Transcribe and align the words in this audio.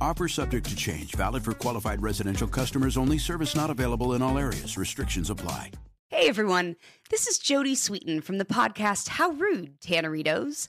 Offer 0.00 0.28
subject 0.28 0.68
to 0.68 0.76
change, 0.76 1.14
valid 1.14 1.44
for 1.44 1.52
qualified 1.52 2.02
residential 2.02 2.48
customers 2.48 2.96
only. 2.96 3.18
Service 3.18 3.54
not 3.54 3.70
available 3.70 4.14
in 4.14 4.22
all 4.22 4.38
areas. 4.38 4.76
Restrictions 4.76 5.30
apply. 5.30 5.70
Hey 6.08 6.28
everyone, 6.28 6.76
this 7.10 7.26
is 7.26 7.40
Jodie 7.40 7.72
Sweetin 7.72 8.22
from 8.22 8.38
the 8.38 8.44
podcast 8.44 9.08
How 9.08 9.30
Rude, 9.30 9.80
Tanneritos. 9.80 10.68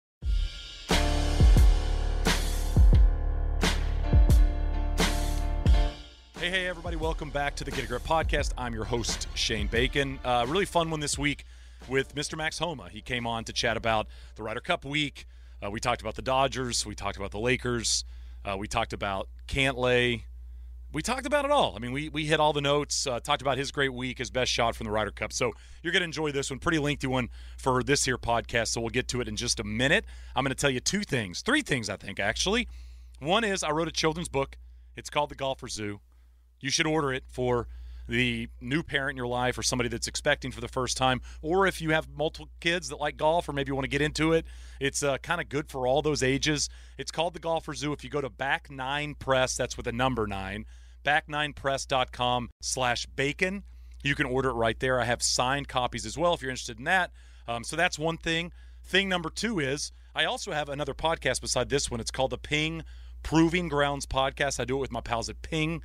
Hey, 6.39 6.51
hey, 6.51 6.67
everybody, 6.67 6.97
welcome 6.97 7.31
back 7.31 7.55
to 7.57 7.65
the 7.65 7.71
Get 7.71 7.85
a 7.85 7.87
Grip 7.87 8.03
podcast. 8.03 8.53
I'm 8.59 8.75
your 8.75 8.85
host, 8.85 9.29
Shane 9.35 9.69
Bacon. 9.69 10.19
Uh, 10.25 10.45
really 10.49 10.65
fun 10.65 10.91
one 10.91 10.99
this 10.99 11.17
week 11.17 11.45
with 11.89 12.17
Mr. 12.17 12.37
Max 12.37 12.59
Homa. 12.59 12.89
He 12.89 13.01
came 13.01 13.29
on 13.29 13.45
to 13.45 13.53
chat 13.53 13.77
about 13.77 14.09
the 14.35 14.43
Ryder 14.43 14.61
Cup 14.61 14.85
week. 14.85 15.27
Uh, 15.65 15.71
we 15.71 15.79
talked 15.79 16.01
about 16.01 16.17
the 16.17 16.23
Dodgers, 16.23 16.85
we 16.85 16.97
talked 16.97 17.17
about 17.17 17.31
the 17.31 17.39
Lakers. 17.39 18.05
Uh, 18.45 18.57
we 18.57 18.67
talked 18.67 18.93
about 18.93 19.29
Cantlay. 19.47 20.25
We 20.93 21.01
talked 21.01 21.27
about 21.27 21.45
it 21.45 21.51
all. 21.51 21.75
I 21.75 21.79
mean, 21.79 21.93
we, 21.93 22.09
we 22.11 22.27
hit 22.27 22.39
all 22.39 22.53
the 22.53 22.61
notes, 22.61 23.07
uh, 23.07 23.19
talked 23.21 23.41
about 23.41 23.57
his 23.57 23.71
great 23.71 23.95
week, 23.95 24.19
his 24.19 24.31
best 24.31 24.51
shot 24.53 24.77
from 24.77 24.85
the 24.85 24.91
Ryder 24.91 25.11
Cup. 25.11 25.33
So 25.33 25.53
you're 25.83 25.93
going 25.93 26.01
to 26.01 26.05
enjoy 26.05 26.33
this 26.33 26.51
one. 26.51 26.59
Pretty 26.59 26.79
lengthy 26.79 27.07
one 27.07 27.31
for 27.57 27.83
this 27.83 28.05
here 28.05 28.19
podcast. 28.19 28.69
So 28.69 28.81
we'll 28.81 28.91
get 28.91 29.09
to 29.09 29.21
it 29.21 29.29
in 29.29 29.37
just 29.37 29.59
a 29.59 29.65
minute. 29.65 30.05
I'm 30.37 30.45
going 30.45 30.55
to 30.55 30.61
tell 30.61 30.71
you 30.71 30.81
two 30.81 31.03
things, 31.03 31.41
three 31.41 31.63
things, 31.63 31.89
I 31.89 31.97
think, 31.97 32.21
actually. 32.21 32.69
One 33.21 33.45
is 33.45 33.63
I 33.63 33.71
wrote 33.71 33.89
a 33.89 33.93
children's 33.93 34.29
book. 34.29 34.57
It's 34.97 35.09
called 35.09 35.31
The 35.31 35.35
Golfer 35.35 35.69
Zoo. 35.69 36.01
You 36.61 36.71
should 36.71 36.87
order 36.87 37.13
it 37.13 37.25
for 37.27 37.69
the 38.09 38.49
new 38.61 38.83
parent 38.83 39.13
in 39.13 39.17
your 39.17 39.27
life 39.27 39.57
or 39.57 39.63
somebody 39.63 39.89
that's 39.89 40.09
expecting 40.09 40.51
for 40.51 40.61
the 40.61 40.69
first 40.69 40.97
time, 40.97 41.21
or 41.41 41.67
if 41.67 41.81
you 41.81 41.91
have 41.91 42.09
multiple 42.09 42.49
kids 42.61 42.89
that 42.89 42.97
like 42.97 43.17
golf 43.17 43.49
or 43.49 43.53
maybe 43.53 43.71
you 43.71 43.75
want 43.75 43.85
to 43.85 43.91
get 43.91 44.03
into 44.03 44.33
it, 44.33 44.47
it's 44.81 45.03
uh, 45.03 45.19
kind 45.19 45.41
of 45.41 45.49
good 45.49 45.69
for 45.69 45.87
all 45.87 46.03
those 46.03 46.23
ages. 46.23 46.69
It's 46.99 47.11
called 47.11 47.35
the 47.35 47.41
Golfer 47.41 47.75
Zoo. 47.75 47.93
If 47.93 48.05
you 48.05 48.11
go 48.11 48.21
to 48.21 48.31
Back 48.31 48.71
Nine 48.71 49.15
Press, 49.15 49.57
that's 49.57 49.77
with 49.77 49.87
a 49.87 49.93
number 49.93 50.27
nine, 50.27 50.67
back9press.com 51.05 52.51
slash 52.61 53.07
bacon. 53.07 53.65
You 54.03 54.15
can 54.15 54.27
order 54.27 54.51
it 54.51 54.55
right 54.55 54.79
there. 54.81 55.01
I 55.01 55.05
have 55.05 55.23
signed 55.23 55.69
copies 55.69 56.07
as 56.07 56.19
well 56.19 56.35
if 56.35 56.43
you're 56.43 56.51
interested 56.51 56.79
in 56.79 56.85
that. 56.85 57.13
Um, 57.47 57.65
so 57.65 57.77
that's 57.77 57.99
one 57.99 58.17
thing. 58.17 58.53
Thing 58.85 59.09
number 59.09 59.31
two 59.31 59.61
is 59.61 59.93
I 60.15 60.25
also 60.25 60.53
have 60.53 60.69
another 60.69 60.95
podcast 60.95 61.41
beside 61.41 61.69
this 61.69 61.91
one. 61.91 62.01
It's 62.01 62.11
called 62.11 62.31
the 62.31 62.39
Ping 62.39 62.83
Proving 63.23 63.69
Grounds 63.69 64.07
Podcast. 64.07 64.59
I 64.59 64.65
do 64.65 64.77
it 64.77 64.81
with 64.81 64.93
my 64.93 65.01
pals 65.01 65.29
at 65.29 65.41
Ping 65.43 65.83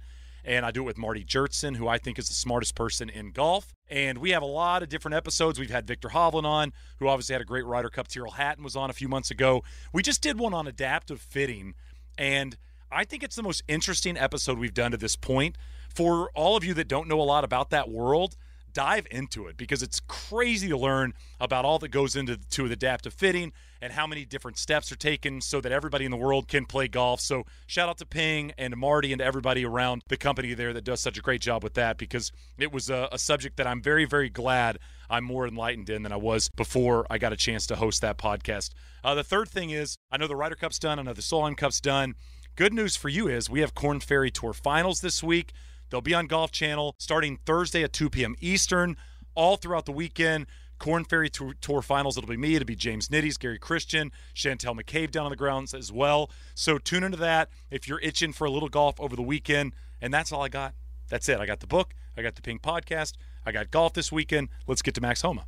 and 0.47 0.65
I 0.65 0.71
do 0.71 0.81
it 0.81 0.85
with 0.85 0.97
Marty 0.97 1.25
Jertson, 1.25 1.75
who 1.75 1.89
I 1.89 1.97
think 1.97 2.17
is 2.17 2.29
the 2.29 2.33
smartest 2.33 2.73
person 2.73 3.09
in 3.09 3.31
golf. 3.31 3.75
And 3.89 4.17
we 4.17 4.29
have 4.29 4.41
a 4.41 4.47
lot 4.47 4.81
of 4.81 4.87
different 4.87 5.15
episodes. 5.15 5.59
We've 5.59 5.69
had 5.69 5.85
Viktor 5.85 6.07
Hovland 6.07 6.45
on, 6.45 6.71
who 6.99 7.09
obviously 7.09 7.33
had 7.33 7.41
a 7.41 7.45
great 7.45 7.65
Ryder 7.65 7.89
Cup. 7.89 8.07
Tyrrell 8.07 8.31
Hatton 8.31 8.63
was 8.63 8.75
on 8.75 8.89
a 8.89 8.93
few 8.93 9.09
months 9.09 9.29
ago. 9.29 9.63
We 9.91 10.01
just 10.01 10.21
did 10.21 10.39
one 10.39 10.53
on 10.53 10.65
adaptive 10.65 11.19
fitting, 11.19 11.73
and 12.17 12.57
I 12.89 13.03
think 13.03 13.23
it's 13.23 13.35
the 13.35 13.43
most 13.43 13.61
interesting 13.67 14.17
episode 14.17 14.57
we've 14.57 14.73
done 14.73 14.91
to 14.91 14.97
this 14.97 15.17
point. 15.17 15.57
For 15.93 16.31
all 16.33 16.55
of 16.55 16.63
you 16.63 16.73
that 16.75 16.87
don't 16.87 17.09
know 17.09 17.19
a 17.19 17.23
lot 17.23 17.43
about 17.43 17.69
that 17.71 17.89
world, 17.89 18.37
dive 18.77 19.07
into 19.09 19.47
it 19.47 19.57
because 19.57 19.81
it's 19.81 19.99
crazy 20.01 20.69
to 20.69 20.77
learn 20.77 21.11
about 21.39 21.65
all 21.65 21.79
that 21.79 21.87
goes 21.87 22.15
into 22.15 22.37
to 22.37 22.65
adaptive 22.65 23.11
fitting 23.11 23.51
and 23.81 23.91
how 23.91 24.05
many 24.05 24.23
different 24.23 24.55
steps 24.55 24.91
are 24.91 24.95
taken 24.95 25.41
so 25.41 25.59
that 25.59 25.71
everybody 25.71 26.05
in 26.05 26.11
the 26.11 26.17
world 26.17 26.47
can 26.47 26.63
play 26.63 26.87
golf. 26.87 27.19
So 27.19 27.41
shout 27.65 27.89
out 27.89 27.97
to 27.97 28.05
Ping 28.05 28.51
and 28.55 28.77
Marty 28.77 29.11
and 29.11 29.19
everybody 29.19 29.65
around 29.65 30.03
the 30.09 30.15
company 30.15 30.53
there 30.53 30.73
that 30.73 30.83
does 30.83 31.01
such 31.01 31.17
a 31.17 31.21
great 31.21 31.41
job 31.41 31.63
with 31.63 31.73
that 31.73 31.97
because 31.97 32.31
it 32.59 32.71
was 32.71 32.87
a, 32.91 33.09
a 33.11 33.17
subject 33.17 33.57
that 33.57 33.65
I'm 33.65 33.81
very, 33.81 34.05
very 34.05 34.29
glad 34.29 34.77
I'm 35.09 35.23
more 35.23 35.47
enlightened 35.47 35.89
in 35.89 36.03
than 36.03 36.11
I 36.11 36.17
was 36.17 36.47
before 36.49 37.07
I 37.09 37.17
got 37.17 37.33
a 37.33 37.37
chance 37.37 37.65
to 37.67 37.77
host 37.77 38.01
that 38.01 38.19
podcast. 38.19 38.73
Uh, 39.03 39.15
the 39.15 39.23
third 39.23 39.49
thing 39.49 39.71
is 39.71 39.97
I 40.11 40.17
know 40.17 40.27
the 40.27 40.35
Ryder 40.35 40.53
Cup's 40.53 40.77
done, 40.77 40.99
I 40.99 41.01
know 41.01 41.13
the 41.13 41.23
Solheim 41.23 41.57
Cup's 41.57 41.81
done. 41.81 42.13
Good 42.55 42.73
news 42.73 42.95
for 42.95 43.09
you 43.09 43.27
is 43.27 43.49
we 43.49 43.61
have 43.61 43.73
Korn 43.73 44.01
Ferry 44.01 44.29
Tour 44.29 44.53
Finals 44.53 45.01
this 45.01 45.23
week. 45.23 45.51
They'll 45.89 46.01
be 46.01 46.13
on 46.13 46.27
Golf 46.27 46.51
Channel 46.51 46.95
starting 46.97 47.39
Thursday 47.45 47.83
at 47.83 47.93
2 47.93 48.09
p.m. 48.09 48.35
Eastern, 48.39 48.97
all 49.35 49.57
throughout 49.57 49.85
the 49.85 49.91
weekend. 49.91 50.47
Korn 50.79 51.05
Ferry 51.05 51.29
Tour, 51.29 51.81
Finals. 51.81 52.17
It'll 52.17 52.29
be 52.29 52.37
me. 52.37 52.55
It'll 52.55 52.65
be 52.65 52.75
James 52.75 53.07
Nitties, 53.09 53.39
Gary 53.39 53.57
Christian, 53.57 54.11
Chantel 54.35 54.79
McCabe 54.79 55.09
down 55.09 55.25
on 55.25 55.31
the 55.31 55.35
grounds 55.35 55.73
as 55.73 55.91
well. 55.91 56.29
So 56.53 56.77
tune 56.77 57.03
into 57.03 57.17
that 57.17 57.49
if 57.71 57.87
you're 57.87 57.99
itching 58.01 58.31
for 58.31 58.45
a 58.45 58.51
little 58.51 58.69
golf 58.69 58.99
over 58.99 59.15
the 59.15 59.23
weekend. 59.23 59.73
And 60.01 60.13
that's 60.13 60.31
all 60.31 60.43
I 60.43 60.49
got. 60.49 60.75
That's 61.09 61.27
it. 61.29 61.39
I 61.39 61.45
got 61.45 61.61
the 61.61 61.67
book. 61.67 61.95
I 62.15 62.21
got 62.21 62.35
the 62.35 62.41
Ping 62.41 62.59
podcast. 62.59 63.13
I 63.45 63.51
got 63.51 63.71
golf 63.71 63.93
this 63.93 64.11
weekend. 64.11 64.49
Let's 64.67 64.81
get 64.81 64.93
to 64.95 65.01
Max 65.01 65.21
Homa. 65.21 65.45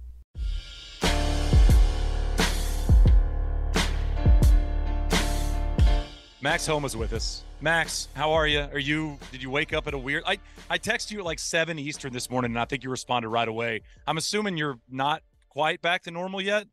Max 6.41 6.65
Homa's 6.65 6.95
with 6.95 7.13
us. 7.13 7.43
Max, 7.61 8.07
how 8.13 8.31
are 8.31 8.47
you? 8.47 8.61
Are 8.71 8.79
you? 8.79 9.17
Did 9.31 9.43
you 9.43 9.49
wake 9.49 9.73
up 9.73 9.87
at 9.87 9.93
a 9.93 9.97
weird? 9.97 10.23
I 10.25 10.37
I 10.69 10.77
texted 10.77 11.11
you 11.11 11.19
at 11.19 11.25
like 11.25 11.39
seven 11.39 11.77
Eastern 11.77 12.13
this 12.13 12.29
morning, 12.29 12.51
and 12.51 12.59
I 12.59 12.65
think 12.65 12.83
you 12.83 12.89
responded 12.89 13.27
right 13.29 13.47
away. 13.47 13.81
I'm 14.07 14.17
assuming 14.17 14.55
you're 14.55 14.79
not 14.89 15.21
quite 15.49 15.81
back 15.81 16.03
to 16.03 16.11
normal 16.11 16.39
yet. 16.41 16.67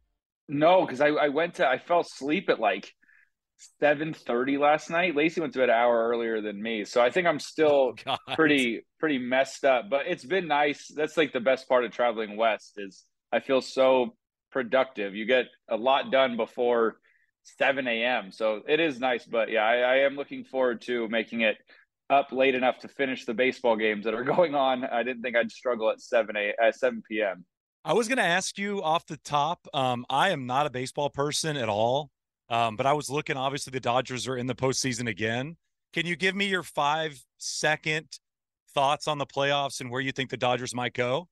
No, 0.48 0.86
because 0.86 1.00
I, 1.00 1.08
I 1.08 1.28
went 1.28 1.54
to 1.56 1.66
I 1.66 1.78
fell 1.78 2.00
asleep 2.00 2.48
at 2.48 2.60
like 2.60 2.92
seven 3.80 4.14
thirty 4.14 4.58
last 4.58 4.88
night. 4.90 5.16
Lacey 5.16 5.40
went 5.40 5.52
to 5.54 5.58
bed 5.58 5.70
an 5.70 5.74
hour 5.74 6.08
earlier 6.08 6.40
than 6.40 6.62
me, 6.62 6.84
so 6.84 7.02
I 7.02 7.10
think 7.10 7.26
I'm 7.26 7.40
still 7.40 7.94
Oh, 8.06 8.16
pretty 8.34 8.82
pretty 9.00 9.18
messed 9.18 9.64
up. 9.64 9.86
But 9.90 10.02
it's 10.06 10.24
been 10.24 10.46
nice. 10.46 10.86
That's 10.94 11.16
like 11.16 11.32
the 11.32 11.40
best 11.40 11.68
part 11.68 11.84
of 11.84 11.90
traveling 11.90 12.36
west 12.36 12.74
is 12.76 13.02
I 13.32 13.40
feel 13.40 13.60
so 13.60 14.14
productive. 14.52 15.16
You 15.16 15.26
get 15.26 15.46
a 15.68 15.76
lot 15.76 16.12
done 16.12 16.36
before 16.36 16.98
7 17.58 17.86
a.m. 17.86 18.30
So 18.32 18.62
it 18.68 18.80
is 18.80 18.98
nice. 18.98 19.24
But 19.24 19.50
yeah, 19.50 19.64
I, 19.64 19.76
I 19.76 19.96
am 19.98 20.16
looking 20.16 20.44
forward 20.44 20.80
to 20.82 21.08
making 21.08 21.42
it 21.42 21.56
up 22.10 22.32
late 22.32 22.54
enough 22.54 22.78
to 22.80 22.88
finish 22.88 23.24
the 23.24 23.34
baseball 23.34 23.76
games 23.76 24.04
that 24.04 24.14
are 24.14 24.24
going 24.36 24.54
on. 24.54 24.84
I 24.84 25.02
didn't 25.02 25.22
think 25.22 25.36
I'd 25.36 25.50
struggle 25.50 25.90
at 25.90 26.00
7 26.00 26.36
a 26.36 26.54
at 26.62 26.76
7 26.76 27.02
p.m. 27.08 27.44
I 27.84 27.92
was 27.92 28.08
going 28.08 28.18
to 28.18 28.24
ask 28.24 28.58
you 28.58 28.82
off 28.82 29.06
the 29.06 29.18
top. 29.18 29.66
Um, 29.72 30.04
I 30.10 30.30
am 30.30 30.46
not 30.46 30.66
a 30.66 30.70
baseball 30.70 31.08
person 31.08 31.56
at 31.56 31.68
all, 31.68 32.10
um, 32.48 32.74
but 32.74 32.84
I 32.84 32.92
was 32.92 33.08
looking. 33.08 33.36
Obviously, 33.36 33.70
the 33.70 33.80
Dodgers 33.80 34.26
are 34.26 34.36
in 34.36 34.48
the 34.48 34.56
postseason 34.56 35.08
again. 35.08 35.56
Can 35.92 36.04
you 36.04 36.16
give 36.16 36.34
me 36.34 36.46
your 36.46 36.64
five 36.64 37.22
second 37.38 38.08
thoughts 38.74 39.06
on 39.06 39.18
the 39.18 39.26
playoffs 39.26 39.80
and 39.80 39.90
where 39.90 40.00
you 40.00 40.10
think 40.10 40.30
the 40.30 40.36
Dodgers 40.36 40.74
might 40.74 40.94
go? 40.94 41.28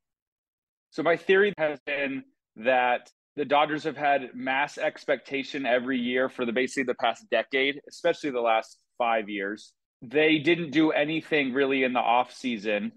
So 0.90 1.02
my 1.02 1.16
theory 1.16 1.52
has 1.58 1.80
been 1.86 2.22
that 2.56 3.10
the 3.36 3.44
Dodgers 3.44 3.84
have 3.84 3.96
had 3.96 4.30
mass 4.34 4.78
expectation 4.78 5.66
every 5.66 5.98
year 5.98 6.28
for 6.28 6.44
the 6.44 6.52
basically 6.52 6.84
the 6.84 6.94
past 6.94 7.28
decade, 7.30 7.80
especially 7.88 8.30
the 8.30 8.40
last 8.40 8.78
five 8.96 9.28
years. 9.28 9.72
They 10.02 10.38
didn't 10.38 10.70
do 10.70 10.92
anything 10.92 11.52
really 11.52 11.82
in 11.82 11.92
the 11.92 12.00
off 12.00 12.32
season. 12.32 12.92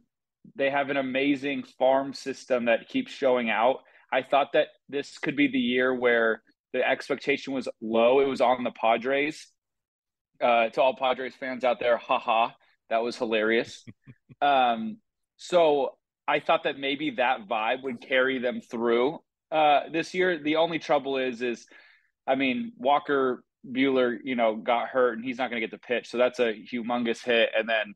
They 0.55 0.69
have 0.69 0.89
an 0.89 0.97
amazing 0.97 1.63
farm 1.79 2.13
system 2.13 2.65
that 2.65 2.87
keeps 2.87 3.11
showing 3.11 3.49
out. 3.49 3.77
I 4.11 4.21
thought 4.21 4.53
that 4.53 4.67
this 4.89 5.17
could 5.17 5.35
be 5.35 5.47
the 5.47 5.59
year 5.59 5.93
where 5.93 6.43
the 6.71 6.87
expectation 6.87 7.53
was 7.53 7.67
low. 7.81 8.19
It 8.19 8.27
was 8.27 8.41
on 8.41 8.63
the 8.63 8.71
Padres. 8.71 9.47
Uh, 10.39 10.69
to 10.69 10.81
all 10.81 10.95
Padres 10.95 11.33
fans 11.39 11.63
out 11.63 11.79
there, 11.79 11.97
haha, 11.97 12.49
that 12.89 13.01
was 13.01 13.17
hilarious. 13.17 13.83
um, 14.41 14.97
so 15.37 15.97
I 16.27 16.39
thought 16.41 16.63
that 16.65 16.77
maybe 16.77 17.11
that 17.17 17.47
vibe 17.49 17.81
would 17.83 18.01
carry 18.01 18.37
them 18.37 18.61
through 18.61 19.19
uh, 19.51 19.81
this 19.91 20.13
year. 20.13 20.41
The 20.41 20.57
only 20.57 20.79
trouble 20.79 21.17
is, 21.17 21.41
is 21.41 21.65
I 22.25 22.35
mean, 22.35 22.73
Walker 22.77 23.43
Buehler, 23.65 24.17
you 24.23 24.35
know, 24.35 24.55
got 24.55 24.89
hurt 24.89 25.17
and 25.17 25.25
he's 25.25 25.37
not 25.37 25.49
going 25.49 25.61
to 25.61 25.67
get 25.67 25.71
the 25.71 25.85
pitch, 25.85 26.09
so 26.09 26.17
that's 26.17 26.39
a 26.39 26.53
humongous 26.53 27.23
hit. 27.23 27.49
And 27.57 27.69
then, 27.69 27.95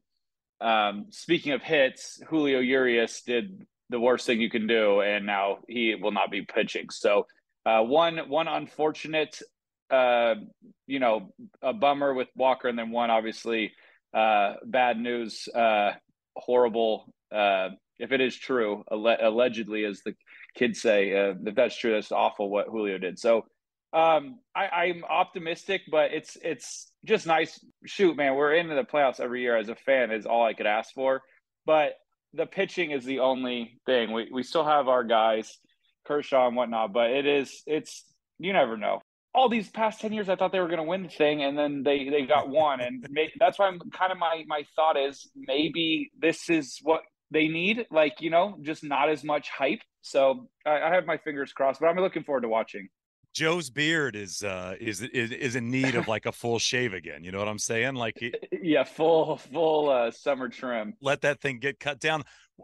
um, 0.62 1.06
speaking 1.10 1.54
of 1.54 1.62
hits, 1.62 2.22
Julio 2.28 2.60
Urias 2.60 3.22
did 3.22 3.66
the 3.90 4.00
worst 4.00 4.26
thing 4.26 4.40
you 4.42 4.50
can 4.50 4.68
do, 4.68 5.02
and 5.02 5.26
now 5.26 5.60
he 5.68 5.96
will 5.96 6.12
not 6.12 6.32
be 6.32 6.44
pitching. 6.44 6.90
So, 6.90 7.26
uh, 7.66 7.82
one 7.82 8.18
one 8.30 8.48
unfortunate, 8.48 9.42
uh, 9.90 10.36
you 10.88 11.00
know, 11.00 11.34
a 11.62 11.74
bummer 11.74 12.14
with 12.14 12.30
Walker, 12.36 12.68
and 12.68 12.78
then 12.78 12.92
one 12.92 13.10
obviously 13.10 13.74
uh, 14.14 14.56
bad 14.66 14.98
news, 14.98 15.48
uh, 15.54 15.92
horrible. 16.36 17.14
Uh, 17.32 17.70
if 18.00 18.12
it 18.12 18.22
is 18.22 18.36
true, 18.36 18.84
alle- 18.92 19.18
allegedly, 19.22 19.86
as 19.86 20.02
the 20.04 20.16
kids 20.56 20.82
say, 20.82 21.14
uh, 21.16 21.34
if 21.46 21.56
that's 21.56 21.78
true, 21.78 21.94
that's 21.94 22.12
awful 22.12 22.50
what 22.50 22.68
Julio 22.68 22.98
did. 22.98 23.20
So 23.20 23.46
um, 23.94 24.40
I, 24.56 24.68
I'm 24.68 25.04
optimistic, 25.04 25.82
but 25.92 26.14
it's 26.14 26.38
it's 26.42 26.92
just 27.06 27.28
nice. 27.28 27.60
Shoot, 27.86 28.16
man, 28.16 28.36
we're 28.36 28.54
into 28.54 28.76
the 28.76 28.84
playoffs 28.84 29.20
every 29.20 29.42
year. 29.42 29.58
As 29.58 29.70
a 29.70 29.76
fan, 29.76 30.12
is 30.12 30.26
all 30.26 30.46
I 30.46 30.54
could 30.54 30.66
ask 30.66 30.94
for. 30.94 31.22
But 31.66 31.94
the 32.34 32.46
pitching 32.46 32.92
is 32.92 33.04
the 33.04 33.20
only 33.20 33.80
thing. 33.86 34.14
We 34.14 34.30
we 34.32 34.44
still 34.44 34.66
have 34.66 34.88
our 34.88 35.04
guys, 35.04 35.58
Kershaw 36.06 36.48
and 36.48 36.56
whatnot, 36.56 36.94
but 36.94 37.10
it 37.10 37.26
is 37.26 37.64
it's 37.68 38.06
you 38.40 38.54
never 38.54 38.78
know. 38.78 39.02
All 39.34 39.50
these 39.50 39.70
past 39.70 40.00
ten 40.00 40.14
years, 40.14 40.30
I 40.30 40.36
thought 40.36 40.54
they 40.54 40.60
were 40.60 40.68
going 40.68 40.78
to 40.78 40.84
win 40.84 41.04
the 41.04 41.10
thing, 41.10 41.44
and 41.44 41.58
then 41.58 41.84
they 41.84 42.08
they 42.10 42.26
got 42.26 42.50
one, 42.50 42.80
and 42.80 43.06
may, 43.10 43.32
that's 43.40 43.60
why 43.60 43.68
I'm 43.68 43.80
kind 43.92 44.12
of 44.14 44.18
my 44.18 44.44
my 44.48 44.64
thought 44.76 44.98
is 44.98 45.30
maybe 45.36 46.12
this 46.18 46.50
is 46.50 46.80
what 46.82 47.02
they 47.32 47.48
need. 47.48 47.88
Like 47.90 48.22
you 48.22 48.30
know, 48.30 48.58
just 48.62 48.84
not 48.84 49.10
as 49.10 49.24
much 49.24 49.50
hype. 49.50 49.82
So 50.02 50.50
I, 50.66 50.82
I 50.82 50.94
have 50.94 51.06
my 51.06 51.18
fingers 51.18 51.54
crossed, 51.54 51.80
but 51.80 51.88
I'm 51.88 51.98
looking 51.98 52.24
forward 52.24 52.42
to 52.42 52.50
watching. 52.50 52.90
Joe's 53.34 53.70
beard 53.70 54.16
is 54.16 54.44
uh 54.44 54.76
is 54.80 55.02
is 55.02 55.32
is 55.32 55.56
in 55.56 55.72
need 55.72 55.96
of 55.96 56.08
like 56.08 56.26
a 56.26 56.32
full 56.32 56.60
shave 56.60 56.94
again. 56.94 57.24
You 57.24 57.32
know 57.32 57.40
what 57.40 57.48
I'm 57.48 57.60
saying? 57.60 57.96
Like 57.96 58.22
yeah, 58.62 58.84
full 58.84 59.38
full 59.38 59.90
uh 59.90 60.12
summer 60.12 60.50
trim. 60.50 60.94
Let 61.02 61.22
that 61.22 61.40
thing 61.40 61.60
get 61.60 61.80
cut 61.80 62.00
down. 62.00 62.24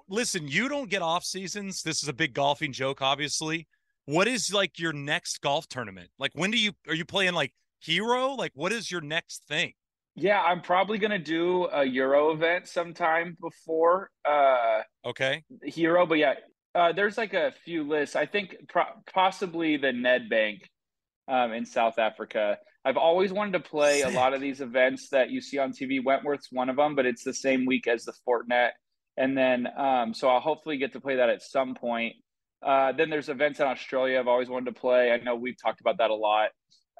Listen, 0.10 0.48
you 0.48 0.68
don't 0.68 0.90
get 0.90 1.02
off 1.02 1.24
seasons. 1.24 1.82
This 1.82 2.04
is 2.04 2.10
a 2.10 2.14
big 2.14 2.34
golfing 2.34 2.74
joke, 2.74 3.02
obviously. 3.02 3.68
What 4.06 4.28
is 4.28 4.54
like 4.54 4.78
your 4.78 4.94
next 4.94 5.42
golf 5.42 5.68
tournament? 5.70 6.10
Like 6.20 6.32
when 6.34 6.52
do 6.52 6.58
you 6.58 6.74
are 6.88 6.96
you 6.96 7.06
playing 7.06 7.34
like 7.34 7.54
Hero? 7.80 8.34
Like 8.34 8.52
what 8.54 8.74
is 8.74 8.92
your 8.92 9.02
next 9.02 9.46
thing? 9.48 9.74
Yeah, 10.18 10.42
I'm 10.42 10.62
probably 10.62 10.98
gonna 10.98 11.20
do 11.20 11.68
a 11.72 11.86
Euro 11.86 12.32
event 12.32 12.68
sometime 12.68 13.38
before 13.40 14.10
uh 14.26 14.82
okay 15.06 15.44
Hero, 15.64 16.06
but 16.06 16.18
yeah, 16.18 16.34
uh, 16.78 16.92
there's 16.92 17.18
like 17.18 17.34
a 17.34 17.54
few 17.66 17.84
lists. 17.84 18.16
I 18.16 18.28
think 18.28 18.56
pro- 18.70 19.02
possibly 19.12 19.78
the 19.78 19.88
Nedbank 19.88 20.60
um, 21.28 21.52
in 21.52 21.66
South 21.66 21.98
Africa. 21.98 22.58
I've 22.86 22.98
always 22.98 23.34
wanted 23.34 23.54
to 23.54 23.60
play 23.60 24.02
Sick. 24.02 24.14
a 24.14 24.16
lot 24.16 24.34
of 24.34 24.42
these 24.42 24.62
events 24.62 25.10
that 25.10 25.32
you 25.32 25.42
see 25.42 25.58
on 25.58 25.72
TV. 25.72 26.00
Wentworth's 26.04 26.52
one 26.52 26.70
of 26.70 26.76
them, 26.76 26.96
but 26.96 27.06
it's 27.06 27.24
the 27.24 27.34
same 27.34 27.66
week 27.66 27.88
as 27.88 28.06
the 28.06 28.14
Fortinet. 28.28 28.70
And 29.18 29.36
then, 29.36 29.68
um, 29.76 30.14
so 30.14 30.30
I'll 30.30 30.40
hopefully 30.40 30.78
get 30.78 30.94
to 30.94 31.02
play 31.02 31.16
that 31.16 31.30
at 31.30 31.42
some 31.42 31.74
point. 31.74 32.14
Uh, 32.62 32.92
then 32.92 33.10
there's 33.10 33.30
events 33.30 33.60
in 33.60 33.66
Australia 33.66 34.20
I've 34.20 34.28
always 34.28 34.48
wanted 34.48 34.74
to 34.74 34.80
play. 34.80 35.12
I 35.12 35.18
know 35.18 35.36
we've 35.36 35.60
talked 35.62 35.82
about 35.82 35.98
that 35.98 36.12
a 36.12 36.16
lot. 36.16 36.50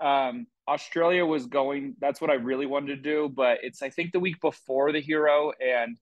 Um, 0.02 0.48
Australia 0.68 1.26
was 1.26 1.46
going, 1.46 1.96
that's 2.00 2.20
what 2.20 2.30
I 2.30 2.36
really 2.36 2.66
wanted 2.66 2.88
to 2.88 3.02
do, 3.02 3.32
but 3.34 3.60
it's, 3.64 3.82
I 3.82 3.90
think, 3.90 4.12
the 4.12 4.20
week 4.20 4.40
before 4.42 4.92
the 4.92 5.00
Hero. 5.00 5.54
And 5.62 5.98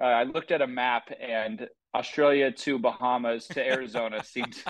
uh, 0.00 0.06
I 0.06 0.22
looked 0.24 0.50
at 0.50 0.62
a 0.62 0.66
map 0.66 1.10
and 1.20 1.68
Australia 1.94 2.50
to 2.50 2.78
Bahamas 2.78 3.46
to 3.48 3.64
Arizona 3.64 4.24
seemed 4.24 4.62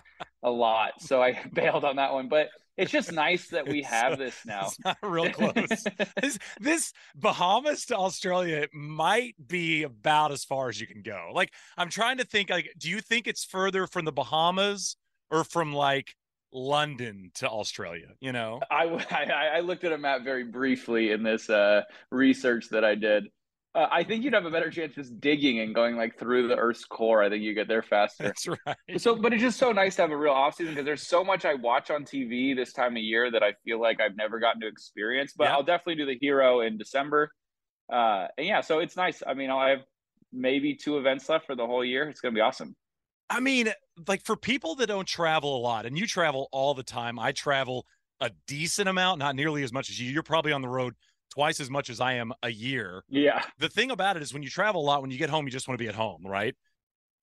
a 0.43 0.51
lot. 0.51 1.01
So 1.01 1.23
I 1.23 1.41
bailed 1.53 1.85
on 1.85 1.97
that 1.97 2.13
one. 2.13 2.29
But 2.29 2.49
it's 2.77 2.93
just 2.93 3.13
nice 3.13 3.49
that 3.49 3.67
we 3.67 3.83
have 3.83 4.19
this 4.19 4.37
now. 4.47 4.67
It's 4.67 4.85
not 4.85 4.99
real 5.03 5.31
close. 5.33 5.85
this, 6.21 6.39
this 6.61 6.93
Bahamas 7.15 7.87
to 7.87 7.97
Australia 7.97 8.69
might 8.73 9.35
be 9.45 9.83
about 9.83 10.33
as 10.33 10.45
far 10.45 10.69
as 10.69 10.81
you 10.81 10.87
can 10.87 11.03
go. 11.03 11.31
Like 11.35 11.53
I'm 11.77 11.91
trying 11.91 12.19
to 12.19 12.25
think 12.25 12.51
like 12.51 12.71
do 12.79 12.89
you 12.89 13.01
think 13.01 13.27
it's 13.27 13.45
further 13.45 13.87
from 13.87 14.05
the 14.05 14.13
Bahamas 14.13 14.97
or 15.31 15.45
from 15.45 15.73
like 15.73 16.15
London 16.53 17.31
to 17.35 17.49
Australia, 17.49 18.09
you 18.21 18.33
know? 18.33 18.61
I, 18.71 18.85
I, 19.11 19.57
I 19.57 19.61
looked 19.61 19.85
at 19.85 19.93
a 19.93 19.99
map 19.99 20.23
very 20.25 20.45
briefly 20.45 21.13
in 21.13 21.23
this 21.23 21.49
uh, 21.51 21.83
research 22.11 22.69
that 22.71 22.85
I 22.85 22.95
did. 22.95 23.29
Uh, 23.75 23.87
I 23.91 24.03
think 24.03 24.25
you'd 24.25 24.33
have 24.33 24.47
a 24.47 24.51
better 24.51 24.71
chance 24.71 24.95
just 24.95 25.21
digging 25.21 25.61
and 25.61 25.75
going 25.75 25.97
like 25.97 26.19
through 26.19 26.49
the 26.49 26.57
Earth's 26.57 26.85
core. 26.85 27.23
I 27.23 27.29
think 27.29 27.43
you 27.43 27.55
get 27.55 27.69
there 27.69 27.83
faster. 27.83 28.25
That's 28.25 28.49
right. 28.49 28.77
So, 28.97 29.15
but 29.15 29.33
it's 29.33 29.43
just 29.43 29.59
so 29.59 29.73
nice 29.73 29.97
to 29.97 30.03
have 30.03 30.11
a 30.11 30.17
real 30.17 30.33
off 30.33 30.55
season 30.55 30.75
because 30.75 30.87
there's 30.87 31.07
so 31.07 31.23
much 31.23 31.45
I 31.45 31.55
watch 31.55 31.91
on 31.91 32.05
TV 32.05 32.57
this 32.57 32.73
time 32.73 32.97
of 32.97 33.03
year 33.03 33.31
that 33.31 33.43
I 33.43 33.53
feel 33.65 33.81
like 33.81 34.01
I've 34.01 34.17
never 34.17 34.41
gotten 34.41 34.61
to 34.63 34.67
experience. 34.67 35.35
But 35.37 35.45
yeah. 35.45 35.55
I'll 35.55 35.63
definitely 35.63 35.97
do 35.97 36.07
the 36.07 36.19
Hero 36.21 36.61
in 36.61 36.79
December. 36.79 37.31
Uh, 37.93 38.27
and 38.37 38.47
yeah, 38.47 38.63
so 38.63 38.79
it's 38.81 38.97
nice. 38.97 39.23
I 39.27 39.35
mean, 39.35 39.51
I 39.51 39.71
have 39.71 39.81
maybe 40.33 40.75
two 40.75 40.99
events 40.99 41.29
left 41.29 41.47
for 41.47 41.55
the 41.55 41.67
whole 41.67 41.85
year. 41.85 42.09
It's 42.09 42.21
gonna 42.21 42.35
be 42.35 42.41
awesome. 42.41 42.75
I 43.31 43.41
mean, 43.41 43.73
like 44.07 44.25
for 44.25 44.37
people 44.37 44.75
that 44.77 44.87
don't 44.87 45.07
travel 45.07 45.57
a 45.57 45.61
lot, 45.61 45.87
and 45.87 45.99
you 45.99 46.07
travel 46.07 46.49
all 46.53 46.75
the 46.75 46.83
time. 46.83 47.19
I 47.19 47.33
travel 47.33 47.87
a 48.21 48.31
decent 48.47 48.89
amount, 48.89 49.19
not 49.19 49.37
nearly 49.37 49.63
as 49.63 49.73
much 49.73 49.91
as 49.91 50.01
you. 50.01 50.11
You're 50.11 50.23
probably 50.23 50.53
on 50.53 50.63
the 50.63 50.69
road 50.69 50.95
twice 51.31 51.61
as 51.61 51.71
much 51.71 51.91
as 51.91 52.01
I 52.01 52.15
am 52.15 52.33
a 52.43 52.51
year. 52.51 53.05
Yeah. 53.09 53.43
The 53.59 53.69
thing 53.69 53.91
about 53.91 54.17
it 54.17 54.23
is 54.23 54.33
when 54.33 54.43
you 54.43 54.51
travel 54.51 54.81
a 54.81 54.85
lot, 54.85 55.03
when 55.03 55.11
you 55.11 55.19
get 55.19 55.31
home, 55.31 55.45
you 55.45 55.51
just 55.51 55.69
want 55.69 55.79
to 55.79 55.83
be 55.83 55.89
at 55.89 55.95
home, 55.95 56.27
right? 56.27 56.55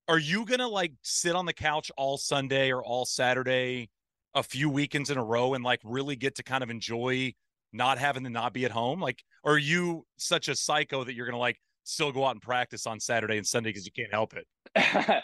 Are 0.07 0.19
you 0.19 0.45
going 0.45 0.59
to 0.59 0.67
like 0.67 0.93
sit 1.01 1.35
on 1.35 1.45
the 1.45 1.53
couch 1.53 1.91
all 1.97 2.17
Sunday 2.17 2.71
or 2.71 2.83
all 2.83 3.05
Saturday 3.05 3.89
a 4.35 4.43
few 4.43 4.69
weekends 4.69 5.09
in 5.09 5.17
a 5.17 5.23
row 5.23 5.53
and 5.53 5.63
like 5.63 5.79
really 5.83 6.15
get 6.15 6.35
to 6.35 6.43
kind 6.43 6.63
of 6.63 6.69
enjoy 6.69 7.33
not 7.73 7.97
having 7.97 8.23
to 8.23 8.29
not 8.29 8.53
be 8.53 8.65
at 8.65 8.71
home? 8.71 9.01
Like, 9.01 9.23
are 9.43 9.57
you 9.57 10.05
such 10.17 10.47
a 10.47 10.55
psycho 10.55 11.03
that 11.03 11.15
you're 11.15 11.25
going 11.25 11.33
to 11.33 11.39
like 11.39 11.59
still 11.83 12.11
go 12.11 12.25
out 12.25 12.31
and 12.31 12.41
practice 12.41 12.85
on 12.85 12.99
Saturday 12.99 13.37
and 13.37 13.47
Sunday 13.47 13.69
because 13.69 13.85
you 13.85 13.91
can't 13.91 14.13
help 14.13 14.33
it? 14.35 14.45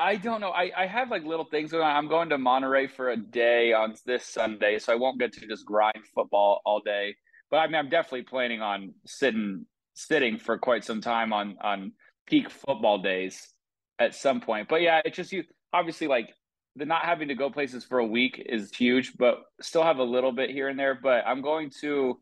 I 0.00 0.16
don't 0.16 0.40
know. 0.40 0.50
I, 0.50 0.72
I 0.76 0.86
have 0.86 1.10
like 1.10 1.24
little 1.24 1.44
things. 1.44 1.74
I'm 1.74 2.08
going 2.08 2.30
to 2.30 2.38
Monterey 2.38 2.88
for 2.88 3.10
a 3.10 3.16
day 3.16 3.72
on 3.72 3.94
this 4.06 4.26
Sunday, 4.26 4.78
so 4.78 4.92
I 4.92 4.96
won't 4.96 5.20
get 5.20 5.32
to 5.34 5.46
just 5.46 5.66
grind 5.66 6.04
football 6.14 6.62
all 6.64 6.80
day 6.80 7.14
but 7.50 7.58
I 7.58 7.66
mean, 7.66 7.76
I'm 7.76 7.88
definitely 7.88 8.22
planning 8.22 8.62
on 8.62 8.94
sitting 9.06 9.66
sitting 9.94 10.38
for 10.38 10.56
quite 10.56 10.84
some 10.84 11.00
time 11.00 11.32
on 11.32 11.56
on 11.60 11.92
peak 12.26 12.48
football 12.50 12.98
days 12.98 13.52
at 13.98 14.14
some 14.14 14.40
point. 14.40 14.68
But 14.68 14.82
yeah, 14.82 15.00
it's 15.04 15.16
just 15.16 15.32
you 15.32 15.44
obviously 15.72 16.06
like 16.06 16.30
the 16.76 16.86
not 16.86 17.04
having 17.04 17.28
to 17.28 17.34
go 17.34 17.50
places 17.50 17.84
for 17.84 17.98
a 17.98 18.06
week 18.06 18.40
is 18.46 18.74
huge, 18.74 19.16
but 19.18 19.38
still 19.60 19.82
have 19.82 19.98
a 19.98 20.04
little 20.04 20.32
bit 20.32 20.50
here 20.50 20.68
and 20.68 20.78
there. 20.78 20.98
But 21.00 21.26
I'm 21.26 21.42
going 21.42 21.70
to. 21.80 22.18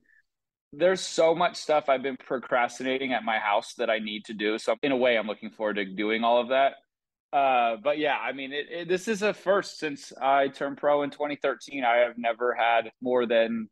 There's 0.75 1.00
so 1.00 1.35
much 1.35 1.56
stuff 1.56 1.88
I've 1.88 2.02
been 2.02 2.18
procrastinating 2.18 3.14
at 3.14 3.25
my 3.25 3.38
house 3.38 3.73
that 3.78 3.88
I 3.88 4.00
need 4.00 4.26
to 4.26 4.35
do. 4.35 4.58
So 4.58 4.76
in 4.82 4.92
a 4.92 4.97
way, 4.97 5.16
I'm 5.16 5.26
looking 5.26 5.50
forward 5.50 5.76
to 5.76 5.87
doing 5.87 6.25
all 6.25 6.42
of 6.42 6.49
that. 6.49 6.75
Uh, 7.32 7.76
but 7.82 7.99
yeah, 7.99 8.16
I 8.16 8.32
mean, 8.32 8.52
it, 8.52 8.66
it, 8.70 8.88
this 8.88 9.06
is 9.08 9.23
a 9.23 9.35
first 9.35 9.78
since 9.78 10.12
I 10.20 10.49
turned 10.49 10.78
pro 10.78 11.02
in 11.02 11.11
2013. 11.11 11.85
I 11.85 11.99
have 11.99 12.16
never 12.16 12.54
had 12.54 12.90
more 13.02 13.26
than 13.26 13.68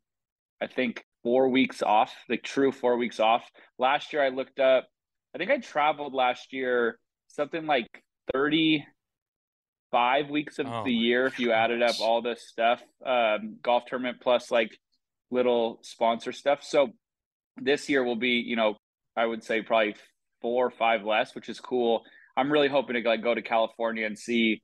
I 0.61 0.67
think 0.67 1.03
four 1.23 1.49
weeks 1.49 1.81
off, 1.81 2.13
like 2.29 2.43
true 2.43 2.71
four 2.71 2.97
weeks 2.97 3.19
off. 3.19 3.43
Last 3.79 4.13
year, 4.13 4.23
I 4.23 4.29
looked 4.29 4.59
up, 4.59 4.87
I 5.33 5.37
think 5.37 5.51
I 5.51 5.57
traveled 5.57 6.13
last 6.13 6.53
year 6.53 6.99
something 7.27 7.65
like 7.65 7.87
35 8.33 10.29
weeks 10.29 10.59
of 10.59 10.67
oh 10.67 10.83
the 10.83 10.93
year 10.93 11.25
if 11.25 11.39
you 11.39 11.51
added 11.51 11.81
up 11.81 11.99
all 12.01 12.21
this 12.21 12.47
stuff, 12.47 12.81
um, 13.05 13.57
golf 13.61 13.85
tournament 13.87 14.17
plus 14.21 14.51
like 14.51 14.77
little 15.31 15.79
sponsor 15.81 16.31
stuff. 16.31 16.63
So 16.63 16.89
this 17.57 17.89
year 17.89 18.03
will 18.03 18.15
be, 18.15 18.43
you 18.45 18.55
know, 18.55 18.77
I 19.15 19.25
would 19.25 19.43
say 19.43 19.61
probably 19.61 19.95
four 20.41 20.67
or 20.67 20.71
five 20.71 21.03
less, 21.03 21.33
which 21.35 21.49
is 21.49 21.59
cool. 21.59 22.03
I'm 22.37 22.51
really 22.51 22.69
hoping 22.69 23.01
to 23.01 23.09
like 23.09 23.23
go 23.23 23.33
to 23.33 23.41
California 23.41 24.05
and 24.05 24.17
see 24.17 24.61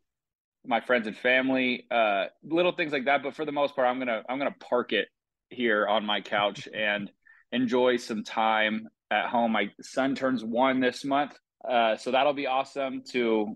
my 0.66 0.80
friends 0.80 1.08
and 1.08 1.18
family, 1.18 1.86
uh, 1.92 2.26
little 2.44 2.72
things 2.72 2.94
like 2.94 3.06
that. 3.06 3.24
But 3.24 3.36
for 3.36 3.46
the 3.46 3.52
most 3.52 3.76
part, 3.76 3.88
I'm 3.88 4.00
gonna 4.00 4.22
I'm 4.30 4.38
gonna 4.38 4.56
park 4.60 4.94
it 4.94 5.08
here 5.50 5.88
on 5.88 6.06
my 6.06 6.22
couch 6.22 6.70
and 6.74 7.12
enjoy 7.52 7.98
some 7.98 8.24
time 8.24 8.88
at 9.12 9.28
home. 9.28 9.52
My 9.52 9.70
son 9.82 10.16
turns 10.16 10.44
one 10.44 10.80
this 10.80 11.04
month, 11.04 11.34
uh, 11.68 11.98
so 11.98 12.12
that'll 12.12 12.34
be 12.34 12.48
awesome 12.48 13.02
to 13.12 13.56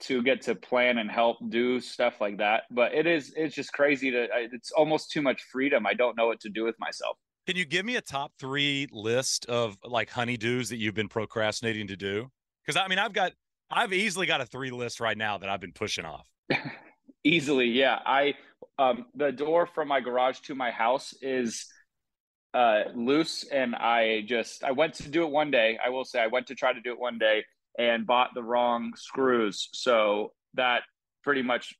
to 0.00 0.22
get 0.22 0.40
to 0.42 0.54
plan 0.54 0.98
and 0.98 1.10
help 1.10 1.38
do 1.48 1.80
stuff 1.80 2.20
like 2.20 2.38
that. 2.38 2.62
But 2.70 2.94
it 2.94 3.06
is 3.06 3.34
it's 3.36 3.54
just 3.54 3.72
crazy 3.72 4.10
to 4.10 4.28
it's 4.32 4.72
almost 4.72 5.10
too 5.10 5.22
much 5.22 5.42
freedom. 5.52 5.86
I 5.86 5.92
don't 5.92 6.16
know 6.16 6.26
what 6.26 6.40
to 6.40 6.48
do 6.48 6.64
with 6.64 6.76
myself. 6.78 7.18
Can 7.46 7.56
you 7.56 7.64
give 7.64 7.84
me 7.84 7.96
a 7.96 8.02
top 8.02 8.32
three 8.38 8.88
list 8.92 9.46
of 9.46 9.76
like 9.84 10.10
honeydews 10.10 10.68
that 10.70 10.76
you've 10.76 10.94
been 10.94 11.08
procrastinating 11.08 11.86
to 11.88 11.96
do? 11.96 12.28
Because 12.64 12.80
I 12.82 12.88
mean, 12.88 12.98
I've 12.98 13.12
got 13.12 13.32
I've 13.70 13.92
easily 13.92 14.26
got 14.26 14.40
a 14.40 14.46
three 14.46 14.70
list 14.70 15.00
right 15.00 15.16
now 15.16 15.38
that 15.38 15.48
I've 15.48 15.60
been 15.60 15.72
pushing 15.72 16.04
off. 16.04 16.26
easily, 17.24 17.66
yeah. 17.66 17.98
I 18.04 18.34
um 18.78 19.06
the 19.14 19.32
door 19.32 19.66
from 19.66 19.88
my 19.88 20.00
garage 20.00 20.40
to 20.40 20.54
my 20.54 20.70
house 20.70 21.14
is 21.20 21.66
uh 22.54 22.84
loose 22.94 23.44
and 23.44 23.74
I 23.74 24.22
just 24.26 24.64
I 24.64 24.72
went 24.72 24.94
to 24.94 25.08
do 25.08 25.24
it 25.24 25.30
one 25.30 25.50
day. 25.50 25.78
I 25.84 25.90
will 25.90 26.04
say 26.04 26.20
I 26.20 26.28
went 26.28 26.46
to 26.48 26.54
try 26.54 26.72
to 26.72 26.80
do 26.80 26.92
it 26.92 26.98
one 26.98 27.18
day 27.18 27.44
and 27.78 28.06
bought 28.06 28.30
the 28.34 28.42
wrong 28.42 28.92
screws. 28.96 29.68
So 29.72 30.32
that 30.54 30.82
pretty 31.22 31.42
much 31.42 31.74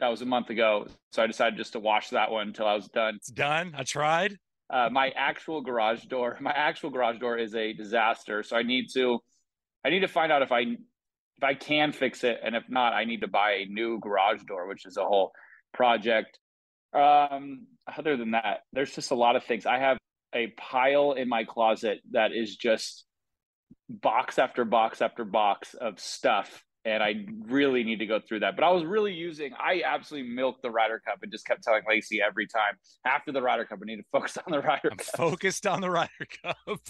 that 0.00 0.08
was 0.08 0.22
a 0.22 0.26
month 0.26 0.50
ago. 0.50 0.86
So 1.12 1.22
I 1.22 1.26
decided 1.26 1.56
just 1.56 1.72
to 1.72 1.80
wash 1.80 2.10
that 2.10 2.30
one 2.30 2.48
until 2.48 2.66
I 2.66 2.74
was 2.74 2.88
done. 2.88 3.16
It's 3.16 3.30
done. 3.30 3.74
I 3.76 3.84
tried 3.84 4.38
uh, 4.70 4.88
my 4.90 5.10
actual 5.16 5.60
garage 5.60 6.04
door 6.04 6.36
my 6.40 6.52
actual 6.52 6.90
garage 6.90 7.18
door 7.18 7.36
is 7.36 7.54
a 7.54 7.72
disaster 7.72 8.42
so 8.42 8.56
i 8.56 8.62
need 8.62 8.88
to 8.92 9.18
i 9.84 9.90
need 9.90 10.00
to 10.00 10.08
find 10.08 10.32
out 10.32 10.42
if 10.42 10.52
i 10.52 10.64
if 11.38 11.44
i 11.44 11.54
can 11.54 11.92
fix 11.92 12.24
it 12.24 12.38
and 12.42 12.54
if 12.54 12.64
not 12.68 12.92
i 12.92 13.04
need 13.04 13.22
to 13.22 13.28
buy 13.28 13.52
a 13.52 13.66
new 13.66 13.98
garage 14.00 14.42
door 14.42 14.68
which 14.68 14.84
is 14.84 14.96
a 14.96 15.04
whole 15.04 15.32
project. 15.72 16.38
Um 16.92 17.66
other 17.96 18.16
than 18.16 18.32
that 18.32 18.60
there's 18.72 18.94
just 18.94 19.10
a 19.10 19.14
lot 19.14 19.36
of 19.36 19.44
things. 19.44 19.66
I 19.66 19.78
have 19.78 19.98
a 20.34 20.48
pile 20.58 21.12
in 21.12 21.28
my 21.28 21.44
closet 21.44 22.00
that 22.12 22.32
is 22.32 22.56
just 22.56 23.04
box 23.88 24.38
after 24.38 24.64
box 24.64 25.00
after 25.00 25.24
box 25.24 25.74
of 25.74 25.98
stuff 25.98 26.62
and 26.84 27.02
I 27.02 27.26
really 27.46 27.84
need 27.84 27.98
to 27.98 28.06
go 28.06 28.20
through 28.20 28.40
that. 28.40 28.56
But 28.56 28.64
I 28.64 28.70
was 28.70 28.84
really 28.84 29.12
using, 29.12 29.52
I 29.58 29.82
absolutely 29.84 30.30
milked 30.30 30.62
the 30.62 30.70
Ryder 30.70 31.00
Cup 31.04 31.18
and 31.22 31.30
just 31.30 31.46
kept 31.46 31.62
telling 31.62 31.82
Lacey 31.88 32.20
every 32.22 32.46
time 32.46 32.74
after 33.04 33.32
the 33.32 33.42
Ryder 33.42 33.64
Cup, 33.64 33.78
I 33.82 33.86
need 33.86 33.96
to 33.96 34.04
focus 34.12 34.38
on 34.38 34.52
the 34.52 34.60
Ryder 34.60 34.88
I'm 34.92 34.96
Cup. 34.98 35.16
focused 35.16 35.66
on 35.66 35.80
the 35.80 35.90
Ryder 35.90 36.26
Cup. 36.42 36.56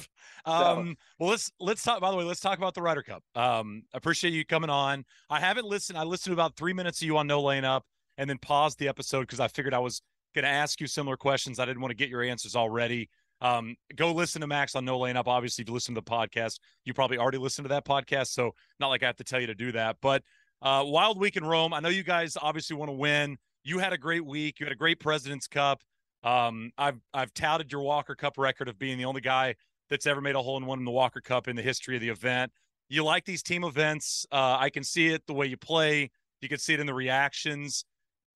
Um, 0.44 0.96
so, 0.96 1.04
well, 1.18 1.30
let's 1.30 1.52
let's 1.60 1.82
talk. 1.82 2.00
By 2.00 2.10
the 2.10 2.16
way, 2.16 2.24
let's 2.24 2.40
talk 2.40 2.56
about 2.56 2.72
the 2.74 2.80
Ryder 2.80 3.02
Cup. 3.02 3.22
Um, 3.34 3.82
appreciate 3.92 4.32
you 4.32 4.46
coming 4.46 4.70
on. 4.70 5.04
I 5.28 5.40
haven't 5.40 5.66
listened. 5.66 5.98
I 5.98 6.04
listened 6.04 6.30
to 6.30 6.40
about 6.40 6.56
three 6.56 6.72
minutes 6.72 7.02
of 7.02 7.06
you 7.06 7.18
on 7.18 7.26
No 7.26 7.42
Laying 7.42 7.64
Up, 7.64 7.84
and 8.16 8.30
then 8.30 8.38
paused 8.38 8.78
the 8.78 8.88
episode 8.88 9.22
because 9.22 9.40
I 9.40 9.48
figured 9.48 9.74
I 9.74 9.78
was 9.78 10.00
going 10.34 10.44
to 10.44 10.48
ask 10.48 10.80
you 10.80 10.86
similar 10.86 11.16
questions. 11.16 11.58
I 11.58 11.66
didn't 11.66 11.82
want 11.82 11.90
to 11.90 11.96
get 11.96 12.08
your 12.08 12.22
answers 12.22 12.56
already. 12.56 13.10
Um, 13.40 13.76
go 13.94 14.12
listen 14.12 14.40
to 14.40 14.46
Max 14.46 14.74
on 14.74 14.84
No 14.84 14.98
Laying 14.98 15.16
Up. 15.16 15.28
Obviously, 15.28 15.62
if 15.62 15.68
you 15.68 15.74
listen 15.74 15.94
to 15.94 16.00
the 16.00 16.10
podcast, 16.10 16.58
you 16.84 16.94
probably 16.94 17.18
already 17.18 17.38
listened 17.38 17.64
to 17.64 17.68
that 17.68 17.84
podcast. 17.84 18.28
So 18.28 18.52
not 18.80 18.88
like 18.88 19.02
I 19.02 19.06
have 19.06 19.16
to 19.16 19.24
tell 19.24 19.40
you 19.40 19.46
to 19.46 19.54
do 19.54 19.72
that. 19.72 19.96
But 20.02 20.22
uh, 20.60 20.82
Wild 20.86 21.18
Week 21.20 21.36
in 21.36 21.44
Rome. 21.44 21.72
I 21.72 21.80
know 21.80 21.88
you 21.88 22.02
guys 22.02 22.36
obviously 22.40 22.76
want 22.76 22.88
to 22.88 22.94
win. 22.94 23.38
You 23.62 23.78
had 23.78 23.92
a 23.92 23.98
great 23.98 24.24
week. 24.24 24.58
You 24.58 24.66
had 24.66 24.72
a 24.72 24.76
great 24.76 24.98
President's 24.98 25.46
Cup. 25.46 25.82
Um, 26.24 26.72
I've 26.76 27.00
I've 27.14 27.32
touted 27.34 27.70
your 27.70 27.82
Walker 27.82 28.14
Cup 28.14 28.38
record 28.38 28.68
of 28.68 28.78
being 28.78 28.98
the 28.98 29.04
only 29.04 29.20
guy 29.20 29.54
that's 29.88 30.06
ever 30.06 30.20
made 30.20 30.34
a 30.34 30.42
hole 30.42 30.56
in 30.56 30.66
one 30.66 30.78
in 30.78 30.84
the 30.84 30.90
Walker 30.90 31.20
Cup 31.20 31.48
in 31.48 31.56
the 31.56 31.62
history 31.62 31.94
of 31.94 32.02
the 32.02 32.08
event. 32.08 32.52
You 32.88 33.04
like 33.04 33.24
these 33.24 33.42
team 33.42 33.64
events. 33.64 34.26
Uh, 34.32 34.56
I 34.58 34.70
can 34.70 34.82
see 34.82 35.08
it 35.08 35.26
the 35.26 35.34
way 35.34 35.46
you 35.46 35.56
play. 35.56 36.10
You 36.40 36.48
can 36.48 36.58
see 36.58 36.74
it 36.74 36.80
in 36.80 36.86
the 36.86 36.94
reactions. 36.94 37.84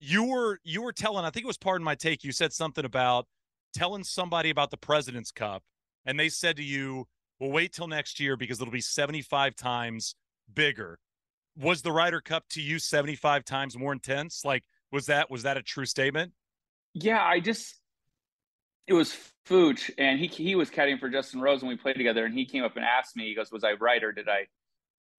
You 0.00 0.24
were 0.24 0.58
you 0.62 0.82
were 0.82 0.92
telling. 0.92 1.24
I 1.24 1.30
think 1.30 1.44
it 1.44 1.48
was 1.48 1.58
part 1.58 1.80
of 1.80 1.84
my 1.84 1.94
take. 1.94 2.22
You 2.22 2.32
said 2.32 2.52
something 2.52 2.84
about 2.84 3.26
telling 3.72 4.04
somebody 4.04 4.50
about 4.50 4.70
the 4.70 4.76
President's 4.76 5.30
Cup, 5.30 5.62
and 6.04 6.18
they 6.18 6.28
said 6.28 6.56
to 6.56 6.62
you, 6.62 7.06
"Well, 7.38 7.50
wait 7.50 7.72
till 7.72 7.88
next 7.88 8.20
year 8.20 8.36
because 8.36 8.60
it'll 8.60 8.72
be 8.72 8.80
75 8.80 9.56
times 9.56 10.14
bigger." 10.52 10.98
Was 11.56 11.82
the 11.82 11.92
Ryder 11.92 12.20
Cup 12.20 12.48
to 12.50 12.62
you 12.62 12.78
75 12.78 13.44
times 13.44 13.76
more 13.76 13.92
intense? 13.92 14.44
Like, 14.44 14.64
was 14.90 15.06
that 15.06 15.30
was 15.30 15.42
that 15.42 15.56
a 15.56 15.62
true 15.62 15.86
statement? 15.86 16.32
Yeah, 16.94 17.22
I 17.22 17.40
just 17.40 17.74
it 18.86 18.94
was 18.94 19.16
Fooch, 19.46 19.90
and 19.98 20.18
he 20.18 20.26
he 20.26 20.54
was 20.54 20.70
caddying 20.70 21.00
for 21.00 21.08
Justin 21.08 21.40
Rose 21.40 21.62
when 21.62 21.68
we 21.68 21.76
played 21.76 21.96
together, 21.96 22.24
and 22.24 22.34
he 22.34 22.46
came 22.46 22.64
up 22.64 22.76
and 22.76 22.84
asked 22.84 23.16
me, 23.16 23.26
he 23.26 23.34
goes, 23.34 23.50
"Was 23.50 23.64
I 23.64 23.72
right 23.72 24.02
or 24.02 24.12
did 24.12 24.28
I 24.28 24.46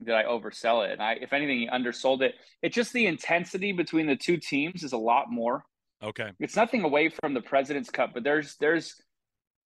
did 0.03 0.13
I 0.13 0.23
oversell 0.23 0.87
it?" 0.87 0.93
And 0.93 1.01
I, 1.01 1.13
if 1.13 1.33
anything, 1.33 1.59
he 1.59 1.67
undersold 1.67 2.21
it. 2.21 2.35
It's 2.61 2.75
just 2.75 2.93
the 2.93 3.05
intensity 3.07 3.71
between 3.71 4.05
the 4.05 4.15
two 4.15 4.37
teams 4.37 4.83
is 4.83 4.93
a 4.93 4.97
lot 4.97 5.31
more. 5.31 5.65
Okay. 6.03 6.31
It's 6.39 6.55
nothing 6.55 6.83
away 6.83 7.09
from 7.09 7.33
the 7.33 7.41
President's 7.41 7.89
Cup, 7.89 8.11
but 8.13 8.23
there's 8.23 8.55
there's 8.57 9.01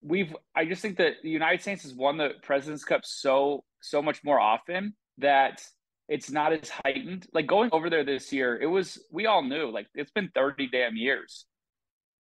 we've 0.02 0.36
I 0.56 0.66
just 0.66 0.82
think 0.82 0.98
that 0.98 1.14
the 1.24 1.30
United 1.30 1.62
States 1.62 1.84
has 1.84 1.94
won 1.94 2.18
the 2.18 2.32
President's 2.44 2.84
Cup 2.84 3.02
so 3.04 3.64
so 3.82 4.02
much 4.02 4.24
more 4.24 4.40
often 4.40 4.94
that 5.18 5.62
it's 6.08 6.30
not 6.30 6.54
as 6.54 6.70
heightened. 6.70 7.28
Like 7.34 7.48
going 7.48 7.70
over 7.74 7.90
there 7.90 8.06
this 8.06 8.32
year, 8.32 8.58
it 8.60 8.68
was 8.68 9.02
we 9.12 9.26
all 9.26 9.42
knew 9.42 9.72
like 9.72 9.88
it's 9.96 10.12
been 10.12 10.30
30 10.36 10.70
damn 10.72 10.96
years. 10.96 11.46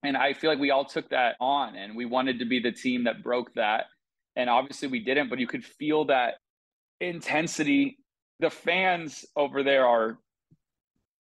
And 0.03 0.17
I 0.17 0.33
feel 0.33 0.49
like 0.49 0.59
we 0.59 0.71
all 0.71 0.85
took 0.85 1.09
that 1.09 1.35
on 1.39 1.75
and 1.75 1.95
we 1.95 2.05
wanted 2.05 2.39
to 2.39 2.45
be 2.45 2.59
the 2.59 2.71
team 2.71 3.05
that 3.05 3.23
broke 3.23 3.53
that. 3.55 3.85
And 4.35 4.49
obviously 4.49 4.87
we 4.87 4.99
didn't, 4.99 5.29
but 5.29 5.39
you 5.39 5.47
could 5.47 5.65
feel 5.65 6.05
that 6.05 6.35
intensity. 7.01 7.97
The 8.39 8.49
fans 8.49 9.25
over 9.35 9.63
there 9.63 9.87
are 9.87 10.19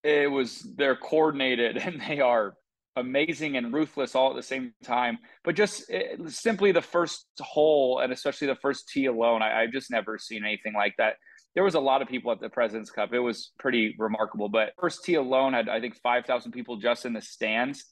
it 0.03 0.31
was 0.31 0.67
they're 0.77 0.95
coordinated 0.95 1.77
and 1.85 2.01
they 2.01 2.19
are 2.21 2.53
amazing 2.97 3.57
and 3.57 3.73
ruthless 3.73 4.15
all 4.15 4.31
at 4.31 4.35
the 4.35 4.43
same 4.43 4.73
time. 4.83 5.19
But 5.43 5.55
just 5.55 5.89
it, 5.89 6.19
eh, 6.19 6.23
simply 6.27 6.71
the 6.71 6.81
first 6.81 7.25
hole 7.39 7.99
and 7.99 8.11
especially 8.11 8.47
the 8.47 8.55
first 8.55 8.89
tee 8.89 9.05
alone, 9.05 9.41
I, 9.41 9.61
I've 9.61 9.71
just 9.71 9.91
never 9.91 10.17
seen 10.17 10.43
anything 10.43 10.73
like 10.73 10.95
that. 10.97 11.15
There 11.55 11.63
was 11.63 11.75
a 11.75 11.79
lot 11.79 12.01
of 12.01 12.07
people 12.07 12.31
at 12.31 12.39
the 12.39 12.49
President's 12.49 12.91
Cup. 12.91 13.13
It 13.13 13.19
was 13.19 13.51
pretty 13.57 13.95
remarkable. 13.97 14.49
But 14.49 14.73
first 14.79 15.03
tee 15.03 15.15
alone 15.15 15.53
had 15.53 15.69
I 15.69 15.79
think 15.79 15.95
five 16.01 16.25
thousand 16.25 16.51
people 16.51 16.77
just 16.77 17.05
in 17.05 17.13
the 17.13 17.21
stands. 17.21 17.85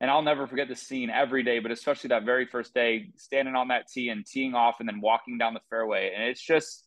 And 0.00 0.10
I'll 0.10 0.22
never 0.22 0.48
forget 0.48 0.66
the 0.66 0.74
scene 0.74 1.10
every 1.10 1.44
day, 1.44 1.60
but 1.60 1.70
especially 1.70 2.08
that 2.08 2.24
very 2.24 2.44
first 2.44 2.74
day, 2.74 3.12
standing 3.16 3.54
on 3.54 3.68
that 3.68 3.86
tee 3.86 4.08
and 4.08 4.26
teeing 4.26 4.52
off 4.52 4.80
and 4.80 4.88
then 4.88 5.00
walking 5.00 5.38
down 5.38 5.54
the 5.54 5.60
fairway. 5.70 6.12
And 6.12 6.24
it's 6.24 6.44
just 6.44 6.84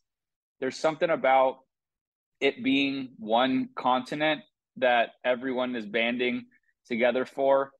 there's 0.59 0.75
something 0.75 1.09
about 1.09 1.59
it 2.41 2.61
being 2.61 3.09
one 3.17 3.69
continent 3.75 4.41
that 4.77 5.11
everyone 5.23 5.75
is 5.75 5.85
banding 5.85 6.45
together 6.87 7.25
for. 7.25 7.71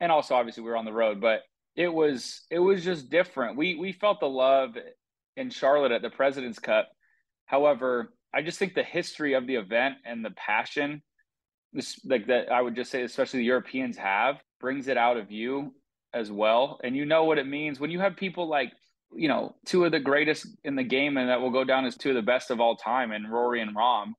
And 0.00 0.10
also 0.10 0.34
obviously 0.34 0.62
we 0.62 0.70
were 0.70 0.76
on 0.76 0.84
the 0.84 0.92
road, 0.92 1.20
but 1.20 1.40
it 1.76 1.92
was 1.92 2.42
it 2.50 2.58
was 2.58 2.84
just 2.84 3.10
different. 3.10 3.56
We 3.56 3.76
we 3.76 3.92
felt 3.92 4.20
the 4.20 4.26
love 4.26 4.76
in 5.36 5.50
Charlotte 5.50 5.92
at 5.92 6.02
the 6.02 6.10
President's 6.10 6.58
Cup. 6.58 6.88
However, 7.46 8.12
I 8.34 8.42
just 8.42 8.58
think 8.58 8.74
the 8.74 8.82
history 8.82 9.34
of 9.34 9.46
the 9.46 9.56
event 9.56 9.96
and 10.04 10.24
the 10.24 10.30
passion 10.30 11.02
this 11.72 11.98
like 12.04 12.26
that 12.26 12.52
I 12.52 12.60
would 12.60 12.74
just 12.74 12.90
say 12.90 13.02
especially 13.02 13.40
the 13.40 13.46
Europeans 13.46 13.96
have 13.96 14.36
brings 14.60 14.88
it 14.88 14.96
out 14.96 15.16
of 15.16 15.30
you 15.30 15.74
as 16.12 16.30
well. 16.30 16.78
And 16.84 16.96
you 16.96 17.06
know 17.06 17.24
what 17.24 17.38
it 17.38 17.46
means 17.46 17.80
when 17.80 17.90
you 17.90 18.00
have 18.00 18.16
people 18.16 18.48
like 18.48 18.72
you 19.14 19.28
know, 19.28 19.54
two 19.66 19.84
of 19.84 19.92
the 19.92 20.00
greatest 20.00 20.46
in 20.64 20.74
the 20.74 20.82
game 20.82 21.18
and 21.18 21.28
that 21.28 21.38
will 21.38 21.50
go 21.50 21.64
down 21.64 21.84
as 21.84 21.98
two 21.98 22.08
of 22.08 22.14
the 22.14 22.22
best 22.22 22.50
of 22.50 22.60
all 22.60 22.76
time 22.76 23.12
and 23.12 23.30
Rory 23.30 23.60
and 23.60 23.76
Rahm 23.76 24.14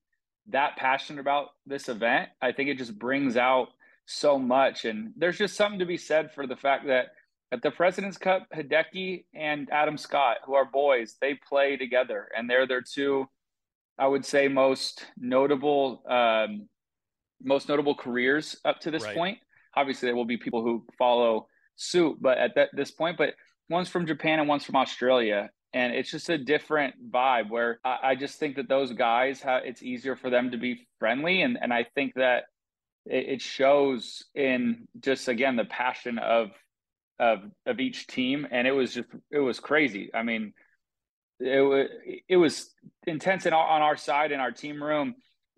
that 0.47 0.75
passionate 0.77 1.21
about 1.21 1.49
this 1.65 1.89
event, 1.89 2.29
I 2.41 2.51
think 2.51 2.69
it 2.69 2.77
just 2.77 2.97
brings 2.97 3.37
out 3.37 3.69
so 4.05 4.37
much. 4.37 4.85
And 4.85 5.13
there's 5.15 5.37
just 5.37 5.55
something 5.55 5.79
to 5.79 5.85
be 5.85 5.97
said 5.97 6.31
for 6.33 6.47
the 6.47 6.55
fact 6.55 6.87
that 6.87 7.07
at 7.51 7.61
the 7.61 7.71
President's 7.71 8.17
Cup, 8.17 8.47
Hideki 8.53 9.25
and 9.33 9.69
Adam 9.71 9.97
Scott, 9.97 10.37
who 10.45 10.55
are 10.55 10.65
boys, 10.65 11.17
they 11.21 11.35
play 11.47 11.77
together, 11.77 12.27
and 12.35 12.49
they're 12.49 12.65
their 12.65 12.81
two, 12.81 13.27
I 13.97 14.07
would 14.07 14.25
say, 14.25 14.47
most 14.47 15.05
notable, 15.17 16.03
um, 16.09 16.67
most 17.43 17.69
notable 17.69 17.93
careers 17.93 18.59
up 18.65 18.79
to 18.81 18.91
this 18.91 19.03
right. 19.03 19.15
point. 19.15 19.37
Obviously, 19.75 20.07
there 20.07 20.15
will 20.15 20.25
be 20.25 20.37
people 20.37 20.63
who 20.63 20.83
follow 20.97 21.47
suit, 21.75 22.17
but 22.19 22.39
at 22.39 22.55
that, 22.55 22.69
this 22.73 22.89
point, 22.91 23.17
but 23.17 23.35
one's 23.69 23.89
from 23.89 24.07
Japan 24.07 24.39
and 24.39 24.49
one's 24.49 24.63
from 24.63 24.75
Australia, 24.75 25.51
and 25.73 25.93
it's 25.93 26.09
just 26.09 26.29
a 26.29 26.37
different 26.39 26.95
vibe. 27.11 27.51
Where 27.51 27.79
I, 27.85 27.97
I 28.03 28.15
just 28.15 28.39
think 28.39 28.55
that 28.55 28.67
those 28.67 28.93
guys, 28.93 29.41
have, 29.41 29.61
it's 29.63 29.83
easier 29.83 30.15
for 30.15 30.31
them 30.31 30.49
to 30.51 30.57
be 30.57 30.87
friendly, 30.97 31.43
and 31.43 31.57
and 31.61 31.71
I 31.71 31.85
think 31.95 32.13
that 32.15 32.45
it, 33.05 33.29
it 33.29 33.41
shows 33.41 34.23
in 34.35 34.87
just 34.99 35.27
again 35.27 35.55
the 35.55 35.65
passion 35.65 36.17
of 36.19 36.51
of 37.19 37.39
of 37.65 37.79
each 37.79 38.07
team, 38.07 38.47
and 38.51 38.67
it 38.67 38.71
was 38.71 38.93
just 38.93 39.09
it 39.31 39.39
was 39.39 39.59
crazy. 39.59 40.09
I 40.13 40.23
mean, 40.23 40.53
it 41.39 41.61
was 41.61 41.87
it 42.27 42.37
was 42.37 42.69
intense 43.07 43.45
in, 43.45 43.53
on 43.53 43.81
our 43.81 43.97
side 43.97 44.31
in 44.31 44.39
our 44.39 44.51
team 44.51 44.81
room, 44.81 45.15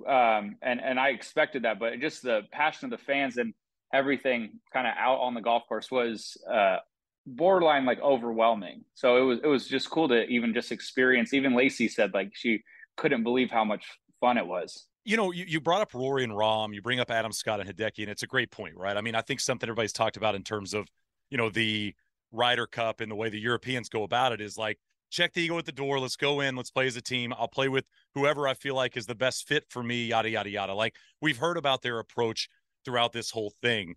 um, 0.07 0.57
and 0.61 0.81
and 0.81 0.99
I 0.99 1.09
expected 1.09 1.63
that, 1.63 1.79
but 1.79 1.99
just 1.99 2.23
the 2.23 2.41
passion 2.51 2.91
of 2.91 2.99
the 2.99 3.05
fans 3.05 3.37
and 3.37 3.53
everything 3.93 4.59
kind 4.73 4.87
of 4.87 4.93
out 4.97 5.19
on 5.19 5.33
the 5.33 5.41
golf 5.41 5.63
course 5.67 5.89
was 5.89 6.37
uh, 6.51 6.77
borderline 7.25 7.85
like 7.85 8.01
overwhelming. 8.01 8.83
So 8.93 9.17
it 9.17 9.21
was 9.21 9.39
it 9.43 9.47
was 9.47 9.67
just 9.67 9.89
cool 9.89 10.09
to 10.09 10.25
even 10.27 10.53
just 10.53 10.71
experience. 10.71 11.33
Even 11.33 11.55
Lacey 11.55 11.87
said 11.87 12.13
like 12.13 12.31
she 12.33 12.63
couldn't 12.97 13.23
believe 13.23 13.51
how 13.51 13.63
much 13.63 13.85
fun 14.19 14.37
it 14.37 14.47
was 14.47 14.87
you 15.05 15.15
know, 15.15 15.31
you, 15.31 15.45
you 15.47 15.61
brought 15.61 15.81
up 15.81 15.93
Rory 15.93 16.23
and 16.23 16.33
Rahm, 16.33 16.73
you 16.73 16.81
bring 16.81 16.99
up 16.99 17.11
Adam 17.11 17.31
Scott 17.31 17.61
and 17.61 17.69
Hideki, 17.69 17.99
and 17.99 18.09
it's 18.09 18.23
a 18.23 18.27
great 18.27 18.51
point, 18.51 18.75
right? 18.75 18.97
I 18.97 19.01
mean, 19.01 19.15
I 19.15 19.21
think 19.21 19.39
something 19.39 19.69
everybody's 19.69 19.93
talked 19.93 20.17
about 20.17 20.33
in 20.33 20.43
terms 20.43 20.73
of, 20.73 20.87
you 21.29 21.37
know, 21.37 21.49
the 21.49 21.93
Ryder 22.31 22.65
Cup 22.65 23.01
and 23.01 23.11
the 23.11 23.15
way 23.15 23.29
the 23.29 23.39
Europeans 23.39 23.87
go 23.87 24.03
about 24.03 24.33
it 24.33 24.41
is 24.41 24.57
like 24.57 24.79
check 25.11 25.33
the 25.33 25.41
ego 25.41 25.57
at 25.59 25.65
the 25.65 25.71
door. 25.71 25.99
Let's 25.99 26.15
go 26.15 26.41
in. 26.41 26.55
Let's 26.55 26.71
play 26.71 26.87
as 26.87 26.95
a 26.95 27.01
team. 27.01 27.33
I'll 27.37 27.47
play 27.47 27.69
with 27.69 27.85
whoever 28.15 28.47
I 28.47 28.55
feel 28.55 28.75
like 28.75 28.97
is 28.97 29.05
the 29.05 29.15
best 29.15 29.47
fit 29.47 29.63
for 29.69 29.83
me, 29.83 30.07
yada, 30.07 30.29
yada, 30.29 30.49
yada. 30.49 30.73
Like 30.73 30.95
we've 31.21 31.37
heard 31.37 31.57
about 31.57 31.83
their 31.83 31.99
approach 31.99 32.49
throughout 32.83 33.13
this 33.13 33.29
whole 33.29 33.53
thing. 33.61 33.95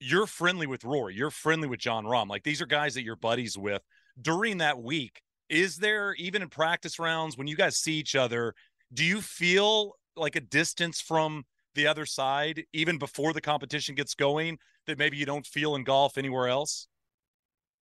You're 0.00 0.26
friendly 0.26 0.66
with 0.66 0.84
Rory. 0.84 1.14
You're 1.14 1.30
friendly 1.30 1.68
with 1.68 1.80
Jon 1.80 2.04
Rahm. 2.04 2.28
Like 2.28 2.44
these 2.44 2.62
are 2.62 2.66
guys 2.66 2.94
that 2.94 3.04
you're 3.04 3.16
buddies 3.16 3.58
with. 3.58 3.82
During 4.20 4.58
that 4.58 4.82
week, 4.82 5.20
is 5.50 5.76
there, 5.76 6.14
even 6.14 6.40
in 6.40 6.48
practice 6.48 6.98
rounds, 6.98 7.36
when 7.36 7.46
you 7.46 7.56
guys 7.56 7.76
see 7.76 7.94
each 7.94 8.14
other, 8.14 8.54
do 8.92 9.04
you 9.04 9.20
feel 9.20 9.94
like 10.16 10.36
a 10.36 10.40
distance 10.40 11.00
from 11.00 11.44
the 11.74 11.86
other 11.86 12.06
side, 12.06 12.64
even 12.72 12.98
before 12.98 13.32
the 13.32 13.40
competition 13.40 13.94
gets 13.94 14.14
going, 14.14 14.58
that 14.86 14.98
maybe 14.98 15.16
you 15.16 15.26
don't 15.26 15.46
feel 15.46 15.74
in 15.74 15.84
golf 15.84 16.18
anywhere 16.18 16.48
else? 16.48 16.88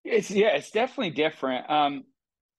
It's 0.05 0.31
yeah, 0.31 0.49
it's 0.49 0.71
definitely 0.71 1.11
different. 1.11 1.69
Um, 1.71 2.05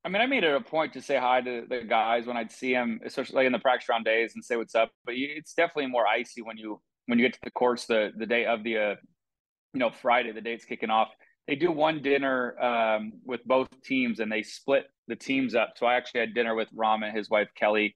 I 0.05 0.09
mean, 0.09 0.21
I 0.21 0.25
made 0.25 0.43
it 0.43 0.53
a 0.53 0.61
point 0.61 0.93
to 0.93 1.01
say 1.01 1.17
hi 1.17 1.41
to 1.41 1.65
the 1.67 1.81
guys 1.87 2.25
when 2.25 2.35
I'd 2.35 2.51
see 2.51 2.73
them, 2.73 2.99
especially 3.05 3.45
in 3.45 3.51
the 3.51 3.59
practice 3.59 3.89
round 3.89 4.05
days, 4.05 4.33
and 4.35 4.43
say 4.43 4.55
what's 4.55 4.75
up. 4.75 4.91
But 5.05 5.15
you, 5.15 5.29
it's 5.35 5.53
definitely 5.53 5.87
more 5.87 6.05
icy 6.05 6.41
when 6.41 6.57
you 6.57 6.81
when 7.05 7.19
you 7.19 7.25
get 7.25 7.33
to 7.33 7.39
the 7.43 7.51
course 7.51 7.85
the 7.85 8.11
the 8.17 8.25
day 8.25 8.45
of 8.45 8.63
the 8.63 8.77
uh, 8.77 8.95
you 9.73 9.79
know 9.79 9.91
Friday, 9.91 10.31
the 10.31 10.41
day 10.41 10.53
it's 10.53 10.65
kicking 10.65 10.89
off. 10.89 11.09
They 11.47 11.55
do 11.55 11.71
one 11.71 12.01
dinner 12.01 12.57
um, 12.61 13.13
with 13.25 13.43
both 13.45 13.67
teams, 13.83 14.19
and 14.19 14.31
they 14.31 14.43
split 14.43 14.85
the 15.07 15.15
teams 15.15 15.55
up. 15.55 15.73
So 15.75 15.85
I 15.85 15.95
actually 15.95 16.21
had 16.21 16.33
dinner 16.33 16.55
with 16.55 16.69
Rahm 16.73 17.05
and 17.05 17.15
his 17.15 17.29
wife 17.29 17.49
Kelly, 17.55 17.95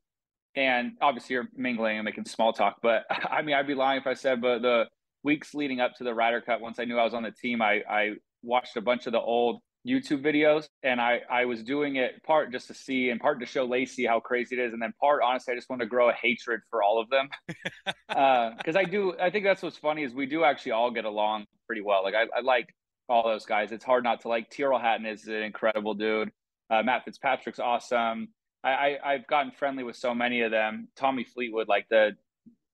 and 0.57 0.93
obviously 1.01 1.35
you're 1.35 1.47
mingling 1.55 1.97
and 1.97 2.03
making 2.03 2.25
small 2.25 2.51
talk. 2.51 2.77
But 2.81 3.05
I 3.09 3.41
mean, 3.43 3.55
I'd 3.55 3.67
be 3.67 3.75
lying 3.75 4.01
if 4.01 4.07
I 4.07 4.15
said, 4.15 4.41
but 4.41 4.61
the 4.61 4.85
weeks 5.23 5.53
leading 5.53 5.79
up 5.79 5.93
to 5.95 6.03
the 6.03 6.13
Ryder 6.13 6.41
Cup, 6.41 6.59
once 6.59 6.79
I 6.79 6.85
knew 6.85 6.97
I 6.97 7.03
was 7.03 7.13
on 7.13 7.23
the 7.23 7.31
team, 7.31 7.61
I 7.61 7.83
I 7.89 8.11
watched 8.41 8.75
a 8.75 8.81
bunch 8.81 9.05
of 9.05 9.13
the 9.13 9.21
old 9.21 9.61
YouTube 9.87 10.23
videos, 10.23 10.67
and 10.83 10.99
I 10.99 11.21
I 11.29 11.45
was 11.45 11.63
doing 11.63 11.95
it 11.95 12.21
part 12.23 12.51
just 12.51 12.67
to 12.67 12.73
see, 12.73 13.11
and 13.11 13.21
part 13.21 13.39
to 13.39 13.45
show 13.45 13.65
Lacey 13.65 14.05
how 14.05 14.19
crazy 14.19 14.59
it 14.59 14.65
is, 14.65 14.73
and 14.73 14.81
then 14.81 14.93
part 14.99 15.21
honestly, 15.23 15.53
I 15.53 15.55
just 15.55 15.69
want 15.69 15.81
to 15.81 15.85
grow 15.85 16.09
a 16.09 16.13
hatred 16.13 16.61
for 16.71 16.81
all 16.81 16.99
of 16.99 17.09
them, 17.09 17.29
because 17.47 17.95
uh, 18.75 18.79
I 18.79 18.83
do. 18.83 19.13
I 19.21 19.29
think 19.29 19.45
that's 19.45 19.61
what's 19.61 19.77
funny 19.77 20.03
is 20.03 20.13
we 20.13 20.25
do 20.25 20.43
actually 20.43 20.73
all 20.73 20.89
get 20.91 21.05
along 21.05 21.45
pretty 21.67 21.81
well. 21.81 22.03
Like 22.03 22.15
I, 22.15 22.23
I 22.35 22.41
like 22.41 22.73
all 23.07 23.23
those 23.23 23.45
guys. 23.45 23.71
It's 23.71 23.85
hard 23.85 24.03
not 24.03 24.21
to 24.21 24.27
like. 24.27 24.49
Tyrrell 24.49 24.79
Hatton 24.79 25.05
is 25.05 25.27
an 25.27 25.43
incredible 25.43 25.93
dude. 25.93 26.31
Uh, 26.69 26.83
Matt 26.83 27.05
Fitzpatrick's 27.05 27.59
awesome. 27.59 28.27
I, 28.69 28.97
I 29.03 29.11
have 29.13 29.27
gotten 29.27 29.51
friendly 29.51 29.83
with 29.83 29.95
so 29.95 30.13
many 30.13 30.41
of 30.41 30.51
them. 30.51 30.87
Tommy 30.95 31.23
Fleetwood, 31.23 31.67
like 31.67 31.87
the 31.89 32.11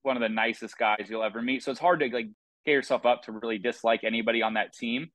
one 0.02 0.16
of 0.16 0.20
the 0.20 0.28
nicest 0.28 0.78
guys 0.78 1.06
you'll 1.08 1.24
ever 1.24 1.40
meet. 1.40 1.62
So 1.62 1.70
it's 1.70 1.80
hard 1.80 2.00
to 2.00 2.06
like 2.06 2.28
get 2.66 2.72
yourself 2.72 3.06
up 3.06 3.22
to 3.24 3.32
really 3.32 3.58
dislike 3.58 4.04
anybody 4.04 4.42
on 4.42 4.54
that 4.54 4.72
team 4.72 5.10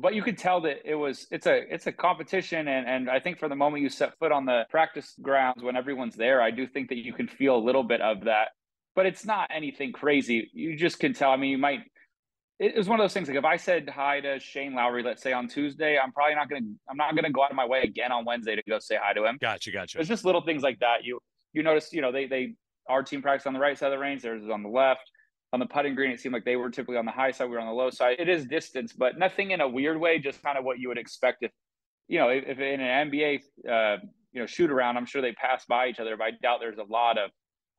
but 0.00 0.14
you 0.14 0.22
could 0.22 0.38
tell 0.38 0.62
that 0.62 0.78
it 0.84 0.94
was 0.94 1.26
it's 1.30 1.46
a 1.46 1.72
it's 1.72 1.86
a 1.86 1.92
competition 1.92 2.68
and 2.68 2.88
and 2.88 3.10
I 3.10 3.20
think 3.20 3.38
for 3.38 3.48
the 3.48 3.56
moment 3.56 3.82
you 3.82 3.88
set 3.88 4.18
foot 4.18 4.32
on 4.32 4.46
the 4.46 4.64
practice 4.70 5.14
grounds 5.20 5.62
when 5.62 5.76
everyone's 5.76 6.16
there 6.16 6.40
I 6.40 6.50
do 6.50 6.66
think 6.66 6.88
that 6.88 6.98
you 6.98 7.12
can 7.12 7.28
feel 7.28 7.56
a 7.56 7.58
little 7.58 7.82
bit 7.82 8.00
of 8.00 8.24
that 8.24 8.48
but 8.94 9.06
it's 9.06 9.24
not 9.24 9.50
anything 9.54 9.92
crazy 9.92 10.50
you 10.52 10.76
just 10.76 10.98
can 10.98 11.12
tell 11.12 11.30
I 11.30 11.36
mean 11.36 11.50
you 11.50 11.58
might 11.58 11.80
it 12.60 12.76
was 12.76 12.88
one 12.88 13.00
of 13.00 13.04
those 13.04 13.14
things 13.14 13.26
like 13.26 13.36
if 13.36 13.44
I 13.44 13.56
said 13.56 13.88
hi 13.88 14.20
to 14.20 14.38
Shane 14.38 14.74
Lowry 14.74 15.02
let's 15.02 15.22
say 15.22 15.32
on 15.32 15.48
Tuesday 15.48 15.98
I'm 15.98 16.12
probably 16.12 16.34
not 16.34 16.48
going 16.48 16.62
to 16.62 16.68
I'm 16.88 16.96
not 16.96 17.16
to 17.16 17.30
go 17.30 17.42
out 17.42 17.50
of 17.50 17.56
my 17.56 17.66
way 17.66 17.80
again 17.82 18.12
on 18.12 18.24
Wednesday 18.24 18.54
to 18.54 18.62
go 18.68 18.78
say 18.78 18.96
hi 19.00 19.12
to 19.14 19.24
him 19.24 19.38
gotcha 19.40 19.72
gotcha 19.72 19.98
it's 19.98 20.08
just 20.08 20.24
little 20.24 20.42
things 20.42 20.62
like 20.62 20.78
that 20.80 21.04
you 21.04 21.18
you 21.52 21.62
notice 21.62 21.92
you 21.92 22.02
know 22.02 22.12
they 22.12 22.26
they 22.26 22.54
our 22.88 23.02
team 23.02 23.22
practice 23.22 23.46
on 23.46 23.54
the 23.54 23.60
right 23.60 23.78
side 23.78 23.86
of 23.86 23.92
the 23.92 23.98
range 23.98 24.22
theirs 24.22 24.42
is 24.42 24.50
on 24.50 24.62
the 24.62 24.68
left 24.68 25.10
on 25.52 25.58
the 25.58 25.66
putting 25.66 25.94
green, 25.94 26.10
it 26.10 26.20
seemed 26.20 26.32
like 26.32 26.44
they 26.44 26.56
were 26.56 26.70
typically 26.70 26.96
on 26.96 27.04
the 27.04 27.10
high 27.10 27.32
side. 27.32 27.46
We 27.46 27.52
were 27.52 27.60
on 27.60 27.66
the 27.66 27.72
low 27.72 27.90
side. 27.90 28.16
It 28.18 28.28
is 28.28 28.46
distance, 28.46 28.92
but 28.92 29.18
nothing 29.18 29.50
in 29.50 29.60
a 29.60 29.68
weird 29.68 29.98
way. 29.98 30.18
Just 30.18 30.42
kind 30.42 30.56
of 30.56 30.64
what 30.64 30.78
you 30.78 30.88
would 30.88 30.98
expect 30.98 31.38
if, 31.42 31.50
you 32.06 32.18
know, 32.18 32.28
if, 32.28 32.44
if 32.46 32.58
in 32.58 32.80
an 32.80 33.10
NBA, 33.10 33.40
uh, 33.68 33.96
you 34.32 34.40
know, 34.40 34.46
shoot 34.46 34.70
around, 34.70 34.96
I'm 34.96 35.06
sure 35.06 35.22
they 35.22 35.32
pass 35.32 35.64
by 35.68 35.88
each 35.88 35.98
other. 35.98 36.16
But 36.16 36.24
I 36.24 36.30
doubt 36.40 36.60
there's 36.60 36.78
a 36.78 36.84
lot 36.84 37.18
of, 37.18 37.30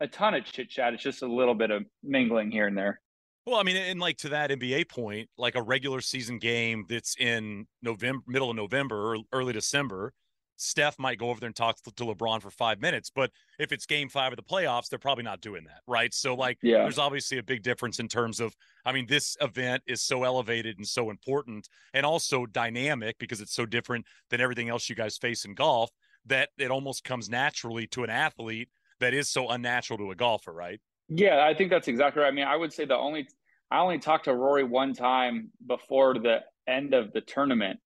a 0.02 0.08
ton 0.08 0.34
of 0.34 0.44
chit 0.44 0.70
chat. 0.70 0.94
It's 0.94 1.04
just 1.04 1.22
a 1.22 1.28
little 1.28 1.56
bit 1.56 1.72
of 1.72 1.84
mingling 2.04 2.52
here 2.52 2.68
and 2.68 2.78
there. 2.78 3.00
Well, 3.46 3.60
I 3.60 3.64
mean, 3.64 3.76
and 3.76 4.00
like 4.00 4.18
to 4.18 4.30
that 4.30 4.52
NBA 4.52 4.90
point, 4.90 5.30
like 5.38 5.56
a 5.56 5.62
regular 5.62 6.02
season 6.02 6.38
game 6.38 6.86
that's 6.88 7.16
in 7.20 7.66
November, 7.82 8.24
middle 8.28 8.52
of 8.52 8.56
November 8.56 9.16
or 9.16 9.18
early 9.34 9.54
December, 9.54 10.14
Steph 10.58 11.00
might 11.00 11.18
go 11.18 11.30
over 11.30 11.40
there 11.40 11.48
and 11.48 11.56
talk 11.56 11.82
to, 11.82 12.06
LeBron 12.06 12.40
for 12.40 12.51
five 12.51 12.80
minutes. 12.80 13.10
But 13.14 13.32
if 13.58 13.72
it's 13.72 13.88
game 13.88 14.10
five 14.10 14.32
of 14.32 14.38
the 14.38 14.44
playoffs, 14.44 14.90
they're 14.90 15.00
probably 15.00 15.24
not 15.24 15.42
doing 15.42 15.64
that. 15.64 15.82
Right. 15.88 16.14
So, 16.14 16.36
like, 16.36 16.60
yeah. 16.62 16.84
there's 16.84 17.00
obviously 17.00 17.40
a 17.40 17.44
big 17.44 17.64
difference 17.64 18.00
in 18.00 18.08
terms 18.08 18.40
of, 18.40 18.56
I 18.86 18.92
mean, 18.92 19.08
this 19.08 19.36
event 19.42 19.82
is 19.88 20.04
so 20.04 20.24
elevated 20.24 20.77
and 20.77 20.88
so 20.88 21.10
important 21.10 21.68
and 21.96 22.06
also 22.06 22.46
dynamic 22.46 23.18
because 23.18 23.42
it's 23.42 23.56
so 23.56 23.66
different 23.66 24.06
than 24.30 24.40
everything 24.40 24.70
else 24.70 24.88
you 24.88 24.96
guys 24.96 25.18
face 25.18 25.46
in 25.46 25.56
golf 25.56 25.90
that 26.27 26.50
it 26.60 26.70
almost 26.70 27.04
comes 27.04 27.27
naturally 27.27 27.88
to 27.88 28.04
an 28.04 28.12
athlete 28.12 28.70
that 29.00 29.16
is 29.16 29.27
so 29.27 29.50
unnatural 29.50 29.98
to 29.98 30.12
a 30.12 30.16
golfer. 30.16 30.54
Right. 30.54 30.80
Yeah. 31.14 31.46
I 31.46 31.54
think 31.54 31.70
that's 31.70 31.88
exactly 31.88 32.22
right. 32.22 32.30
I 32.30 32.32
mean, 32.32 32.46
I 32.46 32.56
would 32.56 32.74
say 32.74 32.86
the 32.86 32.98
only, 32.98 33.28
I 33.70 33.80
only 33.80 34.00
talked 34.00 34.26
to 34.26 34.34
Rory 34.34 34.64
one 34.64 34.94
time 34.94 35.52
before 35.66 36.16
the 36.16 36.40
end 36.68 36.94
of 36.94 37.12
the 37.14 37.22
tournament 37.22 37.80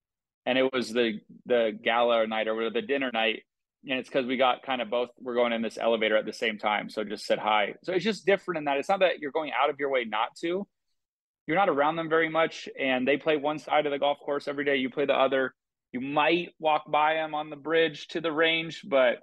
and 0.46 0.56
it 0.56 0.72
was 0.72 0.92
the 0.92 1.20
the 1.44 1.76
gala 1.82 2.26
night 2.26 2.48
or 2.48 2.70
the 2.70 2.80
dinner 2.80 3.10
night 3.12 3.42
and 3.88 3.98
it's 3.98 4.08
because 4.08 4.26
we 4.26 4.36
got 4.36 4.62
kind 4.62 4.80
of 4.80 4.88
both 4.88 5.10
we're 5.20 5.34
going 5.34 5.52
in 5.52 5.60
this 5.60 5.76
elevator 5.76 6.16
at 6.16 6.24
the 6.24 6.32
same 6.32 6.56
time 6.56 6.88
so 6.88 7.04
just 7.04 7.26
said 7.26 7.38
hi 7.38 7.74
so 7.82 7.92
it's 7.92 8.04
just 8.04 8.24
different 8.24 8.58
in 8.58 8.64
that 8.64 8.78
it's 8.78 8.88
not 8.88 9.00
that 9.00 9.18
you're 9.18 9.32
going 9.32 9.50
out 9.52 9.68
of 9.68 9.78
your 9.78 9.90
way 9.90 10.04
not 10.04 10.28
to 10.36 10.66
you're 11.46 11.56
not 11.56 11.68
around 11.68 11.96
them 11.96 12.08
very 12.08 12.28
much 12.28 12.68
and 12.78 13.06
they 13.06 13.16
play 13.16 13.36
one 13.36 13.58
side 13.58 13.86
of 13.86 13.92
the 13.92 13.98
golf 13.98 14.18
course 14.24 14.48
every 14.48 14.64
day 14.64 14.76
you 14.76 14.88
play 14.88 15.04
the 15.04 15.14
other 15.14 15.54
you 15.92 16.00
might 16.00 16.50
walk 16.58 16.90
by 16.90 17.14
them 17.14 17.34
on 17.34 17.50
the 17.50 17.56
bridge 17.56 18.06
to 18.08 18.20
the 18.20 18.32
range 18.32 18.82
but 18.88 19.18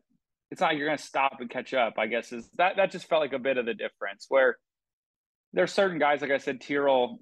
it's 0.53 0.61
not 0.61 0.67
like 0.67 0.77
you're 0.77 0.87
going 0.87 0.97
to 0.97 1.03
stop 1.03 1.37
and 1.39 1.49
catch 1.49 1.73
up 1.73 1.95
i 1.97 2.07
guess 2.07 2.31
is 2.31 2.49
that 2.55 2.77
that 2.77 2.91
just 2.91 3.09
felt 3.09 3.21
like 3.21 3.33
a 3.33 3.39
bit 3.39 3.57
of 3.57 3.65
the 3.65 3.73
difference 3.73 4.27
where 4.29 4.55
there's 5.51 5.73
certain 5.73 5.99
guys 5.99 6.21
like 6.21 6.31
i 6.31 6.37
said 6.37 6.61
tyrrell 6.61 7.19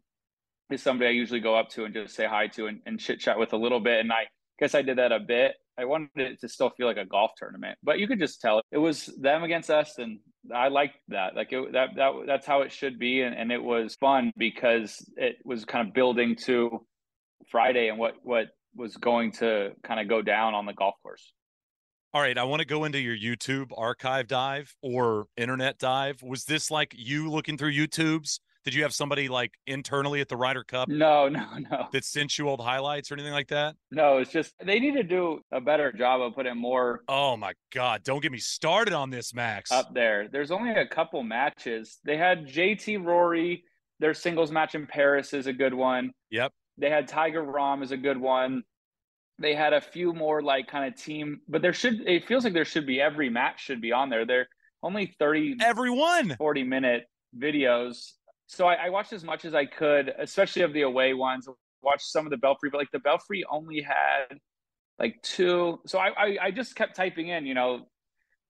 is 0.72 0.82
somebody 0.82 1.10
I 1.10 1.14
usually 1.14 1.40
go 1.40 1.56
up 1.56 1.70
to 1.72 1.86
and 1.86 1.94
just 1.94 2.16
say 2.16 2.26
hi 2.26 2.48
to 2.48 2.68
and, 2.68 2.80
and 2.86 3.00
chit 3.00 3.20
chat 3.20 3.38
with 3.38 3.54
a 3.54 3.58
little 3.58 3.80
bit. 3.80 4.00
And 4.00 4.12
I 4.12 4.28
guess 4.60 4.76
I 4.76 4.82
did 4.82 4.98
that 4.98 5.12
a 5.12 5.20
bit. 5.20 5.56
I 5.78 5.86
wanted 5.86 6.10
it 6.16 6.42
to 6.42 6.50
still 6.50 6.70
feel 6.70 6.88
like 6.88 6.98
a 6.98 7.06
golf 7.06 7.32
tournament, 7.38 7.78
but 7.82 7.98
you 7.98 8.08
could 8.08 8.20
just 8.20 8.42
tell 8.42 8.62
it 8.72 8.78
was 8.78 9.06
them 9.20 9.44
against 9.44 9.72
us, 9.72 9.98
and 9.98 10.20
I 10.54 10.68
liked 10.68 10.98
that. 11.08 11.36
Like 11.36 11.52
it, 11.54 11.72
that, 11.72 11.90
that, 11.96 12.12
that's 12.28 12.46
how 12.46 12.62
it 12.62 12.72
should 12.72 13.00
be, 13.00 13.22
and, 13.22 13.34
and 13.34 13.52
it 13.52 13.64
was 13.64 13.96
fun 13.96 14.32
because 14.38 15.04
it 15.16 15.38
was 15.46 15.66
kind 15.66 15.88
of 15.88 15.94
building 15.94 16.36
to 16.44 16.86
Friday 17.50 17.88
and 17.88 17.98
what 17.98 18.16
what 18.22 18.48
was 18.76 18.96
going 18.98 19.32
to 19.32 19.72
kind 19.84 20.00
of 20.00 20.08
go 20.08 20.22
down 20.22 20.54
on 20.54 20.66
the 20.66 20.74
golf 20.74 20.96
course. 21.02 21.34
All 22.14 22.22
right, 22.22 22.38
I 22.38 22.44
want 22.44 22.60
to 22.60 22.68
go 22.68 22.84
into 22.84 23.00
your 23.00 23.16
YouTube 23.16 23.72
archive 23.78 24.28
dive 24.28 24.76
or 24.82 25.28
internet 25.38 25.78
dive. 25.80 26.22
Was 26.22 26.44
this 26.44 26.70
like 26.70 26.94
you 26.98 27.30
looking 27.30 27.58
through 27.58 27.72
YouTube's 27.72 28.42
did 28.64 28.74
you 28.76 28.84
have 28.84 28.94
somebody 28.94 29.28
like 29.28 29.54
internally 29.66 30.22
at 30.22 30.28
the 30.28 30.38
Ryder 30.38 30.64
Cup? 30.64 30.88
No, 30.88 31.28
no, 31.30 31.48
no. 31.58 31.88
That 31.92 32.04
sent 32.06 32.38
you 32.38 32.48
old 32.48 32.62
highlights 32.62 33.12
or 33.12 33.16
anything 33.16 33.34
like 33.34 33.48
that? 33.48 33.76
No, 33.92 34.18
it's 34.18 34.32
just 34.32 34.54
they 34.64 34.80
need 34.80 34.96
to 34.96 35.04
do 35.04 35.40
a 35.52 35.62
better 35.62 35.92
job 35.92 36.22
of 36.22 36.36
putting 36.36 36.58
more. 36.58 37.02
Oh 37.08 37.38
my 37.38 37.54
God! 37.74 38.04
Don't 38.04 38.22
get 38.22 38.32
me 38.32 38.38
started 38.38 38.94
on 38.94 39.10
this, 39.10 39.34
Max. 39.34 39.72
Up 39.72 39.94
there, 39.94 40.28
there's 40.28 40.52
only 40.52 40.72
a 40.72 40.88
couple 40.88 41.24
matches. 41.24 42.00
They 42.04 42.18
had 42.18 42.48
JT 42.48 43.06
Rory. 43.06 43.64
Their 44.00 44.14
singles 44.14 44.52
match 44.52 44.76
in 44.76 44.88
Paris 44.88 45.34
is 45.34 45.48
a 45.48 45.54
good 45.54 45.74
one. 45.74 46.12
Yep. 46.32 46.52
They 46.78 46.90
had 46.90 47.08
Tiger 47.08 47.44
Rahm 47.44 47.84
is 47.84 47.92
a 47.92 47.98
good 47.98 48.18
one. 48.18 48.64
They 49.42 49.56
had 49.56 49.74
a 49.74 49.82
few 49.82 50.14
more 50.14 50.42
like 50.42 50.68
kind 50.68 50.92
of 50.92 51.00
team, 51.00 51.42
but 51.50 51.62
there 51.62 51.74
should. 51.74 52.08
It 52.08 52.26
feels 52.26 52.44
like 52.44 52.54
there 52.54 52.66
should 52.66 52.86
be 52.86 53.02
every 53.02 53.30
match 53.30 53.64
should 53.64 53.82
be 53.82 53.92
on 53.92 54.10
there. 54.10 54.26
They're 54.26 54.48
only 54.84 55.16
30 55.20 55.58
everyone 55.62 56.36
40 56.38 56.64
minute 56.64 57.06
videos 57.38 58.14
so 58.52 58.68
I, 58.68 58.74
I, 58.74 58.90
watched 58.90 59.14
as 59.14 59.24
much 59.24 59.46
as 59.46 59.56
I 59.56 59.66
could, 59.66 60.14
especially 60.20 60.64
of 60.64 60.74
the 60.74 60.82
away 60.82 61.14
ones. 61.14 61.48
Watched 61.82 62.08
some 62.08 62.26
of 62.26 62.32
the 62.32 62.38
Belfry, 62.38 62.70
but 62.70 62.80
like 62.80 62.92
the 62.92 63.00
Belfry 63.00 63.46
only 63.50 63.82
had 63.82 64.38
like 65.00 65.22
two. 65.22 65.80
So 65.86 66.00
I, 66.00 66.10
I, 66.10 66.38
I 66.42 66.52
just 66.52 66.76
kept 66.76 66.94
typing 66.94 67.30
in, 67.30 67.46
you 67.46 67.54
know, 67.54 67.88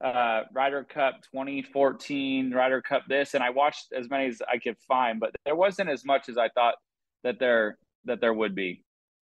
uh, 0.03 0.41
Ryder 0.53 0.85
Cup 0.85 1.21
2014, 1.31 2.51
Ryder 2.51 2.81
Cup 2.81 3.03
this, 3.07 3.35
and 3.35 3.43
I 3.43 3.51
watched 3.51 3.93
as 3.95 4.09
many 4.09 4.25
as 4.25 4.41
I 4.51 4.57
could 4.57 4.75
find, 4.87 5.19
but 5.19 5.35
there 5.45 5.55
wasn't 5.55 5.91
as 5.91 6.03
much 6.03 6.29
as 6.29 6.37
I 6.37 6.49
thought 6.49 6.75
that 7.23 7.37
there 7.37 7.77
that 8.05 8.19
there 8.21 8.33
would 8.33 8.55
be. 8.55 8.83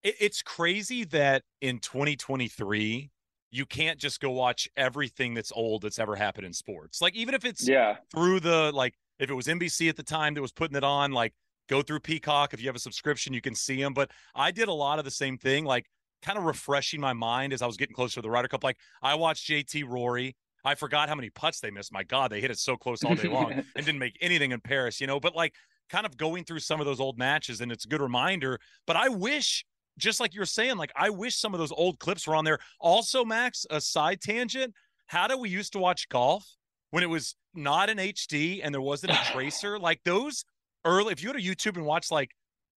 It's 0.05 0.43
crazy 0.43 1.05
that 1.05 1.43
in 1.61 1.79
2023 1.79 3.11
you 3.53 3.67
can't 3.67 3.99
just 3.99 4.21
go 4.21 4.31
watch 4.31 4.67
everything 4.77 5.35
that's 5.35 5.53
old 5.55 5.83
that's 5.83 5.99
ever 5.99 6.17
happened 6.17 6.47
in 6.47 6.53
sports. 6.53 7.01
Like 7.01 7.15
even 7.15 7.35
if 7.35 7.45
it's 7.45 7.69
yeah 7.69 7.97
through 8.12 8.41
the 8.41 8.73
like 8.73 8.95
if 9.19 9.31
it 9.31 9.35
was 9.35 9.47
NBC 9.47 9.88
at 9.88 9.97
the 9.97 10.03
time 10.03 10.35
that 10.35 10.43
was 10.43 10.53
putting 10.53 10.77
it 10.77 10.83
on, 10.83 11.12
like 11.12 11.35
go 11.69 11.83
through 11.83 12.01
Peacock. 12.01 12.55
If 12.55 12.61
you 12.61 12.67
have 12.67 12.77
a 12.77 12.81
subscription, 12.81 13.33
you 13.33 13.41
can 13.41 13.55
see 13.55 13.81
them. 13.81 13.95
But 13.95 14.11
I 14.35 14.51
did 14.51 14.69
a 14.69 14.73
lot 14.73 14.99
of 14.99 15.05
the 15.05 15.11
same 15.11 15.38
thing, 15.38 15.65
like 15.65 15.87
kind 16.23 16.38
of 16.38 16.45
refreshing 16.45 17.01
my 17.01 17.12
mind 17.12 17.53
as 17.53 17.62
I 17.62 17.67
was 17.67 17.77
getting 17.77 17.95
closer 17.95 18.17
to 18.17 18.23
the 18.23 18.31
Ryder 18.31 18.49
Cup. 18.49 18.65
Like 18.65 18.79
I 19.03 19.15
watched 19.15 19.49
JT 19.49 19.88
Rory. 19.88 20.35
I 20.65 20.75
forgot 20.75 21.09
how 21.09 21.15
many 21.17 21.29
putts 21.29 21.61
they 21.61 21.71
missed. 21.71 21.93
My 21.93 22.05
God, 22.05 22.31
they 22.31 22.41
hit 22.41 22.51
it 22.51 22.59
so 22.59 22.77
close 22.77 23.03
all 23.05 23.15
day 23.17 23.29
long 23.29 23.53
and 23.77 23.87
didn't 23.87 23.99
make 23.99 24.17
anything 24.21 24.53
in 24.53 24.61
Paris, 24.61 25.01
you 25.01 25.07
know. 25.07 25.21
But 25.21 25.35
like 25.37 25.55
kind 25.91 26.07
of 26.07 26.17
going 26.17 26.45
through 26.45 26.61
some 26.61 26.81
of 26.81 26.87
those 26.87 27.01
old 27.01 27.19
matches, 27.19 27.61
and 27.61 27.71
it's 27.71 27.85
a 27.85 27.88
good 27.88 28.01
reminder. 28.01 28.59
But 28.87 28.97
I 28.97 29.09
wish 29.09 29.65
just 29.98 30.20
like 30.20 30.35
you're 30.35 30.44
saying, 30.44 30.76
like 30.76 30.92
I 30.96 31.11
wish 31.11 31.37
some 31.37 31.55
of 31.55 31.61
those 31.61 31.72
old 31.72 31.98
clips 31.98 32.26
were 32.26 32.37
on 32.37 32.44
there. 32.44 32.59
Also, 32.81 33.24
Max, 33.24 33.66
a 33.70 33.81
side 33.81 34.20
tangent. 34.20 34.74
How 35.07 35.26
do 35.26 35.37
we 35.37 35.50
used 35.50 35.72
to 35.74 35.78
watch 35.78 36.09
golf 36.09 36.46
when 36.90 37.02
it 37.02 37.11
was 37.11 37.35
not 37.55 37.90
in 37.90 37.98
HD 37.98 38.61
and 38.62 38.74
there 38.74 38.81
wasn't 38.81 39.12
a 39.12 39.20
tracer? 39.33 39.78
Like 39.78 40.00
those 40.05 40.44
early, 40.85 41.12
if 41.12 41.22
you 41.22 41.33
go 41.33 41.38
to 41.38 41.44
YouTube 41.44 41.76
and 41.76 41.87
watch 41.87 42.11
like 42.11 42.31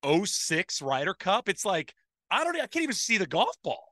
06 0.05 0.81
Ryder 0.81 1.13
Cup, 1.13 1.49
it's 1.49 1.65
like 1.65 1.93
I 2.31 2.43
don't 2.43 2.55
I 2.55 2.67
can't 2.67 2.83
even 2.83 2.95
see 2.95 3.17
the 3.17 3.27
golf 3.27 3.55
ball. 3.63 3.83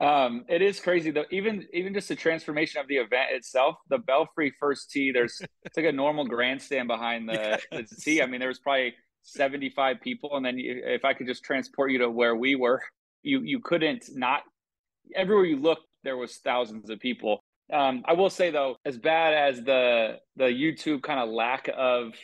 Um, 0.00 0.44
it 0.48 0.62
is 0.62 0.80
crazy 0.80 1.10
though. 1.10 1.24
Even 1.30 1.66
even 1.72 1.92
just 1.94 2.08
the 2.08 2.16
transformation 2.16 2.80
of 2.80 2.88
the 2.88 2.96
event 2.96 3.30
itself, 3.32 3.76
the 3.88 3.98
Belfry 3.98 4.52
first 4.58 4.90
tee. 4.90 5.12
There's 5.12 5.40
it's 5.64 5.76
like 5.76 5.86
a 5.86 5.92
normal 5.92 6.24
grandstand 6.24 6.88
behind 6.88 7.28
the, 7.28 7.60
yes. 7.72 7.90
the 7.90 7.96
tee. 8.00 8.22
I 8.22 8.26
mean, 8.26 8.40
there 8.40 8.48
was 8.48 8.58
probably 8.58 8.94
75 9.32 10.00
people, 10.00 10.36
and 10.36 10.44
then 10.44 10.56
if 10.58 11.04
I 11.04 11.14
could 11.14 11.26
just 11.26 11.44
transport 11.44 11.90
you 11.90 11.98
to 11.98 12.10
where 12.10 12.36
we 12.36 12.54
were, 12.54 12.82
you 13.22 13.40
you 13.42 13.60
couldn't 13.60 14.04
not. 14.14 14.42
Everywhere 15.14 15.44
you 15.44 15.56
looked, 15.56 15.86
there 16.04 16.16
was 16.16 16.36
thousands 16.36 16.90
of 16.90 17.00
people. 17.00 17.40
Um, 17.72 18.02
I 18.06 18.14
will 18.14 18.30
say 18.30 18.50
though, 18.50 18.76
as 18.84 18.98
bad 18.98 19.34
as 19.34 19.62
the 19.62 20.18
the 20.36 20.44
YouTube 20.44 21.02
kind 21.02 21.20
of 21.20 21.28
lack 21.28 21.68
of 21.76 22.14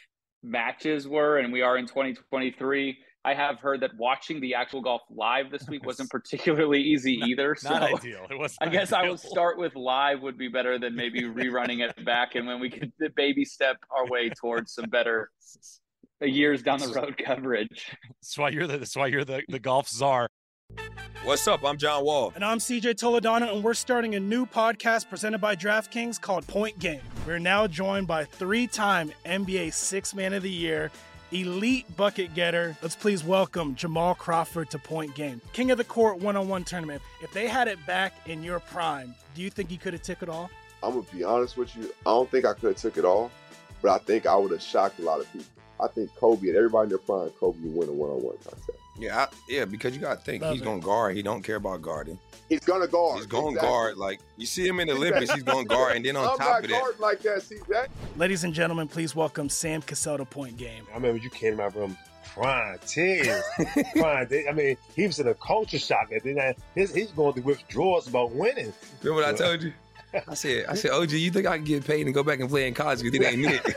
matches 0.43 1.09
were, 1.09 1.39
and 1.39 1.53
we 1.53 1.63
are 1.63 1.77
in 1.79 1.87
2023 1.87 2.99
I 3.27 3.33
have 3.33 3.59
heard 3.59 3.81
that 3.81 3.97
watching 3.97 4.39
the 4.41 4.55
actual 4.55 4.83
golf 4.83 5.01
live 5.09 5.51
this 5.51 5.67
week 5.67 5.87
wasn't 5.87 6.11
particularly 6.11 6.83
easy 6.83 7.17
not, 7.17 7.29
either. 7.31 7.55
So 7.55 7.71
not 7.71 7.83
ideal. 7.83 8.27
It 8.31 8.39
was. 8.39 8.55
I 8.61 8.69
guess 8.69 8.93
ideal. 8.93 9.07
I 9.07 9.09
will 9.09 9.17
start 9.17 9.59
with 9.59 9.75
live 9.75 10.21
would 10.21 10.37
be 10.37 10.49
better 10.49 10.79
than 10.79 10.95
maybe 10.95 11.23
rerunning 11.23 11.81
it 11.81 12.05
back, 12.05 12.35
and 12.35 12.47
when 12.47 12.61
we 12.61 12.69
could 12.69 12.93
baby 13.17 13.45
step 13.45 13.79
our 13.91 14.07
way 14.07 14.29
towards 14.29 14.75
some 14.75 14.91
better 14.91 15.31
years 16.27 16.63
down 16.63 16.81
the 16.81 16.89
road 16.89 17.21
coverage. 17.25 17.91
That's 18.21 18.39
why 18.39 18.51
you're 18.51 18.67
the. 18.67 18.79
That's 18.79 18.97
why 18.97 19.07
you're 19.07 19.25
the 19.25 19.43
the 19.49 19.59
golf 19.59 19.89
czar. 19.89 20.29
What's 21.25 21.49
up? 21.49 21.65
I'm 21.65 21.79
John 21.79 22.05
Wall. 22.05 22.33
And 22.35 22.45
I'm 22.45 22.59
CJ 22.59 22.95
Toledano, 22.97 23.55
and 23.55 23.65
we're 23.65 23.73
starting 23.73 24.15
a 24.15 24.21
new 24.21 24.45
podcast 24.45 25.09
presented 25.09 25.39
by 25.39 25.57
DraftKings 25.57 26.21
called 26.21 26.47
Point 26.47 26.79
Game. 26.79 27.01
We're 27.27 27.39
now 27.39 27.67
joined 27.67 28.07
by 28.07 28.25
three 28.25 28.67
time 28.67 29.11
NBA 29.25 29.73
Six 29.73 30.15
Man 30.15 30.35
of 30.35 30.43
the 30.43 30.51
Year 30.51 30.91
elite 31.33 31.97
bucket 31.97 32.33
getter. 32.35 32.77
Let's 32.81 32.95
please 32.95 33.25
welcome 33.25 33.75
Jamal 33.75 34.15
Crawford 34.15 34.71
to 34.71 34.79
Point 34.79 35.15
Game. 35.15 35.41
King 35.53 35.71
of 35.71 35.79
the 35.79 35.85
Court 35.85 36.19
one 36.19 36.37
on 36.37 36.49
one 36.49 36.65
tournament. 36.65 37.03
If 37.23 37.33
they 37.33 37.49
had 37.49 37.69
it 37.69 37.85
back 37.87 38.15
in 38.27 38.43
your 38.43 38.61
prime, 38.61 39.15
do 39.35 39.43
you 39.43 39.51
think 39.51 39.71
you 39.71 39.79
could 39.79 39.95
have 39.95 40.03
took 40.03 40.23
it 40.23 40.29
all? 40.29 40.51
I'm 40.83 40.93
going 40.93 41.05
to 41.05 41.17
be 41.17 41.25
honest 41.25 41.57
with 41.57 41.75
you. 41.77 41.85
I 42.07 42.11
don't 42.11 42.31
think 42.31 42.45
I 42.45 42.53
could 42.53 42.69
have 42.69 42.77
took 42.77 42.99
it 42.99 43.05
all, 43.05 43.31
but 43.83 43.91
I 43.91 43.99
think 43.99 44.27
I 44.27 44.37
would 44.37 44.53
have 44.53 44.63
shocked 44.63 45.01
a 45.01 45.03
lot 45.03 45.21
of 45.21 45.33
people. 45.33 45.47
I 45.81 45.89
think 45.89 46.15
Kobe 46.17 46.49
and 46.49 46.57
everybody 46.57 46.85
in 46.85 46.89
their 46.91 46.99
prime, 46.99 47.31
Kobe 47.31 47.59
would 47.63 47.75
win 47.75 47.89
a 47.89 47.93
one 47.93 48.11
on 48.11 48.23
one 48.23 48.37
contest. 48.39 48.71
Yeah, 48.97 49.23
I, 49.23 49.29
yeah, 49.49 49.65
because 49.65 49.95
you 49.95 50.01
got 50.01 50.19
to 50.19 50.25
think 50.25 50.43
Love 50.43 50.53
he's 50.53 50.63
going 50.63 50.81
to 50.81 50.87
guard. 50.87 51.17
He 51.17 51.23
don't 51.23 51.43
care 51.43 51.57
about 51.57 51.83
guarding. 51.83 52.19
He's 52.49 52.61
going 52.61 52.83
to 52.83 52.87
guard. 52.87 53.17
He's 53.17 53.27
going 53.27 53.55
to 53.55 53.59
exactly. 53.59 53.69
guard. 53.69 53.97
Like 53.97 54.21
you 54.37 54.47
see 54.47 54.67
him 54.67 54.79
in 54.79 54.89
the 54.89 54.95
Olympics, 54.95 55.33
he's 55.33 55.43
going 55.43 55.67
to 55.67 55.75
guard, 55.75 55.97
and 55.97 56.05
then 56.05 56.17
on 56.17 56.29
I'm 56.31 56.39
top 56.39 56.63
of 56.63 56.71
that, 56.71 57.01
like 57.01 57.21
that, 57.23 57.43
see 57.43 57.59
that. 57.69 57.89
Ladies 58.17 58.45
and 58.45 58.55
gentlemen, 58.55 58.87
please 58.87 59.17
welcome 59.17 59.49
Sam 59.49 59.83
Cassell 59.83 60.19
to 60.19 60.25
Point 60.25 60.57
Game. 60.57 60.87
I 60.93 60.95
remember 60.95 61.21
you 61.21 61.31
came 61.31 61.53
to 61.53 61.57
my 61.57 61.67
room 61.67 61.97
crying, 62.35 62.79
tears, 62.87 63.43
crying. 63.93 64.47
I 64.49 64.53
mean, 64.53 64.77
he 64.95 65.07
was 65.07 65.19
in 65.19 65.29
a 65.29 65.35
culture 65.35 65.79
shock. 65.79 66.11
And 66.13 66.21
then 66.23 66.55
he's, 66.75 66.95
he's 66.95 67.11
going 67.13 67.35
through 67.35 67.45
withdrawals 67.45 68.09
about 68.09 68.33
winning. 68.33 68.73
Remember 69.03 69.23
what 69.23 69.35
I 69.35 69.37
told 69.37 69.63
you? 69.63 69.73
I 70.29 70.35
said, 70.35 70.67
I 70.69 70.75
said, 70.75 70.93
OG, 70.93 71.11
you 71.13 71.31
think 71.31 71.47
I 71.47 71.57
can 71.57 71.65
get 71.65 71.85
paid 71.85 72.07
and 72.07 72.15
go 72.15 72.23
back 72.23 72.39
and 72.39 72.49
play 72.49 72.69
in 72.69 72.75
college 72.75 73.03
because 73.03 73.19
it 73.19 73.25
ain't 73.25 73.47
it. 73.47 73.77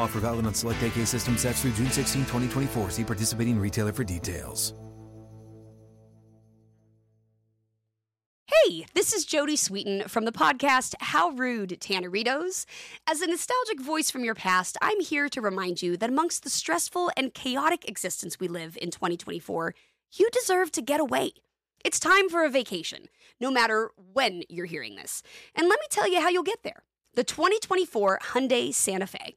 Offer 0.00 0.20
valid 0.20 0.46
on 0.46 0.54
select 0.54 0.82
AK 0.82 1.06
system 1.06 1.36
sets 1.36 1.60
through 1.60 1.72
June 1.72 1.90
16, 1.90 2.22
2024. 2.22 2.90
See 2.90 3.04
participating 3.04 3.60
retailer 3.60 3.92
for 3.92 4.02
details. 4.02 4.74
Hey, 8.46 8.86
this 8.94 9.12
is 9.12 9.26
Jodie 9.26 9.58
Sweetin 9.58 10.08
from 10.08 10.24
the 10.24 10.32
podcast 10.32 10.94
How 11.00 11.30
Rude 11.30 11.78
Tanneritos. 11.80 12.66
As 13.06 13.20
a 13.20 13.26
nostalgic 13.26 13.80
voice 13.80 14.10
from 14.10 14.24
your 14.24 14.34
past, 14.34 14.76
I'm 14.82 15.00
here 15.00 15.28
to 15.28 15.40
remind 15.40 15.82
you 15.82 15.96
that 15.96 16.10
amongst 16.10 16.44
the 16.44 16.50
stressful 16.50 17.10
and 17.16 17.32
chaotic 17.32 17.88
existence 17.88 18.40
we 18.40 18.48
live 18.48 18.76
in 18.80 18.90
2024, 18.90 19.74
you 20.12 20.28
deserve 20.30 20.72
to 20.72 20.82
get 20.82 21.00
away. 21.00 21.32
It's 21.84 22.00
time 22.00 22.28
for 22.28 22.44
a 22.44 22.50
vacation, 22.50 23.06
no 23.38 23.50
matter 23.50 23.90
when 24.12 24.42
you're 24.48 24.66
hearing 24.66 24.96
this. 24.96 25.22
And 25.54 25.68
let 25.68 25.78
me 25.78 25.86
tell 25.90 26.10
you 26.10 26.20
how 26.20 26.28
you'll 26.28 26.42
get 26.42 26.62
there. 26.62 26.82
The 27.14 27.24
2024 27.24 28.20
Hyundai 28.32 28.74
Santa 28.74 29.06
Fe. 29.06 29.36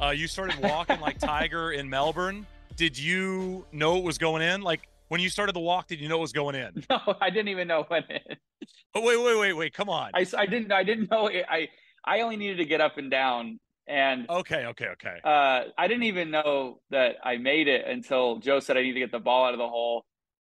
Uh, 0.00 0.10
you 0.10 0.28
started 0.28 0.56
walking 0.62 1.00
like 1.00 1.18
Tiger 1.18 1.72
in 1.72 1.88
Melbourne. 1.90 2.46
Did 2.76 2.96
you 2.96 3.66
know 3.72 3.96
it 3.96 4.04
was 4.04 4.16
going 4.16 4.42
in? 4.42 4.62
Like 4.62 4.88
when 5.08 5.20
you 5.20 5.28
started 5.28 5.56
the 5.56 5.60
walk, 5.60 5.88
did 5.88 6.00
you 6.00 6.08
know 6.08 6.18
it 6.18 6.20
was 6.20 6.32
going 6.32 6.54
in? 6.54 6.84
No, 6.90 7.00
I 7.20 7.30
didn't 7.30 7.48
even 7.48 7.66
know 7.66 7.84
when. 7.88 8.04
It... 8.08 8.38
Oh 8.94 9.02
wait, 9.02 9.22
wait, 9.22 9.38
wait, 9.38 9.52
wait! 9.52 9.74
Come 9.74 9.88
on. 9.88 10.10
I, 10.14 10.26
I 10.36 10.46
didn't. 10.46 10.72
I 10.72 10.82
didn't 10.82 11.10
know. 11.10 11.26
It, 11.26 11.44
I 11.48 11.68
I 12.04 12.22
only 12.22 12.36
needed 12.36 12.56
to 12.56 12.64
get 12.64 12.80
up 12.80 12.96
and 12.96 13.10
down, 13.10 13.60
and 13.86 14.28
okay, 14.30 14.66
okay, 14.66 14.86
okay. 14.92 15.20
Uh, 15.22 15.64
I 15.76 15.88
didn't 15.88 16.04
even 16.04 16.30
know 16.30 16.80
that 16.90 17.16
I 17.22 17.36
made 17.36 17.68
it 17.68 17.86
until 17.86 18.38
Joe 18.38 18.60
said 18.60 18.76
I 18.76 18.82
need 18.82 18.94
to 18.94 19.00
get 19.00 19.12
the 19.12 19.18
ball 19.18 19.44
out 19.44 19.52
of 19.52 19.58
the 19.58 19.68
hole. 19.68 20.04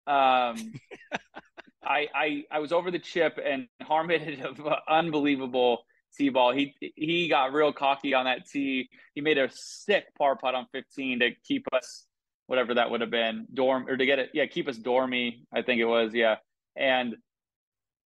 Um, 0.07 0.73
I 1.85 2.09
I 2.15 2.45
I 2.51 2.59
was 2.61 2.73
over 2.73 2.91
the 2.91 2.99
chip, 2.99 3.39
and 3.43 3.69
Harm 3.83 4.09
hit 4.09 4.23
an 4.23 4.57
unbelievable 4.89 5.85
tee 6.17 6.29
ball. 6.29 6.53
He 6.53 6.75
he 6.97 7.29
got 7.29 7.53
real 7.53 7.73
cocky 7.73 8.15
on 8.15 8.25
that 8.25 8.47
tee. 8.47 8.89
He 9.15 9.21
made 9.21 9.39
a 9.39 9.49
sick 9.53 10.05
par 10.17 10.37
putt 10.37 10.55
on 10.55 10.67
15 10.73 11.21
to 11.21 11.31
keep 11.47 11.67
us 11.73 12.07
whatever 12.47 12.75
that 12.75 12.91
would 12.91 13.01
have 13.01 13.11
been 13.11 13.47
dorm 13.55 13.87
or 13.89 13.97
to 13.97 14.05
get 14.05 14.19
it 14.19 14.31
yeah 14.35 14.45
keep 14.45 14.67
us 14.67 14.77
dormy 14.77 15.45
I 15.53 15.63
think 15.63 15.81
it 15.81 15.87
was 15.87 16.13
yeah. 16.15 16.37
And 16.77 17.17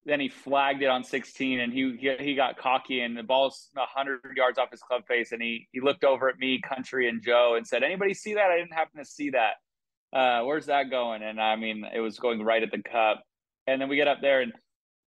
then 0.06 0.20
he 0.20 0.28
flagged 0.28 0.82
it 0.82 0.88
on 0.88 1.02
16 1.02 1.60
and 1.60 1.72
he 1.72 1.96
he, 1.98 2.14
he 2.18 2.34
got 2.34 2.58
cocky 2.58 3.00
and 3.00 3.16
the 3.16 3.22
ball's 3.22 3.70
100 3.74 4.20
yards 4.36 4.58
off 4.58 4.70
his 4.70 4.80
club 4.80 5.06
face 5.06 5.32
and 5.32 5.40
he 5.40 5.68
he 5.72 5.80
looked 5.80 6.04
over 6.04 6.28
at 6.28 6.38
me 6.38 6.60
country 6.60 7.08
and 7.08 7.22
joe 7.22 7.54
and 7.56 7.66
said 7.66 7.82
anybody 7.82 8.14
see 8.14 8.34
that? 8.34 8.50
I 8.50 8.58
didn't 8.58 8.74
happen 8.74 8.98
to 8.98 9.04
see 9.04 9.30
that. 9.30 9.54
Uh, 10.12 10.44
where's 10.44 10.66
that 10.66 10.90
going? 10.90 11.22
And 11.22 11.40
i 11.40 11.56
mean 11.56 11.84
it 11.94 12.00
was 12.00 12.18
going 12.18 12.42
right 12.42 12.62
at 12.62 12.70
the 12.70 12.82
cup. 12.82 13.22
And 13.66 13.80
then 13.80 13.88
we 13.88 13.96
get 13.96 14.08
up 14.08 14.20
there 14.20 14.42
and 14.42 14.52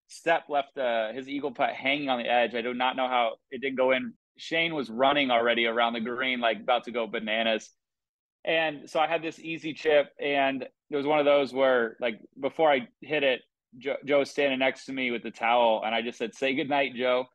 Step 0.07 0.43
left 0.49 0.77
uh, 0.77 1.11
his 1.11 1.27
eagle 1.27 1.51
putt 1.51 1.71
hanging 1.71 2.09
on 2.09 2.19
the 2.19 2.29
edge. 2.29 2.55
I 2.55 2.61
do 2.61 2.73
not 2.73 2.95
know 2.95 3.07
how 3.07 3.33
it 3.51 3.61
didn't 3.61 3.77
go 3.77 3.91
in. 3.91 4.13
Shane 4.37 4.73
was 4.73 4.89
running 4.89 5.31
already 5.31 5.65
around 5.65 5.93
the 5.93 5.99
green, 5.99 6.39
like 6.39 6.59
about 6.59 6.85
to 6.85 6.91
go 6.91 7.07
bananas. 7.07 7.69
And 8.45 8.89
so 8.89 8.99
I 8.99 9.07
had 9.07 9.21
this 9.21 9.39
easy 9.39 9.73
chip, 9.73 10.09
and 10.21 10.65
it 10.89 10.95
was 10.95 11.05
one 11.05 11.19
of 11.19 11.25
those 11.25 11.53
where, 11.53 11.97
like, 11.99 12.21
before 12.39 12.71
I 12.71 12.87
hit 13.01 13.23
it, 13.23 13.41
Joe, 13.77 13.97
Joe 14.05 14.19
was 14.19 14.31
standing 14.31 14.59
next 14.59 14.85
to 14.85 14.93
me 14.93 15.11
with 15.11 15.23
the 15.23 15.31
towel, 15.31 15.81
and 15.85 15.93
I 15.93 16.01
just 16.01 16.17
said, 16.17 16.33
"Say 16.33 16.55
goodnight, 16.55 16.95
Joe." 16.95 17.25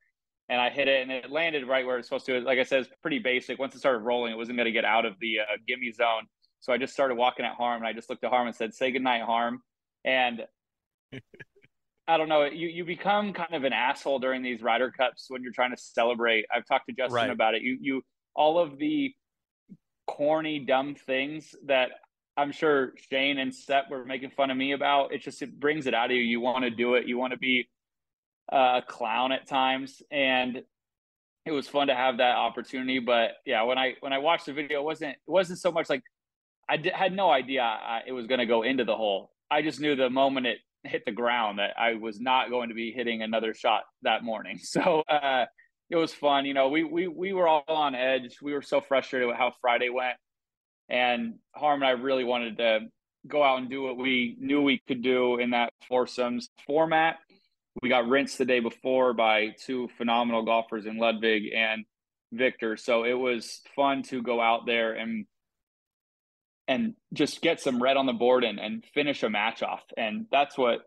And 0.48 0.60
I 0.60 0.70
hit 0.70 0.88
it, 0.88 1.02
and 1.02 1.12
it 1.12 1.30
landed 1.30 1.68
right 1.68 1.84
where 1.86 1.98
it's 1.98 2.08
supposed 2.08 2.26
to. 2.26 2.40
Like 2.40 2.58
I 2.58 2.62
said, 2.62 2.80
it's 2.80 2.90
pretty 3.02 3.18
basic. 3.18 3.58
Once 3.58 3.74
it 3.74 3.78
started 3.78 3.98
rolling, 3.98 4.32
it 4.32 4.36
wasn't 4.36 4.56
going 4.56 4.66
to 4.66 4.72
get 4.72 4.84
out 4.84 5.04
of 5.04 5.14
the 5.20 5.40
uh, 5.40 5.56
gimme 5.68 5.92
zone. 5.92 6.26
So 6.60 6.72
I 6.72 6.78
just 6.78 6.94
started 6.94 7.16
walking 7.16 7.44
at 7.44 7.54
Harm, 7.54 7.82
and 7.82 7.86
I 7.86 7.92
just 7.92 8.08
looked 8.08 8.24
at 8.24 8.30
Harm 8.30 8.46
and 8.46 8.56
said, 8.56 8.72
"Say 8.72 8.90
goodnight, 8.90 9.22
Harm." 9.22 9.62
And 10.04 10.46
I 12.08 12.16
don't 12.16 12.28
know. 12.28 12.44
You 12.44 12.68
you 12.68 12.84
become 12.84 13.32
kind 13.32 13.54
of 13.54 13.64
an 13.64 13.72
asshole 13.72 14.18
during 14.18 14.42
these 14.42 14.60
Ryder 14.60 14.90
Cups 14.90 15.26
when 15.28 15.42
you're 15.42 15.52
trying 15.52 15.70
to 15.70 15.76
celebrate. 15.76 16.46
I've 16.54 16.66
talked 16.66 16.86
to 16.88 16.94
Justin 16.94 17.14
right. 17.14 17.30
about 17.30 17.54
it. 17.54 17.62
You 17.62 17.78
you 17.80 18.02
all 18.34 18.58
of 18.58 18.78
the 18.78 19.14
corny 20.06 20.58
dumb 20.58 20.94
things 20.94 21.54
that 21.66 21.90
I'm 22.36 22.50
sure 22.50 22.94
Shane 23.10 23.38
and 23.38 23.54
Seth 23.54 23.90
were 23.90 24.04
making 24.04 24.30
fun 24.30 24.50
of 24.50 24.56
me 24.56 24.72
about. 24.72 25.12
It 25.12 25.22
just 25.22 25.42
it 25.42 25.58
brings 25.58 25.86
it 25.86 25.94
out 25.94 26.10
of 26.10 26.16
you. 26.16 26.22
You 26.22 26.40
want 26.40 26.64
to 26.64 26.70
do 26.70 26.94
it. 26.94 27.06
You 27.06 27.18
want 27.18 27.32
to 27.32 27.38
be 27.38 27.68
a 28.50 28.82
clown 28.86 29.32
at 29.32 29.46
times, 29.46 30.02
and 30.10 30.62
it 31.46 31.52
was 31.52 31.68
fun 31.68 31.86
to 31.86 31.94
have 31.94 32.18
that 32.18 32.36
opportunity. 32.36 32.98
But 32.98 33.32
yeah, 33.44 33.62
when 33.62 33.78
I 33.78 33.94
when 34.00 34.12
I 34.12 34.18
watched 34.18 34.46
the 34.46 34.52
video, 34.52 34.80
it 34.80 34.84
wasn't 34.84 35.12
it 35.12 35.30
wasn't 35.30 35.60
so 35.60 35.70
much 35.70 35.88
like 35.88 36.02
I 36.68 36.82
had 36.94 37.12
no 37.12 37.30
idea 37.30 37.62
I, 37.62 38.00
it 38.06 38.12
was 38.12 38.26
going 38.26 38.38
to 38.38 38.46
go 38.46 38.62
into 38.62 38.84
the 38.84 38.96
hole. 38.96 39.30
I 39.50 39.62
just 39.62 39.80
knew 39.80 39.94
the 39.94 40.08
moment 40.08 40.46
it 40.46 40.58
hit 40.84 41.04
the 41.04 41.12
ground 41.12 41.58
that 41.58 41.74
I 41.78 41.94
was 41.94 42.20
not 42.20 42.50
going 42.50 42.68
to 42.68 42.74
be 42.74 42.92
hitting 42.92 43.22
another 43.22 43.54
shot 43.54 43.82
that 44.02 44.24
morning. 44.24 44.58
So 44.72 45.02
uh, 45.08 45.46
it 45.90 45.96
was 45.96 46.14
fun. 46.14 46.46
You 46.46 46.54
know, 46.54 46.68
we 46.68 46.84
we 46.84 47.08
we 47.08 47.32
were 47.32 47.46
all 47.46 47.64
on 47.68 47.94
edge. 47.94 48.38
We 48.42 48.54
were 48.54 48.62
so 48.62 48.80
frustrated 48.80 49.28
with 49.28 49.36
how 49.36 49.52
Friday 49.60 49.90
went, 49.90 50.16
and 50.88 51.34
Harm 51.54 51.82
and 51.82 51.88
I 51.88 51.92
really 51.92 52.24
wanted 52.24 52.56
to 52.58 52.80
go 53.26 53.42
out 53.42 53.58
and 53.58 53.70
do 53.70 53.82
what 53.82 53.96
we 53.96 54.36
knew 54.40 54.62
we 54.62 54.82
could 54.88 55.02
do 55.02 55.38
in 55.38 55.50
that 55.50 55.72
foursomes 55.88 56.48
format. 56.66 57.18
We 57.82 57.88
got 57.88 58.08
rinsed 58.08 58.38
the 58.38 58.44
day 58.44 58.60
before 58.60 59.12
by 59.12 59.54
two 59.64 59.88
phenomenal 59.96 60.44
golfers 60.44 60.86
in 60.86 60.98
Ludvig 60.98 61.52
and 61.54 61.84
Viktor. 62.32 62.76
So 62.76 63.04
it 63.04 63.14
was 63.14 63.60
fun 63.76 64.02
to 64.04 64.22
go 64.22 64.40
out 64.40 64.66
there 64.66 64.94
and 64.94 65.26
and 66.72 66.94
just 67.12 67.42
get 67.42 67.60
some 67.60 67.82
red 67.82 67.96
on 67.98 68.06
the 68.06 68.12
board 68.14 68.44
and, 68.44 68.58
and 68.58 68.84
finish 68.94 69.22
a 69.22 69.28
match 69.30 69.62
off. 69.62 69.82
And 69.96 70.26
that's 70.30 70.56
what 70.56 70.80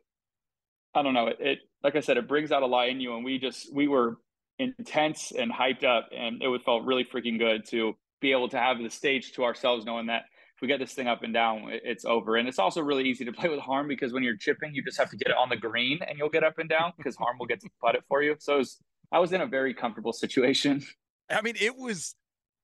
I 0.95 1.03
don't 1.03 1.13
know. 1.13 1.27
It, 1.27 1.37
it 1.39 1.59
like 1.83 1.95
I 1.95 1.99
said, 1.99 2.17
it 2.17 2.27
brings 2.27 2.51
out 2.51 2.63
a 2.63 2.65
lot 2.65 2.89
in 2.89 2.99
you. 2.99 3.15
And 3.15 3.23
we 3.23 3.37
just 3.37 3.73
we 3.73 3.87
were 3.87 4.17
intense 4.57 5.31
and 5.31 5.51
hyped 5.51 5.83
up, 5.83 6.09
and 6.15 6.41
it 6.41 6.47
was 6.47 6.61
felt 6.65 6.85
really 6.85 7.05
freaking 7.05 7.37
good 7.37 7.67
to 7.69 7.93
be 8.21 8.31
able 8.31 8.49
to 8.49 8.57
have 8.57 8.77
the 8.81 8.89
stage 8.89 9.33
to 9.33 9.43
ourselves, 9.43 9.85
knowing 9.85 10.07
that 10.07 10.23
if 10.55 10.61
we 10.61 10.67
get 10.67 10.79
this 10.79 10.93
thing 10.93 11.07
up 11.07 11.21
and 11.21 11.33
down, 11.33 11.65
it's 11.67 12.05
over. 12.05 12.37
And 12.37 12.47
it's 12.47 12.59
also 12.59 12.81
really 12.81 13.03
easy 13.03 13.25
to 13.25 13.33
play 13.33 13.49
with 13.49 13.59
harm 13.59 13.87
because 13.89 14.13
when 14.13 14.23
you're 14.23 14.37
chipping, 14.37 14.73
you 14.73 14.83
just 14.83 14.97
have 14.97 15.09
to 15.09 15.17
get 15.17 15.27
it 15.27 15.35
on 15.37 15.49
the 15.49 15.57
green 15.57 15.99
and 16.07 16.17
you'll 16.17 16.29
get 16.29 16.45
up 16.45 16.57
and 16.57 16.69
down 16.69 16.93
because 16.97 17.17
harm 17.17 17.37
will 17.37 17.45
get 17.45 17.59
to 17.59 17.69
putt 17.81 17.95
it 17.95 18.03
for 18.07 18.23
you. 18.23 18.37
So 18.39 18.55
it 18.55 18.59
was, 18.59 18.77
I 19.11 19.19
was 19.19 19.33
in 19.33 19.41
a 19.41 19.45
very 19.45 19.73
comfortable 19.73 20.13
situation. 20.13 20.81
I 21.29 21.41
mean, 21.41 21.55
it 21.59 21.75
was 21.75 22.15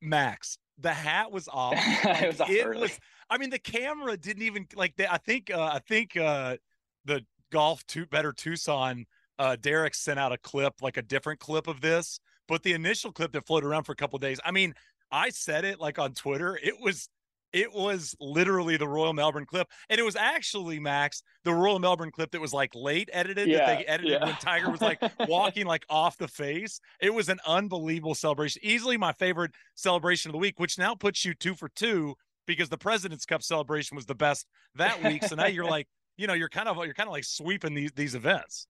Max. 0.01 0.57
The 0.81 0.93
hat 0.93 1.31
was 1.31 1.47
off. 1.47 1.75
it 1.77 2.39
was, 2.39 2.49
it 2.49 2.79
was 2.79 2.99
I 3.29 3.37
mean, 3.37 3.49
the 3.49 3.59
camera 3.59 4.17
didn't 4.17 4.43
even 4.43 4.67
like. 4.75 4.93
I 4.99 5.17
think. 5.17 5.49
Uh, 5.49 5.71
I 5.73 5.79
think 5.79 6.17
uh, 6.17 6.57
the 7.05 7.25
golf 7.51 7.85
to 7.87 8.05
better 8.05 8.33
Tucson. 8.33 9.05
Uh, 9.39 9.55
Derek 9.59 9.95
sent 9.95 10.19
out 10.19 10.31
a 10.31 10.37
clip, 10.37 10.81
like 10.81 10.97
a 10.97 11.01
different 11.01 11.39
clip 11.39 11.67
of 11.67 11.81
this, 11.81 12.19
but 12.47 12.61
the 12.61 12.73
initial 12.73 13.11
clip 13.11 13.31
that 13.31 13.47
floated 13.47 13.65
around 13.65 13.85
for 13.85 13.93
a 13.93 13.95
couple 13.95 14.19
days. 14.19 14.39
I 14.45 14.51
mean, 14.51 14.75
I 15.11 15.29
said 15.29 15.65
it 15.65 15.79
like 15.79 15.97
on 15.97 16.13
Twitter. 16.13 16.59
It 16.61 16.79
was 16.79 17.09
it 17.53 17.73
was 17.73 18.15
literally 18.19 18.77
the 18.77 18.87
Royal 18.87 19.13
Melbourne 19.13 19.45
clip. 19.45 19.67
And 19.89 19.99
it 19.99 20.03
was 20.03 20.15
actually, 20.15 20.79
Max, 20.79 21.23
the 21.43 21.53
Royal 21.53 21.79
Melbourne 21.79 22.11
clip 22.11 22.31
that 22.31 22.41
was 22.41 22.53
like 22.53 22.71
late 22.73 23.09
edited 23.11 23.47
yeah, 23.47 23.57
that 23.57 23.77
they 23.77 23.85
edited 23.85 24.11
yeah. 24.13 24.25
when 24.25 24.35
Tiger 24.35 24.69
was 24.69 24.81
like 24.81 25.01
walking 25.27 25.65
like 25.65 25.85
off 25.89 26.17
the 26.17 26.27
face. 26.27 26.79
It 26.99 27.13
was 27.13 27.29
an 27.29 27.39
unbelievable 27.45 28.15
celebration. 28.15 28.61
Easily 28.63 28.97
my 28.97 29.13
favorite 29.13 29.51
celebration 29.75 30.29
of 30.29 30.33
the 30.33 30.39
week, 30.39 30.59
which 30.59 30.77
now 30.77 30.95
puts 30.95 31.25
you 31.25 31.33
two 31.33 31.55
for 31.55 31.69
two 31.69 32.15
because 32.47 32.69
the 32.69 32.77
President's 32.77 33.25
Cup 33.25 33.43
celebration 33.43 33.95
was 33.95 34.05
the 34.05 34.15
best 34.15 34.47
that 34.75 35.03
week. 35.03 35.23
So 35.23 35.35
now 35.35 35.47
you're 35.47 35.65
like, 35.69 35.87
you 36.17 36.27
know, 36.27 36.33
you're 36.33 36.49
kind 36.49 36.67
of 36.67 36.77
you're 36.77 36.93
kind 36.93 37.07
of 37.07 37.13
like 37.13 37.23
sweeping 37.23 37.73
these 37.73 37.91
these 37.93 38.15
events. 38.15 38.67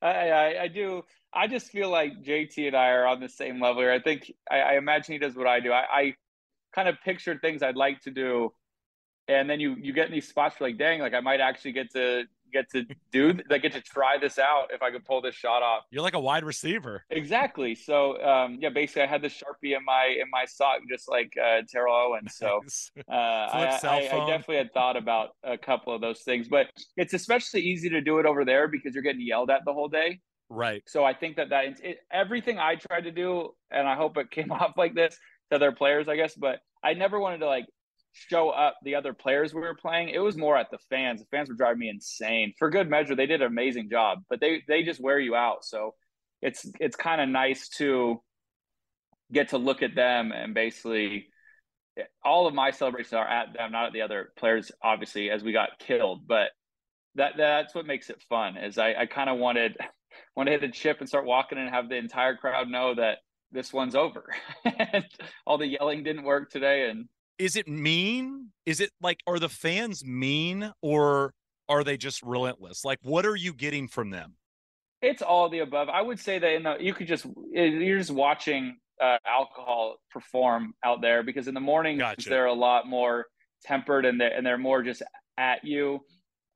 I, 0.00 0.30
I, 0.30 0.62
I 0.62 0.68
do. 0.68 1.02
I 1.32 1.46
just 1.46 1.70
feel 1.70 1.90
like 1.90 2.22
JT 2.22 2.68
and 2.68 2.76
I 2.76 2.88
are 2.88 3.06
on 3.06 3.20
the 3.20 3.28
same 3.28 3.60
level 3.60 3.82
here. 3.82 3.92
I 3.92 4.00
think 4.00 4.32
I, 4.50 4.60
I 4.60 4.72
imagine 4.76 5.12
he 5.12 5.18
does 5.18 5.34
what 5.36 5.46
I 5.46 5.60
do. 5.60 5.72
I, 5.72 5.84
I 5.90 6.14
kind 6.78 6.88
of 6.88 6.96
pictured 7.04 7.40
things 7.40 7.60
I'd 7.60 7.76
like 7.76 8.00
to 8.02 8.10
do, 8.12 8.52
and 9.26 9.50
then 9.50 9.58
you 9.58 9.74
you 9.80 9.92
get 9.92 10.06
in 10.06 10.12
these 10.12 10.28
spots 10.28 10.56
for 10.56 10.64
like, 10.64 10.78
dang, 10.78 11.00
like 11.00 11.12
I 11.12 11.20
might 11.20 11.40
actually 11.40 11.72
get 11.72 11.90
to 11.92 12.24
get 12.52 12.70
to 12.70 12.86
do 13.12 13.38
like 13.50 13.62
get 13.62 13.72
to 13.72 13.80
try 13.80 14.16
this 14.18 14.38
out 14.38 14.68
if 14.70 14.80
I 14.80 14.90
could 14.92 15.04
pull 15.04 15.20
this 15.20 15.34
shot 15.34 15.62
off. 15.62 15.82
You're 15.90 16.02
like 16.02 16.14
a 16.14 16.20
wide 16.20 16.44
receiver. 16.44 17.04
Exactly. 17.10 17.74
So 17.74 18.22
um, 18.22 18.58
yeah, 18.60 18.68
basically 18.70 19.02
I 19.02 19.06
had 19.06 19.22
the 19.22 19.28
sharpie 19.28 19.76
in 19.76 19.84
my 19.84 20.16
in 20.20 20.30
my 20.30 20.44
sock 20.46 20.80
just 20.88 21.08
like 21.08 21.32
uh, 21.42 21.62
Terrell 21.68 21.94
Owens. 21.94 22.36
So 22.36 22.60
uh, 23.10 23.12
I, 23.12 23.80
I, 23.82 23.96
I, 23.96 24.26
definitely 24.26 24.58
had 24.58 24.72
thought 24.72 24.96
about 24.96 25.30
a 25.42 25.58
couple 25.58 25.92
of 25.92 26.00
those 26.00 26.20
things, 26.20 26.48
but 26.48 26.68
it's 26.96 27.12
especially 27.12 27.62
easy 27.62 27.90
to 27.90 28.00
do 28.00 28.20
it 28.20 28.24
over 28.24 28.44
there 28.44 28.68
because 28.68 28.94
you're 28.94 29.02
getting 29.02 29.26
yelled 29.26 29.50
at 29.50 29.64
the 29.64 29.72
whole 29.72 29.88
day. 29.88 30.20
Right. 30.50 30.82
So 30.86 31.04
I 31.04 31.12
think 31.12 31.36
that 31.36 31.50
that 31.50 31.80
it, 31.82 31.98
everything 32.10 32.58
I 32.58 32.76
tried 32.76 33.02
to 33.02 33.10
do, 33.10 33.50
and 33.70 33.86
I 33.86 33.96
hope 33.96 34.16
it 34.16 34.30
came 34.30 34.52
off 34.58 34.72
like 34.76 34.94
this 34.94 35.18
to 35.50 35.56
other 35.56 35.72
players, 35.72 36.08
I 36.08 36.16
guess, 36.16 36.34
but 36.34 36.60
I 36.82 36.94
never 36.94 37.18
wanted 37.18 37.38
to 37.38 37.46
like 37.46 37.66
show 38.12 38.50
up 38.50 38.76
the 38.82 38.94
other 38.94 39.12
players 39.12 39.54
we 39.54 39.60
were 39.60 39.74
playing. 39.74 40.08
It 40.08 40.18
was 40.18 40.36
more 40.36 40.56
at 40.56 40.70
the 40.70 40.78
fans. 40.90 41.20
The 41.20 41.26
fans 41.30 41.48
were 41.48 41.54
driving 41.54 41.78
me 41.78 41.88
insane. 41.88 42.54
For 42.58 42.70
good 42.70 42.88
measure, 42.88 43.14
they 43.14 43.26
did 43.26 43.42
an 43.42 43.46
amazing 43.46 43.90
job, 43.90 44.20
but 44.28 44.40
they 44.40 44.62
they 44.66 44.82
just 44.82 45.00
wear 45.00 45.18
you 45.18 45.34
out. 45.34 45.64
So 45.64 45.94
it's 46.42 46.66
it's 46.80 46.96
kind 46.96 47.20
of 47.20 47.28
nice 47.28 47.68
to 47.78 48.20
get 49.32 49.50
to 49.50 49.58
look 49.58 49.82
at 49.82 49.94
them 49.94 50.32
and 50.32 50.54
basically 50.54 51.28
eh, 51.98 52.04
all 52.24 52.46
of 52.46 52.54
my 52.54 52.70
celebrations 52.70 53.12
are 53.12 53.28
at 53.28 53.52
them, 53.52 53.72
not 53.72 53.86
at 53.86 53.92
the 53.92 54.02
other 54.02 54.32
players, 54.38 54.72
obviously, 54.82 55.30
as 55.30 55.42
we 55.42 55.52
got 55.52 55.78
killed. 55.78 56.26
But 56.26 56.50
that 57.16 57.34
that's 57.36 57.74
what 57.74 57.86
makes 57.86 58.10
it 58.10 58.22
fun. 58.28 58.56
Is 58.56 58.78
I, 58.78 58.94
I 58.94 59.06
kind 59.06 59.30
of 59.30 59.38
wanted 59.38 59.76
want 60.36 60.48
to 60.48 60.52
hit 60.52 60.64
a 60.64 60.70
chip 60.70 60.98
and 61.00 61.08
start 61.08 61.26
walking 61.26 61.58
and 61.58 61.70
have 61.70 61.88
the 61.88 61.96
entire 61.96 62.36
crowd 62.36 62.68
know 62.68 62.94
that 62.94 63.18
this 63.52 63.72
one's 63.72 63.94
over. 63.94 64.26
all 65.46 65.58
the 65.58 65.66
yelling 65.66 66.02
didn't 66.02 66.24
work 66.24 66.50
today, 66.50 66.90
and 66.90 67.06
is 67.38 67.56
it 67.56 67.68
mean? 67.68 68.48
Is 68.66 68.80
it 68.80 68.90
like 69.00 69.20
are 69.26 69.38
the 69.38 69.48
fans 69.48 70.04
mean 70.04 70.72
or 70.82 71.34
are 71.68 71.84
they 71.84 71.96
just 71.96 72.22
relentless? 72.22 72.84
Like 72.84 72.98
what 73.02 73.24
are 73.26 73.36
you 73.36 73.52
getting 73.52 73.88
from 73.88 74.10
them? 74.10 74.34
It's 75.00 75.22
all 75.22 75.48
the 75.48 75.60
above. 75.60 75.88
I 75.88 76.02
would 76.02 76.18
say 76.18 76.38
that 76.38 76.52
in 76.52 76.64
the 76.64 76.76
you 76.80 76.92
could 76.92 77.06
just 77.06 77.26
you're 77.52 77.98
just 77.98 78.10
watching 78.10 78.76
uh, 79.00 79.18
alcohol 79.26 79.96
perform 80.10 80.74
out 80.84 81.00
there 81.00 81.22
because 81.22 81.46
in 81.46 81.54
the 81.54 81.60
morning 81.60 81.98
gotcha. 81.98 82.28
they're 82.28 82.46
a 82.46 82.52
lot 82.52 82.88
more 82.88 83.26
tempered 83.64 84.04
and 84.04 84.20
they're, 84.20 84.34
and 84.34 84.44
they're 84.44 84.58
more 84.58 84.82
just 84.82 85.02
at 85.36 85.64
you. 85.64 86.00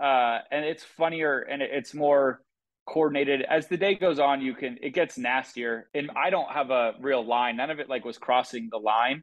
Uh, 0.00 0.40
and 0.50 0.64
it's 0.64 0.82
funnier 0.82 1.40
and 1.40 1.62
it's 1.62 1.94
more 1.94 2.40
coordinated 2.86 3.42
as 3.42 3.68
the 3.68 3.76
day 3.76 3.94
goes 3.94 4.18
on 4.18 4.40
you 4.40 4.54
can 4.54 4.76
it 4.82 4.90
gets 4.90 5.16
nastier 5.16 5.88
and 5.94 6.10
i 6.16 6.30
don't 6.30 6.50
have 6.50 6.70
a 6.70 6.94
real 7.00 7.24
line 7.24 7.56
none 7.56 7.70
of 7.70 7.78
it 7.78 7.88
like 7.88 8.04
was 8.04 8.18
crossing 8.18 8.68
the 8.70 8.78
line 8.78 9.22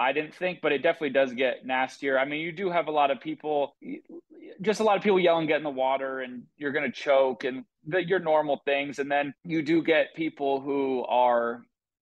I 0.00 0.14
didn't 0.14 0.34
think, 0.34 0.60
but 0.62 0.72
it 0.72 0.78
definitely 0.78 1.10
does 1.10 1.34
get 1.34 1.66
nastier. 1.66 2.18
I 2.18 2.24
mean, 2.24 2.40
you 2.40 2.52
do 2.52 2.70
have 2.70 2.88
a 2.88 2.90
lot 2.90 3.10
of 3.10 3.20
people, 3.20 3.76
just 4.62 4.80
a 4.80 4.82
lot 4.82 4.96
of 4.96 5.02
people 5.02 5.20
yelling, 5.20 5.46
get 5.46 5.58
in 5.58 5.62
the 5.62 5.68
water, 5.68 6.20
and 6.20 6.44
you're 6.56 6.72
going 6.72 6.90
to 6.90 6.98
choke, 6.98 7.44
and 7.44 7.64
the, 7.86 8.02
your 8.02 8.18
normal 8.18 8.62
things. 8.64 8.98
And 8.98 9.12
then 9.12 9.34
you 9.44 9.60
do 9.60 9.82
get 9.82 10.14
people 10.16 10.62
who 10.62 11.04
are 11.04 11.60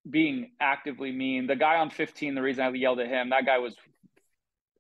being 0.09 0.53
actively 0.61 1.11
mean. 1.11 1.49
The 1.49 1.57
guy 1.57 1.75
on 1.79 1.91
15, 1.91 2.37
the 2.37 2.41
reason 2.41 2.65
I 2.65 2.71
yelled 2.71 3.01
at 3.01 3.09
him, 3.09 3.31
that 3.31 3.45
guy 3.45 3.59
was, 3.59 3.75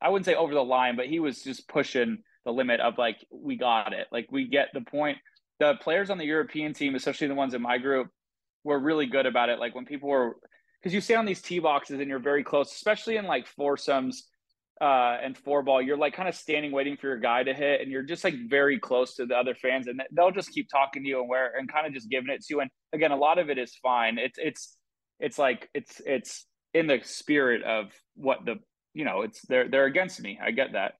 I 0.00 0.10
wouldn't 0.10 0.24
say 0.24 0.36
over 0.36 0.54
the 0.54 0.62
line, 0.62 0.94
but 0.94 1.06
he 1.06 1.18
was 1.18 1.42
just 1.42 1.66
pushing 1.66 2.18
the 2.44 2.52
limit 2.52 2.78
of 2.78 2.98
like, 2.98 3.16
we 3.32 3.56
got 3.56 3.92
it. 3.92 4.06
Like, 4.12 4.28
we 4.30 4.46
get 4.46 4.68
the 4.72 4.82
point. 4.82 5.18
The 5.60 5.74
players 5.80 6.10
on 6.10 6.18
the 6.18 6.24
European 6.24 6.72
team, 6.72 6.94
especially 6.94 7.28
the 7.28 7.34
ones 7.34 7.54
in 7.54 7.62
my 7.62 7.78
group, 7.78 8.08
were 8.64 8.78
really 8.78 9.06
good 9.06 9.26
about 9.26 9.48
it. 9.48 9.58
Like, 9.58 9.74
when 9.74 9.84
people 9.84 10.08
were, 10.08 10.36
because 10.80 10.94
you 10.94 11.00
stay 11.00 11.14
on 11.14 11.26
these 11.26 11.42
tee 11.42 11.58
boxes 11.58 12.00
and 12.00 12.08
you're 12.08 12.18
very 12.18 12.44
close, 12.44 12.72
especially 12.72 13.16
in 13.16 13.26
like 13.26 13.46
foursomes 13.46 14.28
uh, 14.80 15.16
and 15.22 15.36
four 15.36 15.62
ball. 15.62 15.82
You're 15.82 15.96
like 15.96 16.14
kind 16.14 16.28
of 16.28 16.34
standing 16.34 16.72
waiting 16.72 16.96
for 16.96 17.08
your 17.08 17.18
guy 17.18 17.42
to 17.42 17.52
hit, 17.52 17.80
and 17.80 17.90
you're 17.90 18.02
just 18.02 18.24
like 18.24 18.34
very 18.48 18.78
close 18.78 19.14
to 19.16 19.26
the 19.26 19.34
other 19.34 19.54
fans, 19.54 19.88
and 19.88 20.00
they'll 20.12 20.30
just 20.30 20.50
keep 20.50 20.68
talking 20.70 21.02
to 21.02 21.08
you 21.08 21.20
and 21.20 21.28
where 21.28 21.56
and 21.56 21.70
kind 21.70 21.86
of 21.86 21.92
just 21.92 22.08
giving 22.08 22.30
it 22.30 22.44
to 22.44 22.54
you. 22.54 22.60
And 22.60 22.70
again, 22.92 23.10
a 23.10 23.16
lot 23.16 23.38
of 23.38 23.50
it 23.50 23.58
is 23.58 23.74
fine. 23.82 24.18
It's 24.18 24.38
it's 24.38 24.76
it's 25.18 25.38
like 25.38 25.68
it's 25.74 26.00
it's 26.06 26.46
in 26.74 26.86
the 26.86 27.00
spirit 27.02 27.62
of 27.64 27.86
what 28.14 28.44
the 28.44 28.56
you 28.94 29.04
know 29.04 29.22
it's 29.22 29.40
they're 29.48 29.68
they're 29.68 29.86
against 29.86 30.20
me. 30.20 30.38
I 30.42 30.52
get 30.52 30.72
that. 30.72 30.94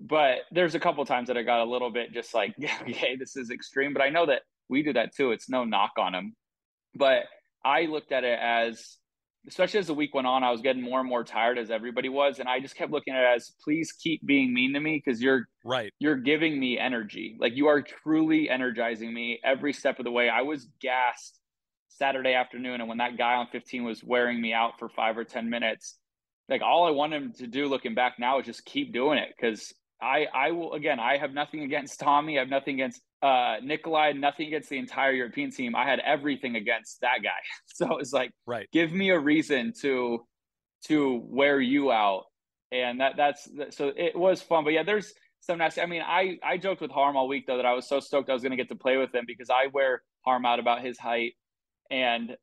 But 0.00 0.38
there's 0.50 0.74
a 0.74 0.80
couple 0.80 1.04
times 1.04 1.28
that 1.28 1.36
I 1.36 1.42
got 1.42 1.60
a 1.60 1.70
little 1.70 1.90
bit 1.90 2.12
just 2.12 2.32
like, 2.34 2.54
okay, 2.82 3.16
this 3.16 3.36
is 3.36 3.50
extreme. 3.50 3.92
But 3.92 4.02
I 4.02 4.08
know 4.08 4.26
that 4.26 4.42
we 4.68 4.82
do 4.82 4.92
that 4.94 5.14
too. 5.14 5.32
It's 5.32 5.50
no 5.50 5.64
knock 5.64 5.92
on 5.98 6.12
them. 6.12 6.34
But 6.94 7.24
I 7.64 7.82
looked 7.82 8.10
at 8.12 8.24
it 8.24 8.38
as, 8.40 8.96
especially 9.46 9.80
as 9.80 9.88
the 9.88 9.94
week 9.94 10.14
went 10.14 10.26
on, 10.26 10.42
I 10.42 10.50
was 10.50 10.62
getting 10.62 10.82
more 10.82 11.00
and 11.00 11.08
more 11.08 11.24
tired 11.24 11.58
as 11.58 11.70
everybody 11.70 12.08
was, 12.08 12.38
and 12.38 12.48
I 12.48 12.60
just 12.60 12.76
kept 12.76 12.90
looking 12.90 13.14
at 13.14 13.22
it 13.22 13.36
as, 13.36 13.52
please 13.62 13.92
keep 13.92 14.24
being 14.24 14.54
mean 14.54 14.72
to 14.72 14.80
me 14.80 15.02
because 15.04 15.20
you're 15.20 15.48
right. 15.64 15.92
You're 15.98 16.16
giving 16.16 16.58
me 16.58 16.78
energy. 16.78 17.36
Like 17.38 17.54
you 17.54 17.68
are 17.68 17.82
truly 17.82 18.48
energizing 18.48 19.12
me 19.12 19.40
every 19.44 19.72
step 19.72 19.98
of 19.98 20.04
the 20.04 20.10
way. 20.10 20.28
I 20.28 20.42
was 20.42 20.68
gassed 20.80 21.38
Saturday 21.88 22.32
afternoon, 22.32 22.80
and 22.80 22.88
when 22.88 22.98
that 22.98 23.18
guy 23.18 23.34
on 23.34 23.48
15 23.52 23.84
was 23.84 24.02
wearing 24.02 24.40
me 24.40 24.52
out 24.52 24.78
for 24.78 24.88
five 24.88 25.18
or 25.18 25.24
ten 25.24 25.50
minutes, 25.50 25.98
like 26.48 26.62
all 26.62 26.86
I 26.86 26.90
want 26.90 27.12
him 27.12 27.32
to 27.38 27.46
do, 27.46 27.68
looking 27.68 27.94
back 27.94 28.14
now, 28.18 28.40
is 28.40 28.46
just 28.46 28.64
keep 28.64 28.92
doing 28.92 29.18
it 29.18 29.28
because 29.36 29.72
I 30.02 30.26
I 30.34 30.50
will 30.52 30.72
again. 30.74 30.98
I 30.98 31.18
have 31.18 31.32
nothing 31.32 31.62
against 31.62 32.00
Tommy. 32.00 32.38
I 32.38 32.40
have 32.40 32.50
nothing 32.50 32.74
against 32.74 33.02
uh, 33.22 33.56
Nicolai, 33.62 34.12
nothing 34.12 34.46
against 34.48 34.68
the 34.68 34.78
entire 34.78 35.12
European 35.12 35.50
team. 35.50 35.76
I 35.76 35.84
had 35.84 36.00
everything 36.00 36.56
against 36.56 37.00
that 37.02 37.22
guy. 37.22 37.30
So 37.66 37.96
it's 37.96 38.12
like, 38.12 38.30
right. 38.46 38.68
give 38.72 38.92
me 38.92 39.08
a 39.10 39.18
reason 39.18 39.72
to 39.80 40.26
to 40.84 41.22
wear 41.24 41.60
you 41.60 41.90
out 41.90 42.24
and 42.72 43.00
that 43.00 43.16
that's 43.16 43.48
so 43.70 43.92
it 43.96 44.16
was 44.16 44.42
fun. 44.42 44.64
But 44.64 44.72
yeah, 44.72 44.82
there's 44.82 45.12
some 45.40 45.58
nasty. 45.58 45.80
I 45.80 45.86
mean, 45.86 46.02
I 46.02 46.38
I 46.42 46.56
joked 46.56 46.80
with 46.80 46.90
Harm 46.90 47.16
all 47.16 47.28
week 47.28 47.46
though 47.46 47.56
that 47.56 47.66
I 47.66 47.74
was 47.74 47.88
so 47.88 48.00
stoked 48.00 48.30
I 48.30 48.32
was 48.32 48.42
going 48.42 48.52
to 48.52 48.56
get 48.56 48.68
to 48.68 48.76
play 48.76 48.96
with 48.96 49.14
him 49.14 49.24
because 49.26 49.50
I 49.50 49.68
wear 49.72 50.02
Harm 50.24 50.46
out 50.46 50.60
about 50.60 50.82
his 50.82 50.98
height, 50.98 51.34
and 51.90 52.36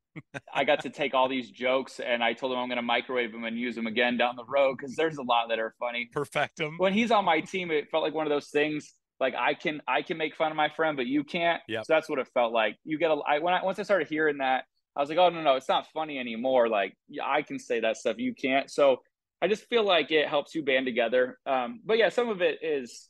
I 0.53 0.63
got 0.63 0.81
to 0.81 0.89
take 0.89 1.13
all 1.13 1.29
these 1.29 1.49
jokes 1.49 1.99
and 1.99 2.23
I 2.23 2.33
told 2.33 2.51
him 2.51 2.59
I'm 2.59 2.67
going 2.67 2.77
to 2.77 2.81
microwave 2.81 3.31
them 3.31 3.43
and 3.43 3.57
use 3.57 3.75
them 3.75 3.87
again 3.87 4.17
down 4.17 4.35
the 4.35 4.45
road 4.45 4.77
because 4.77 4.95
there's 4.95 5.17
a 5.17 5.23
lot 5.23 5.49
that 5.49 5.59
are 5.59 5.73
funny. 5.79 6.09
Perfect 6.11 6.57
them. 6.57 6.75
When 6.77 6.93
he's 6.93 7.11
on 7.11 7.25
my 7.25 7.39
team, 7.41 7.71
it 7.71 7.89
felt 7.89 8.03
like 8.03 8.13
one 8.13 8.25
of 8.25 8.31
those 8.31 8.47
things. 8.47 8.93
Like 9.19 9.33
I 9.35 9.55
can 9.55 9.81
I 9.87 10.03
can 10.03 10.17
make 10.17 10.35
fun 10.35 10.51
of 10.51 10.57
my 10.57 10.69
friend, 10.69 10.95
but 10.95 11.07
you 11.07 11.23
can't. 11.23 11.61
Yep. 11.67 11.85
So 11.85 11.93
that's 11.93 12.07
what 12.07 12.19
it 12.19 12.27
felt 12.33 12.53
like. 12.53 12.77
You 12.83 12.99
get 12.99 13.09
a 13.09 13.15
I 13.15 13.39
when 13.39 13.53
I 13.53 13.63
once 13.63 13.79
I 13.79 13.83
started 13.83 14.07
hearing 14.07 14.37
that, 14.39 14.65
I 14.95 15.01
was 15.01 15.09
like, 15.09 15.17
oh 15.17 15.29
no 15.29 15.41
no, 15.41 15.55
it's 15.55 15.69
not 15.69 15.87
funny 15.91 16.19
anymore. 16.19 16.69
Like 16.69 16.95
yeah, 17.09 17.23
I 17.25 17.41
can 17.41 17.57
say 17.57 17.79
that 17.79 17.97
stuff, 17.97 18.17
you 18.19 18.35
can't. 18.35 18.69
So 18.69 19.01
I 19.41 19.47
just 19.47 19.67
feel 19.69 19.83
like 19.83 20.11
it 20.11 20.27
helps 20.27 20.53
you 20.53 20.63
band 20.63 20.85
together. 20.85 21.39
Um, 21.45 21.79
but 21.85 21.97
yeah, 21.97 22.09
some 22.09 22.29
of 22.29 22.41
it 22.41 22.59
is 22.61 23.09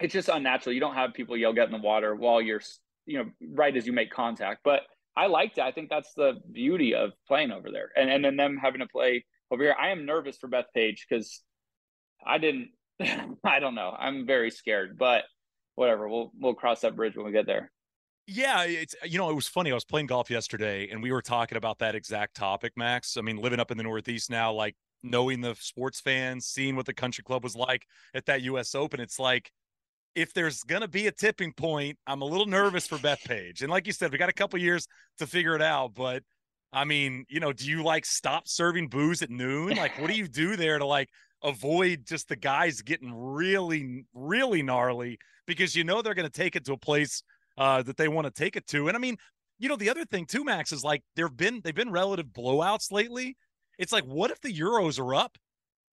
it's 0.00 0.12
just 0.12 0.28
unnatural. 0.28 0.74
You 0.74 0.80
don't 0.80 0.94
have 0.94 1.14
people 1.14 1.36
yell 1.36 1.52
get 1.52 1.66
in 1.66 1.72
the 1.72 1.78
water 1.78 2.14
while 2.14 2.40
you're 2.40 2.62
you 3.04 3.18
know 3.18 3.30
right 3.50 3.76
as 3.76 3.86
you 3.86 3.92
make 3.92 4.10
contact. 4.10 4.60
But 4.64 4.82
I 5.16 5.26
liked 5.26 5.58
it. 5.58 5.62
I 5.62 5.72
think 5.72 5.90
that's 5.90 6.12
the 6.14 6.34
beauty 6.50 6.94
of 6.94 7.12
playing 7.28 7.50
over 7.50 7.70
there, 7.70 7.90
and 7.96 8.10
and 8.10 8.24
then 8.24 8.36
them 8.36 8.56
having 8.56 8.80
to 8.80 8.86
play 8.86 9.24
over 9.50 9.62
here. 9.62 9.76
I 9.78 9.90
am 9.90 10.06
nervous 10.06 10.38
for 10.38 10.48
Bethpage 10.48 11.00
because 11.08 11.42
I 12.26 12.38
didn't. 12.38 12.70
I 13.44 13.60
don't 13.60 13.74
know. 13.74 13.94
I'm 13.98 14.26
very 14.26 14.50
scared, 14.50 14.96
but 14.98 15.24
whatever. 15.74 16.08
We'll 16.08 16.32
we'll 16.38 16.54
cross 16.54 16.80
that 16.80 16.96
bridge 16.96 17.16
when 17.16 17.26
we 17.26 17.32
get 17.32 17.46
there. 17.46 17.70
Yeah, 18.26 18.64
it's 18.64 18.94
you 19.04 19.18
know 19.18 19.30
it 19.30 19.34
was 19.34 19.48
funny. 19.48 19.70
I 19.70 19.74
was 19.74 19.84
playing 19.84 20.06
golf 20.06 20.30
yesterday, 20.30 20.88
and 20.90 21.02
we 21.02 21.12
were 21.12 21.22
talking 21.22 21.58
about 21.58 21.78
that 21.80 21.94
exact 21.94 22.36
topic, 22.36 22.72
Max. 22.76 23.16
I 23.16 23.20
mean, 23.20 23.36
living 23.36 23.60
up 23.60 23.70
in 23.70 23.76
the 23.76 23.82
Northeast 23.82 24.30
now, 24.30 24.52
like 24.52 24.76
knowing 25.02 25.40
the 25.40 25.56
sports 25.58 26.00
fans, 26.00 26.46
seeing 26.46 26.76
what 26.76 26.86
the 26.86 26.94
country 26.94 27.24
club 27.24 27.42
was 27.42 27.56
like 27.56 27.86
at 28.14 28.26
that 28.26 28.42
U.S. 28.42 28.74
Open, 28.74 29.00
it's 29.00 29.18
like 29.18 29.50
if 30.14 30.32
there's 30.34 30.62
gonna 30.62 30.88
be 30.88 31.06
a 31.06 31.12
tipping 31.12 31.52
point, 31.52 31.98
I'm 32.06 32.22
a 32.22 32.24
little 32.24 32.46
nervous 32.46 32.86
for 32.86 32.98
Bethpage. 32.98 33.62
And 33.62 33.70
like 33.70 33.86
you 33.86 33.92
said, 33.92 34.12
we 34.12 34.18
got 34.18 34.28
a 34.28 34.34
couple 34.34 34.58
years 34.58 34.86
to 35.18 35.26
figure 35.26 35.54
it 35.54 35.62
out. 35.62 35.94
But 35.94 36.22
I 36.72 36.84
mean, 36.84 37.24
you 37.28 37.40
know, 37.40 37.52
do 37.52 37.68
you 37.68 37.82
like 37.82 38.04
stop 38.04 38.48
serving 38.48 38.88
booze 38.88 39.22
at 39.22 39.30
noon? 39.30 39.76
Like, 39.76 40.00
what 40.00 40.10
do 40.10 40.16
you 40.16 40.28
do 40.28 40.56
there 40.56 40.78
to 40.78 40.86
like 40.86 41.08
avoid 41.42 42.06
just 42.06 42.28
the 42.28 42.36
guys 42.36 42.82
getting 42.82 43.12
really, 43.14 44.04
really 44.14 44.62
gnarly 44.62 45.18
because 45.46 45.74
you 45.74 45.84
know 45.84 46.02
they're 46.02 46.14
gonna 46.14 46.30
take 46.30 46.56
it 46.56 46.64
to 46.66 46.72
a 46.72 46.78
place 46.78 47.22
uh, 47.58 47.82
that 47.82 47.96
they 47.96 48.08
want 48.08 48.26
to 48.26 48.30
take 48.30 48.56
it 48.56 48.66
to. 48.68 48.88
And 48.88 48.96
I 48.96 49.00
mean, 49.00 49.16
you 49.58 49.68
know, 49.68 49.76
the 49.76 49.90
other 49.90 50.04
thing 50.04 50.26
too, 50.26 50.44
Max, 50.44 50.72
is 50.72 50.82
like 50.82 51.02
there've 51.16 51.36
been 51.36 51.60
they've 51.62 51.74
been 51.74 51.92
relative 51.92 52.26
blowouts 52.26 52.90
lately. 52.90 53.36
It's 53.78 53.92
like, 53.92 54.04
what 54.04 54.30
if 54.30 54.40
the 54.40 54.52
Euros 54.52 54.98
are 54.98 55.14
up, 55.14 55.36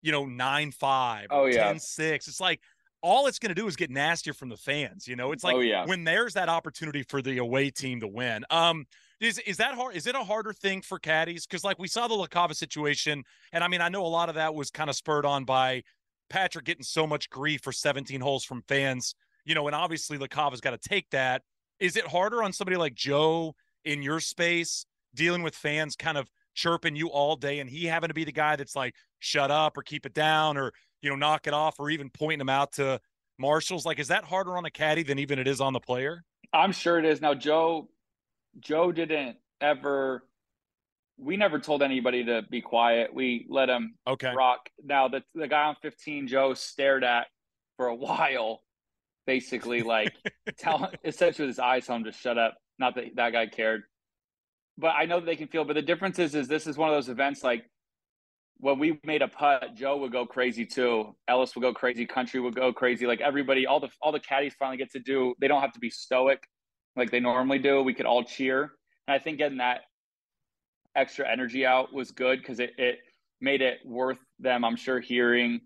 you 0.01 0.11
know, 0.11 0.25
nine 0.25 0.71
five, 0.71 1.27
oh 1.29 1.45
yeah, 1.45 1.67
10 1.67 1.79
6? 1.79 2.27
It's 2.27 2.41
like 2.41 2.61
all 3.01 3.27
it's 3.27 3.39
going 3.39 3.49
to 3.49 3.55
do 3.55 3.67
is 3.67 3.75
get 3.75 3.89
nastier 3.89 4.33
from 4.33 4.49
the 4.49 4.57
fans. 4.57 5.07
You 5.07 5.15
know, 5.15 5.31
it's 5.31 5.43
like 5.43 5.55
oh, 5.55 5.59
yeah. 5.59 5.85
when 5.85 6.03
there's 6.03 6.33
that 6.33 6.49
opportunity 6.49 7.03
for 7.03 7.21
the 7.21 7.37
away 7.37 7.69
team 7.69 7.99
to 8.01 8.07
win. 8.07 8.43
Um, 8.49 8.85
is 9.19 9.37
is 9.39 9.57
that 9.57 9.73
hard? 9.75 9.95
Is 9.95 10.07
it 10.07 10.15
a 10.15 10.23
harder 10.23 10.53
thing 10.53 10.81
for 10.81 10.99
caddies? 10.99 11.45
Because 11.45 11.63
like 11.63 11.79
we 11.79 11.87
saw 11.87 12.07
the 12.07 12.15
LaCava 12.15 12.55
situation, 12.55 13.23
and 13.51 13.63
I 13.63 13.67
mean, 13.67 13.81
I 13.81 13.89
know 13.89 14.05
a 14.05 14.07
lot 14.07 14.29
of 14.29 14.35
that 14.35 14.53
was 14.55 14.71
kind 14.71 14.89
of 14.89 14.95
spurred 14.95 15.25
on 15.25 15.45
by 15.45 15.83
Patrick 16.29 16.65
getting 16.65 16.83
so 16.83 17.05
much 17.05 17.29
grief 17.29 17.61
for 17.61 17.71
17 17.71 18.21
holes 18.21 18.43
from 18.43 18.63
fans. 18.67 19.15
You 19.45 19.55
know, 19.55 19.67
and 19.67 19.75
obviously 19.75 20.17
LaCava's 20.17 20.61
got 20.61 20.79
to 20.79 20.89
take 20.89 21.09
that. 21.11 21.41
Is 21.79 21.95
it 21.95 22.07
harder 22.07 22.43
on 22.43 22.53
somebody 22.53 22.77
like 22.77 22.93
Joe 22.93 23.55
in 23.83 24.01
your 24.01 24.19
space 24.19 24.85
dealing 25.15 25.41
with 25.41 25.55
fans 25.55 25.95
kind 25.95 26.17
of 26.17 26.29
chirping 26.53 26.95
you 26.95 27.09
all 27.09 27.35
day, 27.35 27.59
and 27.59 27.69
he 27.69 27.85
having 27.85 28.09
to 28.09 28.13
be 28.13 28.25
the 28.25 28.31
guy 28.31 28.55
that's 28.55 28.75
like, 28.75 28.93
shut 29.19 29.51
up 29.51 29.77
or 29.77 29.81
keep 29.81 30.05
it 30.05 30.13
down 30.13 30.57
or 30.57 30.71
you 31.01 31.09
know, 31.09 31.15
knock 31.15 31.47
it 31.47 31.53
off 31.53 31.79
or 31.79 31.89
even 31.89 32.09
pointing 32.09 32.39
them 32.39 32.49
out 32.49 32.73
to 32.73 32.99
marshals? 33.37 33.85
Like, 33.85 33.99
is 33.99 34.09
that 34.09 34.23
harder 34.23 34.57
on 34.57 34.65
a 34.65 34.71
caddy 34.71 35.03
than 35.03 35.19
even 35.19 35.39
it 35.39 35.47
is 35.47 35.61
on 35.61 35.73
the 35.73 35.79
player? 35.79 36.23
I'm 36.53 36.71
sure 36.71 36.99
it 36.99 37.05
is. 37.05 37.21
Now, 37.21 37.33
Joe, 37.33 37.89
Joe 38.59 38.91
didn't 38.91 39.37
ever. 39.61 40.23
We 41.17 41.35
never 41.35 41.59
told 41.59 41.83
anybody 41.83 42.23
to 42.25 42.43
be 42.49 42.61
quiet. 42.61 43.13
We 43.13 43.45
let 43.49 43.69
him 43.69 43.95
okay. 44.07 44.33
rock. 44.35 44.69
Now, 44.83 45.07
the 45.07 45.21
the 45.35 45.47
guy 45.47 45.63
on 45.63 45.75
15, 45.81 46.27
Joe 46.27 46.53
stared 46.53 47.03
at 47.03 47.27
for 47.77 47.87
a 47.87 47.95
while, 47.95 48.61
basically 49.27 49.81
like 49.81 50.13
tell 50.57 50.91
essentially 51.03 51.47
with 51.47 51.55
his 51.55 51.59
eyes 51.59 51.87
home 51.87 52.05
to 52.05 52.11
shut 52.11 52.37
up. 52.37 52.57
Not 52.77 52.95
that 52.95 53.15
that 53.15 53.33
guy 53.33 53.47
cared, 53.47 53.83
but 54.77 54.89
I 54.89 55.05
know 55.05 55.19
that 55.19 55.25
they 55.25 55.35
can 55.35 55.49
feel. 55.49 55.65
But 55.65 55.73
the 55.73 55.81
difference 55.81 56.19
is, 56.19 56.33
is 56.35 56.47
this 56.47 56.65
is 56.65 56.77
one 56.77 56.89
of 56.89 56.95
those 56.95 57.09
events 57.09 57.43
like 57.43 57.65
when 58.59 58.77
we 58.77 58.99
made 59.05 59.21
a 59.21 59.27
putt, 59.27 59.75
Joe 59.75 59.97
would 59.97 60.11
go 60.11 60.25
crazy 60.25 60.65
too. 60.65 61.15
Ellis 61.27 61.55
would 61.55 61.61
go 61.61 61.73
crazy. 61.73 62.05
Country 62.05 62.41
would 62.41 62.55
go 62.55 62.73
crazy. 62.73 63.07
Like 63.07 63.21
everybody, 63.21 63.65
all 63.65 63.79
the 63.79 63.89
all 64.01 64.11
the 64.11 64.19
caddies 64.19 64.53
finally 64.59 64.77
get 64.77 64.91
to 64.91 64.99
do. 64.99 65.33
They 65.39 65.47
don't 65.47 65.61
have 65.61 65.73
to 65.73 65.79
be 65.79 65.89
stoic 65.89 66.43
like 66.95 67.09
they 67.09 67.21
normally 67.21 67.59
do. 67.59 67.81
We 67.81 67.93
could 67.93 68.05
all 68.05 68.23
cheer, 68.23 68.73
and 69.07 69.15
I 69.15 69.19
think 69.19 69.37
getting 69.37 69.59
that 69.59 69.81
extra 70.95 71.29
energy 71.29 71.65
out 71.65 71.93
was 71.93 72.11
good 72.11 72.39
because 72.39 72.59
it 72.59 72.71
it 72.77 72.99
made 73.39 73.61
it 73.61 73.79
worth 73.85 74.19
them. 74.39 74.65
I'm 74.65 74.75
sure 74.75 74.99
hearing. 74.99 75.61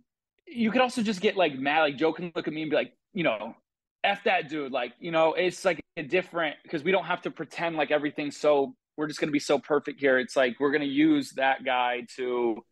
You 0.45 0.69
could 0.71 0.82
also 0.82 1.01
just 1.01 1.19
get 1.19 1.36
like 1.36 1.58
mad. 1.58 1.82
Like 1.82 1.97
Joe 1.97 2.13
can 2.13 2.32
look 2.36 2.47
at 2.47 2.53
me 2.53 2.62
and 2.62 2.69
be 2.69 2.75
like, 2.75 2.93
you 3.13 3.23
know, 3.23 3.56
f 4.03 4.23
that 4.25 4.49
dude. 4.49 4.71
Like 4.71 4.93
you 4.99 5.12
know, 5.12 5.34
it's 5.34 5.65
like 5.65 5.82
a 5.97 6.03
different 6.03 6.58
because 6.62 6.84
we 6.84 6.91
don't 6.91 7.06
have 7.06 7.23
to 7.23 7.32
pretend 7.32 7.75
like 7.75 7.89
everything's 7.89 8.38
so. 8.38 8.75
We're 8.95 9.08
just 9.08 9.19
to 9.29 9.32
be 9.32 9.39
so 9.39 9.58
perfect 9.58 9.99
here. 9.99 10.19
It's 10.19 10.36
like 10.36 10.58
we're 10.60 10.69
to 10.82 10.88
use 10.88 11.32
that 11.32 11.65
guy 11.65 12.06
to 12.17 12.63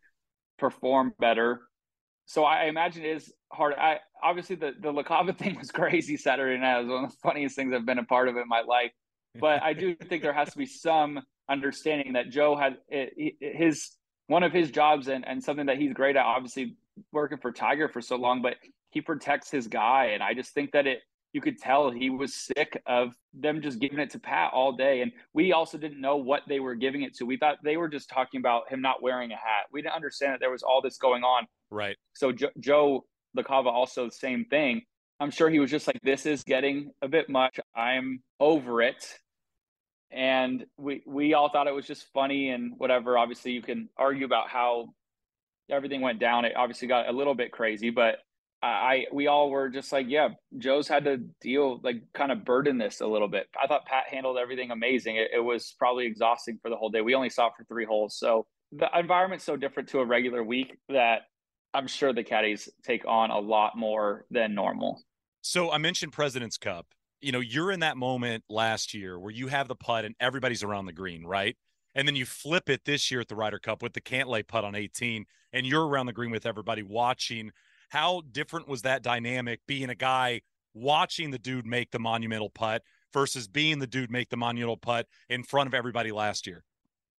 perform 0.62 1.12
better. 1.18 1.62
So 2.26 2.44
I 2.44 2.66
imagine 2.66 3.04
it 3.04 3.16
is 3.16 3.32
hard. 3.52 3.74
I 3.74 3.98
obviously 4.22 4.54
the 4.56 4.72
the 4.80 4.92
LaCava 4.92 5.36
thing 5.40 5.58
was 5.58 5.70
crazy 5.72 6.16
Saturday 6.16 6.58
night. 6.58 6.78
It 6.78 6.82
was 6.84 6.88
one 6.88 7.04
of 7.04 7.10
the 7.10 7.16
funniest 7.22 7.56
things 7.56 7.74
I've 7.74 7.84
been 7.84 7.98
a 7.98 8.04
part 8.04 8.28
of 8.28 8.36
in 8.36 8.48
my 8.48 8.62
life. 8.62 8.92
But 9.38 9.62
I 9.62 9.72
do 9.72 9.96
think 9.96 10.22
there 10.22 10.32
has 10.32 10.50
to 10.52 10.58
be 10.58 10.66
some 10.66 11.20
understanding 11.50 12.12
that 12.12 12.30
Joe 12.30 12.56
had 12.56 12.76
his 13.40 13.90
one 14.28 14.44
of 14.44 14.52
his 14.52 14.70
jobs 14.70 15.08
and 15.08 15.26
and 15.26 15.42
something 15.42 15.66
that 15.66 15.78
he's 15.78 15.92
great 15.92 16.16
at. 16.16 16.24
Obviously 16.24 16.76
working 17.10 17.38
for 17.38 17.50
Tiger 17.50 17.88
for 17.88 18.00
so 18.00 18.16
long, 18.16 18.40
but 18.40 18.54
he 18.90 19.00
protects 19.00 19.50
his 19.50 19.66
guy, 19.66 20.10
and 20.14 20.22
I 20.22 20.34
just 20.34 20.54
think 20.54 20.72
that 20.72 20.86
it 20.86 21.00
you 21.32 21.40
could 21.40 21.58
tell 21.58 21.90
he 21.90 22.10
was 22.10 22.34
sick 22.34 22.80
of 22.86 23.14
them 23.32 23.62
just 23.62 23.78
giving 23.78 23.98
it 23.98 24.10
to 24.10 24.18
Pat 24.18 24.52
all 24.52 24.72
day. 24.72 25.00
And 25.00 25.12
we 25.32 25.52
also 25.52 25.78
didn't 25.78 26.00
know 26.00 26.16
what 26.16 26.42
they 26.46 26.60
were 26.60 26.74
giving 26.74 27.02
it 27.02 27.14
to. 27.16 27.24
We 27.24 27.36
thought 27.36 27.58
they 27.64 27.76
were 27.76 27.88
just 27.88 28.10
talking 28.10 28.38
about 28.38 28.70
him 28.70 28.82
not 28.82 29.02
wearing 29.02 29.32
a 29.32 29.36
hat. 29.36 29.66
We 29.72 29.80
didn't 29.80 29.94
understand 29.94 30.34
that 30.34 30.40
there 30.40 30.50
was 30.50 30.62
all 30.62 30.82
this 30.82 30.98
going 30.98 31.24
on. 31.24 31.46
Right. 31.70 31.96
So 32.12 32.32
jo- 32.32 32.50
Joe 32.60 33.04
LaCava 33.36 33.66
also 33.66 34.06
the 34.06 34.12
same 34.12 34.44
thing. 34.44 34.82
I'm 35.20 35.30
sure 35.30 35.48
he 35.48 35.58
was 35.58 35.70
just 35.70 35.86
like, 35.86 36.00
this 36.02 36.26
is 36.26 36.42
getting 36.42 36.90
a 37.00 37.08
bit 37.08 37.30
much. 37.30 37.58
I'm 37.74 38.22
over 38.40 38.82
it. 38.82 39.06
And 40.10 40.66
we 40.76 41.02
we 41.06 41.32
all 41.32 41.48
thought 41.48 41.66
it 41.66 41.74
was 41.74 41.86
just 41.86 42.06
funny 42.12 42.50
and 42.50 42.74
whatever. 42.76 43.16
Obviously, 43.16 43.52
you 43.52 43.62
can 43.62 43.88
argue 43.96 44.26
about 44.26 44.48
how 44.48 44.88
everything 45.70 46.02
went 46.02 46.18
down. 46.18 46.44
It 46.44 46.52
obviously 46.54 46.86
got 46.86 47.08
a 47.08 47.12
little 47.12 47.34
bit 47.34 47.50
crazy, 47.50 47.88
but 47.88 48.16
I 48.62 49.06
we 49.12 49.26
all 49.26 49.50
were 49.50 49.68
just 49.68 49.92
like, 49.92 50.06
yeah, 50.08 50.28
Joe's 50.58 50.86
had 50.86 51.04
to 51.04 51.18
deal 51.40 51.80
like 51.82 52.02
kind 52.14 52.30
of 52.30 52.44
burden 52.44 52.78
this 52.78 53.00
a 53.00 53.06
little 53.06 53.28
bit. 53.28 53.48
I 53.60 53.66
thought 53.66 53.86
Pat 53.86 54.04
handled 54.08 54.38
everything 54.38 54.70
amazing. 54.70 55.16
It, 55.16 55.30
it, 55.34 55.40
was 55.40 55.74
probably 55.78 56.06
exhausting 56.06 56.58
for 56.62 56.70
the 56.70 56.76
whole 56.76 56.88
day. 56.88 57.00
We 57.00 57.14
only 57.14 57.30
saw 57.30 57.50
for 57.56 57.64
three 57.64 57.84
holes, 57.84 58.16
so 58.16 58.46
the 58.70 58.88
environment's 58.96 59.44
so 59.44 59.56
different 59.56 59.88
to 59.90 59.98
a 59.98 60.04
regular 60.04 60.44
week 60.44 60.76
that 60.88 61.22
I'm 61.74 61.86
sure 61.86 62.12
the 62.12 62.22
caddies 62.22 62.68
take 62.84 63.04
on 63.06 63.30
a 63.30 63.38
lot 63.38 63.76
more 63.76 64.26
than 64.30 64.54
normal. 64.54 65.02
So 65.40 65.72
I 65.72 65.78
mentioned 65.78 66.12
President's 66.12 66.56
Cup. 66.56 66.86
You 67.20 67.32
know, 67.32 67.40
you're 67.40 67.72
in 67.72 67.80
that 67.80 67.96
moment 67.96 68.44
last 68.48 68.94
year 68.94 69.18
where 69.18 69.30
you 69.32 69.48
have 69.48 69.68
the 69.68 69.74
putt 69.74 70.04
and 70.04 70.14
everybody's 70.20 70.62
around 70.62 70.86
the 70.86 70.92
green, 70.92 71.24
right? 71.24 71.56
And 71.94 72.06
then 72.08 72.16
you 72.16 72.24
flip 72.24 72.70
it 72.70 72.84
this 72.84 73.10
year 73.10 73.20
at 73.20 73.28
the 73.28 73.36
Ryder 73.36 73.58
Cup 73.58 73.82
with 73.82 73.92
the 73.92 74.00
Cantlay 74.00 74.46
putt 74.46 74.64
on 74.64 74.74
18, 74.74 75.24
and 75.52 75.66
you're 75.66 75.86
around 75.86 76.06
the 76.06 76.12
green 76.12 76.30
with 76.30 76.46
everybody 76.46 76.82
watching 76.82 77.52
how 77.92 78.22
different 78.32 78.66
was 78.66 78.82
that 78.82 79.02
dynamic 79.02 79.60
being 79.68 79.90
a 79.90 79.94
guy 79.94 80.40
watching 80.72 81.30
the 81.30 81.38
dude 81.38 81.66
make 81.66 81.90
the 81.90 81.98
monumental 81.98 82.48
putt 82.48 82.82
versus 83.12 83.46
being 83.46 83.80
the 83.80 83.86
dude 83.86 84.10
make 84.10 84.30
the 84.30 84.36
monumental 84.36 84.78
putt 84.78 85.06
in 85.28 85.42
front 85.42 85.66
of 85.66 85.74
everybody 85.74 86.10
last 86.10 86.46
year? 86.46 86.64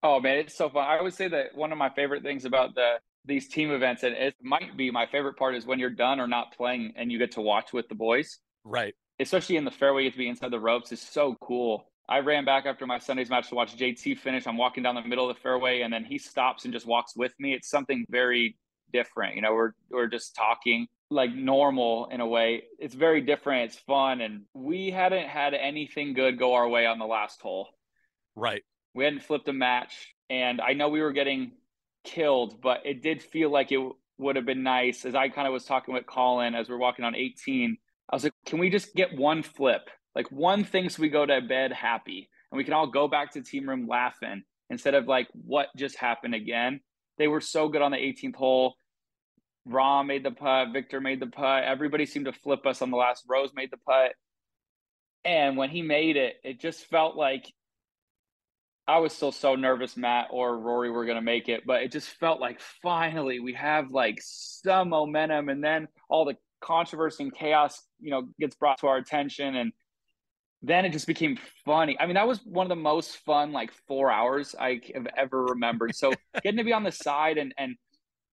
Oh 0.01 0.19
man, 0.19 0.39
it's 0.39 0.57
so 0.57 0.69
fun. 0.69 0.87
I 0.87 0.99
would 0.99 1.13
say 1.13 1.27
that 1.27 1.55
one 1.55 1.71
of 1.71 1.77
my 1.77 1.91
favorite 1.91 2.23
things 2.23 2.45
about 2.45 2.73
the 2.73 2.95
these 3.23 3.47
team 3.47 3.69
events, 3.69 4.01
and 4.01 4.15
it 4.15 4.33
might 4.41 4.75
be 4.75 4.89
my 4.89 5.05
favorite 5.05 5.37
part, 5.37 5.53
is 5.53 5.67
when 5.67 5.77
you're 5.77 5.91
done 5.91 6.19
or 6.19 6.27
not 6.27 6.57
playing 6.57 6.91
and 6.95 7.11
you 7.11 7.19
get 7.19 7.31
to 7.33 7.41
watch 7.41 7.71
with 7.71 7.87
the 7.87 7.95
boys. 7.95 8.39
Right. 8.63 8.95
Especially 9.19 9.57
in 9.57 9.65
the 9.65 9.71
fairway, 9.71 10.01
you 10.01 10.09
get 10.09 10.13
to 10.13 10.17
be 10.17 10.27
inside 10.27 10.49
the 10.49 10.59
ropes. 10.59 10.91
is 10.91 10.99
so 10.99 11.37
cool. 11.39 11.85
I 12.09 12.19
ran 12.19 12.45
back 12.45 12.65
after 12.65 12.87
my 12.87 12.97
Sunday's 12.97 13.29
match 13.29 13.47
to 13.49 13.55
watch 13.55 13.77
JT 13.77 14.17
finish. 14.17 14.47
I'm 14.47 14.57
walking 14.57 14.81
down 14.81 14.95
the 14.95 15.03
middle 15.03 15.29
of 15.29 15.35
the 15.35 15.41
fairway, 15.41 15.81
and 15.81 15.93
then 15.93 16.03
he 16.03 16.17
stops 16.17 16.65
and 16.65 16.73
just 16.73 16.87
walks 16.87 17.15
with 17.15 17.31
me. 17.39 17.53
It's 17.53 17.69
something 17.69 18.03
very 18.09 18.57
different. 18.93 19.35
You 19.35 19.41
know, 19.41 19.53
we're 19.53 19.73
we're 19.89 20.07
just 20.07 20.35
talking 20.35 20.87
like 21.09 21.33
normal 21.33 22.07
in 22.11 22.21
a 22.21 22.27
way. 22.27 22.63
It's 22.79 22.95
very 22.95 23.21
different. 23.21 23.71
It's 23.71 23.79
fun, 23.79 24.21
and 24.21 24.43
we 24.53 24.91
hadn't 24.91 25.27
had 25.27 25.53
anything 25.53 26.13
good 26.13 26.39
go 26.39 26.53
our 26.53 26.69
way 26.69 26.85
on 26.85 26.99
the 26.99 27.05
last 27.05 27.41
hole. 27.41 27.67
Right. 28.35 28.63
We 28.95 29.03
hadn't 29.03 29.23
flipped 29.23 29.49
a 29.49 29.53
match, 29.53 30.13
and 30.29 30.61
I 30.61 30.73
know 30.73 30.89
we 30.89 31.01
were 31.01 31.11
getting 31.11 31.53
killed, 32.03 32.61
but 32.61 32.81
it 32.85 33.01
did 33.01 33.21
feel 33.21 33.49
like 33.49 33.71
it 33.71 33.79
would 34.17 34.35
have 34.35 34.45
been 34.45 34.63
nice. 34.63 35.05
As 35.05 35.15
I 35.15 35.29
kind 35.29 35.47
of 35.47 35.53
was 35.53 35.65
talking 35.65 35.93
with 35.93 36.05
Collin 36.05 36.55
as 36.55 36.69
we're 36.69 36.77
walking 36.77 37.05
on 37.05 37.15
18, 37.15 37.77
I 38.09 38.15
was 38.15 38.23
like, 38.23 38.33
can 38.45 38.59
we 38.59 38.69
just 38.69 38.95
get 38.95 39.15
one 39.17 39.43
flip? 39.43 39.89
Like 40.15 40.31
one 40.31 40.63
thing 40.63 40.89
so 40.89 41.01
we 41.01 41.09
go 41.09 41.25
to 41.25 41.41
bed 41.41 41.71
happy 41.73 42.29
and 42.51 42.57
we 42.57 42.63
can 42.63 42.73
all 42.73 42.87
go 42.87 43.07
back 43.07 43.31
to 43.31 43.41
team 43.41 43.67
room 43.67 43.87
laughing 43.87 44.43
instead 44.69 44.93
of 44.93 45.07
like 45.07 45.27
what 45.33 45.67
just 45.75 45.97
happened 45.97 46.35
again. 46.35 46.81
They 47.17 47.27
were 47.27 47.41
so 47.41 47.67
good 47.67 47.81
on 47.81 47.91
the 47.91 47.97
18th 47.97 48.35
hole. 48.35 48.75
Rahm 49.67 50.07
made 50.07 50.23
the 50.23 50.31
putt, 50.31 50.73
Viktor 50.73 50.99
made 50.99 51.19
the 51.19 51.27
putt. 51.27 51.63
Everybody 51.63 52.05
seemed 52.05 52.25
to 52.25 52.33
flip 52.33 52.65
us 52.65 52.81
on 52.81 52.91
the 52.91 52.97
last. 52.97 53.23
Rose 53.29 53.51
made 53.55 53.71
the 53.71 53.77
putt. 53.77 54.13
And 55.25 55.55
when 55.55 55.69
he 55.69 55.81
made 55.81 56.17
it, 56.17 56.35
it 56.43 56.59
just 56.59 56.85
felt 56.85 57.15
like 57.15 57.45
I 58.87 58.99
was 58.99 59.13
still 59.13 59.31
so 59.31 59.55
nervous 59.55 59.95
Matt 59.95 60.27
or 60.31 60.57
Rory 60.57 60.91
were 60.91 61.05
going 61.05 61.15
to 61.15 61.21
make 61.21 61.47
it, 61.47 61.65
but 61.65 61.83
it 61.83 61.91
just 61.91 62.09
felt 62.09 62.41
like 62.41 62.59
finally 62.81 63.39
we 63.39 63.53
have 63.53 63.91
like 63.91 64.19
some 64.21 64.89
momentum 64.89 65.47
and 65.47 65.63
then 65.63 65.87
all 66.09 66.25
the 66.25 66.35
controversy 66.59 67.23
and 67.23 67.33
chaos, 67.33 67.81
you 68.01 68.11
know, 68.11 68.27
gets 68.39 68.55
brought 68.55 68.79
to 68.79 68.87
our 68.87 68.97
attention 68.97 69.55
and 69.55 69.71
then 70.61 70.83
it 70.83 70.91
just 70.91 71.07
became 71.07 71.37
funny. 71.63 71.97
I 71.99 72.05
mean, 72.05 72.15
that 72.15 72.27
was 72.27 72.39
one 72.45 72.65
of 72.65 72.69
the 72.69 72.75
most 72.75 73.17
fun 73.17 73.53
like 73.53 73.71
4 73.87 74.11
hours 74.11 74.55
I 74.59 74.81
have 74.93 75.07
ever 75.17 75.45
remembered. 75.45 75.95
So 75.95 76.13
getting 76.43 76.57
to 76.57 76.63
be 76.65 76.73
on 76.73 76.83
the 76.83 76.91
side 76.91 77.37
and 77.37 77.53
and 77.57 77.75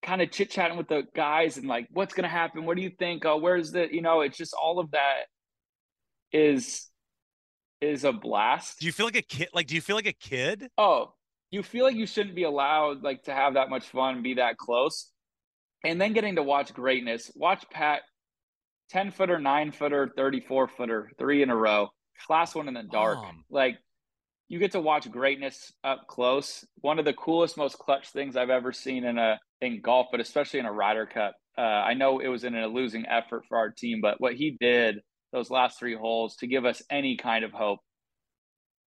kind 0.02 0.22
of 0.22 0.30
chit-chatting 0.30 0.78
with 0.78 0.88
the 0.88 1.02
guys 1.14 1.58
and 1.58 1.66
like 1.66 1.86
what's 1.92 2.14
going 2.14 2.24
to 2.24 2.30
happen? 2.30 2.64
What 2.64 2.76
do 2.76 2.82
you 2.82 2.90
think? 2.90 3.24
Oh, 3.26 3.36
where's 3.36 3.72
the, 3.72 3.86
you 3.92 4.02
know, 4.02 4.22
it's 4.22 4.38
just 4.38 4.54
all 4.54 4.78
of 4.78 4.90
that 4.92 5.24
is 6.32 6.88
is 7.80 8.04
a 8.04 8.12
blast. 8.12 8.80
Do 8.80 8.86
you 8.86 8.92
feel 8.92 9.06
like 9.06 9.16
a 9.16 9.22
kid? 9.22 9.48
Like, 9.52 9.66
do 9.66 9.74
you 9.74 9.80
feel 9.80 9.96
like 9.96 10.06
a 10.06 10.12
kid? 10.12 10.68
Oh, 10.78 11.14
you 11.50 11.62
feel 11.62 11.84
like 11.84 11.96
you 11.96 12.06
shouldn't 12.06 12.34
be 12.34 12.44
allowed 12.44 13.02
like 13.02 13.24
to 13.24 13.32
have 13.32 13.54
that 13.54 13.70
much 13.70 13.86
fun, 13.88 14.22
be 14.22 14.34
that 14.34 14.56
close, 14.56 15.10
and 15.84 16.00
then 16.00 16.12
getting 16.12 16.36
to 16.36 16.42
watch 16.42 16.72
greatness. 16.72 17.30
Watch 17.34 17.64
Pat, 17.70 18.02
ten 18.90 19.10
footer, 19.10 19.38
nine 19.38 19.72
footer, 19.72 20.12
thirty 20.16 20.40
four 20.40 20.68
footer, 20.68 21.10
three 21.18 21.42
in 21.42 21.50
a 21.50 21.56
row, 21.56 21.88
class 22.26 22.54
one 22.54 22.68
in 22.68 22.74
the 22.74 22.82
dark. 22.82 23.18
Um, 23.18 23.44
like 23.50 23.78
you 24.48 24.58
get 24.58 24.72
to 24.72 24.80
watch 24.80 25.10
greatness 25.10 25.72
up 25.82 26.06
close. 26.06 26.64
One 26.80 26.98
of 26.98 27.04
the 27.04 27.12
coolest, 27.12 27.56
most 27.56 27.78
clutch 27.78 28.10
things 28.10 28.36
I've 28.36 28.50
ever 28.50 28.72
seen 28.72 29.04
in 29.04 29.18
a 29.18 29.38
in 29.60 29.80
golf, 29.80 30.08
but 30.10 30.20
especially 30.20 30.60
in 30.60 30.66
a 30.66 30.72
Ryder 30.72 31.06
Cup. 31.06 31.36
Uh, 31.58 31.62
I 31.62 31.94
know 31.94 32.20
it 32.20 32.28
was 32.28 32.44
in 32.44 32.54
a 32.54 32.66
losing 32.66 33.06
effort 33.06 33.44
for 33.48 33.58
our 33.58 33.70
team, 33.70 34.00
but 34.00 34.20
what 34.20 34.34
he 34.34 34.56
did 34.58 35.00
those 35.32 35.50
last 35.50 35.78
three 35.78 35.94
holes 35.94 36.36
to 36.36 36.46
give 36.46 36.64
us 36.64 36.82
any 36.90 37.16
kind 37.16 37.44
of 37.44 37.52
hope 37.52 37.80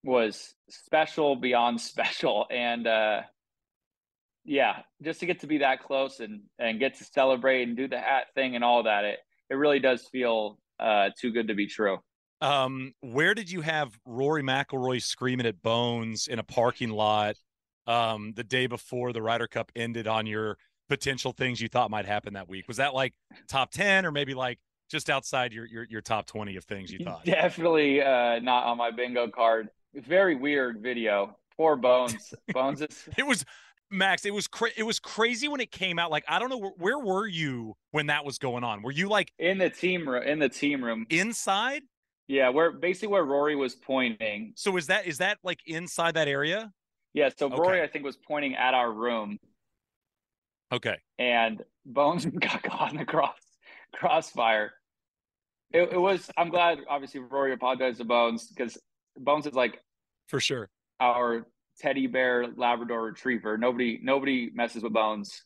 was 0.03 0.53
special 0.69 1.35
beyond 1.35 1.81
special 1.81 2.45
and 2.49 2.87
uh 2.87 3.21
yeah 4.45 4.77
just 5.01 5.19
to 5.19 5.25
get 5.25 5.41
to 5.41 5.47
be 5.47 5.59
that 5.59 5.83
close 5.83 6.19
and 6.19 6.41
and 6.59 6.79
get 6.79 6.95
to 6.95 7.03
celebrate 7.03 7.63
and 7.63 7.75
do 7.75 7.87
the 7.87 7.99
hat 7.99 8.27
thing 8.35 8.55
and 8.55 8.63
all 8.63 8.83
that 8.83 9.03
it 9.03 9.19
it 9.49 9.55
really 9.55 9.79
does 9.79 10.07
feel 10.11 10.57
uh 10.79 11.09
too 11.19 11.31
good 11.31 11.47
to 11.47 11.53
be 11.53 11.67
true 11.67 11.97
um 12.39 12.93
where 13.01 13.33
did 13.33 13.51
you 13.51 13.61
have 13.61 13.97
rory 14.05 14.43
mcilroy 14.43 15.01
screaming 15.01 15.45
at 15.45 15.61
bones 15.61 16.27
in 16.27 16.39
a 16.39 16.43
parking 16.43 16.89
lot 16.89 17.35
um 17.87 18.33
the 18.35 18.43
day 18.43 18.67
before 18.67 19.13
the 19.13 19.21
Ryder 19.21 19.47
Cup 19.47 19.71
ended 19.75 20.07
on 20.07 20.25
your 20.25 20.57
potential 20.89 21.31
things 21.31 21.59
you 21.61 21.67
thought 21.67 21.91
might 21.91 22.05
happen 22.05 22.33
that 22.33 22.47
week? 22.47 22.67
Was 22.67 22.77
that 22.77 22.93
like 22.93 23.13
top 23.47 23.71
10 23.71 24.05
or 24.05 24.11
maybe 24.11 24.33
like 24.33 24.59
just 24.89 25.09
outside 25.09 25.53
your 25.53 25.65
your, 25.65 25.85
your 25.89 26.01
top 26.01 26.25
20 26.25 26.55
of 26.55 26.65
things 26.65 26.91
you 26.91 26.99
thought? 27.03 27.25
Definitely 27.25 28.01
uh 28.01 28.39
not 28.39 28.65
on 28.65 28.77
my 28.77 28.91
bingo 28.91 29.27
card. 29.27 29.69
Very 29.93 30.35
weird 30.35 30.81
video. 30.81 31.37
Poor 31.55 31.75
bones. 31.75 32.33
Bones 32.53 32.81
is 32.81 33.09
it 33.17 33.25
was 33.25 33.43
max 33.89 34.25
it 34.25 34.33
was 34.33 34.47
cra- 34.47 34.69
it 34.75 34.83
was 34.83 34.99
crazy 34.99 35.47
when 35.47 35.61
it 35.61 35.71
came 35.71 35.97
out. 35.97 36.11
Like 36.11 36.25
i 36.27 36.39
don't 36.39 36.49
know 36.49 36.57
where, 36.57 36.73
where 36.77 36.99
were 36.99 37.27
you 37.27 37.75
when 37.91 38.07
that 38.07 38.25
was 38.25 38.37
going 38.37 38.63
on? 38.63 38.81
Were 38.81 38.91
you 38.91 39.09
like 39.09 39.31
in 39.39 39.57
the 39.57 39.69
team 39.69 40.07
room 40.07 40.23
in 40.23 40.39
the 40.39 40.49
team 40.49 40.83
room. 40.83 41.05
Inside? 41.09 41.83
Yeah 42.27 42.49
where 42.49 42.71
basically 42.71 43.07
where 43.07 43.23
rory 43.23 43.55
was 43.55 43.75
pointing. 43.75 44.53
So 44.55 44.75
is 44.77 44.87
that 44.87 45.07
is 45.07 45.17
that 45.19 45.39
like 45.43 45.61
inside 45.65 46.13
that 46.15 46.27
area 46.27 46.71
yeah 47.17 47.29
so 47.35 47.47
okay. 47.47 47.55
rory 47.57 47.81
i 47.81 47.87
think 47.87 48.05
was 48.05 48.17
pointing 48.17 48.55
at 48.55 48.73
our 48.73 48.91
room 48.91 49.37
okay 50.71 50.97
and 51.19 51.63
bones 51.85 52.25
got 52.39 52.61
caught 52.63 52.91
in 52.91 52.97
the 52.97 53.05
cross 53.05 53.39
crossfire 53.93 54.73
it, 55.71 55.89
it 55.91 55.97
was. 55.97 56.29
I'm 56.37 56.49
glad. 56.49 56.79
Obviously, 56.89 57.19
Rory 57.19 57.53
apologized 57.53 57.97
to 57.97 58.05
Bones 58.05 58.47
because 58.47 58.77
Bones 59.17 59.45
is 59.45 59.53
like 59.53 59.81
for 60.27 60.39
sure 60.39 60.69
our 60.99 61.45
teddy 61.79 62.07
bear 62.07 62.47
Labrador 62.55 63.03
Retriever. 63.03 63.57
Nobody, 63.57 63.99
nobody 64.01 64.49
messes 64.53 64.83
with 64.83 64.93
Bones. 64.93 65.43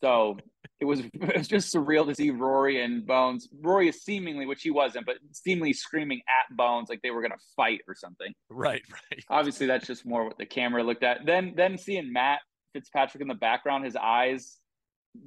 So 0.00 0.38
it 0.80 0.84
was 0.84 1.00
it 1.14 1.36
was 1.36 1.48
just 1.48 1.74
surreal 1.74 2.06
to 2.06 2.14
see 2.14 2.30
Rory 2.30 2.82
and 2.82 3.06
Bones. 3.06 3.48
Rory 3.60 3.88
is 3.88 4.02
seemingly, 4.02 4.46
which 4.46 4.62
he 4.62 4.70
wasn't, 4.70 5.06
but 5.06 5.16
seemingly 5.32 5.72
screaming 5.72 6.20
at 6.28 6.56
Bones 6.56 6.88
like 6.88 7.00
they 7.02 7.10
were 7.10 7.22
gonna 7.22 7.36
fight 7.56 7.80
or 7.88 7.94
something. 7.94 8.32
Right, 8.50 8.82
right. 8.90 9.24
Obviously, 9.30 9.66
that's 9.66 9.86
just 9.86 10.06
more 10.06 10.24
what 10.24 10.38
the 10.38 10.46
camera 10.46 10.82
looked 10.82 11.04
at. 11.04 11.26
Then 11.26 11.54
then 11.56 11.78
seeing 11.78 12.12
Matt 12.12 12.40
Fitzpatrick 12.72 13.22
in 13.22 13.28
the 13.28 13.34
background, 13.34 13.84
his 13.84 13.96
eyes 13.96 14.58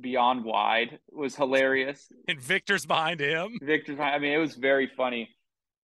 beyond 0.02 0.44
wide 0.44 1.00
was 1.12 1.36
hilarious. 1.36 2.12
And 2.28 2.42
Viktor's 2.42 2.86
behind 2.86 3.20
him. 3.20 3.58
Viktor's 3.62 3.96
behind. 3.96 4.16
I 4.16 4.20
mean, 4.20 4.34
it 4.34 4.38
was 4.38 4.56
very 4.56 4.90
funny. 4.98 5.30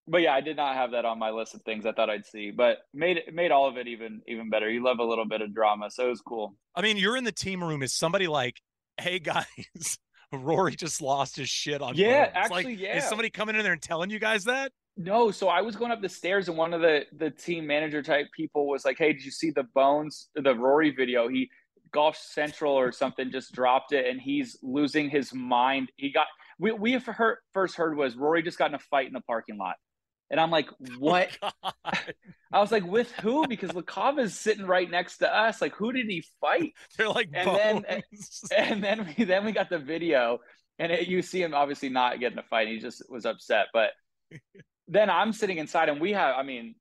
But 0.08 0.22
yeah, 0.22 0.34
I 0.34 0.42
did 0.42 0.58
not 0.58 0.76
have 0.76 0.92
that 0.92 1.06
on 1.06 1.18
my 1.18 1.32
list 1.32 1.56
of 1.56 1.62
things 1.62 1.86
I 1.86 1.94
thought 1.94 2.10
I'd 2.10 2.26
see, 2.26 2.52
but 2.52 2.80
made 2.94 3.18
it 3.18 3.34
made 3.34 3.52
all 3.52 3.68
of 3.70 3.78
it 3.78 3.88
even 3.88 4.22
even 4.28 4.50
better. 4.50 4.70
You 4.70 4.84
love 4.84 5.00
a 5.00 5.04
little 5.04 5.26
bit 5.26 5.42
of 5.42 5.54
drama, 5.54 5.90
so 5.90 6.08
it 6.08 6.10
was 6.10 6.22
cool. 6.22 6.56
I 6.76 6.82
mean, 6.82 6.98
you're 6.98 7.16
in 7.16 7.24
the 7.24 7.32
team 7.32 7.64
room. 7.64 7.82
Is 7.82 7.94
somebody 7.94 8.28
like, 8.28 8.60
"Hey 9.00 9.20
guys, 9.20 9.46
Rory 10.32 10.76
just 10.76 11.02
lost 11.02 11.36
his 11.38 11.50
shit 11.50 11.82
on"? 11.82 11.96
Yeah, 11.96 12.30
actually, 12.34 12.64
like, 12.64 12.80
yeah. 12.80 12.98
Is 12.98 13.06
somebody 13.06 13.30
coming 13.30 13.56
in 13.56 13.64
there 13.64 13.74
and 13.74 13.82
telling 13.82 14.10
you 14.10 14.20
guys 14.20 14.46
that? 14.46 14.72
No, 14.96 15.32
so 15.32 15.48
I 15.48 15.62
was 15.62 15.76
going 15.76 15.92
up 15.92 16.02
the 16.02 16.10
stairs 16.10 16.50
and 16.50 16.58
one 16.58 16.74
of 16.74 16.82
the 16.82 17.06
the 17.14 17.32
team 17.32 17.66
manager 17.66 18.02
type 18.04 18.28
people 18.36 18.68
was 18.68 18.86
like, 18.86 18.98
"Hey, 18.98 19.14
did 19.14 19.24
you 19.24 19.32
see 19.32 19.52
the 19.52 19.64
Bones 19.76 20.30
the 20.36 20.56
Rory 20.56 20.92
video? 20.92 21.28
He 21.28 21.50
Golf 21.94 22.18
Central 22.18 22.74
or 22.74 22.92
something 22.92 23.32
just 23.32 23.54
dropped 23.54 23.94
it, 23.94 24.08
and 24.08 24.20
he's 24.20 24.58
losing 24.62 25.10
his 25.10 25.34
mind. 25.34 25.92
He 25.96 26.12
got 26.12 26.28
we 26.60 26.72
we 26.74 26.94
heard, 26.94 27.38
first 27.54 27.76
heard 27.76 27.96
was 27.96 28.16
Rory 28.16 28.44
just 28.44 28.58
got 28.58 28.70
in 28.70 28.76
a 28.76 28.80
fight 28.80 29.08
in 29.08 29.14
the 29.14 29.22
parking 29.22 29.58
lot, 29.58 29.76
and 30.30 30.40
I'm 30.40 30.52
like, 30.52 30.70
oh 30.82 30.94
what? 31.00 31.38
Oh 31.42 31.72
I 32.52 32.60
was 32.60 32.72
like, 32.72 32.86
with 32.86 33.12
who? 33.14 33.48
Because 33.48 33.72
is 34.20 34.40
sitting 34.40 34.66
right 34.66 34.90
next 34.90 35.18
to 35.18 35.36
us. 35.36 35.62
Like, 35.62 35.74
who 35.76 35.92
did 35.92 36.08
he 36.08 36.24
fight? 36.40 36.74
They're 36.98 37.10
like, 37.10 37.30
and 37.34 37.48
eh, 37.48 37.54
bones. 37.74 37.84
then 38.50 38.60
and, 38.60 38.74
and 38.74 38.84
then 38.84 39.16
we 39.18 39.24
then 39.26 39.46
we 39.46 39.52
got 39.52 39.70
the 39.70 39.80
video, 39.80 40.40
and 40.80 40.92
it, 40.92 41.08
you 41.08 41.22
see 41.22 41.42
him 41.42 41.54
obviously 41.54 41.90
not 41.90 42.20
getting 42.20 42.38
a 42.38 42.44
fight. 42.44 42.68
He 42.68 42.80
just 42.80 43.04
was 43.10 43.26
upset, 43.26 43.68
but 43.74 43.92
then 44.88 45.10
I'm 45.10 45.34
sitting 45.34 45.58
inside, 45.58 45.90
and 45.90 46.00
we 46.00 46.12
have, 46.12 46.36
I 46.38 46.44
mean, 46.44 46.76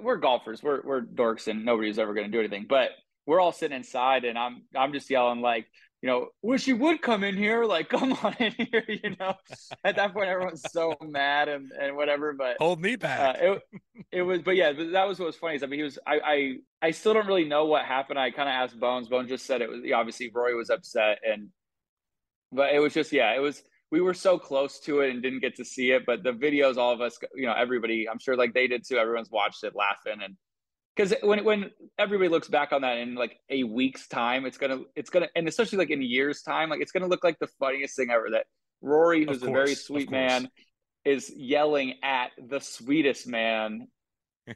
we're 0.00 0.16
golfers, 0.18 0.62
we're 0.62 0.82
we're 0.82 1.02
dorks, 1.02 1.48
and 1.48 1.64
nobody's 1.64 1.98
ever 1.98 2.14
going 2.14 2.26
to 2.26 2.32
do 2.32 2.40
anything, 2.40 2.66
but 2.68 2.90
we're 3.28 3.40
all 3.40 3.52
sitting 3.52 3.76
inside 3.76 4.24
and 4.24 4.38
I'm 4.38 4.62
I'm 4.74 4.94
just 4.94 5.10
yelling 5.10 5.42
like, 5.42 5.66
you 6.02 6.08
know, 6.08 6.28
wish 6.42 6.66
you 6.68 6.76
would 6.76 7.02
come 7.02 7.24
in 7.24 7.36
here, 7.36 7.64
like 7.64 7.88
come 7.88 8.12
on 8.22 8.34
in 8.38 8.52
here, 8.52 8.84
you 8.88 9.16
know. 9.18 9.34
At 9.84 9.96
that 9.96 10.12
point 10.12 10.28
everyone's 10.28 10.64
so 10.70 10.94
mad 11.02 11.48
and, 11.48 11.70
and 11.80 11.96
whatever, 11.96 12.32
but 12.32 12.56
hold 12.58 12.80
me 12.80 12.96
back. 12.96 13.36
Uh, 13.36 13.52
it, 13.52 13.62
it 14.12 14.22
was 14.22 14.42
but 14.42 14.56
yeah, 14.56 14.72
that 14.72 15.08
was 15.08 15.18
what 15.18 15.26
was 15.26 15.36
funny 15.36 15.56
is 15.56 15.62
I 15.62 15.66
mean 15.66 15.80
he 15.80 15.84
was 15.84 15.98
I 16.06 16.20
I, 16.24 16.56
I 16.82 16.90
still 16.92 17.14
don't 17.14 17.26
really 17.26 17.44
know 17.44 17.66
what 17.66 17.84
happened. 17.84 18.18
I 18.18 18.30
kind 18.30 18.48
of 18.48 18.52
asked 18.52 18.78
Bones. 18.78 19.08
Bones 19.08 19.28
just 19.28 19.46
said 19.46 19.60
it 19.60 19.68
was 19.68 19.80
obviously 19.94 20.30
Roy 20.32 20.54
was 20.54 20.70
upset 20.70 21.18
and 21.28 21.48
but 22.52 22.72
it 22.72 22.78
was 22.78 22.94
just 22.94 23.12
yeah, 23.12 23.34
it 23.34 23.40
was 23.40 23.62
we 23.90 24.00
were 24.00 24.14
so 24.14 24.38
close 24.38 24.80
to 24.80 25.00
it 25.00 25.10
and 25.10 25.22
didn't 25.22 25.40
get 25.40 25.56
to 25.56 25.64
see 25.64 25.92
it, 25.92 26.04
but 26.06 26.22
the 26.22 26.32
videos 26.32 26.76
all 26.76 26.92
of 26.92 27.00
us, 27.00 27.18
you 27.34 27.46
know, 27.46 27.54
everybody, 27.54 28.06
I'm 28.08 28.18
sure 28.18 28.36
like 28.36 28.52
they 28.52 28.66
did 28.66 28.86
too. 28.86 28.98
Everyone's 28.98 29.30
watched 29.30 29.64
it 29.64 29.74
laughing 29.74 30.20
and 30.22 30.36
because 30.98 31.14
when 31.22 31.44
when 31.44 31.70
everybody 31.98 32.28
looks 32.28 32.48
back 32.48 32.72
on 32.72 32.82
that 32.82 32.98
in 32.98 33.14
like 33.14 33.38
a 33.48 33.62
week's 33.62 34.08
time, 34.08 34.44
it's 34.44 34.58
gonna 34.58 34.80
it's 34.96 35.10
gonna 35.10 35.28
and 35.36 35.46
especially 35.46 35.78
like 35.78 35.90
in 35.90 36.02
a 36.02 36.04
year's 36.04 36.42
time, 36.42 36.70
like 36.70 36.80
it's 36.80 36.92
gonna 36.92 37.06
look 37.06 37.22
like 37.22 37.38
the 37.38 37.46
funniest 37.60 37.94
thing 37.94 38.10
ever. 38.10 38.30
That 38.32 38.46
Rory, 38.82 39.20
who's 39.20 39.38
course, 39.38 39.48
a 39.48 39.52
very 39.52 39.74
sweet 39.74 40.10
man, 40.10 40.48
is 41.04 41.32
yelling 41.34 41.94
at 42.02 42.32
the 42.38 42.60
sweetest 42.60 43.26
man 43.28 43.86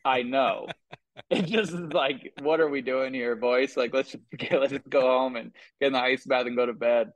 I 0.05 0.22
know. 0.22 0.66
it 1.30 1.47
just 1.47 1.72
is 1.72 1.93
like, 1.93 2.32
what 2.40 2.61
are 2.61 2.68
we 2.68 2.80
doing 2.80 3.14
here, 3.14 3.36
boys? 3.36 3.76
Like, 3.76 3.93
let's 3.93 4.12
just 4.12 4.24
get, 4.36 4.61
let's 4.61 4.72
just 4.72 4.88
go 4.88 5.03
home 5.03 5.36
and 5.36 5.53
get 5.80 5.88
in 5.88 5.93
the 5.93 6.01
ice 6.01 6.24
bath 6.24 6.47
and 6.47 6.57
go 6.57 6.66
to 6.66 6.72
bed. 6.72 7.11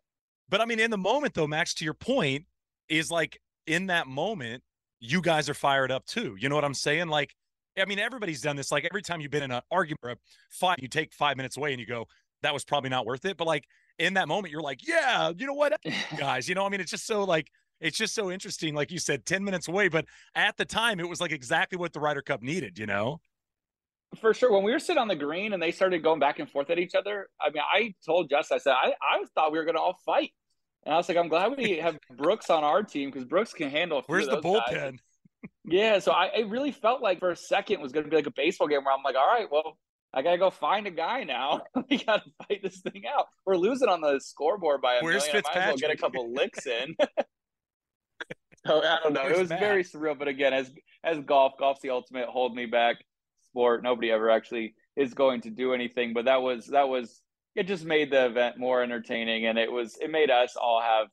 But 0.49 0.61
I 0.61 0.65
mean, 0.65 0.79
in 0.79 0.91
the 0.91 0.99
moment 0.99 1.35
though, 1.35 1.47
Max, 1.47 1.75
to 1.75 1.85
your 1.85 1.95
point, 1.95 2.45
is 2.89 3.11
like 3.11 3.41
in 3.67 3.87
that 3.87 4.07
moment, 4.07 4.63
you 5.01 5.21
guys 5.21 5.49
are 5.49 5.55
fired 5.55 5.91
up 5.91 6.07
too. 6.07 6.37
You 6.39 6.49
know 6.49 6.55
what 6.55 6.65
I'm 6.65 6.75
saying? 6.75 7.09
Like 7.09 7.35
I 7.79 7.85
mean, 7.85 7.99
everybody's 7.99 8.41
done 8.41 8.57
this. 8.57 8.73
Like 8.73 8.85
every 8.85 9.03
time 9.03 9.21
you've 9.21 9.31
been 9.31 9.43
in 9.43 9.51
an 9.51 9.63
argument 9.71 10.01
or 10.03 10.11
a 10.11 10.17
fight, 10.51 10.79
you 10.81 10.89
take 10.89 11.13
five 11.13 11.37
minutes 11.37 11.57
away 11.57 11.73
and 11.73 11.81
you 11.81 11.87
go, 11.87 12.07
that 12.43 12.55
was 12.55 12.65
probably 12.65 12.91
not 12.91 13.07
worth 13.07 13.25
it. 13.25 13.37
But 13.37 13.47
like 13.47 13.65
in 13.99 14.15
that 14.15 14.29
moment, 14.29 14.53
you're 14.53 14.63
like, 14.63 14.87
yeah, 14.87 15.33
you 15.37 15.47
know 15.47 15.55
what, 15.55 15.79
guys, 16.19 16.49
you 16.49 16.55
know, 16.55 16.65
I 16.65 16.69
mean, 16.69 16.81
it's 16.81 16.91
just 16.91 17.07
so 17.07 17.25
like, 17.25 17.49
it's 17.81 17.99
just 17.99 18.15
so 18.15 18.31
interesting. 18.31 18.75
Like 18.75 18.91
you 18.91 18.99
said, 18.99 19.27
10 19.27 19.45
minutes 19.45 19.69
away. 19.69 19.89
But 19.89 20.07
at 20.35 20.57
the 20.57 20.65
time, 20.65 21.01
it 21.01 21.09
was 21.09 21.21
like 21.21 21.33
exactly 21.33 21.79
what 21.79 21.93
the 21.93 22.01
Ryder 22.01 22.23
Cup 22.23 22.43
needed, 22.43 22.79
you 22.79 22.87
know? 22.87 23.21
For 24.21 24.33
sure. 24.33 24.53
When 24.53 24.63
we 24.63 24.73
were 24.73 24.79
sitting 24.79 25.01
on 25.01 25.09
the 25.09 25.17
green 25.17 25.53
and 25.53 25.63
they 25.63 25.73
started 25.73 26.03
going 26.03 26.21
back 26.21 26.39
and 26.39 26.51
forth 26.51 26.71
at 26.71 26.79
each 26.79 26.95
other, 26.95 27.29
I 27.41 27.51
mean, 27.51 27.63
I 27.71 27.95
told 28.05 28.31
Jess, 28.31 28.51
I 28.51 28.59
said, 28.59 28.73
I, 28.73 28.95
I 29.03 29.25
thought 29.35 29.53
we 29.53 29.59
were 29.59 29.65
going 29.65 29.75
to 29.75 29.81
all 29.81 29.99
fight. 30.07 30.33
And 30.85 30.95
I 30.95 30.97
was 30.97 31.09
like, 31.09 31.19
I'm 31.19 31.29
glad 31.29 31.57
we 31.57 31.79
have 31.79 31.99
Brooks 32.17 32.49
on 32.49 32.63
our 32.63 32.83
team 32.83 33.11
because 33.11 33.25
Brooks 33.25 33.53
can 33.53 33.71
handle. 33.71 33.99
A 33.99 34.03
few 34.03 34.15
Where's 34.15 34.29
the 34.29 34.41
bullpen? 34.41 34.71
guys. 34.71 34.93
Yeah, 35.67 35.99
so 35.99 36.13
I 36.13 36.31
it 36.37 36.49
really 36.49 36.73
felt 36.73 37.03
like 37.03 37.19
for 37.19 37.31
a 37.31 37.37
second 37.37 37.81
it 37.81 37.83
was 37.83 37.93
going 37.93 38.05
to 38.05 38.11
be 38.11 38.17
like 38.17 38.27
a 38.27 38.33
baseball 38.33 38.69
game 38.69 38.85
where 38.85 38.95
I'm 38.95 39.03
like, 39.03 39.17
all 39.17 39.27
right, 39.27 39.51
well, 39.51 39.77
I 40.15 40.23
got 40.23 40.33
to 40.33 40.39
go 40.39 40.51
find 40.51 40.87
a 40.87 40.91
guy 40.91 41.25
now. 41.25 41.63
we 41.91 41.99
got 41.99 42.25
to 42.25 42.31
fight 42.47 42.63
this 42.63 42.81
thing 42.81 43.03
out. 43.07 43.27
We're 43.45 43.57
losing 43.57 43.89
on 43.89 44.01
the 44.01 44.21
scoreboard 44.21 44.81
by 44.81 44.97
a 44.97 45.03
Where's 45.03 45.27
million. 45.27 45.43
I 45.53 45.59
might 45.59 45.63
as 45.63 45.69
well 45.69 45.77
get 45.77 45.91
a 45.91 45.97
couple 45.97 46.33
licks 46.33 46.67
in. 46.67 46.97
so 48.67 48.83
I 48.83 48.99
don't 49.03 49.13
know. 49.13 49.25
Where's 49.25 49.37
it 49.37 49.41
was 49.41 49.49
Matt? 49.51 49.61
very 49.61 49.85
surreal, 49.85 50.19
but 50.19 50.29
again, 50.29 50.55
as 50.55 50.71
as 51.03 51.19
golf, 51.21 51.55
golf's 51.59 51.83
the 51.83 51.91
ultimate 51.91 52.29
hold 52.29 52.55
me 52.55 52.67
back 52.67 52.97
sport. 53.43 53.83
Nobody 53.83 54.11
ever 54.13 54.31
actually 54.31 54.75
is 54.97 55.15
going 55.15 55.41
to 55.43 55.51
do 55.51 55.75
anything, 55.75 56.15
but 56.15 56.27
that 56.27 56.43
was 56.43 56.69
that 56.69 56.89
was 56.89 57.21
it. 57.57 57.65
Just 57.65 57.85
made 57.85 58.13
the 58.13 58.27
event 58.27 58.57
more 58.57 58.83
entertaining, 58.83 59.47
and 59.47 59.59
it 59.59 59.71
was 59.71 59.99
it 60.01 60.11
made 60.11 60.31
us 60.31 60.55
all 60.57 60.81
have. 60.81 61.09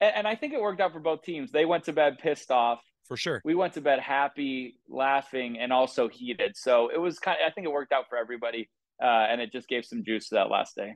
And, 0.00 0.14
and 0.16 0.28
I 0.28 0.36
think 0.36 0.54
it 0.54 0.60
worked 0.60 0.80
out 0.80 0.92
for 0.92 1.00
both 1.00 1.22
teams. 1.22 1.50
They 1.50 1.64
went 1.64 1.84
to 1.84 1.92
bed 1.92 2.18
pissed 2.18 2.50
off 2.52 2.80
For 3.04 3.16
sure. 3.16 3.42
we 3.44 3.54
went 3.54 3.72
to 3.74 3.80
bed 3.80 3.98
happy, 3.98 4.76
laughing, 4.88 5.58
and 5.58 5.72
also 5.72 6.08
heated. 6.08 6.56
So 6.56 6.88
it 6.88 6.98
was 6.98 7.18
kind 7.18 7.36
of, 7.42 7.50
I 7.50 7.52
think 7.52 7.66
it 7.66 7.72
worked 7.72 7.92
out 7.92 8.08
for 8.08 8.16
everybody. 8.16 8.68
Uh, 9.02 9.26
and 9.28 9.40
it 9.40 9.50
just 9.50 9.68
gave 9.68 9.84
some 9.84 10.04
juice 10.04 10.28
to 10.28 10.36
that 10.36 10.48
last 10.48 10.76
day. 10.76 10.94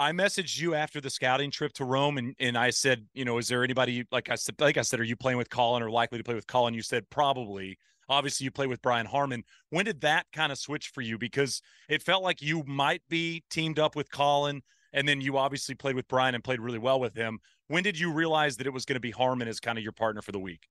I 0.00 0.12
messaged 0.12 0.58
you 0.58 0.74
after 0.74 0.98
the 0.98 1.10
scouting 1.10 1.50
trip 1.50 1.74
to 1.74 1.84
Rome, 1.84 2.16
and, 2.16 2.34
and 2.40 2.56
I 2.56 2.70
said, 2.70 3.06
you 3.12 3.26
know, 3.26 3.36
is 3.36 3.48
there 3.48 3.62
anybody 3.62 4.06
like 4.10 4.30
I 4.30 4.34
said, 4.34 4.54
like 4.58 4.78
I 4.78 4.82
said, 4.82 4.98
are 4.98 5.04
you 5.04 5.14
playing 5.14 5.36
with 5.36 5.50
Collin 5.50 5.82
or 5.82 5.90
likely 5.90 6.16
to 6.16 6.24
play 6.24 6.34
with 6.34 6.46
Collin? 6.46 6.72
You 6.72 6.80
said 6.80 7.08
probably. 7.10 7.76
Obviously, 8.08 8.44
you 8.44 8.50
play 8.50 8.66
with 8.66 8.80
Brian 8.80 9.06
Harman. 9.06 9.44
When 9.68 9.84
did 9.84 10.00
that 10.00 10.24
kind 10.32 10.50
of 10.50 10.58
switch 10.58 10.88
for 10.88 11.02
you? 11.02 11.18
Because 11.18 11.60
it 11.88 12.02
felt 12.02 12.22
like 12.22 12.40
you 12.40 12.64
might 12.66 13.02
be 13.10 13.44
teamed 13.50 13.78
up 13.78 13.94
with 13.94 14.10
Collin, 14.10 14.62
and 14.94 15.06
then 15.06 15.20
you 15.20 15.36
obviously 15.36 15.74
played 15.74 15.96
with 15.96 16.08
Brian 16.08 16.34
and 16.34 16.42
played 16.42 16.60
really 16.60 16.78
well 16.78 16.98
with 16.98 17.14
him. 17.14 17.38
When 17.68 17.82
did 17.82 17.98
you 17.98 18.10
realize 18.10 18.56
that 18.56 18.66
it 18.66 18.72
was 18.72 18.86
going 18.86 18.96
to 18.96 19.00
be 19.00 19.10
Harman 19.10 19.48
as 19.48 19.60
kind 19.60 19.76
of 19.76 19.84
your 19.84 19.92
partner 19.92 20.22
for 20.22 20.32
the 20.32 20.40
week? 20.40 20.66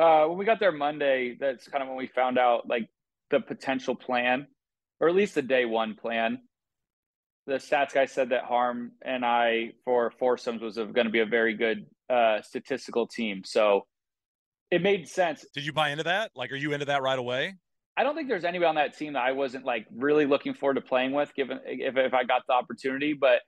Uh, 0.00 0.26
when 0.26 0.38
we 0.38 0.46
got 0.46 0.58
there 0.58 0.72
Monday, 0.72 1.36
that's 1.38 1.68
kind 1.68 1.82
of 1.82 1.88
when 1.88 1.98
we 1.98 2.06
found 2.06 2.38
out 2.38 2.66
like 2.66 2.88
the 3.30 3.38
potential 3.38 3.94
plan, 3.94 4.46
or 4.98 5.08
at 5.10 5.14
least 5.14 5.34
the 5.34 5.42
day 5.42 5.66
one 5.66 5.94
plan. 5.94 6.38
The 7.46 7.56
stats 7.56 7.92
guy 7.92 8.06
said 8.06 8.30
that 8.30 8.44
Harm 8.44 8.92
and 9.02 9.26
I 9.26 9.72
for 9.84 10.10
foursomes 10.18 10.62
was 10.62 10.76
going 10.76 11.04
to 11.04 11.10
be 11.10 11.20
a 11.20 11.26
very 11.26 11.54
good 11.54 11.84
uh, 12.08 12.40
statistical 12.40 13.08
team. 13.08 13.42
So 13.44 13.86
it 14.70 14.82
made 14.82 15.06
sense. 15.06 15.44
Did 15.54 15.66
you 15.66 15.72
buy 15.72 15.90
into 15.90 16.04
that? 16.04 16.30
Like, 16.34 16.50
are 16.52 16.56
you 16.56 16.72
into 16.72 16.86
that 16.86 17.02
right 17.02 17.18
away? 17.18 17.56
I 17.96 18.02
don't 18.02 18.14
think 18.14 18.28
there's 18.28 18.44
anybody 18.44 18.68
on 18.68 18.76
that 18.76 18.96
team 18.96 19.12
that 19.12 19.22
I 19.22 19.32
wasn't 19.32 19.66
like 19.66 19.86
really 19.94 20.24
looking 20.24 20.54
forward 20.54 20.74
to 20.74 20.80
playing 20.80 21.12
with, 21.12 21.34
given 21.34 21.60
if 21.66 21.98
if 21.98 22.14
I 22.14 22.24
got 22.24 22.42
the 22.46 22.54
opportunity. 22.54 23.12
But 23.12 23.40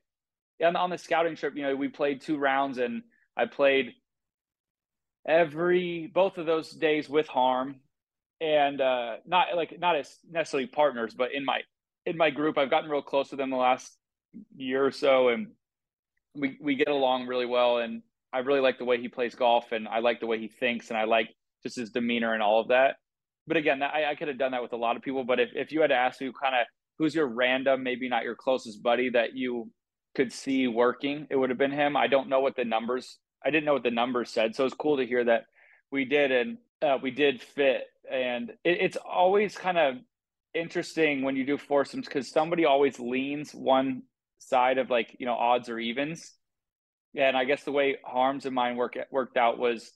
on, 0.62 0.76
on 0.76 0.90
the 0.90 0.98
scouting 0.98 1.34
trip, 1.34 1.54
you 1.56 1.62
know, 1.62 1.74
we 1.74 1.88
played 1.88 2.20
two 2.20 2.36
rounds, 2.36 2.76
and 2.76 3.02
I 3.38 3.46
played 3.46 3.94
every 5.26 6.10
both 6.12 6.38
of 6.38 6.46
those 6.46 6.70
days 6.70 7.08
with 7.08 7.26
Harm, 7.28 7.76
and 8.40 8.80
uh, 8.80 9.16
not 9.26 9.48
like 9.56 9.78
not 9.78 9.96
as 9.96 10.18
necessarily 10.30 10.66
partners, 10.66 11.14
but 11.14 11.32
in 11.32 11.44
my 11.44 11.60
in 12.06 12.16
my 12.16 12.30
group, 12.30 12.58
I've 12.58 12.70
gotten 12.70 12.90
real 12.90 13.02
close 13.02 13.30
with 13.30 13.38
them 13.38 13.50
the 13.50 13.56
last 13.56 13.96
year 14.56 14.84
or 14.84 14.92
so, 14.92 15.28
and 15.28 15.48
we 16.34 16.58
we 16.60 16.74
get 16.74 16.88
along 16.88 17.26
really 17.26 17.46
well. 17.46 17.78
And 17.78 18.02
I 18.32 18.38
really 18.40 18.60
like 18.60 18.78
the 18.78 18.84
way 18.84 19.00
he 19.00 19.08
plays 19.08 19.34
golf, 19.34 19.72
and 19.72 19.88
I 19.88 20.00
like 20.00 20.20
the 20.20 20.26
way 20.26 20.38
he 20.38 20.48
thinks, 20.48 20.90
and 20.90 20.98
I 20.98 21.04
like 21.04 21.28
just 21.62 21.76
his 21.76 21.90
demeanor 21.90 22.34
and 22.34 22.42
all 22.42 22.60
of 22.60 22.68
that 22.68 22.96
but 23.46 23.56
again, 23.56 23.80
that, 23.80 23.92
I, 23.94 24.10
I 24.10 24.14
could 24.14 24.28
have 24.28 24.38
done 24.38 24.52
that 24.52 24.62
with 24.62 24.72
a 24.72 24.76
lot 24.76 24.96
of 24.96 25.02
people. 25.02 25.24
But 25.24 25.40
if, 25.40 25.50
if 25.54 25.72
you 25.72 25.80
had 25.80 25.88
to 25.88 25.96
ask 25.96 26.20
me 26.20 26.32
kind 26.40 26.54
of 26.54 26.66
who's 26.98 27.14
your 27.14 27.26
random, 27.26 27.82
maybe 27.82 28.08
not 28.08 28.24
your 28.24 28.36
closest 28.36 28.82
buddy 28.82 29.10
that 29.10 29.34
you 29.34 29.70
could 30.14 30.32
see 30.32 30.68
working, 30.68 31.26
it 31.30 31.36
would 31.36 31.50
have 31.50 31.58
been 31.58 31.72
him. 31.72 31.96
I 31.96 32.06
don't 32.06 32.28
know 32.28 32.40
what 32.40 32.56
the 32.56 32.64
numbers, 32.64 33.18
I 33.44 33.50
didn't 33.50 33.64
know 33.64 33.74
what 33.74 33.82
the 33.82 33.90
numbers 33.90 34.30
said. 34.30 34.54
So 34.54 34.64
it's 34.64 34.74
cool 34.74 34.96
to 34.96 35.06
hear 35.06 35.24
that 35.24 35.46
we 35.90 36.04
did 36.04 36.32
and 36.32 36.58
uh, 36.80 36.98
we 37.02 37.10
did 37.10 37.42
fit. 37.42 37.84
And 38.10 38.50
it, 38.64 38.78
it's 38.80 38.96
always 38.96 39.56
kind 39.56 39.78
of 39.78 39.96
interesting 40.54 41.22
when 41.22 41.36
you 41.36 41.44
do 41.44 41.56
foursomes 41.56 42.06
because 42.06 42.30
somebody 42.30 42.64
always 42.64 42.98
leans 42.98 43.52
one 43.52 44.02
side 44.38 44.78
of 44.78 44.90
like, 44.90 45.16
you 45.18 45.26
know, 45.26 45.34
odds 45.34 45.68
or 45.68 45.78
evens. 45.78 46.32
And 47.16 47.36
I 47.36 47.44
guess 47.44 47.62
the 47.64 47.72
way 47.72 47.98
Harms 48.04 48.46
and 48.46 48.54
mine 48.54 48.76
work, 48.76 48.96
worked 49.10 49.36
out 49.36 49.58
was 49.58 49.92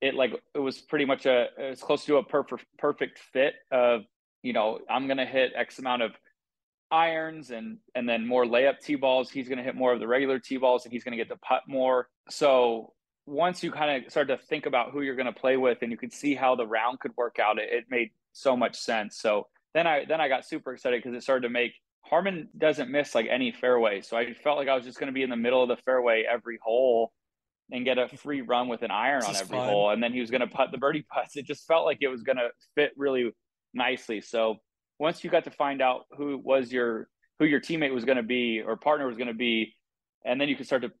it 0.00 0.14
like 0.14 0.32
it 0.54 0.58
was 0.58 0.78
pretty 0.78 1.04
much 1.04 1.26
a 1.26 1.46
it's 1.56 1.82
close 1.82 2.04
to 2.04 2.16
a 2.16 2.22
perfect 2.22 2.64
perfect 2.78 3.18
fit 3.32 3.54
of 3.72 4.02
you 4.42 4.52
know 4.52 4.78
I'm 4.90 5.08
gonna 5.08 5.26
hit 5.26 5.52
X 5.56 5.78
amount 5.78 6.02
of 6.02 6.12
irons 6.90 7.50
and 7.50 7.78
and 7.94 8.08
then 8.08 8.26
more 8.26 8.44
layup 8.44 8.80
tee 8.80 8.94
balls. 8.94 9.30
He's 9.30 9.48
gonna 9.48 9.62
hit 9.62 9.74
more 9.74 9.92
of 9.92 10.00
the 10.00 10.06
regular 10.06 10.38
tee 10.38 10.56
balls 10.56 10.84
and 10.84 10.92
he's 10.92 11.04
gonna 11.04 11.16
get 11.16 11.28
to 11.28 11.36
putt 11.36 11.62
more. 11.66 12.08
So 12.30 12.92
once 13.26 13.62
you 13.62 13.72
kind 13.72 14.04
of 14.04 14.10
start 14.10 14.28
to 14.28 14.36
think 14.36 14.66
about 14.66 14.92
who 14.92 15.02
you're 15.02 15.16
gonna 15.16 15.32
play 15.32 15.56
with 15.56 15.78
and 15.82 15.90
you 15.90 15.98
could 15.98 16.12
see 16.12 16.34
how 16.34 16.54
the 16.54 16.66
round 16.66 17.00
could 17.00 17.12
work 17.16 17.38
out, 17.38 17.58
it, 17.58 17.68
it 17.72 17.84
made 17.90 18.10
so 18.32 18.56
much 18.56 18.76
sense. 18.78 19.18
So 19.18 19.46
then 19.74 19.86
I 19.86 20.04
then 20.04 20.20
I 20.20 20.28
got 20.28 20.44
super 20.46 20.72
excited 20.74 21.02
because 21.02 21.16
it 21.16 21.22
started 21.22 21.42
to 21.42 21.50
make 21.50 21.72
Harman 22.02 22.48
doesn't 22.56 22.88
miss 22.90 23.14
like 23.14 23.26
any 23.28 23.50
fairway. 23.50 24.00
So 24.00 24.16
I 24.16 24.32
felt 24.34 24.56
like 24.56 24.68
I 24.68 24.74
was 24.74 24.84
just 24.84 24.98
gonna 25.00 25.12
be 25.12 25.22
in 25.22 25.30
the 25.30 25.36
middle 25.36 25.62
of 25.62 25.68
the 25.68 25.76
fairway 25.84 26.24
every 26.30 26.58
hole 26.62 27.12
and 27.72 27.84
get 27.84 27.98
a 27.98 28.08
free 28.16 28.42
run 28.42 28.68
with 28.68 28.82
an 28.82 28.90
iron 28.90 29.20
This 29.20 29.28
on 29.30 29.36
every 29.36 29.58
fun. 29.58 29.68
hole. 29.68 29.90
And 29.90 30.02
then 30.02 30.12
he 30.12 30.20
was 30.20 30.30
going 30.30 30.40
to 30.40 30.46
putt 30.46 30.70
the 30.70 30.78
birdie 30.78 31.04
putts. 31.12 31.36
It 31.36 31.46
just 31.46 31.66
felt 31.66 31.84
like 31.84 31.98
it 32.00 32.08
was 32.08 32.22
going 32.22 32.36
to 32.36 32.50
fit 32.76 32.92
really 32.96 33.32
nicely. 33.74 34.20
So 34.20 34.58
once 34.98 35.22
you 35.22 35.30
got 35.30 35.44
to 35.44 35.50
find 35.50 35.82
out 35.82 36.06
who 36.16 36.38
was 36.38 36.72
your 36.72 37.08
who 37.38 37.44
your 37.44 37.60
teammate 37.60 37.92
was 37.92 38.04
going 38.04 38.16
to 38.16 38.22
be 38.22 38.62
or 38.62 38.76
partner 38.76 39.06
was 39.06 39.16
going 39.16 39.28
to 39.28 39.34
be, 39.34 39.74
and 40.24 40.40
then 40.40 40.48
you 40.48 40.56
could 40.56 40.66
start 40.66 40.82
to 40.82 40.92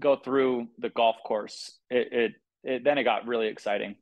go 0.00 0.16
through 0.16 0.66
the 0.78 0.90
golf 0.90 1.16
course. 1.24 1.78
It, 1.90 2.08
it, 2.12 2.32
it 2.64 2.84
then 2.84 2.98
it 2.98 3.04
got 3.04 3.26
really 3.26 3.46
exciting. 3.46 3.96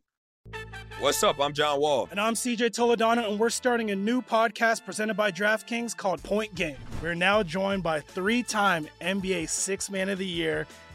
What's 1.01 1.23
up? 1.23 1.41
I'm 1.41 1.53
John 1.53 1.81
Wall. 1.81 2.09
And 2.11 2.21
I'm 2.21 2.35
CJ 2.35 2.71
Toledano, 2.71 3.29
and 3.29 3.39
we're 3.39 3.51
starting 3.51 3.91
a 3.91 3.97
new 3.97 4.23
podcast 4.23 4.85
presented 4.85 5.15
by 5.15 5.33
DraftKings 5.33 5.97
called 5.97 6.23
Point 6.23 6.55
Game. 6.55 6.77
We're 7.03 7.15
now 7.15 7.43
joined 7.43 7.83
by 7.83 8.01
three 8.01 8.43
time 8.43 8.89
NBA 9.01 9.49
Six 9.49 9.91
Man 9.91 10.09
of 10.09 10.19
the 10.19 10.27
Year, 10.27 10.67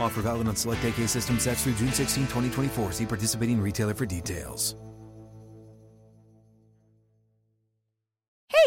Offer 0.00 0.22
valid 0.22 0.48
on 0.48 0.56
select 0.56 0.84
AK 0.84 1.08
system 1.08 1.38
sets 1.38 1.64
through 1.64 1.74
June 1.74 1.92
16, 1.92 2.24
2024. 2.24 2.92
See 2.92 3.06
participating 3.06 3.60
retailer 3.60 3.94
for 3.94 4.06
details. 4.06 4.76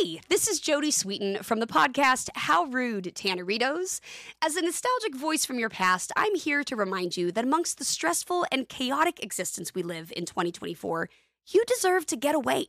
Hey, 0.01 0.21
this 0.29 0.47
is 0.47 0.61
Jodie 0.61 0.93
Sweetin 0.93 1.43
from 1.43 1.59
the 1.59 1.67
podcast 1.67 2.29
How 2.33 2.63
Rude 2.65 3.13
Tanneritos. 3.15 3.99
As 4.41 4.55
a 4.55 4.61
nostalgic 4.61 5.13
voice 5.13 5.45
from 5.45 5.59
your 5.59 5.69
past, 5.69 6.11
I'm 6.15 6.35
here 6.35 6.63
to 6.63 6.75
remind 6.75 7.17
you 7.17 7.33
that 7.33 7.43
amongst 7.43 7.79
the 7.79 7.85
stressful 7.85 8.45
and 8.49 8.69
chaotic 8.69 9.21
existence 9.21 9.75
we 9.75 9.83
live 9.83 10.13
in 10.15 10.25
2024, 10.25 11.09
you 11.47 11.65
deserve 11.65 12.05
to 12.07 12.15
get 12.15 12.33
away. 12.33 12.67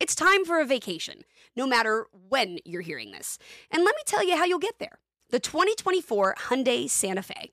It's 0.00 0.14
time 0.14 0.46
for 0.46 0.58
a 0.58 0.64
vacation, 0.64 1.22
no 1.54 1.66
matter 1.66 2.06
when 2.28 2.58
you're 2.64 2.80
hearing 2.80 3.10
this. 3.10 3.36
And 3.70 3.84
let 3.84 3.94
me 3.94 4.02
tell 4.06 4.26
you 4.26 4.36
how 4.36 4.46
you'll 4.46 4.58
get 4.58 4.78
there. 4.78 5.00
The 5.28 5.40
2024 5.40 6.36
Hyundai 6.48 6.88
Santa 6.88 7.22
Fe. 7.22 7.52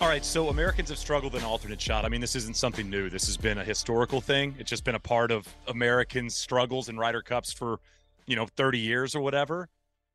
All 0.00 0.06
right, 0.06 0.24
so 0.24 0.48
Americans 0.48 0.90
have 0.90 0.98
struggled 0.98 1.34
in 1.34 1.42
alternate 1.42 1.80
shot. 1.80 2.04
I 2.04 2.08
mean, 2.08 2.20
this 2.20 2.36
isn't 2.36 2.56
something 2.56 2.88
new. 2.88 3.10
This 3.10 3.26
has 3.26 3.36
been 3.36 3.58
a 3.58 3.64
historical 3.64 4.20
thing. 4.20 4.54
It's 4.56 4.70
just 4.70 4.84
been 4.84 4.94
a 4.94 5.00
part 5.00 5.32
of 5.32 5.52
Americans' 5.66 6.36
struggles 6.36 6.88
in 6.88 6.96
Ryder 6.96 7.20
Cups 7.20 7.52
for, 7.52 7.80
you 8.24 8.36
know, 8.36 8.46
30 8.56 8.78
years 8.78 9.16
or 9.16 9.20
whatever. 9.20 9.68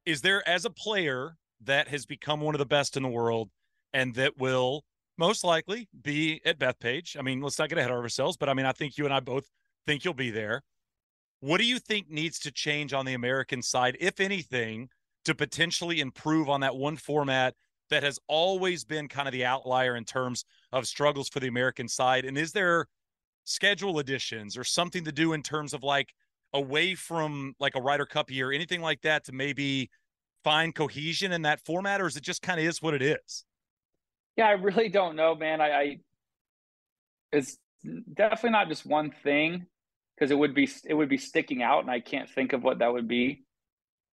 Is 0.06 0.22
there, 0.22 0.48
as 0.48 0.64
a 0.64 0.70
player 0.70 1.36
that 1.66 1.90
has 1.90 2.06
become 2.06 2.40
one 2.40 2.56
of 2.56 2.60
the 2.60 2.66
best 2.66 2.96
in 2.96 3.04
the 3.04 3.10
world 3.10 3.50
and 3.94 4.16
that 4.16 4.38
will 4.38 4.86
most 5.18 5.44
likely 5.44 5.90
be 6.02 6.40
at 6.46 6.58
Bethpage? 6.58 7.20
I 7.20 7.22
mean, 7.22 7.42
let's 7.42 7.60
not 7.60 7.68
get 7.68 7.78
ahead 7.78 7.92
of 7.92 7.98
ourselves, 7.98 8.38
but 8.38 8.48
I 8.48 8.54
mean, 8.54 8.66
I 8.66 8.72
think 8.72 8.98
you 8.98 9.04
and 9.04 9.14
I 9.14 9.20
both 9.20 9.52
think 9.86 10.06
you'll 10.06 10.14
be 10.14 10.32
there. 10.32 10.62
What 11.42 11.58
do 11.58 11.66
you 11.66 11.78
think 11.78 12.10
needs 12.10 12.40
to 12.40 12.54
change 12.54 12.94
on 12.94 13.06
the 13.06 13.16
American 13.16 13.62
side, 13.62 13.98
if 14.00 14.22
anything, 14.22 14.88
to 15.26 15.36
potentially 15.36 16.00
improve 16.00 16.48
on 16.48 16.62
that 16.62 16.78
one 16.78 16.96
format 16.96 17.56
that 17.90 18.04
has 18.04 18.20
always 18.28 18.84
been 18.84 19.08
kind 19.08 19.28
of 19.28 19.32
the 19.32 19.46
outlier 19.46 19.96
in 19.96 20.06
terms 20.06 20.46
of 20.72 20.88
struggles 20.88 21.30
for 21.30 21.40
the 21.40 21.48
American 21.48 21.88
side? 21.88 22.26
And 22.26 22.38
is 22.38 22.52
there 22.52 22.88
schedule 23.46 24.00
additions 24.00 24.58
or 24.58 24.64
something 24.64 25.04
to 25.06 25.12
do 25.12 25.34
in 25.34 25.44
terms 25.44 25.74
of 25.74 25.84
like 25.84 26.14
away 26.54 26.96
from 26.96 27.56
like 27.60 27.76
a 27.76 27.82
Ryder 27.82 28.06
Cup 28.06 28.32
year, 28.32 28.52
anything 28.52 28.82
like 28.82 29.02
that 29.02 29.26
to 29.26 29.32
maybe 29.32 29.90
find 30.44 30.74
cohesion 30.74 31.32
in 31.32 31.44
that 31.44 31.60
format, 31.66 32.02
or 32.02 32.08
is 32.08 32.16
it 32.16 32.24
just 32.24 32.42
kind 32.42 32.60
of 32.60 32.66
is 32.66 32.82
what 32.82 32.94
it 32.94 33.02
is? 33.02 33.46
Yeah, 34.38 34.48
I 34.48 34.52
really 34.52 34.90
don't 34.90 35.16
know, 35.16 35.36
man. 35.36 35.62
I, 35.62 35.72
I 35.72 35.98
it's 37.32 37.58
definitely 38.14 38.52
not 38.52 38.70
just 38.70 38.86
one 38.86 39.12
thing 39.24 39.66
because 40.16 40.32
it 40.32 40.38
would 40.38 40.54
be 40.54 40.70
it 40.86 40.94
would 40.94 41.10
be 41.10 41.18
sticking 41.18 41.64
out, 41.64 41.82
and 41.82 41.92
I 41.92 42.00
can't 42.00 42.30
think 42.30 42.54
of 42.54 42.64
what 42.64 42.80
that 42.80 42.94
would 42.94 43.08
be. 43.08 43.44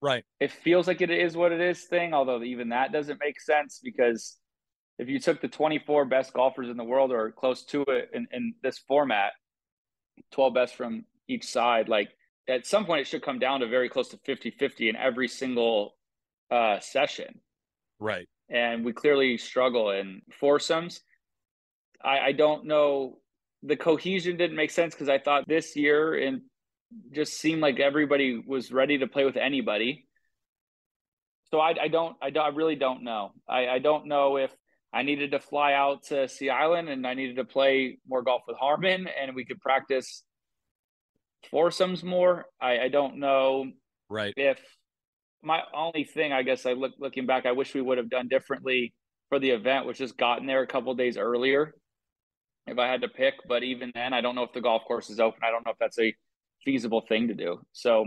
Right. 0.02 0.24
It 0.39 0.52
feels 0.52 0.88
like 0.88 1.02
it 1.02 1.10
is 1.10 1.36
what 1.36 1.52
it 1.52 1.60
is 1.60 1.84
thing, 1.84 2.14
although 2.14 2.41
even 2.41 2.70
that 2.70 2.93
doesn't 2.93 3.20
make 3.20 3.39
sense 3.41 3.82
because 3.84 4.38
if 4.97 5.10
you 5.10 5.20
took 5.20 5.41
the 5.41 5.47
24 5.47 6.06
best 6.06 6.34
golfers 6.34 6.70
in 6.70 6.78
the 6.78 6.84
world 6.84 7.12
or 7.12 7.32
close 7.32 7.64
to 7.66 7.82
it 7.84 8.10
in, 8.14 8.28
in 8.32 8.54
this 8.64 8.80
format, 8.80 9.32
12 10.32 10.54
best 10.54 10.76
from 10.76 11.06
each 11.28 11.45
side, 11.45 11.89
like 11.89 12.10
at 12.47 12.66
some 12.66 12.86
point 12.86 13.02
it 13.02 13.08
should 13.08 13.22
come 13.22 13.39
down 13.39 13.60
to 13.60 13.68
very 13.68 13.89
close 13.89 14.10
to 14.10 14.18
50 14.26 14.52
50 14.52 14.89
in 14.89 14.95
every 14.95 15.28
single 15.28 15.95
uh, 16.52 16.80
session. 16.80 17.39
Right. 18.00 18.28
And 18.50 18.84
we 18.84 18.93
clearly 18.93 19.38
struggle 19.38 19.91
in 19.91 20.22
foursomes. 20.32 21.02
I, 22.04 22.20
I 22.20 22.32
don't 22.32 22.66
know. 22.66 23.20
The 23.64 23.76
cohesion 23.76 24.38
didn't 24.38 24.56
make 24.56 24.72
sense 24.72 24.93
because 24.93 25.10
I 25.10 25.20
thought 25.20 25.43
this 25.47 25.76
year 25.76 26.16
and 26.16 26.41
just 27.11 27.39
seemed 27.39 27.61
like 27.61 27.79
everybody 27.79 28.41
was 28.45 28.71
ready 28.71 28.97
to 28.99 29.07
play 29.07 29.25
with 29.25 29.37
anybody. 29.37 30.05
So 31.51 31.59
I, 31.59 31.75
I 31.81 31.87
don't, 31.87 32.15
I 32.21 32.29
don't, 32.29 32.45
I 32.45 32.49
really 32.49 32.75
don't 32.75 33.03
know. 33.03 33.31
I, 33.47 33.67
I 33.67 33.79
don't 33.79 34.07
know 34.07 34.37
if 34.37 34.51
I 34.93 35.03
needed 35.03 35.31
to 35.31 35.39
fly 35.39 35.73
out 35.73 36.03
to 36.05 36.27
Sea 36.27 36.49
Island 36.49 36.89
and 36.89 37.05
I 37.05 37.13
needed 37.13 37.37
to 37.37 37.45
play 37.45 37.99
more 38.07 38.21
golf 38.21 38.43
with 38.47 38.57
Harman 38.57 39.07
and 39.07 39.35
we 39.35 39.45
could 39.45 39.59
practice 39.59 40.23
foursomes 41.51 42.03
more. 42.03 42.45
I, 42.61 42.79
I 42.79 42.87
don't 42.89 43.17
know. 43.17 43.65
Right. 44.09 44.33
If 44.35 44.59
my 45.41 45.61
only 45.73 46.03
thing, 46.03 46.33
I 46.33 46.43
guess, 46.43 46.65
I 46.65 46.73
look 46.73 46.93
looking 46.99 47.25
back, 47.25 47.45
I 47.45 47.51
wish 47.51 47.73
we 47.73 47.81
would 47.81 47.97
have 47.97 48.09
done 48.09 48.27
differently 48.27 48.93
for 49.29 49.39
the 49.39 49.51
event, 49.51 49.85
was 49.85 49.97
just 49.97 50.17
gotten 50.17 50.47
there 50.47 50.61
a 50.61 50.67
couple 50.67 50.93
days 50.95 51.17
earlier. 51.17 51.73
If 52.67 52.77
I 52.77 52.87
had 52.87 53.01
to 53.01 53.07
pick, 53.07 53.35
but 53.47 53.63
even 53.63 53.91
then, 53.95 54.13
I 54.13 54.21
don't 54.21 54.35
know 54.35 54.43
if 54.43 54.53
the 54.53 54.61
golf 54.61 54.83
course 54.87 55.09
is 55.09 55.19
open. 55.19 55.39
I 55.43 55.49
don't 55.49 55.65
know 55.65 55.71
if 55.71 55.77
that's 55.79 55.97
a 55.99 56.13
feasible 56.64 57.01
thing 57.07 57.28
to 57.28 57.34
do. 57.34 57.60
So 57.72 58.05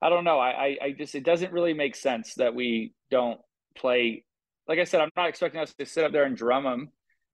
I 0.00 0.08
don't 0.08 0.24
know. 0.24 0.38
I, 0.38 0.76
I, 0.82 0.94
just 0.98 1.14
it 1.14 1.24
doesn't 1.24 1.52
really 1.52 1.74
make 1.74 1.94
sense 1.94 2.34
that 2.34 2.54
we 2.54 2.92
don't 3.10 3.40
play. 3.76 4.24
Like 4.66 4.78
I 4.78 4.84
said, 4.84 5.00
I'm 5.00 5.10
not 5.16 5.28
expecting 5.28 5.60
us 5.60 5.72
to 5.74 5.86
sit 5.86 6.04
up 6.04 6.12
there 6.12 6.24
and 6.24 6.36
drum 6.36 6.64
them 6.64 6.90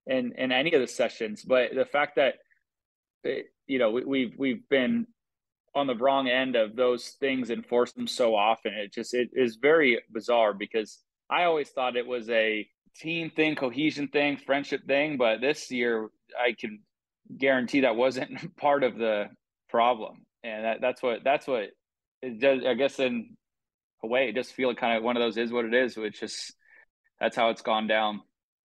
in 0.07 0.33
in 0.37 0.53
any 0.53 0.73
of 0.73 0.81
the 0.81 0.87
sessions, 0.87 1.43
but 1.43 1.75
the 1.75 1.85
fact 1.85 2.17
that 2.17 2.35
it, 3.25 3.47
you 3.67 3.79
know 3.79 3.91
we, 3.91 4.05
we've 4.05 4.35
we've 4.37 4.69
been 4.69 5.07
on 5.75 5.87
the 5.87 5.97
wrong 5.97 6.29
end 6.29 6.57
of 6.57 6.77
those 6.77 7.17
things 7.21 7.51
and 7.51 7.65
force 7.65 7.93
them 7.93 8.07
so 8.07 8.35
often. 8.35 8.75
It 8.75 8.93
just 8.93 9.15
it 9.15 9.31
is 9.33 9.57
very 9.57 10.01
bizarre 10.11 10.53
because 10.53 10.99
I 11.31 11.45
always 11.45 11.69
thought 11.71 11.97
it 11.97 12.07
was 12.07 12.29
a 12.31 12.69
team 12.97 13.31
thing, 13.31 13.55
cohesion 13.55 14.09
thing, 14.09 14.37
friendship 14.37 14.87
thing, 14.87 15.17
but 15.17 15.41
this 15.41 15.71
year 15.71 16.09
I 16.39 16.55
can 16.59 16.81
guarantee 17.37 17.81
that 17.81 17.97
wasn't 17.97 18.57
part 18.57 18.83
of 18.83 18.97
the 18.97 19.27
problem, 19.69 20.27
and 20.45 20.65
that, 20.65 20.81
that's 20.81 21.03
what 21.03 21.25
that's 21.25 21.47
what 21.47 21.71
it 22.23 22.41
does. 22.41 22.63
I 22.67 22.75
guess 22.75 22.99
in 22.99 23.37
a 24.03 24.07
way, 24.07 24.29
it 24.29 24.35
just 24.35 24.53
feel 24.53 24.75
kind 24.75 24.97
of 24.97 25.03
one 25.03 25.17
of 25.17 25.21
those 25.21 25.37
is 25.37 25.53
what 25.53 25.65
it 25.65 25.75
is, 25.75 25.97
which 25.97 26.23
is 26.23 26.53
that's 27.21 27.37
how 27.37 27.51
it's 27.51 27.63
gone 27.63 27.87
down. 27.87 28.21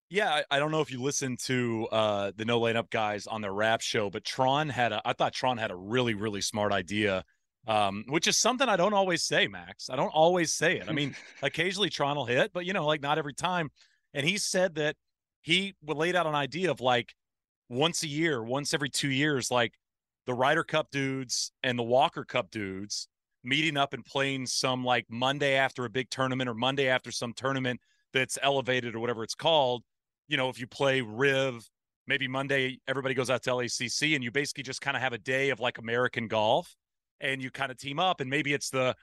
Yeah, 0.09 0.29
I, 0.29 0.43
I, 0.51 0.59
don't 0.59 0.69
know 0.69 0.81
if 0.81 0.91
you 0.91 1.01
listened 1.01 1.39
to 1.45 1.87
uh, 1.91 2.31
the 2.35 2.45
No 2.45 2.59
Laying 2.59 2.77
Up 2.77 2.91
guys 2.91 3.25
on 3.25 3.41
their 3.41 3.53
rap 3.53 3.81
show, 3.81 4.11
but 4.11 4.23
Tron 4.23 4.69
had 4.69 4.91
a. 4.91 5.01
I 5.03 5.13
thought 5.13 5.33
Tron 5.33 5.57
had 5.57 5.71
a 5.71 5.75
really, 5.75 6.13
really 6.13 6.41
smart 6.41 6.71
idea, 6.71 7.23
um, 7.67 8.03
which 8.07 8.27
is 8.27 8.37
something 8.37 8.69
I 8.69 8.75
don't 8.75 8.93
always 8.93 9.23
say, 9.23 9.47
Max. 9.47 9.89
I 9.89 9.95
don't 9.95 10.13
always 10.13 10.53
say 10.53 10.77
it. 10.77 10.87
I 10.87 10.91
mean, 10.91 11.15
occasionally 11.41 11.89
Tron 11.89 12.15
will 12.15 12.25
hit, 12.25 12.51
but 12.53 12.65
you 12.65 12.73
know, 12.73 12.85
like 12.85 13.01
not 13.01 13.17
every 13.17 13.33
time. 13.33 13.71
And 14.13 14.23
he 14.23 14.37
said 14.37 14.75
that 14.75 14.95
he 15.41 15.73
laid 15.83 16.15
out 16.15 16.27
an 16.27 16.35
idea 16.35 16.69
of 16.69 16.79
like 16.79 17.15
once 17.69 18.03
a 18.03 18.07
year, 18.07 18.43
once 18.43 18.73
every 18.75 18.91
two 18.91 19.09
years, 19.09 19.49
like 19.49 19.73
the 20.25 20.33
Ryder 20.33 20.63
Cup 20.63 20.89
dudes 20.91 21.51
and 21.63 21.77
the 21.77 21.83
Walker 21.83 22.23
Cup 22.23 22.51
dudes 22.51 23.07
meeting 23.43 23.75
up 23.75 23.93
and 23.93 24.05
playing 24.05 24.45
some 24.45 24.83
like 24.85 25.05
Monday 25.09 25.55
after 25.55 25.85
a 25.85 25.89
big 25.89 26.09
tournament 26.09 26.49
or 26.49 26.53
Monday 26.53 26.87
after 26.87 27.11
some 27.11 27.33
tournament 27.33 27.79
that's 28.13 28.37
elevated 28.41 28.95
or 28.95 28.99
whatever 28.99 29.23
it's 29.23 29.35
called 29.35 29.83
you 30.27 30.37
know, 30.37 30.49
if 30.49 30.59
you 30.59 30.67
play 30.67 31.01
Riv, 31.01 31.69
maybe 32.07 32.27
Monday 32.27 32.79
everybody 32.87 33.15
goes 33.15 33.29
out 33.29 33.43
to 33.43 33.51
LACC 33.51 34.15
and 34.15 34.23
you 34.23 34.31
basically 34.31 34.63
just 34.63 34.81
kind 34.81 34.95
of 34.95 35.03
have 35.03 35.13
a 35.13 35.17
day 35.17 35.49
of 35.49 35.59
like 35.59 35.77
American 35.77 36.27
golf 36.27 36.75
and 37.21 37.41
you 37.41 37.51
kind 37.51 37.71
of 37.71 37.77
team 37.77 37.99
up 37.99 38.19
and 38.19 38.29
maybe 38.29 38.53
it's 38.53 38.69
the 38.69 38.95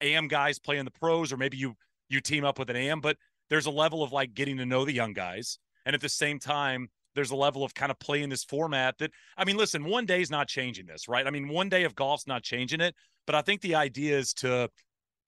AM 0.00 0.28
guys 0.28 0.58
playing 0.58 0.84
the 0.84 0.90
pros 0.90 1.32
or 1.32 1.36
maybe 1.36 1.56
you 1.56 1.74
you 2.08 2.20
team 2.20 2.44
up 2.44 2.58
with 2.58 2.68
an 2.68 2.76
AM, 2.76 3.00
but 3.00 3.16
there's 3.48 3.66
a 3.66 3.70
level 3.70 4.02
of 4.02 4.12
like 4.12 4.34
getting 4.34 4.58
to 4.58 4.66
know 4.66 4.84
the 4.84 4.92
young 4.92 5.12
guys. 5.12 5.58
And 5.86 5.94
at 5.94 6.00
the 6.00 6.08
same 6.08 6.38
time, 6.38 6.88
there's 7.14 7.30
a 7.30 7.36
level 7.36 7.64
of 7.64 7.74
kind 7.74 7.90
of 7.90 7.98
playing 7.98 8.28
this 8.28 8.44
format 8.44 8.98
that 8.98 9.10
I 9.36 9.44
mean, 9.44 9.56
listen, 9.56 9.84
one 9.84 10.06
day 10.06 10.20
is 10.20 10.30
not 10.30 10.48
changing 10.48 10.86
this, 10.86 11.08
right? 11.08 11.26
I 11.26 11.30
mean, 11.30 11.48
one 11.48 11.68
day 11.68 11.84
of 11.84 11.94
golf's 11.94 12.26
not 12.26 12.42
changing 12.42 12.80
it, 12.80 12.94
but 13.26 13.34
I 13.34 13.42
think 13.42 13.60
the 13.60 13.74
idea 13.74 14.18
is 14.18 14.32
to 14.34 14.68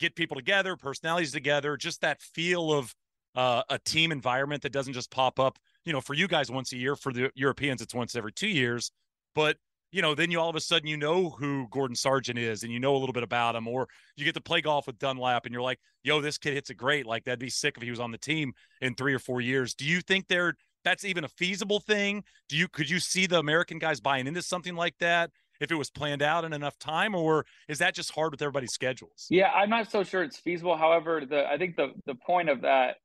get 0.00 0.16
people 0.16 0.36
together, 0.36 0.76
personalities 0.76 1.32
together, 1.32 1.76
just 1.76 2.00
that 2.00 2.20
feel 2.20 2.72
of 2.72 2.94
uh, 3.34 3.62
a 3.68 3.78
team 3.78 4.12
environment 4.12 4.62
that 4.62 4.72
doesn't 4.72 4.92
just 4.92 5.10
pop 5.10 5.40
up, 5.40 5.58
you 5.84 5.92
know, 5.92 6.00
for 6.00 6.14
you 6.14 6.28
guys 6.28 6.50
once 6.50 6.72
a 6.72 6.76
year. 6.76 6.96
For 6.96 7.12
the 7.12 7.30
Europeans, 7.34 7.82
it's 7.82 7.94
once 7.94 8.14
every 8.14 8.32
two 8.32 8.48
years. 8.48 8.92
But 9.34 9.56
you 9.94 10.02
know, 10.02 10.12
then 10.12 10.28
you 10.28 10.40
all 10.40 10.50
of 10.50 10.56
a 10.56 10.60
sudden 10.60 10.88
you 10.88 10.96
know 10.96 11.30
who 11.30 11.68
Gordon 11.70 11.94
Sargent 11.94 12.36
is, 12.36 12.64
and 12.64 12.72
you 12.72 12.80
know 12.80 12.96
a 12.96 12.98
little 12.98 13.12
bit 13.12 13.22
about 13.22 13.54
him, 13.54 13.68
or 13.68 13.86
you 14.16 14.24
get 14.24 14.34
to 14.34 14.40
play 14.40 14.60
golf 14.60 14.88
with 14.88 14.98
Dunlap, 14.98 15.46
and 15.46 15.52
you're 15.52 15.62
like, 15.62 15.78
"Yo, 16.02 16.20
this 16.20 16.36
kid 16.36 16.54
hits 16.54 16.70
it 16.70 16.74
great." 16.74 17.06
Like 17.06 17.24
that'd 17.24 17.38
be 17.38 17.48
sick 17.48 17.76
if 17.76 17.82
he 17.82 17.90
was 17.90 18.00
on 18.00 18.10
the 18.10 18.18
team 18.18 18.52
in 18.80 18.96
three 18.96 19.14
or 19.14 19.20
four 19.20 19.40
years. 19.40 19.72
Do 19.72 19.84
you 19.84 20.00
think 20.00 20.26
there 20.26 20.54
that's 20.84 21.04
even 21.04 21.24
a 21.24 21.28
feasible 21.28 21.80
thing? 21.80 22.24
Do 22.48 22.56
you 22.56 22.68
could 22.68 22.88
you 22.88 23.00
see 23.00 23.26
the 23.26 23.38
American 23.38 23.78
guys 23.78 24.00
buying 24.00 24.26
into 24.26 24.42
something 24.42 24.74
like 24.74 24.98
that? 24.98 25.30
if 25.60 25.70
it 25.70 25.76
was 25.76 25.88
planned 25.88 26.20
out 26.20 26.44
in 26.44 26.52
enough 26.52 26.76
time 26.80 27.14
or 27.14 27.46
is 27.68 27.78
that 27.78 27.94
just 27.94 28.10
hard 28.10 28.32
with 28.32 28.42
everybody's 28.42 28.72
schedules 28.72 29.28
yeah 29.30 29.52
i'm 29.52 29.70
not 29.70 29.88
so 29.88 30.02
sure 30.02 30.24
it's 30.24 30.36
feasible 30.36 30.76
however 30.76 31.22
the 31.24 31.48
i 31.48 31.56
think 31.56 31.76
the 31.76 31.92
the 32.06 32.14
point 32.16 32.48
of 32.48 32.62
that 32.62 32.96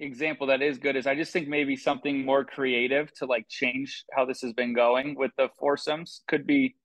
example 0.00 0.46
that 0.46 0.62
is 0.62 0.78
good 0.78 0.96
is 0.96 1.06
I 1.06 1.14
just 1.14 1.32
think 1.32 1.48
maybe 1.48 1.76
something 1.76 2.24
more 2.24 2.44
creative 2.44 3.12
to 3.14 3.26
like 3.26 3.48
change 3.48 4.04
how 4.12 4.24
this 4.24 4.40
has 4.42 4.52
been 4.52 4.74
going 4.74 5.14
with 5.16 5.32
the 5.36 5.48
foursomes 5.58 6.22
could 6.28 6.46
be. 6.46 6.76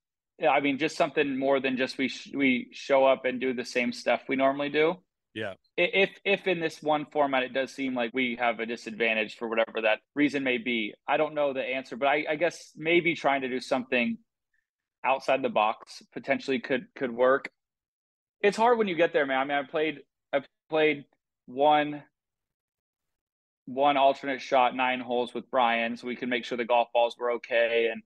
I 0.49 0.59
mean, 0.59 0.79
just 0.79 0.97
something 0.97 1.37
more 1.37 1.59
than 1.59 1.77
just 1.77 1.97
we 1.97 2.07
sh- 2.07 2.31
we 2.33 2.69
show 2.71 3.05
up 3.05 3.25
and 3.25 3.39
do 3.39 3.53
the 3.53 3.63
same 3.63 3.93
stuff 3.93 4.23
we 4.27 4.35
normally 4.35 4.69
do. 4.69 4.95
Yeah. 5.33 5.53
If 5.77 6.11
if 6.23 6.47
in 6.47 6.59
this 6.59 6.81
one 6.83 7.07
format 7.11 7.43
it 7.43 7.53
does 7.53 7.73
seem 7.73 7.95
like 7.95 8.11
we 8.13 8.37
have 8.39 8.59
a 8.59 8.65
disadvantage 8.65 9.35
for 9.37 9.47
whatever 9.47 9.81
that 9.81 9.99
reason 10.15 10.43
may 10.43 10.59
be, 10.59 10.93
I 11.07 11.17
don't 11.17 11.33
know 11.33 11.53
the 11.53 11.63
answer, 11.63 11.95
but 11.95 12.07
I, 12.07 12.25
I 12.29 12.35
guess 12.35 12.71
maybe 12.75 13.15
trying 13.15 13.41
to 13.41 13.49
do 13.49 13.59
something 13.59 14.17
outside 15.03 15.41
the 15.41 15.49
box 15.49 16.03
potentially 16.13 16.59
could 16.59 16.85
could 16.95 17.11
work. 17.11 17.49
It's 18.41 18.57
hard 18.57 18.77
when 18.77 18.87
you 18.87 18.95
get 18.95 19.11
there, 19.11 19.25
man. 19.25 19.39
I 19.39 19.43
mean, 19.45 19.57
I 19.57 19.63
played 19.63 19.99
I 20.31 20.41
played 20.69 21.05
one 21.47 22.03
one 23.65 23.97
alternate 23.97 24.41
shot, 24.41 24.75
nine 24.75 24.99
holes 24.99 25.33
with 25.33 25.49
Brian, 25.49 25.97
so 25.97 26.05
we 26.05 26.15
could 26.15 26.29
make 26.29 26.45
sure 26.45 26.57
the 26.57 26.65
golf 26.65 26.89
balls 26.93 27.15
were 27.17 27.31
okay, 27.33 27.89
and 27.91 28.03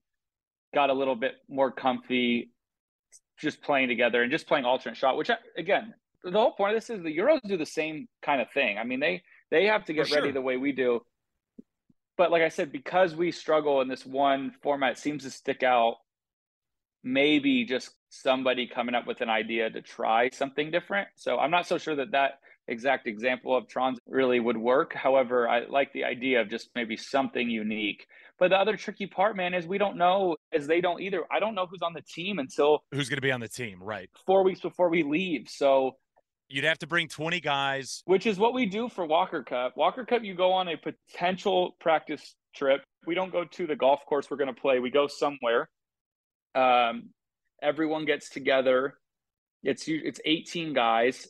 got 0.73 0.89
a 0.89 0.93
little 0.93 1.15
bit 1.15 1.33
more 1.49 1.71
comfy 1.71 2.51
just 3.37 3.61
playing 3.61 3.87
together 3.87 4.21
and 4.23 4.31
just 4.31 4.47
playing 4.47 4.65
alternate 4.65 4.95
shot. 4.95 5.17
Which 5.17 5.29
again, 5.57 5.93
the 6.23 6.31
whole 6.31 6.53
point 6.53 6.75
of 6.75 6.81
this 6.81 6.89
is 6.89 7.03
the 7.03 7.15
Euros 7.15 7.39
do 7.47 7.57
the 7.57 7.65
same 7.65 8.07
kind 8.21 8.41
of 8.41 8.49
thing. 8.51 8.77
I 8.77 8.83
mean, 8.83 8.99
they 8.99 9.23
they 9.51 9.65
have 9.65 9.85
to 9.85 9.93
get 9.93 10.11
ready 10.11 10.31
the 10.31 10.41
way 10.41 10.57
we 10.57 10.71
do. 10.71 11.01
But 12.17 12.31
like 12.31 12.41
I 12.41 12.49
said, 12.49 12.71
because 12.71 13.15
we 13.15 13.31
struggle 13.31 13.81
in 13.81 13.87
this 13.87 14.05
one 14.05 14.51
format, 14.63 14.97
seems 14.97 15.23
to 15.23 15.31
stick 15.31 15.63
out. 15.63 15.97
Maybe 17.03 17.63
just 17.63 17.91
somebody 18.09 18.67
coming 18.67 18.95
up 18.95 19.05
with 19.07 19.21
an 19.21 19.29
idea 19.29 19.69
to 19.69 19.81
try 19.81 20.29
something 20.31 20.71
different. 20.71 21.07
So 21.15 21.37
I'm 21.37 21.51
not 21.51 21.67
so 21.67 21.77
sure 21.77 21.95
that 21.95 22.11
that 22.11 22.39
exact 22.67 23.07
example 23.07 23.55
of 23.55 23.67
Trons 23.67 23.97
really 24.07 24.39
would 24.39 24.57
work. 24.57 24.93
However, 24.93 25.47
I 25.47 25.65
like 25.67 25.93
the 25.93 26.03
idea 26.03 26.41
of 26.41 26.49
just 26.49 26.69
maybe 26.75 26.97
something 26.97 27.49
unique. 27.49 28.07
But 28.39 28.49
the 28.49 28.57
other 28.57 28.75
tricky 28.75 29.07
part, 29.07 29.35
man, 29.37 29.53
is 29.53 29.65
we 29.65 29.77
don't 29.77 29.97
know, 29.97 30.35
as 30.51 30.67
they 30.67 30.81
don't 30.81 31.01
either. 31.01 31.23
I 31.31 31.39
don't 31.39 31.55
know 31.55 31.65
who's 31.65 31.81
on 31.81 31.93
the 31.93 32.01
team 32.01 32.39
until 32.39 32.83
who's 32.91 33.09
going 33.09 33.17
to 33.17 33.21
be 33.21 33.31
on 33.31 33.39
the 33.39 33.47
team, 33.47 33.81
right? 33.81 34.09
Four 34.25 34.43
weeks 34.43 34.59
before 34.59 34.89
we 34.89 35.03
leave. 35.03 35.47
So 35.49 35.95
You'd 36.49 36.63
have 36.63 36.79
to 36.79 36.87
bring 36.87 37.09
20 37.09 37.41
guys. 37.41 38.01
Which 38.05 38.25
is 38.25 38.37
what 38.37 38.53
we 38.53 38.65
do 38.65 38.87
for 38.87 39.05
Walker 39.05 39.43
Cup. 39.43 39.75
Walker 39.75 40.05
Cup, 40.05 40.23
you 40.23 40.33
go 40.33 40.53
on 40.53 40.69
a 40.69 40.77
potential 40.77 41.75
practice 41.79 42.35
trip. 42.55 42.81
We 43.05 43.15
don't 43.15 43.31
go 43.31 43.43
to 43.43 43.67
the 43.67 43.75
golf 43.75 44.05
course 44.05 44.29
we're 44.29 44.37
going 44.37 44.53
to 44.53 44.59
play. 44.59 44.79
We 44.79 44.89
go 44.89 45.07
somewhere. 45.07 45.69
Um, 46.55 47.09
everyone 47.61 48.05
gets 48.05 48.29
together. 48.29 48.97
It's 49.63 49.85
it's 49.87 50.21
18 50.23 50.73
guys, 50.73 51.27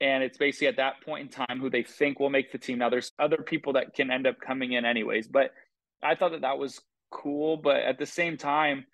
and 0.00 0.22
it's 0.22 0.38
basically 0.38 0.68
at 0.68 0.76
that 0.76 1.02
point 1.04 1.22
in 1.22 1.28
time 1.28 1.58
who 1.60 1.70
they 1.70 1.82
think 1.82 2.20
will 2.20 2.30
make 2.30 2.52
the 2.52 2.58
team. 2.58 2.78
Now, 2.78 2.90
there's 2.90 3.10
other 3.18 3.38
people 3.38 3.72
that 3.72 3.94
can 3.94 4.10
end 4.10 4.26
up 4.26 4.36
coming 4.40 4.72
in 4.72 4.84
anyways, 4.84 5.26
but 5.28 5.50
I 6.02 6.14
thought 6.14 6.32
that 6.32 6.42
that 6.42 6.58
was 6.58 6.80
cool. 7.10 7.56
But 7.56 7.78
at 7.78 7.98
the 7.98 8.06
same 8.06 8.36
time, 8.36 8.86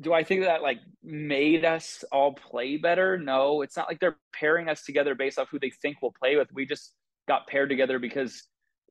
do 0.00 0.12
I 0.12 0.24
think 0.24 0.44
that 0.44 0.62
like 0.62 0.80
made 1.02 1.64
us 1.64 2.04
all 2.10 2.32
play 2.32 2.76
better? 2.76 3.18
No, 3.18 3.62
it's 3.62 3.76
not 3.76 3.88
like 3.88 4.00
they're 4.00 4.16
pairing 4.32 4.68
us 4.68 4.84
together 4.84 5.14
based 5.14 5.38
off 5.38 5.48
who 5.50 5.58
they 5.58 5.70
think 5.70 5.98
we'll 6.00 6.14
play 6.18 6.36
with. 6.36 6.48
We 6.52 6.66
just 6.66 6.94
got 7.28 7.46
paired 7.46 7.68
together 7.68 7.98
because 7.98 8.42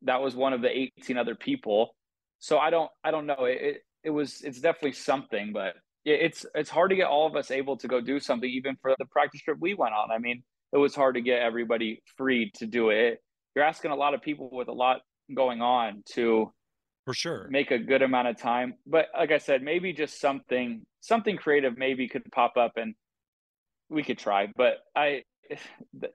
that 0.04 0.22
was 0.22 0.36
one 0.36 0.54
of 0.54 0.62
the 0.62 0.70
18 0.70 1.18
other 1.18 1.36
people. 1.36 1.95
So 2.39 2.58
I 2.58 2.70
don't, 2.70 2.89
I 3.04 3.12
don't 3.12 3.26
know. 3.26 3.45
It, 3.45 3.62
it, 3.62 3.82
it 4.04 4.10
was, 4.10 4.41
it's 4.41 4.60
definitely 4.60 4.93
something, 4.93 5.54
but 5.54 5.76
it's, 6.06 6.45
it's 6.56 6.70
hard 6.70 6.89
to 6.91 6.95
get 6.95 7.08
all 7.08 7.28
of 7.28 7.36
us 7.36 7.52
able 7.52 7.78
to 7.78 7.88
go 7.88 8.02
do 8.02 8.20
something, 8.20 8.49
even 8.49 8.76
for 8.82 8.95
the 8.97 9.06
practice 9.06 9.41
trip 9.41 9.58
we 9.60 9.74
went 9.74 9.93
on. 9.93 10.12
I 10.12 10.18
mean, 10.18 10.43
it 10.74 10.78
was 10.78 10.95
hard 10.95 11.16
to 11.16 11.22
get 11.22 11.41
everybody 11.41 12.02
free 12.18 12.52
to 12.56 12.66
do 12.66 12.89
it. 12.89 13.22
You're 13.56 13.66
asking 13.66 13.91
a 13.91 13.95
lot 13.95 14.14
of 14.14 14.22
people 14.22 14.49
with 14.52 14.70
a 14.70 14.74
lot 14.74 15.02
going 15.36 15.62
on 15.62 16.04
to 16.14 16.52
for 17.06 17.14
sure. 17.14 17.47
make 17.49 17.72
a 17.72 17.80
good 17.80 18.02
amount 18.02 18.28
of 18.28 18.39
time. 18.39 18.76
But 18.86 19.08
like 19.18 19.32
i 19.32 19.38
said 19.38 19.62
maybe 19.62 19.93
just 19.93 20.20
something 20.20 20.84
something 20.99 21.38
creative 21.38 21.78
maybe 21.78 22.08
could 22.08 22.24
pop 22.32 22.58
up 22.58 22.74
and 22.78 22.95
we 23.89 24.04
could 24.04 24.18
try. 24.18 24.47
But 24.56 24.78
i 24.95 25.24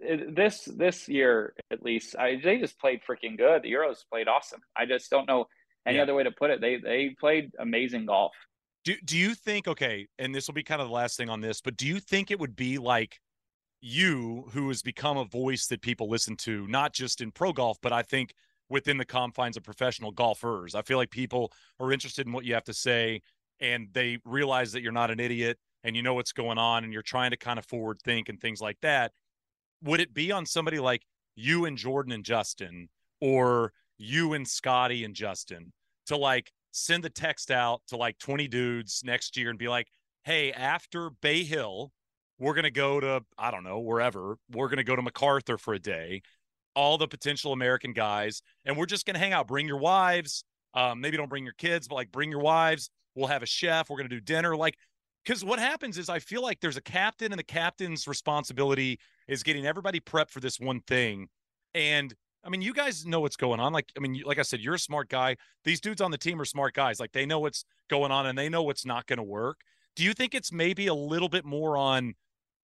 this 0.08 0.64
this 0.64 1.08
year 1.10 1.52
at 1.70 1.82
least 1.82 2.16
i 2.16 2.40
they 2.42 2.58
just 2.58 2.78
played 2.78 3.00
freaking 3.08 3.36
good. 3.36 3.62
The 3.62 3.72
euros 3.72 3.98
played 4.10 4.28
awesome. 4.28 4.60
I 4.76 4.86
just 4.86 5.10
don't 5.10 5.26
know 5.26 5.46
any 5.86 5.96
yeah. 5.96 6.02
other 6.02 6.14
way 6.14 6.24
to 6.24 6.30
put 6.32 6.50
it. 6.50 6.60
They 6.60 6.76
they 6.76 7.14
played 7.18 7.50
amazing 7.58 8.06
golf. 8.06 8.32
Do 8.84 8.94
do 9.04 9.16
you 9.18 9.34
think 9.34 9.66
okay 9.68 10.06
and 10.18 10.34
this 10.34 10.46
will 10.46 10.54
be 10.54 10.62
kind 10.62 10.80
of 10.80 10.88
the 10.88 10.94
last 10.94 11.16
thing 11.16 11.28
on 11.28 11.40
this 11.40 11.60
but 11.60 11.76
do 11.76 11.86
you 11.86 11.98
think 11.98 12.30
it 12.30 12.38
would 12.38 12.54
be 12.54 12.78
like 12.78 13.18
you 13.80 14.44
who 14.52 14.68
has 14.68 14.80
become 14.80 15.16
a 15.16 15.24
voice 15.24 15.66
that 15.66 15.82
people 15.82 16.08
listen 16.08 16.36
to 16.36 16.66
not 16.68 16.92
just 16.92 17.20
in 17.20 17.30
pro 17.32 17.52
golf 17.52 17.78
but 17.82 17.92
i 17.92 18.02
think 18.02 18.32
within 18.68 18.98
the 18.98 19.04
confines 19.04 19.56
of 19.56 19.62
professional 19.62 20.10
golfers. 20.10 20.74
I 20.74 20.82
feel 20.82 20.98
like 20.98 21.10
people 21.10 21.52
are 21.80 21.92
interested 21.92 22.26
in 22.26 22.32
what 22.32 22.44
you 22.44 22.54
have 22.54 22.64
to 22.64 22.74
say 22.74 23.22
and 23.60 23.88
they 23.92 24.18
realize 24.24 24.72
that 24.72 24.82
you're 24.82 24.92
not 24.92 25.10
an 25.10 25.20
idiot 25.20 25.58
and 25.84 25.96
you 25.96 26.02
know 26.02 26.14
what's 26.14 26.32
going 26.32 26.58
on 26.58 26.84
and 26.84 26.92
you're 26.92 27.02
trying 27.02 27.30
to 27.30 27.36
kind 27.36 27.58
of 27.58 27.66
forward 27.66 28.00
think 28.02 28.28
and 28.28 28.40
things 28.40 28.60
like 28.60 28.78
that. 28.82 29.12
Would 29.82 30.00
it 30.00 30.12
be 30.12 30.32
on 30.32 30.46
somebody 30.46 30.78
like 30.78 31.02
you 31.36 31.64
and 31.64 31.76
Jordan 31.76 32.12
and 32.12 32.24
Justin 32.24 32.88
or 33.20 33.72
you 33.98 34.32
and 34.32 34.46
Scotty 34.46 35.04
and 35.04 35.14
Justin 35.14 35.72
to 36.06 36.16
like 36.16 36.50
send 36.72 37.04
the 37.04 37.10
text 37.10 37.50
out 37.50 37.82
to 37.88 37.96
like 37.96 38.18
20 38.18 38.48
dudes 38.48 39.02
next 39.04 39.36
year 39.36 39.50
and 39.50 39.58
be 39.58 39.68
like, 39.68 39.88
hey, 40.24 40.52
after 40.52 41.10
Bay 41.10 41.44
Hill, 41.44 41.92
we're 42.38 42.54
going 42.54 42.64
to 42.64 42.70
go 42.70 43.00
to, 43.00 43.22
I 43.38 43.50
don't 43.50 43.64
know, 43.64 43.78
wherever. 43.78 44.36
We're 44.52 44.68
going 44.68 44.78
to 44.78 44.84
go 44.84 44.96
to 44.96 45.02
MacArthur 45.02 45.56
for 45.56 45.72
a 45.74 45.78
day 45.78 46.22
all 46.76 46.98
the 46.98 47.08
potential 47.08 47.52
American 47.52 47.92
guys, 47.92 48.42
and 48.64 48.76
we're 48.76 48.86
just 48.86 49.06
going 49.06 49.14
to 49.14 49.20
hang 49.20 49.32
out. 49.32 49.48
Bring 49.48 49.66
your 49.66 49.78
wives. 49.78 50.44
Um, 50.74 51.00
maybe 51.00 51.16
don't 51.16 51.30
bring 51.30 51.44
your 51.44 51.54
kids, 51.54 51.88
but 51.88 51.96
like 51.96 52.12
bring 52.12 52.30
your 52.30 52.40
wives. 52.40 52.90
We'll 53.14 53.28
have 53.28 53.42
a 53.42 53.46
chef. 53.46 53.88
We're 53.88 53.96
going 53.96 54.10
to 54.10 54.14
do 54.14 54.20
dinner. 54.20 54.54
Like, 54.54 54.76
because 55.24 55.44
what 55.44 55.58
happens 55.58 55.98
is 55.98 56.08
I 56.08 56.18
feel 56.18 56.42
like 56.42 56.60
there's 56.60 56.76
a 56.76 56.82
captain, 56.82 57.32
and 57.32 57.38
the 57.38 57.44
captain's 57.44 58.06
responsibility 58.06 59.00
is 59.26 59.42
getting 59.42 59.66
everybody 59.66 59.98
prepped 59.98 60.30
for 60.30 60.40
this 60.40 60.60
one 60.60 60.82
thing. 60.82 61.28
And 61.74 62.14
I 62.44 62.48
mean, 62.48 62.62
you 62.62 62.72
guys 62.72 63.04
know 63.04 63.20
what's 63.20 63.36
going 63.36 63.58
on. 63.58 63.72
Like, 63.72 63.90
I 63.96 64.00
mean, 64.00 64.22
like 64.24 64.38
I 64.38 64.42
said, 64.42 64.60
you're 64.60 64.74
a 64.74 64.78
smart 64.78 65.08
guy. 65.08 65.36
These 65.64 65.80
dudes 65.80 66.00
on 66.00 66.12
the 66.12 66.18
team 66.18 66.40
are 66.40 66.44
smart 66.44 66.74
guys. 66.74 67.00
Like, 67.00 67.10
they 67.10 67.26
know 67.26 67.40
what's 67.40 67.64
going 67.90 68.12
on 68.12 68.26
and 68.26 68.38
they 68.38 68.48
know 68.48 68.62
what's 68.62 68.86
not 68.86 69.06
going 69.06 69.16
to 69.16 69.24
work. 69.24 69.58
Do 69.96 70.04
you 70.04 70.12
think 70.12 70.34
it's 70.34 70.52
maybe 70.52 70.86
a 70.86 70.94
little 70.94 71.28
bit 71.28 71.44
more 71.44 71.76
on 71.76 72.14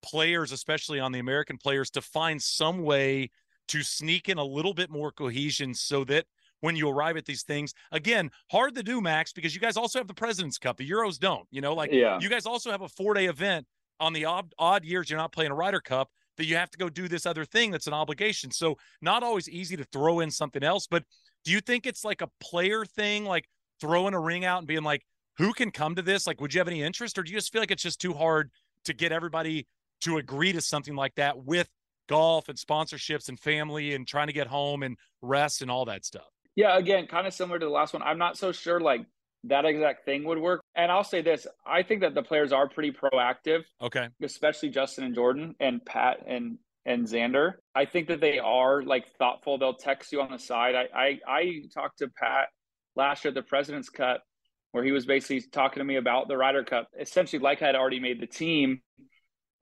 players, 0.03 0.53
especially 0.53 1.01
on 1.01 1.13
the 1.13 1.19
American 1.19 1.57
players, 1.57 1.91
to 1.91 2.03
find 2.03 2.41
some 2.41 2.83
way 2.83 3.31
to 3.69 3.83
sneak 3.83 4.29
in 4.29 4.39
a 4.39 4.45
little 4.45 4.75
bit 4.75 4.91
more 4.91 5.13
cohesion 5.13 5.75
so 5.75 6.05
that 6.05 6.27
when 6.61 6.77
you 6.77 6.89
arrive 6.89 7.17
at 7.17 7.27
these 7.27 7.43
things 7.43 7.75
again 7.91 8.31
hard 8.51 8.75
to 8.75 8.83
do 8.83 9.01
max 9.01 9.33
because 9.33 9.55
you 9.55 9.61
guys 9.61 9.77
also 9.77 9.99
have 9.99 10.09
the 10.09 10.15
president's 10.15 10.59
cup. 10.59 10.77
The 10.79 10.89
euros 10.89 11.19
don't 11.19 11.47
you 11.51 11.61
know 11.61 11.75
like 11.75 11.93
yeah. 11.93 12.19
you 12.21 12.29
guys 12.29 12.47
also 12.47 12.71
have 12.71 12.83
a 12.83 12.89
four 12.89 13.15
day 13.15 13.27
event 13.27 13.67
on 14.01 14.13
the 14.13 14.25
odd, 14.25 14.53
odd 14.59 14.85
years 14.85 15.11
you're 15.11 15.19
not 15.19 15.33
playing 15.33 15.51
a 15.51 15.55
Ryder 15.55 15.81
Cup 15.81 16.09
that 16.39 16.47
you 16.47 16.57
have 16.57 16.71
to 16.71 16.79
go 16.79 16.89
do 16.89 17.09
this 17.09 17.27
other 17.27 17.45
thing 17.45 17.71
that's 17.71 17.87
an 17.87 17.93
obligation. 17.93 18.51
So 18.51 18.77
not 19.03 19.23
always 19.23 19.49
easy 19.49 19.77
to 19.77 19.85
throw 19.85 20.21
in 20.21 20.31
something 20.31 20.63
else 20.63 20.87
but 20.87 21.05
do 21.45 21.51
you 21.51 21.61
think 21.61 21.87
it's 21.87 22.05
like 22.05 22.23
a 22.23 22.29
player 22.41 22.85
thing 22.85 23.25
like 23.25 23.49
throwing 23.81 24.15
a 24.15 24.21
ring 24.21 24.45
out 24.45 24.59
and 24.59 24.67
being 24.67 24.85
like 24.85 25.03
who 25.39 25.53
can 25.53 25.71
come 25.71 25.95
to 25.97 26.03
this? 26.03 26.27
Like 26.27 26.41
would 26.41 26.55
you 26.55 26.61
have 26.61 26.69
any 26.69 26.83
interest 26.83 27.19
or 27.19 27.23
do 27.23 27.33
you 27.33 27.39
just 27.39 27.53
feel 27.53 27.63
like 27.63 27.71
it's 27.71 27.83
just 27.83 28.01
too 28.01 28.13
hard 28.13 28.51
to 28.85 28.93
get 28.93 29.13
everybody 29.13 29.67
to 30.03 30.19
agree 30.19 30.53
to 30.53 30.61
something 30.61 30.95
like 30.95 31.15
that 31.15 31.45
with 31.45 31.69
golf 32.09 32.49
and 32.49 32.59
sponsorships 32.59 33.29
and 33.29 33.39
family 33.39 33.95
and 33.95 34.07
trying 34.07 34.27
to 34.27 34.33
get 34.33 34.47
home 34.47 34.83
and 34.83 34.97
rest 35.21 35.63
and 35.63 35.71
all 35.71 35.85
that 35.87 36.05
stuff. 36.05 36.29
Yeah, 36.57 36.77
again, 36.77 37.07
kind 37.07 37.27
of 37.27 37.33
similar 37.33 37.59
to 37.59 37.67
the 37.67 37.73
last 37.73 37.93
one. 37.95 38.03
I'm 38.03 38.19
not 38.19 38.37
so 38.37 38.53
sure 38.53 38.81
like 38.81 39.07
that 39.45 39.65
exact 39.65 40.05
thing 40.05 40.25
would 40.25 40.39
work. 40.39 40.61
And 40.75 40.93
I'll 40.93 41.05
say 41.05 41.23
this 41.23 41.47
I 41.67 41.83
think 41.83 42.03
that 42.03 42.15
the 42.15 42.23
players 42.23 42.53
are 42.53 42.69
pretty 42.69 42.93
proactive. 42.93 43.63
Okay. 43.81 44.09
Especially 44.23 44.69
Justin 44.69 45.05
and 45.05 45.15
Jordan 45.15 45.55
and 45.61 45.85
Pat 45.85 46.19
and 46.27 46.59
and 46.85 47.07
Xander. 47.07 47.55
I 47.75 47.85
think 47.85 48.09
that 48.09 48.21
they 48.21 48.39
are 48.39 48.83
like 48.83 49.05
thoughtful. 49.19 49.59
They'll 49.59 49.75
text 49.75 50.13
you 50.13 50.21
on 50.21 50.31
the 50.31 50.39
side. 50.39 50.75
I 50.75 50.89
I, 50.95 51.21
I 51.27 51.63
talked 51.73 51.99
to 51.99 52.09
Pat 52.09 52.49
last 52.97 53.25
year 53.25 53.31
at 53.31 53.35
the 53.35 53.43
President's 53.43 53.89
Cup 53.89 54.23
where 54.73 54.83
he 54.83 54.91
was 54.91 55.07
basically 55.07 55.43
talking 55.53 55.81
to 55.81 55.85
me 55.85 55.97
about 55.97 56.29
the 56.29 56.37
Ryder 56.37 56.65
Cup, 56.65 56.89
essentially 56.99 57.41
like 57.41 57.63
I 57.63 57.67
had 57.67 57.77
already 57.77 58.01
made 58.01 58.21
the 58.21 58.27
team 58.27 58.81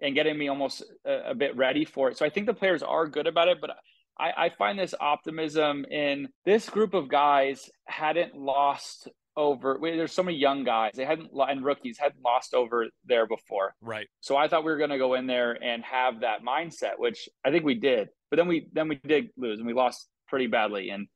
and 0.03 0.15
getting 0.15 0.39
me 0.39 0.49
almost 0.49 0.83
a, 1.05 1.31
a, 1.31 1.35
bit 1.35 1.57
ready 1.57 1.85
for 1.85 2.11
it. 2.11 2.19
So 2.19 2.25
I 2.25 2.31
think 2.31 2.47
the 2.47 2.55
players 2.55 2.83
are 2.83 3.07
good 3.07 3.27
about 3.27 3.49
it, 3.49 3.59
but 3.61 3.71
I, 4.19 4.33
I 4.37 4.49
find 4.51 4.79
this 4.79 4.95
optimism 5.01 5.85
in 5.91 6.29
this 6.45 6.69
group 6.69 6.95
of 6.95 7.09
guys 7.09 7.71
hadn't 7.87 8.35
lost 8.35 9.09
over. 9.37 9.79
There's 9.81 10.13
so 10.13 10.23
many 10.23 10.37
young 10.37 10.65
guys 10.65 10.93
they 10.95 11.05
hadn't 11.05 11.31
and 11.33 11.65
rookies 11.65 11.99
hadn't 11.99 12.23
lost 12.23 12.55
over 12.55 12.87
there 13.07 13.27
before. 13.27 13.75
Right. 13.81 14.09
So 14.21 14.37
I 14.37 14.49
thought 14.49 14.65
we 14.65 14.73
were 14.73 14.79
going 14.79 14.91
to 14.91 14.99
go 14.99 15.15
in 15.15 15.27
there 15.27 15.53
and 15.63 15.83
have 15.85 16.21
that 16.21 16.43
mindset, 16.43 16.99
which 16.99 17.29
I 17.45 17.51
think 17.51 17.65
we 17.65 17.75
did. 17.75 18.09
But 18.31 18.37
then 18.37 18.49
we 18.49 18.69
then 18.73 18.89
we 18.89 18.97
did 18.97 19.31
lose 19.37 19.59
and 19.59 19.67
we 19.67 19.73
lost 19.73 20.09
pretty 20.29 20.47
badly. 20.47 20.91
And 20.91 21.09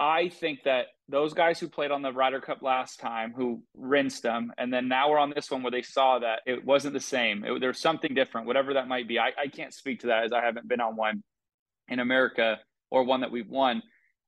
I 0.00 0.28
think 0.28 0.62
that 0.64 0.86
those 1.08 1.34
guys 1.34 1.58
who 1.58 1.68
played 1.68 1.90
on 1.90 2.02
the 2.02 2.12
Ryder 2.12 2.40
Cup 2.40 2.62
last 2.62 3.00
time, 3.00 3.32
who 3.36 3.62
rinsed 3.74 4.22
them, 4.22 4.52
and 4.56 4.72
then 4.72 4.86
now 4.86 5.10
we're 5.10 5.18
on 5.18 5.32
this 5.34 5.50
one 5.50 5.62
where 5.62 5.72
they 5.72 5.82
saw 5.82 6.20
that 6.20 6.40
it 6.46 6.64
wasn't 6.64 6.94
the 6.94 7.00
same. 7.00 7.44
There's 7.60 7.80
something 7.80 8.14
different, 8.14 8.46
whatever 8.46 8.74
that 8.74 8.86
might 8.86 9.08
be. 9.08 9.18
I, 9.18 9.32
I 9.36 9.48
can't 9.48 9.74
speak 9.74 10.00
to 10.00 10.08
that 10.08 10.24
as 10.24 10.32
I 10.32 10.44
haven't 10.44 10.68
been 10.68 10.80
on 10.80 10.94
one 10.94 11.24
in 11.88 11.98
America 11.98 12.58
or 12.90 13.02
one 13.02 13.22
that 13.22 13.32
we've 13.32 13.48
won. 13.48 13.82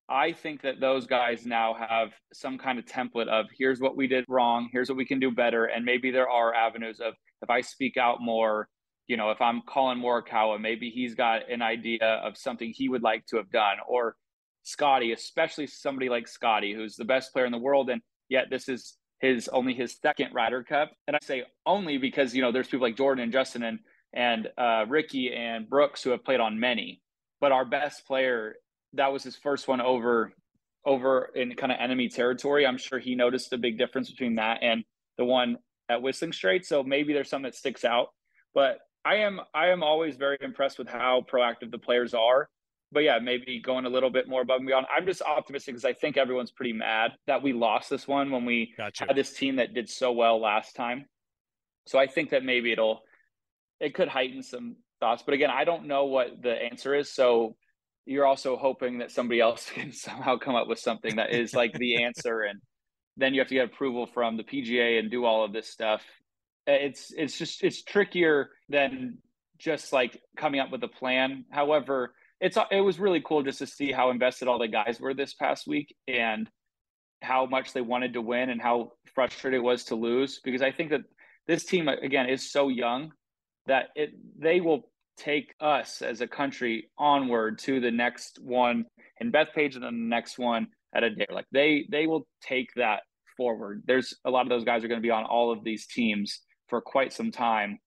I 0.08 0.32
think 0.32 0.62
that 0.62 0.80
those 0.80 1.06
guys 1.06 1.46
now 1.46 1.74
have 1.74 2.08
some 2.32 2.58
kind 2.58 2.80
of 2.80 2.84
template 2.84 3.28
of 3.28 3.46
here's 3.56 3.80
what 3.80 3.96
we 3.96 4.08
did 4.08 4.24
wrong, 4.28 4.68
here's 4.72 4.88
what 4.88 4.98
we 4.98 5.06
can 5.06 5.20
do 5.20 5.30
better, 5.30 5.66
and 5.66 5.84
maybe 5.84 6.10
there 6.10 6.28
are 6.28 6.52
avenues 6.52 6.98
of 6.98 7.14
if 7.42 7.48
I 7.48 7.60
speak 7.60 7.96
out 7.96 8.20
more, 8.20 8.68
you 9.06 9.16
know, 9.16 9.30
if 9.30 9.40
I'm 9.40 9.62
calling 9.68 9.98
Morikawa, 9.98 10.60
maybe 10.60 10.90
he's 10.90 11.14
got 11.14 11.48
an 11.48 11.62
idea 11.62 12.20
of 12.24 12.36
something 12.36 12.72
he 12.74 12.88
would 12.88 13.02
like 13.02 13.24
to 13.26 13.36
have 13.36 13.50
done, 13.52 13.76
or 13.86 14.16
Scotty, 14.70 15.12
especially 15.12 15.66
somebody 15.66 16.08
like 16.08 16.28
Scotty, 16.28 16.74
who's 16.74 16.96
the 16.96 17.04
best 17.04 17.32
player 17.32 17.46
in 17.46 17.52
the 17.52 17.58
world, 17.58 17.90
and 17.90 18.00
yet 18.28 18.46
this 18.50 18.68
is 18.68 18.96
his 19.20 19.48
only 19.48 19.74
his 19.74 19.96
second 20.00 20.32
Ryder 20.32 20.64
Cup. 20.64 20.92
And 21.06 21.16
I 21.16 21.18
say 21.22 21.44
only 21.66 21.98
because 21.98 22.34
you 22.34 22.42
know 22.42 22.52
there's 22.52 22.68
people 22.68 22.86
like 22.86 22.96
Jordan 22.96 23.24
and 23.24 23.32
Justin 23.32 23.62
and 23.62 23.78
and 24.12 24.48
uh, 24.58 24.86
Rickie 24.88 25.32
and 25.32 25.68
Brooks 25.68 26.02
who 26.02 26.10
have 26.10 26.24
played 26.24 26.40
on 26.40 26.58
many, 26.58 27.00
but 27.40 27.52
our 27.52 27.64
best 27.64 28.06
player 28.06 28.56
that 28.94 29.12
was 29.12 29.22
his 29.22 29.36
first 29.36 29.68
one 29.68 29.80
over 29.80 30.32
over 30.84 31.30
in 31.34 31.54
kind 31.56 31.72
of 31.72 31.78
enemy 31.80 32.08
territory. 32.08 32.66
I'm 32.66 32.78
sure 32.78 32.98
he 32.98 33.14
noticed 33.14 33.52
a 33.52 33.58
big 33.58 33.78
difference 33.78 34.10
between 34.10 34.36
that 34.36 34.62
and 34.62 34.84
the 35.18 35.24
one 35.24 35.58
at 35.88 36.02
Whistling 36.02 36.32
Straits. 36.32 36.68
So 36.68 36.82
maybe 36.82 37.12
there's 37.12 37.28
some 37.28 37.42
that 37.42 37.54
sticks 37.54 37.84
out. 37.84 38.08
But 38.54 38.78
I 39.04 39.16
am 39.16 39.40
I 39.54 39.68
am 39.68 39.82
always 39.82 40.16
very 40.16 40.38
impressed 40.40 40.78
with 40.78 40.88
how 40.88 41.24
proactive 41.30 41.70
the 41.70 41.78
players 41.78 42.14
are. 42.14 42.48
But 42.92 43.00
yeah, 43.00 43.18
maybe 43.20 43.60
going 43.60 43.86
a 43.86 43.88
little 43.88 44.10
bit 44.10 44.28
more 44.28 44.42
above 44.42 44.58
and 44.58 44.66
beyond. 44.66 44.86
I'm 44.94 45.06
just 45.06 45.22
optimistic 45.22 45.74
because 45.74 45.84
I 45.84 45.92
think 45.92 46.16
everyone's 46.16 46.50
pretty 46.50 46.72
mad 46.72 47.12
that 47.26 47.42
we 47.42 47.52
lost 47.52 47.88
this 47.88 48.08
one 48.08 48.30
when 48.30 48.44
we 48.44 48.74
gotcha. 48.76 49.06
had 49.06 49.16
this 49.16 49.32
team 49.32 49.56
that 49.56 49.74
did 49.74 49.88
so 49.88 50.12
well 50.12 50.40
last 50.40 50.74
time. 50.74 51.06
So 51.86 51.98
I 51.98 52.06
think 52.06 52.30
that 52.30 52.44
maybe 52.44 52.72
it'll 52.72 53.02
it 53.78 53.94
could 53.94 54.08
heighten 54.08 54.42
some 54.42 54.76
thoughts. 54.98 55.22
But 55.24 55.34
again, 55.34 55.50
I 55.50 55.64
don't 55.64 55.86
know 55.86 56.06
what 56.06 56.42
the 56.42 56.50
answer 56.50 56.94
is. 56.94 57.12
So 57.12 57.56
you're 58.06 58.26
also 58.26 58.56
hoping 58.56 58.98
that 58.98 59.10
somebody 59.10 59.40
else 59.40 59.70
can 59.74 59.92
somehow 59.92 60.36
come 60.36 60.56
up 60.56 60.66
with 60.68 60.78
something 60.78 61.16
that 61.16 61.32
is 61.32 61.54
like 61.54 61.72
the 61.74 62.02
answer 62.02 62.42
and 62.42 62.60
then 63.16 63.34
you 63.34 63.40
have 63.40 63.48
to 63.48 63.54
get 63.54 63.66
approval 63.66 64.06
from 64.06 64.36
the 64.36 64.44
PGA 64.44 64.98
and 64.98 65.10
do 65.10 65.24
all 65.24 65.44
of 65.44 65.52
this 65.52 65.68
stuff. 65.68 66.02
Uh, 66.68 66.72
it's 66.72 67.12
it's 67.16 67.38
just 67.38 67.62
it's 67.62 67.82
trickier 67.82 68.50
than 68.68 69.18
just 69.58 69.92
like 69.92 70.20
coming 70.36 70.60
up 70.60 70.70
with 70.70 70.82
a 70.84 70.88
plan. 70.88 71.44
However, 71.50 72.14
it's 72.40 72.56
it 72.70 72.80
was 72.80 72.98
really 72.98 73.22
cool 73.24 73.42
just 73.42 73.58
to 73.58 73.66
see 73.66 73.92
how 73.92 74.10
invested 74.10 74.48
all 74.48 74.58
the 74.58 74.68
guys 74.68 74.98
were 75.00 75.14
this 75.14 75.34
past 75.34 75.66
week 75.66 75.94
and 76.08 76.48
how 77.22 77.46
much 77.46 77.72
they 77.72 77.82
wanted 77.82 78.14
to 78.14 78.22
win 78.22 78.48
and 78.48 78.62
how 78.62 78.92
frustrated 79.14 79.58
it 79.58 79.62
was 79.62 79.84
to 79.84 79.94
lose 79.94 80.40
because 80.42 80.62
I 80.62 80.72
think 80.72 80.90
that 80.90 81.02
this 81.46 81.64
team 81.64 81.88
again 81.88 82.28
is 82.28 82.50
so 82.50 82.68
young 82.68 83.12
that 83.66 83.88
it 83.94 84.10
they 84.38 84.60
will 84.60 84.90
take 85.16 85.54
us 85.60 86.00
as 86.00 86.22
a 86.22 86.26
country 86.26 86.88
onward 86.96 87.58
to 87.58 87.78
the 87.78 87.90
next 87.90 88.38
one 88.42 88.86
and 89.20 89.32
Bethpage 89.32 89.74
and 89.74 89.84
then 89.84 90.00
the 90.00 90.08
next 90.08 90.38
one 90.38 90.68
at 90.94 91.02
Adare. 91.02 91.30
Like 91.30 91.46
they 91.52 91.86
they 91.90 92.06
will 92.06 92.26
take 92.42 92.70
that 92.76 93.02
forward. 93.36 93.82
There's 93.86 94.14
a 94.24 94.30
lot 94.30 94.42
of 94.42 94.48
those 94.48 94.64
guys 94.64 94.82
are 94.82 94.88
going 94.88 95.00
to 95.00 95.06
be 95.06 95.10
on 95.10 95.24
all 95.24 95.52
of 95.52 95.62
these 95.62 95.86
teams 95.86 96.40
for 96.68 96.80
quite 96.80 97.12
some 97.12 97.30
time, 97.30 97.78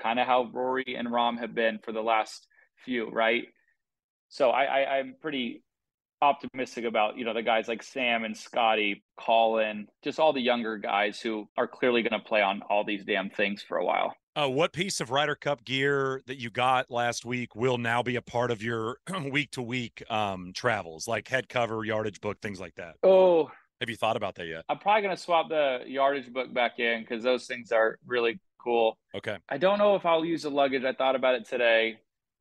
kind 0.00 0.18
of 0.18 0.26
how 0.26 0.50
Rory 0.52 0.96
and 0.98 1.08
Rahm 1.08 1.38
have 1.38 1.54
been 1.54 1.78
for 1.84 1.92
the 1.92 2.02
last 2.02 2.46
few, 2.84 3.10
right? 3.10 3.44
So 4.28 4.50
I, 4.50 4.64
I 4.64 4.98
I'm 4.98 5.14
pretty 5.20 5.62
optimistic 6.22 6.84
about 6.84 7.18
you 7.18 7.24
know 7.24 7.34
the 7.34 7.42
guys 7.42 7.68
like 7.68 7.82
Sam 7.82 8.24
and 8.24 8.36
Scotty, 8.36 9.04
Collin, 9.18 9.86
just 10.02 10.18
all 10.18 10.32
the 10.32 10.40
younger 10.40 10.78
guys 10.78 11.20
who 11.20 11.48
are 11.56 11.68
clearly 11.68 12.02
going 12.02 12.20
to 12.20 12.26
play 12.26 12.42
on 12.42 12.62
all 12.68 12.84
these 12.84 13.04
damn 13.04 13.30
things 13.30 13.62
for 13.62 13.76
a 13.76 13.84
while. 13.84 14.14
Uh, 14.36 14.48
what 14.48 14.72
piece 14.72 15.00
of 15.00 15.12
Ryder 15.12 15.36
Cup 15.36 15.64
gear 15.64 16.20
that 16.26 16.40
you 16.40 16.50
got 16.50 16.90
last 16.90 17.24
week 17.24 17.54
will 17.54 17.78
now 17.78 18.02
be 18.02 18.16
a 18.16 18.22
part 18.22 18.50
of 18.50 18.62
your 18.62 18.96
week 19.30 19.52
to 19.52 19.62
week 19.62 20.02
um, 20.10 20.52
travels, 20.52 21.06
like 21.06 21.28
head 21.28 21.48
cover, 21.48 21.84
yardage 21.84 22.20
book, 22.20 22.40
things 22.40 22.58
like 22.58 22.74
that? 22.74 22.96
Oh, 23.04 23.48
have 23.80 23.88
you 23.88 23.96
thought 23.96 24.16
about 24.16 24.34
that 24.36 24.46
yet? 24.46 24.64
I'm 24.68 24.78
probably 24.78 25.02
going 25.02 25.16
to 25.16 25.22
swap 25.22 25.48
the 25.48 25.82
yardage 25.86 26.32
book 26.32 26.52
back 26.52 26.80
in 26.80 27.02
because 27.02 27.22
those 27.22 27.46
things 27.46 27.70
are 27.70 27.98
really 28.06 28.40
cool. 28.58 28.98
Okay. 29.14 29.36
I 29.48 29.58
don't 29.58 29.78
know 29.78 29.94
if 29.94 30.04
I'll 30.04 30.24
use 30.24 30.42
the 30.42 30.50
luggage. 30.50 30.84
I 30.84 30.94
thought 30.94 31.14
about 31.14 31.36
it 31.36 31.46
today. 31.48 31.98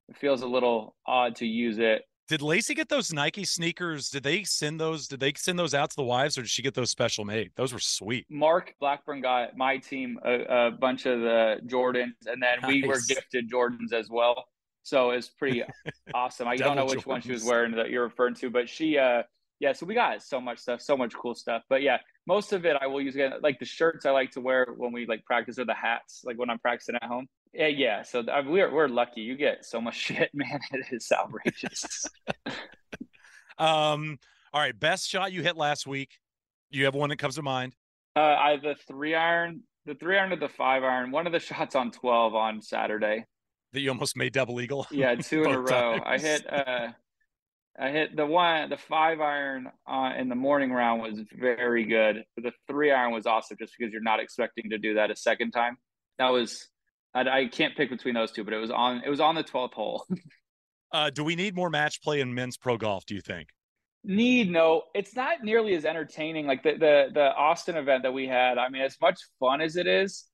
It 0.10 0.18
feels 0.18 0.42
a 0.42 0.48
little 0.48 0.96
odd 1.06 1.36
to 1.38 1.46
use 1.46 1.80
it. 1.80 2.04
Did 2.30 2.42
Lacey 2.42 2.74
get 2.74 2.88
those 2.88 3.12
Nike 3.12 3.44
sneakers? 3.44 4.10
Did 4.10 4.24
they 4.24 4.44
send 4.44 4.80
those? 4.80 5.08
Did 5.08 5.20
they 5.20 5.34
send 5.36 5.60
those 5.60 5.74
out 5.74 5.90
to 5.90 5.96
the 5.96 6.04
wives, 6.04 6.38
or 6.38 6.42
did 6.42 6.50
she 6.50 6.62
get 6.62 6.74
those 6.74 6.90
special 6.90 7.26
made? 7.26 7.52
Those 7.56 7.74
were 7.74 7.80
sweet. 7.80 8.26
Mark 8.30 8.74
Blackburn 8.80 9.22
got 9.22 9.58
my 9.58 9.78
team 9.78 10.18
a, 10.24 10.68
a 10.68 10.72
bunch 10.72 11.06
of 11.06 11.20
the 11.20 11.60
Jordans, 11.66 12.14
and 12.26 12.42
then 12.42 12.60
nice. 12.62 12.68
we 12.68 12.88
were 12.88 13.00
gifted 13.08 13.52
Jordans 13.52 13.92
as 13.92 14.10
well. 14.10 14.46
So 14.84 15.12
it's 15.12 15.30
pretty 15.30 15.64
awesome. 16.14 16.48
I 16.48 16.56
don't 16.56 16.78
know 16.78 16.86
which 16.86 17.00
Jordans. 17.00 17.06
one 17.08 17.22
she 17.22 17.32
was 17.32 17.44
wearing 17.44 17.74
that 17.76 17.90
you're 17.90 18.04
referring 18.04 18.36
to, 18.36 18.50
but 18.50 18.70
she, 18.70 18.98
uh, 18.98 19.24
yeah. 19.64 19.72
So 19.72 19.86
we 19.86 19.94
got 19.94 20.22
so 20.22 20.42
much 20.42 20.60
stuff, 20.60 20.82
so 20.82 20.98
much 20.98 21.14
cool 21.16 21.34
stuff. 21.34 21.64
But 21.70 21.82
yeah, 21.82 22.00
most 22.28 22.52
of 22.52 22.66
it 22.66 22.76
I 22.82 22.88
will 22.88 23.00
use 23.00 23.16
again. 23.16 23.32
Like 23.42 23.60
the 23.60 23.66
shirts 23.66 24.06
I 24.06 24.12
like 24.12 24.32
to 24.32 24.42
wear 24.42 24.68
when 24.76 24.92
we 24.92 25.06
like 25.06 25.24
practice, 25.24 25.58
or 25.58 25.64
the 25.64 25.74
hats, 25.74 26.22
like 26.26 26.38
when 26.38 26.50
I'm 26.50 26.60
practicing 26.60 26.96
at 26.96 27.06
home. 27.06 27.28
Yeah, 27.54 27.68
yeah. 27.68 28.02
So 28.02 28.20
uh, 28.20 28.44
we're 28.46 28.70
we're 28.74 28.90
lucky. 28.90 29.22
You 29.22 29.38
get 29.38 29.64
so 29.64 29.80
much 29.80 29.96
shit, 30.08 30.30
man. 30.34 30.60
It 30.74 30.86
is 30.92 31.10
outrageous. 31.12 32.06
um. 33.58 34.20
All 34.54 34.62
right. 34.62 34.78
Best 34.78 35.10
shot 35.10 35.32
you 35.32 35.42
hit 35.42 35.56
last 35.56 35.88
week. 35.88 36.20
You 36.70 36.84
have 36.86 36.94
one 36.94 37.10
that 37.10 37.18
comes 37.18 37.36
to 37.36 37.42
mind. 37.42 37.74
Uh, 38.18 38.20
I 38.20 38.52
have 38.52 38.62
the 38.62 38.76
three 38.86 39.16
iron, 39.16 39.62
the 39.86 39.96
three 39.96 40.18
iron 40.18 40.32
to 40.32 40.36
the 40.36 40.50
five 40.50 40.84
iron. 40.84 41.10
One 41.12 41.26
of 41.26 41.32
the 41.32 41.40
shots 41.40 41.74
on 41.74 41.90
twelve 41.92 42.36
on 42.36 42.62
Saturday. 42.62 43.26
That 43.72 43.80
you 43.80 43.90
almost 43.90 44.18
made 44.18 44.34
double 44.34 44.60
eagle. 44.60 44.88
Yeah, 44.92 45.16
two 45.16 45.46
in 45.46 45.52
a 45.52 45.60
row. 45.60 45.98
Times. 45.98 46.04
I 46.06 46.18
hit. 46.18 46.54
Uh, 46.54 46.88
I 47.80 47.90
hit 47.90 48.16
the 48.16 48.26
one, 48.26 48.70
the 48.70 48.78
five 48.78 49.20
iron 49.20 49.68
uh, 49.88 50.12
in 50.18 50.30
the 50.30 50.36
morning 50.36 50.72
round 50.72 51.02
was 51.02 51.20
very 51.34 51.86
good. 51.86 52.24
But 52.36 52.44
the 52.44 52.52
three 52.68 52.92
iron 52.92 53.14
was 53.14 53.26
awesome, 53.26 53.58
just 53.60 53.74
because 53.78 53.92
you're 53.92 54.02
not 54.02 54.20
expecting 54.20 54.70
to 54.70 54.78
do 54.78 54.96
that 54.96 55.10
a 55.10 55.16
second 55.16 55.52
time. 55.52 55.78
That 56.20 56.30
was 56.30 56.68
I, 57.14 57.22
I 57.22 57.48
can't 57.48 57.76
pick 57.76 57.90
between 57.90 58.14
those 58.14 58.32
two, 58.32 58.44
but 58.44 58.54
it 58.54 58.60
was 58.60 58.72
on 58.72 59.02
it 59.04 59.10
was 59.10 59.20
on 59.20 59.36
the 59.36 59.44
twelfth 59.44 59.74
hole. 59.74 60.06
uh, 60.92 61.10
do 61.10 61.24
we 61.24 61.36
need 61.36 61.56
more 61.56 61.70
match 61.70 62.02
play 62.02 62.20
in 62.20 62.34
men's 62.34 62.58
pro 62.58 62.78
golf? 62.78 63.06
Do 63.06 63.16
you 63.16 63.22
think? 63.22 63.50
Need 64.04 64.52
no, 64.52 64.84
it's 64.94 65.16
not 65.16 65.44
nearly 65.44 65.74
as 65.76 65.86
entertaining. 65.86 66.46
Like 66.46 66.62
the 66.62 66.74
the 66.74 67.06
the 67.14 67.36
Austin 67.36 67.78
event 67.78 68.04
that 68.04 68.14
we 68.14 68.28
had. 68.28 68.58
I 68.58 68.70
mean, 68.70 68.82
as 68.82 68.98
much 69.02 69.20
fun 69.40 69.62
as 69.62 69.78
it 69.78 69.88
is, 69.88 70.26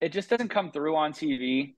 it 0.00 0.12
just 0.12 0.30
doesn't 0.30 0.48
come 0.48 0.70
through 0.70 0.96
on 0.96 1.12
TV. 1.12 1.74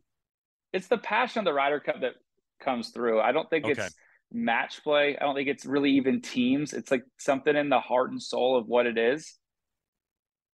It's 0.72 0.88
the 0.88 0.98
passion 0.98 1.40
of 1.40 1.44
the 1.44 1.52
Ryder 1.52 1.80
Cup 1.80 2.00
that 2.00 2.14
comes 2.60 2.90
through. 2.90 3.20
I 3.20 3.32
don't 3.32 3.48
think 3.48 3.64
okay. 3.64 3.72
it's 3.72 3.94
match 4.32 4.82
play. 4.82 5.16
I 5.16 5.24
don't 5.24 5.34
think 5.34 5.48
it's 5.48 5.66
really 5.66 5.92
even 5.92 6.20
teams. 6.20 6.72
It's 6.72 6.90
like 6.90 7.04
something 7.18 7.54
in 7.54 7.68
the 7.68 7.80
heart 7.80 8.10
and 8.10 8.22
soul 8.22 8.56
of 8.56 8.66
what 8.66 8.86
it 8.86 8.98
is. 8.98 9.34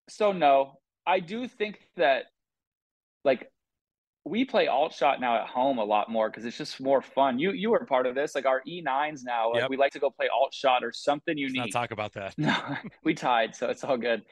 So 0.09 0.33
no, 0.33 0.79
I 1.07 1.21
do 1.21 1.49
think 1.49 1.81
that 1.97 2.25
like 3.25 3.51
we 4.25 4.45
play 4.45 4.67
alt 4.67 4.93
shot 4.93 5.21
now 5.21 5.41
at 5.41 5.47
home 5.47 5.79
a 5.79 5.85
lot 5.85 6.11
more 6.11 6.29
because 6.29 6.45
it's 6.45 6.59
just 6.59 6.81
more 6.81 7.01
fun. 7.01 7.39
You 7.39 7.53
you 7.53 7.71
were 7.71 7.85
part 7.87 8.07
of 8.07 8.15
this, 8.15 8.35
like 8.35 8.47
our 8.47 8.63
E9s 8.67 9.21
now. 9.25 9.53
Like 9.53 9.63
yep. 9.63 9.71
we 9.71 9.77
like 9.77 9.93
to 9.93 9.99
go 9.99 10.11
play 10.11 10.29
alt 10.29 10.53
shot 10.53 10.83
or 10.83 10.93
something 10.93 11.39
unique. 11.39 11.61
Let's 11.61 11.75
not 11.75 11.81
talk 11.81 11.91
about 11.93 12.13
that. 12.15 12.35
No, 12.37 12.57
we 13.05 13.15
tied, 13.15 13.55
so 13.55 13.69
it's 13.69 13.85
all 13.85 13.97
good. 13.97 14.23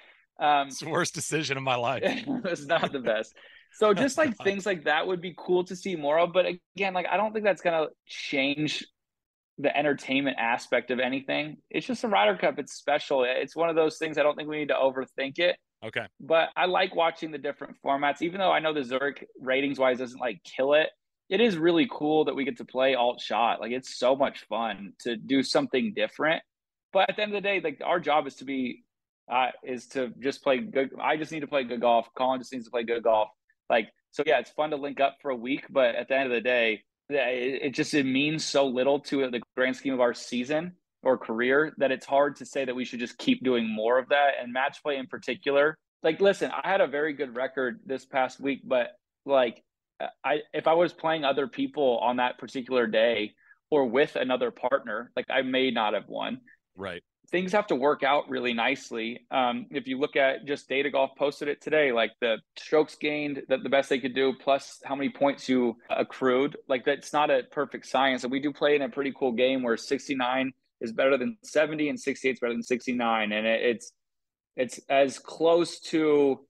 Um, 0.41 0.69
it's 0.69 0.81
the 0.81 0.89
worst 0.89 1.15
decision 1.15 1.57
of 1.57 1.63
my 1.63 1.77
life. 1.77 2.03
it's 2.45 2.67
not 2.67 2.93
the 2.93 2.99
best. 2.99 3.35
So 3.75 3.95
just 3.95 4.19
like 4.19 4.37
things 4.45 4.67
like 4.67 4.85
that 4.85 5.07
would 5.07 5.21
be 5.21 5.35
cool 5.37 5.65
to 5.65 5.77
see 5.77 5.95
more 5.95 6.19
of. 6.19 6.33
But 6.33 6.47
again, 6.77 6.93
like 6.93 7.07
I 7.09 7.17
don't 7.17 7.33
think 7.33 7.45
that's 7.45 7.63
gonna 7.63 7.87
change 8.07 8.85
the 9.59 9.77
entertainment 9.77 10.37
aspect 10.39 10.91
of 10.91 10.99
anything. 10.99 11.59
It's 11.71 11.87
just 11.87 12.05
a 12.05 12.09
Ryder 12.09 12.37
Cup. 12.37 12.59
It's 12.59 12.75
special. 12.75 13.25
It's 13.25 13.55
one 13.55 13.69
of 13.69 13.77
those 13.77 13.99
things. 13.99 14.19
I 14.19 14.23
don't 14.23 14.37
think 14.37 14.49
we 14.49 14.59
need 14.59 14.69
to 14.69 14.75
overthink 14.75 15.39
it. 15.39 15.57
Okay. 15.85 16.07
But 16.21 16.49
I 16.57 16.67
like 16.67 16.95
watching 16.97 17.31
the 17.31 17.39
different 17.39 17.77
formats, 17.85 18.23
even 18.23 18.39
though 18.39 18.51
I 18.51 18.59
know 18.59 18.73
the 18.73 18.83
Zurich 18.83 19.27
ratings 19.39 19.79
wise 19.79 19.99
doesn't 19.99 20.21
like 20.21 20.43
kill 20.45 20.75
it. 20.75 20.89
It 21.29 21.41
is 21.41 21.57
really 21.57 21.89
cool 21.91 22.25
that 22.25 22.35
we 22.35 22.45
get 22.45 22.59
to 22.59 22.65
play 22.65 22.95
alt 22.95 23.21
shot. 23.21 23.61
Like 23.61 23.73
it's 23.73 23.99
so 23.99 24.17
much 24.17 24.45
fun 24.49 24.93
to 25.01 25.17
do 25.17 25.43
something 25.43 25.93
different. 25.95 26.43
But 26.93 27.11
at 27.11 27.17
the 27.17 27.23
end 27.23 27.35
of 27.35 27.43
the 27.43 27.47
day, 27.47 27.61
like 27.63 27.81
our 27.85 28.01
job 28.01 28.27
is 28.27 28.37
to 28.37 28.45
be 28.45 28.85
uh, 29.31 29.49
is 29.63 29.87
to 29.89 30.13
just 30.21 30.43
play 30.43 30.59
good. 30.59 30.91
I 31.01 31.17
just 31.17 31.33
need 31.33 31.41
to 31.41 31.47
play 31.47 31.65
good 31.65 31.81
golf. 31.81 32.09
Collin 32.17 32.41
just 32.41 32.53
needs 32.53 32.67
to 32.67 32.71
play 32.71 32.85
good 32.85 33.03
golf. 33.03 33.29
Like 33.71 33.89
so, 34.11 34.23
yeah, 34.27 34.39
it's 34.39 34.51
fun 34.51 34.71
to 34.71 34.77
link 34.77 35.01
up 35.01 35.17
for 35.21 35.31
a 35.31 35.37
week. 35.37 35.65
But 35.71 35.95
at 35.95 36.09
the 36.09 36.17
end 36.17 36.27
of 36.27 36.33
the 36.33 36.41
day, 36.41 36.83
it, 37.09 37.71
just 37.71 37.95
it 37.95 38.05
means 38.05 38.45
so 38.45 38.67
little 38.67 39.01
to 39.01 39.31
the 39.31 39.41
grand 39.57 39.77
scheme 39.77 39.95
of 39.95 40.01
our 40.01 40.15
season 40.15 40.73
or 41.03 41.19
career 41.19 41.75
that 41.79 41.93
it's 41.93 42.07
hard 42.07 42.37
to 42.37 42.47
say 42.47 42.65
that 42.65 42.75
we 42.75 42.85
should 42.85 43.01
just 43.01 43.19
keep 43.19 43.45
doing 43.45 43.69
more 43.69 43.99
of 43.99 44.09
that. 44.09 44.33
And 44.41 44.53
match 44.53 44.83
play 44.83 44.97
in 44.97 45.07
particular, 45.07 45.77
like, 46.03 46.21
listen, 46.21 46.51
I 46.51 46.69
had 46.69 46.81
a 46.81 46.87
very 46.87 47.13
good 47.13 47.37
record 47.37 47.81
this 47.85 48.05
past 48.05 48.41
week, 48.41 48.63
but 48.65 48.89
like, 49.25 49.63
I 50.25 50.41
if 50.53 50.67
I 50.67 50.75
was 50.75 50.93
playing 50.93 51.25
other 51.25 51.47
people 51.47 51.99
on 52.03 52.17
that 52.17 52.39
particular 52.39 52.87
day 52.87 53.33
or 53.71 53.87
with 53.87 54.17
another 54.17 54.51
partner, 54.51 55.11
like 55.17 55.27
I 55.31 55.43
may 55.43 55.71
not 55.71 55.95
have 55.95 56.09
won. 56.09 56.41
Right. 56.77 57.03
Things 57.31 57.53
have 57.53 57.67
to 57.69 57.75
work 57.75 58.03
out 58.03 58.29
really 58.29 58.53
nicely. 58.53 59.27
Um, 59.31 59.67
if 59.71 59.89
you 59.89 59.99
look 59.99 60.15
at 60.15 60.45
just 60.45 60.69
data 60.69 60.91
golf 60.91 61.11
posted 61.17 61.49
it 61.49 61.61
today, 61.61 61.91
like 61.91 62.13
the 62.21 62.37
strokes 62.57 62.97
gained 62.97 63.43
that 63.49 63.63
the 63.63 63.69
best 63.69 63.89
they 63.89 63.99
could 63.99 64.15
do, 64.15 64.35
plus 64.35 64.81
how 64.85 64.95
many 64.95 65.11
points 65.11 65.49
you 65.49 65.77
accrued, 65.91 66.57
like 66.69 66.85
that's 66.85 67.13
not 67.13 67.31
a 67.31 67.43
perfect 67.51 67.87
science. 67.87 68.25
And 68.25 68.31
we 68.31 68.41
do 68.41 68.53
play 68.53 68.77
in 68.77 68.83
a 68.83 68.89
pretty 68.89 69.13
cool 69.19 69.33
game 69.33 69.63
where 69.63 69.77
69 69.77 70.53
is 70.81 70.93
better 70.93 71.17
than 71.17 71.37
70 71.43 71.89
and 71.89 71.99
68 71.99 72.33
is 72.33 72.41
better 72.41 72.53
than 72.53 72.63
69 72.63 73.33
and 73.33 73.47
it, 73.47 73.63
it's 73.63 73.93
it's 74.57 74.81
as 74.89 75.19
close 75.19 75.81
to 75.81 76.41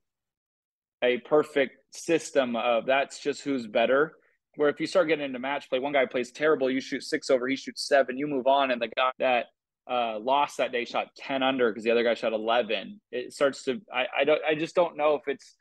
a 1.03 1.19
perfect 1.19 1.77
system 1.95 2.57
of 2.57 2.87
that's 2.87 3.21
just 3.21 3.43
who's 3.43 3.67
better 3.67 4.15
where 4.57 4.69
if 4.69 4.81
you 4.81 4.87
start 4.87 5.09
getting 5.09 5.25
into 5.25 5.39
match 5.39 5.69
play 5.69 5.79
one 5.79 5.93
guy 5.93 6.05
plays 6.07 6.33
terrible 6.33 6.71
you 6.71 6.81
shoot 6.81 7.03
six 7.03 7.31
over 7.31 7.47
he 7.47 7.57
shoots 7.57 7.87
seven 7.87 8.19
you 8.19 8.27
move 8.27 8.47
on 8.47 8.71
and 8.71 8.83
the 8.83 8.89
guy 8.89 9.11
that 9.19 9.47
uh, 9.91 10.19
lost 10.19 10.59
that 10.59 10.73
day 10.73 10.85
shot 10.85 11.09
10 11.17 11.43
under 11.43 11.71
because 11.71 11.85
the 11.85 11.91
other 11.91 12.03
guy 12.05 12.15
shot 12.15 12.33
11 12.33 13.01
it 13.13 13.33
starts 13.33 13.65
to 13.65 13.81
I, 13.93 14.07
I 14.21 14.25
don't 14.25 14.41
i 14.49 14.55
just 14.55 14.75
don't 14.75 14.97
know 14.97 15.15
if 15.17 15.29
it's 15.29 15.57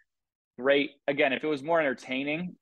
great 0.57 0.91
again 1.07 1.33
if 1.33 1.43
it 1.43 1.47
was 1.47 1.61
more 1.61 1.79
entertaining 1.79 2.55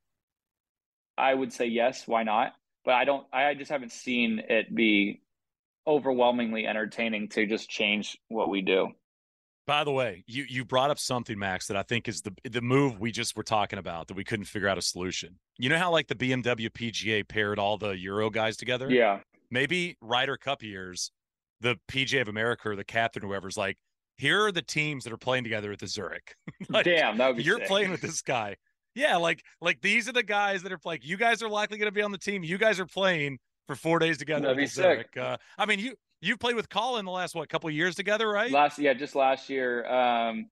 i 1.20 1.32
would 1.32 1.54
say 1.54 1.68
yes 1.68 2.08
why 2.08 2.24
not 2.24 2.54
but 2.84 2.96
i 2.96 3.06
don't 3.06 3.28
i 3.32 3.54
just 3.54 3.70
haven't 3.70 3.92
seen 3.92 4.42
it 4.50 4.74
be 4.74 5.22
overwhelmingly 5.88 6.66
entertaining 6.66 7.28
to 7.30 7.46
just 7.46 7.70
change 7.70 8.18
what 8.28 8.50
we 8.50 8.62
do. 8.62 8.90
By 9.68 9.84
the 9.84 9.92
way, 9.92 10.24
you 10.28 10.46
you 10.50 10.66
brought 10.66 10.90
up 10.90 11.00
something, 11.00 11.38
Max, 11.38 11.68
that 11.68 11.78
I 11.78 11.84
think 11.84 12.08
is 12.08 12.22
the 12.22 12.34
the 12.50 12.62
move 12.62 13.00
we 13.00 13.12
just 13.12 13.38
were 13.38 13.44
talking 13.44 13.80
about 13.80 14.08
that 14.08 14.16
we 14.16 14.24
couldn't 14.24 14.46
figure 14.46 14.68
out 14.68 14.78
a 14.78 14.82
solution. 14.82 15.38
You 15.58 15.70
know 15.70 15.78
how 15.78 15.92
like 15.92 16.08
the 16.08 16.16
BMW 16.16 16.70
PGA 16.70 17.28
paired 17.28 17.60
all 17.60 17.78
the 17.78 17.92
Euro 17.92 18.30
guys 18.30 18.58
together? 18.58 18.90
Yeah. 18.90 19.20
Maybe 19.52 19.98
Ryder 20.02 20.38
Cup 20.38 20.64
years, 20.64 21.12
the 21.62 21.78
PJ 21.90 22.20
of 22.22 22.28
America 22.28 22.70
or 22.70 22.76
the 22.76 22.84
captain, 22.84 23.22
whoever's 23.22 23.58
like, 23.58 23.78
here 24.18 24.46
are 24.46 24.52
the 24.52 24.62
teams 24.62 25.04
that 25.04 25.14
are 25.14 25.18
playing 25.18 25.44
together 25.44 25.72
at 25.72 25.80
the 25.80 25.88
Zurich. 25.88 26.36
like, 26.70 26.86
Damn, 26.86 27.18
that 27.18 27.28
would 27.28 27.38
be 27.38 27.44
you're 27.44 27.60
sick. 27.60 27.68
playing 27.68 27.92
with 27.92 28.02
this 28.02 28.22
guy. 28.22 28.56
Yeah, 28.94 29.16
like 29.18 29.42
like 29.62 29.80
these 29.82 30.10
are 30.10 30.12
the 30.12 30.24
guys 30.24 30.64
that 30.64 30.72
are 30.74 30.80
like 30.84 31.06
you 31.06 31.16
guys 31.16 31.42
are 31.42 31.50
likely 31.50 31.78
going 31.78 31.88
to 31.88 31.94
be 31.94 32.02
on 32.02 32.12
the 32.12 32.18
team. 32.18 32.44
You 32.44 32.58
guys 32.58 32.80
are 32.80 32.86
playing 32.86 33.40
for 33.68 33.76
four 33.76 34.00
days 34.00 34.18
together. 34.18 34.42
That'd 34.42 34.58
be 34.58 34.68
sick. 34.68 34.84
Zurich. 34.84 35.18
Uh, 35.18 35.38
I 35.58 35.66
mean, 35.66 35.80
you 35.80 35.96
you've 36.20 36.40
played 36.40 36.56
with 36.56 36.68
Collin 36.68 37.06
the 37.06 37.12
last 37.12 37.34
what 37.34 37.48
couple 37.48 37.70
of 37.70 37.74
years 37.74 37.96
together, 37.96 38.28
right? 38.28 38.52
Last 38.52 38.80
yeah, 38.80 38.94
just 38.94 39.16
last 39.16 39.50
year. 39.50 39.86
Um, 39.88 40.50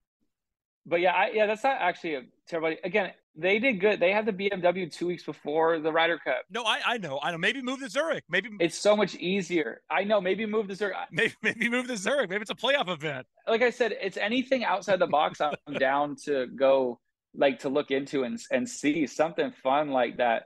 but 0.89 1.01
yeah, 1.01 1.13
I, 1.13 1.29
yeah, 1.33 1.45
that's 1.45 1.63
not 1.63 1.77
actually 1.79 2.15
a 2.15 2.21
terrible. 2.47 2.75
Again, 2.83 3.11
they 3.35 3.59
did 3.59 3.79
good. 3.79 3.99
They 3.99 4.11
had 4.11 4.25
the 4.25 4.33
BMW 4.33 4.91
two 4.91 5.07
weeks 5.07 5.23
before 5.23 5.79
the 5.79 5.91
Ryder 5.91 6.17
Cup. 6.17 6.43
No, 6.49 6.63
I 6.63 6.81
I 6.85 6.97
know, 6.97 7.19
I 7.21 7.31
know. 7.31 7.37
Maybe 7.37 7.61
move 7.61 7.79
to 7.79 7.89
Zurich. 7.89 8.23
Maybe 8.29 8.49
It's 8.59 8.77
so 8.77 8.97
much 8.97 9.15
easier. 9.15 9.81
I 9.89 10.03
know. 10.03 10.19
Maybe 10.19 10.45
move 10.45 10.67
to 10.67 10.75
Zurich. 10.75 10.97
maybe 11.11 11.33
maybe 11.41 11.69
move 11.69 11.87
to 11.87 11.97
Zurich. 11.97 12.29
Maybe 12.29 12.41
it's 12.41 12.51
a 12.51 12.55
playoff 12.55 12.89
event. 12.89 13.27
Like 13.47 13.61
I 13.61 13.69
said, 13.69 13.95
it's 14.01 14.17
anything 14.17 14.63
outside 14.63 14.99
the 14.99 15.07
box. 15.07 15.39
I'm 15.41 15.55
down 15.79 16.15
to 16.25 16.47
go 16.47 16.99
like 17.35 17.59
to 17.59 17.69
look 17.69 17.91
into 17.91 18.23
and 18.23 18.39
and 18.51 18.67
see 18.67 19.05
something 19.05 19.51
fun 19.51 19.89
like 19.89 20.17
that. 20.17 20.43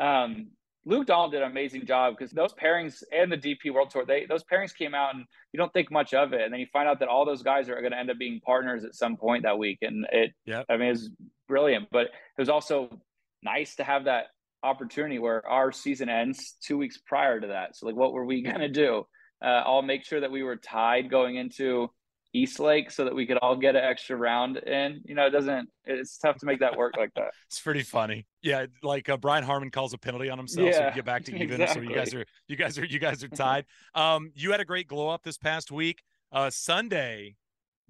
Um, 0.00 0.52
Luke 0.84 1.06
Donald 1.06 1.30
did 1.30 1.42
an 1.42 1.50
amazing 1.50 1.86
job 1.86 2.14
because 2.16 2.32
those 2.32 2.52
pairings 2.54 3.02
and 3.12 3.30
the 3.30 3.36
DP 3.36 3.72
World 3.72 3.90
Tour, 3.90 4.04
they 4.04 4.26
those 4.26 4.42
pairings 4.42 4.74
came 4.74 4.94
out 4.94 5.14
and 5.14 5.24
you 5.52 5.58
don't 5.58 5.72
think 5.72 5.90
much 5.90 6.12
of 6.12 6.32
it, 6.32 6.42
and 6.42 6.52
then 6.52 6.60
you 6.60 6.66
find 6.72 6.88
out 6.88 6.98
that 6.98 7.08
all 7.08 7.24
those 7.24 7.42
guys 7.42 7.68
are 7.68 7.80
going 7.80 7.92
to 7.92 7.98
end 7.98 8.10
up 8.10 8.18
being 8.18 8.40
partners 8.40 8.84
at 8.84 8.94
some 8.94 9.16
point 9.16 9.44
that 9.44 9.58
week, 9.58 9.78
and 9.82 10.06
it, 10.12 10.32
Yep. 10.46 10.66
I 10.68 10.76
mean, 10.76 10.90
it's 10.90 11.08
brilliant. 11.48 11.88
But 11.92 12.06
it 12.06 12.38
was 12.38 12.48
also 12.48 13.00
nice 13.42 13.76
to 13.76 13.84
have 13.84 14.04
that 14.04 14.26
opportunity 14.62 15.18
where 15.18 15.46
our 15.48 15.72
season 15.72 16.08
ends 16.08 16.56
two 16.60 16.78
weeks 16.78 16.98
prior 17.06 17.40
to 17.40 17.48
that. 17.48 17.76
So 17.76 17.86
like, 17.86 17.96
what 17.96 18.12
were 18.12 18.24
we 18.24 18.42
going 18.42 18.60
to 18.60 18.68
do? 18.68 19.06
Uh, 19.44 19.62
I'll 19.66 19.82
make 19.82 20.04
sure 20.04 20.20
that 20.20 20.30
we 20.30 20.42
were 20.42 20.56
tied 20.56 21.10
going 21.10 21.36
into 21.36 21.90
East 22.34 22.58
Lake 22.58 22.90
so 22.90 23.04
that 23.04 23.14
we 23.14 23.26
could 23.26 23.36
all 23.38 23.56
get 23.56 23.76
an 23.76 23.84
extra 23.84 24.16
round 24.16 24.56
in. 24.56 25.02
You 25.04 25.14
know, 25.14 25.26
it 25.26 25.30
doesn't. 25.30 25.68
It's 25.84 26.16
tough 26.18 26.38
to 26.38 26.46
make 26.46 26.60
that 26.60 26.76
work 26.76 26.94
like 26.96 27.12
that. 27.14 27.30
It's 27.46 27.60
pretty 27.60 27.82
funny. 27.82 28.26
Yeah, 28.40 28.66
like 28.82 29.08
uh, 29.08 29.18
Brian 29.18 29.44
Harman 29.44 29.70
calls 29.70 29.92
a 29.92 29.98
penalty 29.98 30.30
on 30.30 30.38
himself, 30.38 30.74
so 30.74 30.86
we 30.86 30.94
get 30.94 31.04
back 31.04 31.24
to 31.26 31.36
even. 31.36 31.66
So 31.68 31.80
you 31.80 31.94
guys 31.94 32.14
are 32.14 32.24
you 32.48 32.56
guys 32.56 32.78
are 32.78 32.84
you 32.84 32.98
guys 32.98 33.22
are 33.22 33.28
tied. 33.44 33.66
Um, 33.94 34.32
you 34.34 34.52
had 34.52 34.60
a 34.60 34.64
great 34.64 34.88
glow 34.88 35.08
up 35.08 35.22
this 35.22 35.36
past 35.36 35.70
week. 35.70 36.02
Uh, 36.32 36.48
Sunday, 36.48 37.36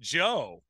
Joe 0.01 0.63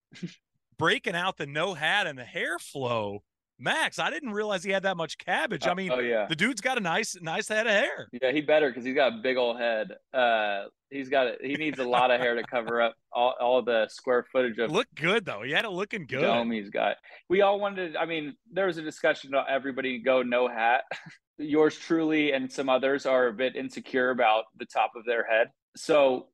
breaking 0.77 1.15
out 1.15 1.37
the 1.37 1.45
no 1.45 1.73
hat 1.73 2.07
and 2.07 2.17
the 2.17 2.25
hair 2.25 2.59
flow. 2.59 3.23
Max, 3.59 3.99
I 3.99 4.09
didn't 4.09 4.31
realize 4.31 4.63
he 4.63 4.71
had 4.71 4.83
that 4.83 4.97
much 4.97 5.17
cabbage. 5.17 5.67
I 5.67 5.73
mean, 5.73 5.91
oh 5.91 5.99
yeah, 5.99 6.25
the 6.27 6.35
dude's 6.35 6.59
got 6.61 6.77
a 6.77 6.81
nice 6.81 7.15
nice 7.21 7.47
head 7.47 7.67
of 7.67 7.73
hair. 7.73 8.07
yeah, 8.21 8.31
he 8.31 8.41
better 8.41 8.69
because 8.69 8.83
he's 8.83 8.95
got 8.95 9.13
a 9.13 9.17
big 9.21 9.37
old 9.37 9.59
head. 9.59 9.91
Uh, 10.13 10.65
he's 10.89 11.09
got 11.09 11.41
he 11.41 11.55
needs 11.55 11.79
a 11.79 11.83
lot 11.83 12.11
of 12.11 12.19
hair 12.19 12.35
to 12.35 12.43
cover 12.43 12.81
up 12.81 12.95
all, 13.11 13.35
all 13.39 13.61
the 13.61 13.87
square 13.89 14.25
footage 14.31 14.57
of 14.57 14.71
Look 14.71 14.87
good 14.95 15.25
though. 15.25 15.43
He 15.43 15.51
had 15.51 15.65
it 15.65 15.69
looking 15.69 16.05
good. 16.05 16.21
dome 16.21 16.51
he's 16.51 16.69
got. 16.69 16.97
We 17.29 17.41
all 17.41 17.59
wanted. 17.59 17.95
I 17.95 18.05
mean, 18.05 18.35
there 18.51 18.67
was 18.67 18.77
a 18.77 18.81
discussion 18.81 19.29
about 19.29 19.49
everybody 19.49 19.99
go 19.99 20.23
no 20.23 20.47
hat. 20.47 20.83
Yours 21.37 21.77
truly 21.77 22.31
and 22.31 22.51
some 22.51 22.69
others 22.69 23.05
are 23.05 23.27
a 23.27 23.33
bit 23.33 23.55
insecure 23.55 24.11
about 24.11 24.45
the 24.57 24.65
top 24.65 24.91
of 24.95 25.03
their 25.05 25.25
head. 25.25 25.47
So 25.75 26.27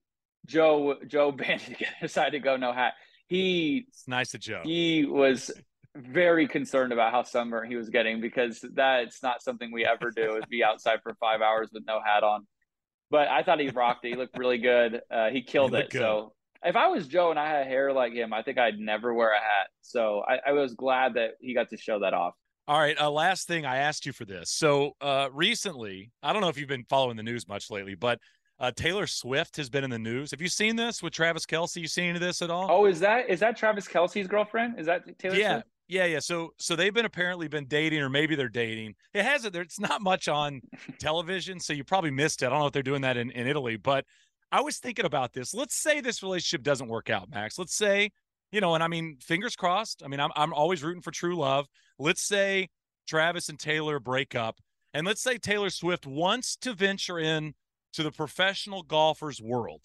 Joe 0.46 0.98
Joe 1.08 1.32
banded 1.34 1.78
decided 2.02 2.32
to 2.32 2.40
go 2.40 2.58
no 2.58 2.74
hat. 2.74 2.94
He 3.28 3.86
It's 3.90 4.08
nice 4.08 4.32
to 4.32 4.40
Joe. 4.40 4.62
he 4.64 5.06
was 5.06 5.52
very 5.96 6.48
concerned 6.48 6.94
about 6.94 7.12
how 7.12 7.24
summer 7.24 7.66
he 7.66 7.76
was 7.76 7.90
getting 7.90 8.22
because 8.22 8.64
that's 8.74 9.24
not 9.24 9.42
something 9.42 9.72
we 9.72 9.86
ever 9.86 10.12
do 10.12 10.36
is 10.38 10.44
be 10.50 10.64
outside 10.64 11.00
for 11.04 11.16
five 11.20 11.42
hours 11.42 11.70
with 11.74 11.84
no 11.86 12.00
hat 12.04 12.24
on. 12.24 12.46
But 13.12 13.28
I 13.28 13.42
thought 13.44 13.60
he 13.60 13.70
rocked 13.70 14.06
it. 14.06 14.10
He 14.10 14.16
looked 14.16 14.38
really 14.38 14.60
good. 14.60 15.02
Uh, 15.12 15.30
he 15.30 15.42
killed 15.42 15.72
He 15.72 15.78
it. 15.80 15.90
good. 15.90 16.00
So 16.00 16.34
if 16.64 16.76
I 16.76 16.88
was 16.88 17.08
Joe 17.08 17.32
and 17.32 17.40
I 17.40 17.50
had 17.50 17.66
hair 17.66 17.92
like 17.92 18.14
him, 18.14 18.34
I 18.34 18.44
think 18.44 18.60
I'd 18.60 18.78
never 18.78 19.14
wear 19.14 19.32
a 19.32 19.40
hat. 19.40 19.68
So 19.82 20.24
I, 20.28 20.50
I 20.50 20.52
was 20.52 20.76
glad 20.76 21.16
that 21.16 21.32
he 21.40 21.54
got 21.54 21.70
to 21.70 21.78
show 21.78 22.00
that 22.00 22.14
off. 22.14 22.34
All 22.68 22.78
right. 22.78 23.00
Uh, 23.00 23.10
last 23.10 23.48
thing 23.48 23.66
I 23.66 23.78
asked 23.78 24.06
you 24.06 24.14
for 24.14 24.26
this. 24.26 24.52
So 24.52 24.92
uh, 25.02 25.30
recently, 25.34 26.12
I 26.22 26.34
don't 26.34 26.42
know 26.44 26.50
if 26.50 26.58
you've 26.60 26.70
been 26.70 26.86
following 26.88 27.18
the 27.18 27.24
news 27.24 27.48
much 27.48 27.72
lately, 27.72 27.96
but 27.96 28.20
uh, 28.60 28.72
Taylor 28.76 29.08
Swift 29.08 29.58
has 29.58 29.70
been 29.70 29.84
in 29.84 29.90
the 29.90 29.98
news. 29.98 30.30
Have 30.32 30.42
you 30.42 30.50
seen 30.50 30.76
this 30.76 31.02
with 31.02 31.14
Travis 31.14 31.48
Kelce? 31.48 31.78
You 31.78 31.88
seen 31.88 32.10
any 32.10 32.16
of 32.16 32.22
this 32.22 32.44
at 32.44 32.52
all? 32.52 32.68
Oh, 32.70 32.86
is 32.86 33.00
that 33.00 33.28
is 33.30 33.40
that 33.40 33.58
Travis 33.58 33.88
Kelce's 33.88 34.28
girlfriend? 34.28 34.78
Is 34.80 34.86
that 34.86 35.18
Taylor 35.18 35.36
yeah. 35.36 35.54
Swift? 35.56 35.68
Yeah, 35.90 36.06
yeah. 36.06 36.20
So, 36.20 36.54
so 36.60 36.76
they've 36.76 36.94
been 36.94 37.06
apparently 37.06 37.48
been 37.48 37.66
dating, 37.66 38.00
or 38.02 38.10
maybe 38.10 38.36
they're 38.36 38.48
dating. 38.48 38.94
It 39.14 39.24
hasn't. 39.24 39.54
there- 39.54 39.64
It's 39.64 39.80
not 39.80 40.02
much 40.02 40.28
on 40.28 40.62
television, 41.00 41.60
so 41.60 41.74
you 41.74 41.84
probably 41.84 42.12
missed 42.12 42.44
it. 42.44 42.46
I 42.46 42.50
don't 42.50 42.60
know 42.60 42.68
if 42.68 42.74
they're 42.74 42.84
doing 42.84 43.02
that 43.02 43.18
in, 43.18 43.32
in 43.32 43.48
Italy, 43.48 43.76
but 43.76 44.06
I 44.52 44.62
was 44.62 44.78
thinking 44.78 45.06
about 45.06 45.34
this. 45.34 45.54
Let's 45.54 45.76
say 45.76 46.00
this 46.00 46.22
relationship 46.22 46.64
doesn't 46.64 46.88
work 46.88 47.10
out, 47.10 47.30
Max. 47.32 47.58
Let's 47.58 47.76
say, 47.76 48.12
you 48.52 48.62
know, 48.62 48.76
and 48.76 48.84
I 48.84 48.88
mean, 48.88 49.18
fingers 49.20 49.56
crossed. 49.56 50.04
I 50.06 50.08
mean, 50.08 50.20
I'm 50.20 50.30
I'm 50.36 50.54
always 50.54 50.84
rooting 50.84 51.02
for 51.02 51.12
true 51.12 51.36
love. 51.36 51.66
Let's 51.98 52.22
say 52.22 52.70
Travis 53.08 53.50
and 53.50 53.60
Taylor 53.60 54.00
break 54.00 54.36
up, 54.36 54.60
and 54.94 55.08
let's 55.08 55.22
say 55.24 55.40
Taylor 55.40 55.72
Swift 55.72 56.06
wants 56.06 56.56
to 56.58 56.74
venture 56.74 57.18
in 57.18 57.56
to 57.94 58.04
the 58.04 58.12
professional 58.12 58.84
golfer's 58.84 59.42
world. 59.42 59.82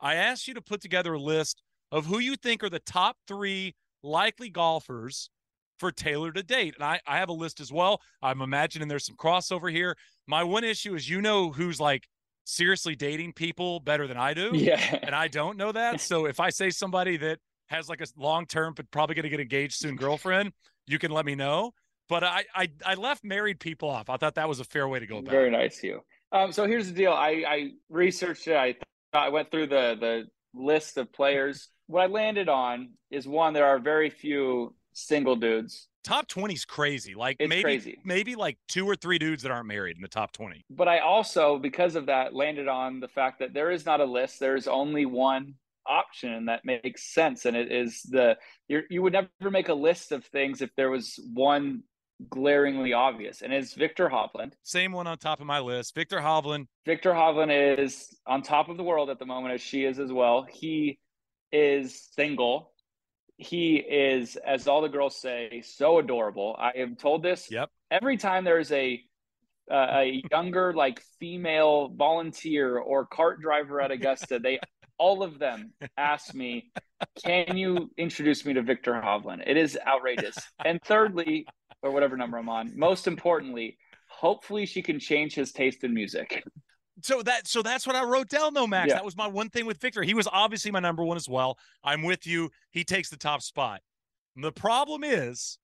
I 0.00 0.14
asked 0.14 0.48
you 0.48 0.54
to 0.54 0.62
put 0.62 0.80
together 0.80 1.12
a 1.14 1.20
list 1.20 1.60
of 1.92 2.06
who 2.06 2.18
you 2.18 2.36
think 2.36 2.62
are 2.62 2.70
the 2.70 2.78
top 2.78 3.16
three 3.26 3.74
likely 4.02 4.48
golfers 4.48 5.30
for 5.78 5.92
Taylor 5.92 6.32
to 6.32 6.42
date. 6.42 6.74
And 6.74 6.84
I, 6.84 7.00
I 7.06 7.18
have 7.18 7.28
a 7.28 7.32
list 7.34 7.60
as 7.60 7.72
well. 7.72 8.00
I'm 8.22 8.40
imagining 8.42 8.88
there's 8.88 9.06
some 9.06 9.16
crossover 9.16 9.70
here. 9.70 9.96
My 10.26 10.42
one 10.44 10.64
issue 10.64 10.94
is 10.94 11.08
you 11.08 11.22
know 11.22 11.50
who's 11.52 11.80
like 11.80 12.08
seriously 12.44 12.96
dating 12.96 13.32
people 13.34 13.80
better 13.80 14.06
than 14.06 14.16
I 14.16 14.34
do. 14.34 14.50
Yeah. 14.54 14.98
And 15.02 15.14
I 15.14 15.28
don't 15.28 15.56
know 15.56 15.72
that. 15.80 16.00
So 16.00 16.26
if 16.26 16.40
I 16.40 16.50
say 16.50 16.70
somebody 16.70 17.16
that 17.18 17.38
has 17.68 17.88
like 17.88 18.00
a 18.00 18.06
long 18.16 18.46
term, 18.46 18.74
but 18.74 18.90
probably 18.90 19.14
going 19.14 19.24
to 19.24 19.28
get 19.30 19.40
engaged 19.40 19.74
soon 19.74 19.96
girlfriend, 19.96 20.52
you 20.86 20.98
can 20.98 21.10
let 21.10 21.26
me 21.26 21.34
know. 21.34 21.72
But 22.08 22.24
I, 22.24 22.44
I 22.54 22.68
I 22.86 22.94
left 22.94 23.22
married 23.22 23.60
people 23.60 23.90
off. 23.90 24.08
I 24.08 24.16
thought 24.16 24.36
that 24.36 24.48
was 24.48 24.60
a 24.60 24.64
fair 24.64 24.88
way 24.88 24.98
to 24.98 25.06
go 25.06 25.18
about 25.18 25.30
Very 25.30 25.48
it. 25.48 25.52
nice 25.52 25.82
you. 25.82 26.00
Um, 26.32 26.52
so 26.52 26.66
here's 26.66 26.86
the 26.86 26.94
deal. 26.94 27.12
I, 27.12 27.44
I 27.46 27.70
researched 27.90 28.48
it. 28.48 28.56
I 28.56 28.76
I 29.12 29.28
went 29.28 29.50
through 29.50 29.66
the 29.66 29.94
the 30.00 30.24
list 30.54 30.96
of 30.96 31.12
players. 31.12 31.68
What 31.88 32.02
I 32.02 32.06
landed 32.06 32.48
on 32.48 32.90
is 33.10 33.26
one. 33.26 33.52
There 33.52 33.66
are 33.66 33.78
very 33.78 34.10
few 34.10 34.74
single 34.92 35.36
dudes, 35.36 35.88
Top 36.08 36.26
20 36.26 36.54
is 36.54 36.64
crazy. 36.64 37.14
Like 37.14 37.36
It's 37.38 37.50
maybe 37.50 37.62
crazy. 37.62 37.98
maybe 38.02 38.34
like 38.34 38.56
two 38.66 38.86
or 38.88 38.96
three 38.96 39.18
dudes 39.18 39.42
that 39.42 39.52
aren't 39.52 39.66
married 39.66 39.96
in 39.96 40.02
the 40.02 40.08
top 40.08 40.32
20. 40.32 40.64
but 40.70 40.88
I 40.88 41.00
also, 41.00 41.58
because 41.58 41.96
of 41.96 42.06
that, 42.06 42.34
landed 42.34 42.66
on 42.66 43.00
the 43.00 43.08
fact 43.08 43.40
that 43.40 43.52
there 43.52 43.70
is 43.70 43.84
not 43.84 44.00
a 44.00 44.06
list. 44.06 44.40
There 44.40 44.56
is 44.56 44.66
only 44.66 45.04
one 45.04 45.54
option 45.86 46.46
that 46.46 46.64
makes 46.64 47.12
sense, 47.12 47.44
and 47.44 47.54
it 47.56 47.70
is 47.70 48.02
the 48.02 48.38
you're, 48.68 48.84
you 48.88 49.02
would 49.02 49.12
never 49.12 49.50
make 49.50 49.68
a 49.68 49.74
list 49.74 50.12
of 50.12 50.24
things 50.24 50.62
if 50.62 50.74
there 50.76 50.90
was 50.90 51.18
one 51.34 51.82
glaringly 52.30 52.94
obvious, 52.94 53.42
and 53.42 53.52
it's 53.52 53.74
Viktor 53.74 54.08
Hovland. 54.08 54.52
Same 54.62 54.92
one 54.92 55.06
on 55.06 55.18
top 55.18 55.40
of 55.40 55.46
my 55.46 55.60
list. 55.60 55.94
Viktor 55.94 56.20
Hovland. 56.20 56.68
Viktor 56.86 57.12
Hovland 57.12 57.78
is 57.78 58.16
on 58.26 58.42
top 58.42 58.70
of 58.70 58.76
the 58.78 58.82
world 58.82 59.10
at 59.10 59.18
the 59.18 59.26
moment, 59.26 59.52
as 59.54 59.60
she 59.60 59.84
is 59.84 59.98
as 59.98 60.10
well. 60.10 60.46
He 60.50 60.98
is 61.52 62.08
single. 62.14 62.72
He 63.36 63.76
is, 63.76 64.36
as 64.36 64.66
all 64.66 64.82
the 64.82 64.88
girls 64.88 65.20
say, 65.20 65.62
so 65.64 65.98
adorable. 65.98 66.56
I 66.58 66.72
am 66.76 66.96
told 66.96 67.22
this 67.22 67.50
Yep. 67.50 67.70
every 67.90 68.16
time 68.16 68.44
there's 68.44 68.72
a 68.72 69.00
uh, 69.70 70.00
a 70.00 70.22
younger 70.32 70.72
like 70.72 71.02
female 71.20 71.90
volunteer 71.90 72.78
or 72.78 73.06
cart 73.06 73.40
driver 73.40 73.80
at 73.80 73.90
Augusta. 73.90 74.38
They 74.38 74.58
all 74.98 75.22
of 75.22 75.38
them 75.38 75.72
ask 75.96 76.34
me, 76.34 76.70
"Can 77.24 77.56
you 77.56 77.90
introduce 77.96 78.44
me 78.44 78.54
to 78.54 78.62
Viktor 78.62 78.94
Hovland?" 78.94 79.44
It 79.46 79.56
is 79.56 79.78
outrageous. 79.86 80.36
And 80.64 80.80
thirdly, 80.82 81.46
or 81.82 81.92
whatever 81.92 82.16
number 82.16 82.38
I'm 82.38 82.48
on, 82.48 82.72
most 82.76 83.06
importantly, 83.06 83.76
hopefully 84.08 84.66
she 84.66 84.82
can 84.82 84.98
change 84.98 85.34
his 85.34 85.52
taste 85.52 85.84
in 85.84 85.94
music. 85.94 86.42
So 87.02 87.22
that 87.22 87.46
so 87.46 87.62
that's 87.62 87.86
what 87.86 87.96
I 87.96 88.04
wrote 88.04 88.28
down 88.28 88.54
though, 88.54 88.66
Max. 88.66 88.88
Yeah. 88.88 88.94
That 88.94 89.04
was 89.04 89.16
my 89.16 89.26
one 89.26 89.48
thing 89.50 89.66
with 89.66 89.80
Viktor. 89.80 90.02
He 90.02 90.14
was 90.14 90.28
obviously 90.32 90.70
my 90.70 90.80
number 90.80 91.04
one 91.04 91.16
as 91.16 91.28
well. 91.28 91.58
I'm 91.84 92.02
with 92.02 92.26
you. 92.26 92.50
He 92.70 92.84
takes 92.84 93.10
the 93.10 93.16
top 93.16 93.42
spot. 93.42 93.80
The 94.36 94.52
problem 94.52 95.04
is, 95.04 95.58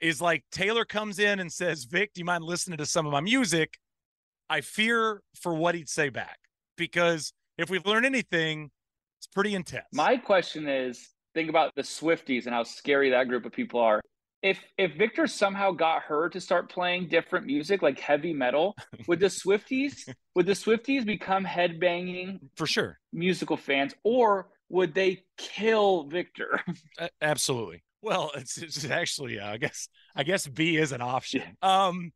is 0.00 0.20
like 0.20 0.44
Taylor 0.50 0.84
comes 0.84 1.18
in 1.18 1.40
and 1.40 1.52
says, 1.52 1.84
Vic, 1.84 2.12
do 2.14 2.20
you 2.20 2.24
mind 2.24 2.44
listening 2.44 2.78
to 2.78 2.86
some 2.86 3.06
of 3.06 3.12
my 3.12 3.20
music? 3.20 3.78
I 4.50 4.60
fear 4.60 5.22
for 5.34 5.54
what 5.54 5.74
he'd 5.74 5.88
say 5.88 6.08
back. 6.08 6.38
Because 6.76 7.32
if 7.58 7.70
we've 7.70 7.86
learned 7.86 8.06
anything, 8.06 8.70
it's 9.18 9.26
pretty 9.26 9.54
intense. 9.54 9.86
My 9.92 10.16
question 10.16 10.68
is 10.68 11.08
think 11.34 11.48
about 11.48 11.74
the 11.76 11.82
Swifties 11.82 12.46
and 12.46 12.54
how 12.54 12.64
scary 12.64 13.10
that 13.10 13.28
group 13.28 13.46
of 13.46 13.52
people 13.52 13.80
are. 13.80 14.00
If 14.42 14.58
if 14.76 14.94
Viktor 14.96 15.26
somehow 15.26 15.70
got 15.72 16.02
her 16.02 16.28
to 16.28 16.40
start 16.40 16.68
playing 16.68 17.08
different 17.08 17.46
music 17.46 17.82
like 17.82 18.00
heavy 18.00 18.32
metal, 18.32 18.76
would 19.06 19.20
the 19.20 19.26
Swifties 19.40 20.08
would 20.34 20.46
the 20.46 20.52
Swifties 20.52 21.04
become 21.04 21.44
headbanging 21.44 22.40
for 22.56 22.66
sure 22.66 22.98
musical 23.12 23.56
fans, 23.56 23.94
or 24.02 24.48
would 24.68 24.94
they 24.94 25.24
kill 25.36 26.04
Viktor? 26.04 26.60
A- 26.98 27.10
absolutely. 27.20 27.82
Well, 28.00 28.32
it's, 28.34 28.58
it's 28.58 28.84
actually, 28.84 29.38
uh, 29.38 29.52
I 29.52 29.58
guess, 29.58 29.88
I 30.16 30.24
guess 30.24 30.46
B 30.46 30.76
is 30.76 30.90
an 30.92 31.00
option. 31.00 31.56
Um, 31.62 32.12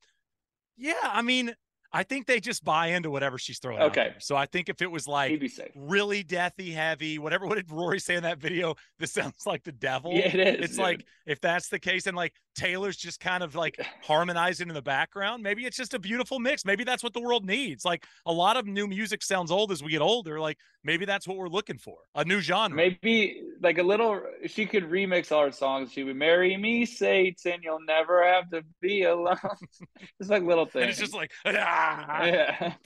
yeah, 0.77 0.95
I 1.05 1.23
mean, 1.23 1.55
I 1.93 2.03
think 2.03 2.27
they 2.27 2.41
just 2.41 2.65
buy 2.65 2.89
into 2.89 3.11
whatever 3.11 3.39
she's 3.39 3.59
throwing 3.59 3.79
out 3.81 3.91
Okay. 3.91 4.15
So 4.19 4.37
I 4.37 4.47
think 4.47 4.69
if 4.69 4.83
it 4.83 4.91
was 4.91 5.07
like 5.07 5.31
He'd 5.31 5.41
be 5.41 5.49
safe. 5.49 5.71
really 5.75 6.23
deathy 6.25 6.73
heavy, 6.75 7.19
whatever, 7.19 7.47
what 7.47 7.57
did 7.57 7.71
Rory 7.71 7.99
say 8.01 8.17
in 8.17 8.23
that 8.25 8.39
video? 8.39 8.75
This 8.99 9.13
sounds 9.13 9.47
like 9.47 9.63
the 9.65 9.73
devil. 9.73 10.13
Yeah, 10.13 10.29
it 10.29 10.35
is, 10.61 10.65
It's 10.65 10.77
dude. 10.77 10.83
like 10.83 11.07
if 11.27 11.41
that's 11.41 11.69
the 11.69 11.79
case, 11.79 12.07
and 12.07 12.17
like 12.17 12.33
Taylor's 12.57 12.97
just 12.97 13.21
kind 13.21 13.43
of 13.43 13.55
like 13.55 13.79
harmonizing 14.03 14.69
in 14.69 14.75
the 14.75 14.83
background, 14.83 15.43
maybe 15.43 15.65
it's 15.65 15.77
just 15.77 15.95
a 15.95 15.99
beautiful 15.99 16.39
mix. 16.39 16.65
Maybe 16.65 16.85
that's 16.85 17.03
what 17.03 17.13
the 17.13 17.21
world 17.21 17.45
needs. 17.45 17.85
Like 17.85 18.05
a 18.25 18.33
lot 18.33 18.57
of 18.57 18.67
new 18.67 18.87
music 18.87 19.23
sounds 19.23 19.51
old 19.51 19.71
as 19.71 19.83
we 19.83 19.91
get 19.91 20.01
older. 20.01 20.41
Like 20.41 20.59
maybe 20.83 21.05
that's 21.05 21.29
what 21.29 21.37
we're 21.37 21.49
looking 21.49 21.79
for. 21.79 21.99
A 22.15 22.25
new 22.25 22.41
genre. 22.41 22.77
Maybe 22.77 23.43
like 23.61 23.79
a 23.79 23.83
little. 23.83 24.21
She 24.47 24.67
could 24.67 24.91
remix 24.91 25.31
all 25.31 25.45
her 25.45 25.53
songs. 25.53 25.93
She 25.93 26.03
would 26.03 26.17
marry 26.17 26.57
me, 26.57 26.87
Satan. 26.87 27.61
You'll 27.63 27.85
never 27.87 28.27
have 28.27 28.51
to 28.51 28.63
be 28.81 29.05
alone. 29.05 29.37
it's 30.21 30.31
like 30.31 30.43
little 30.43 30.67
things. 30.67 30.83
And 30.83 30.91
it's 30.91 30.99
just 30.99 31.15
like, 31.15 31.31
ah, 31.47 32.25
yeah. 32.25 32.73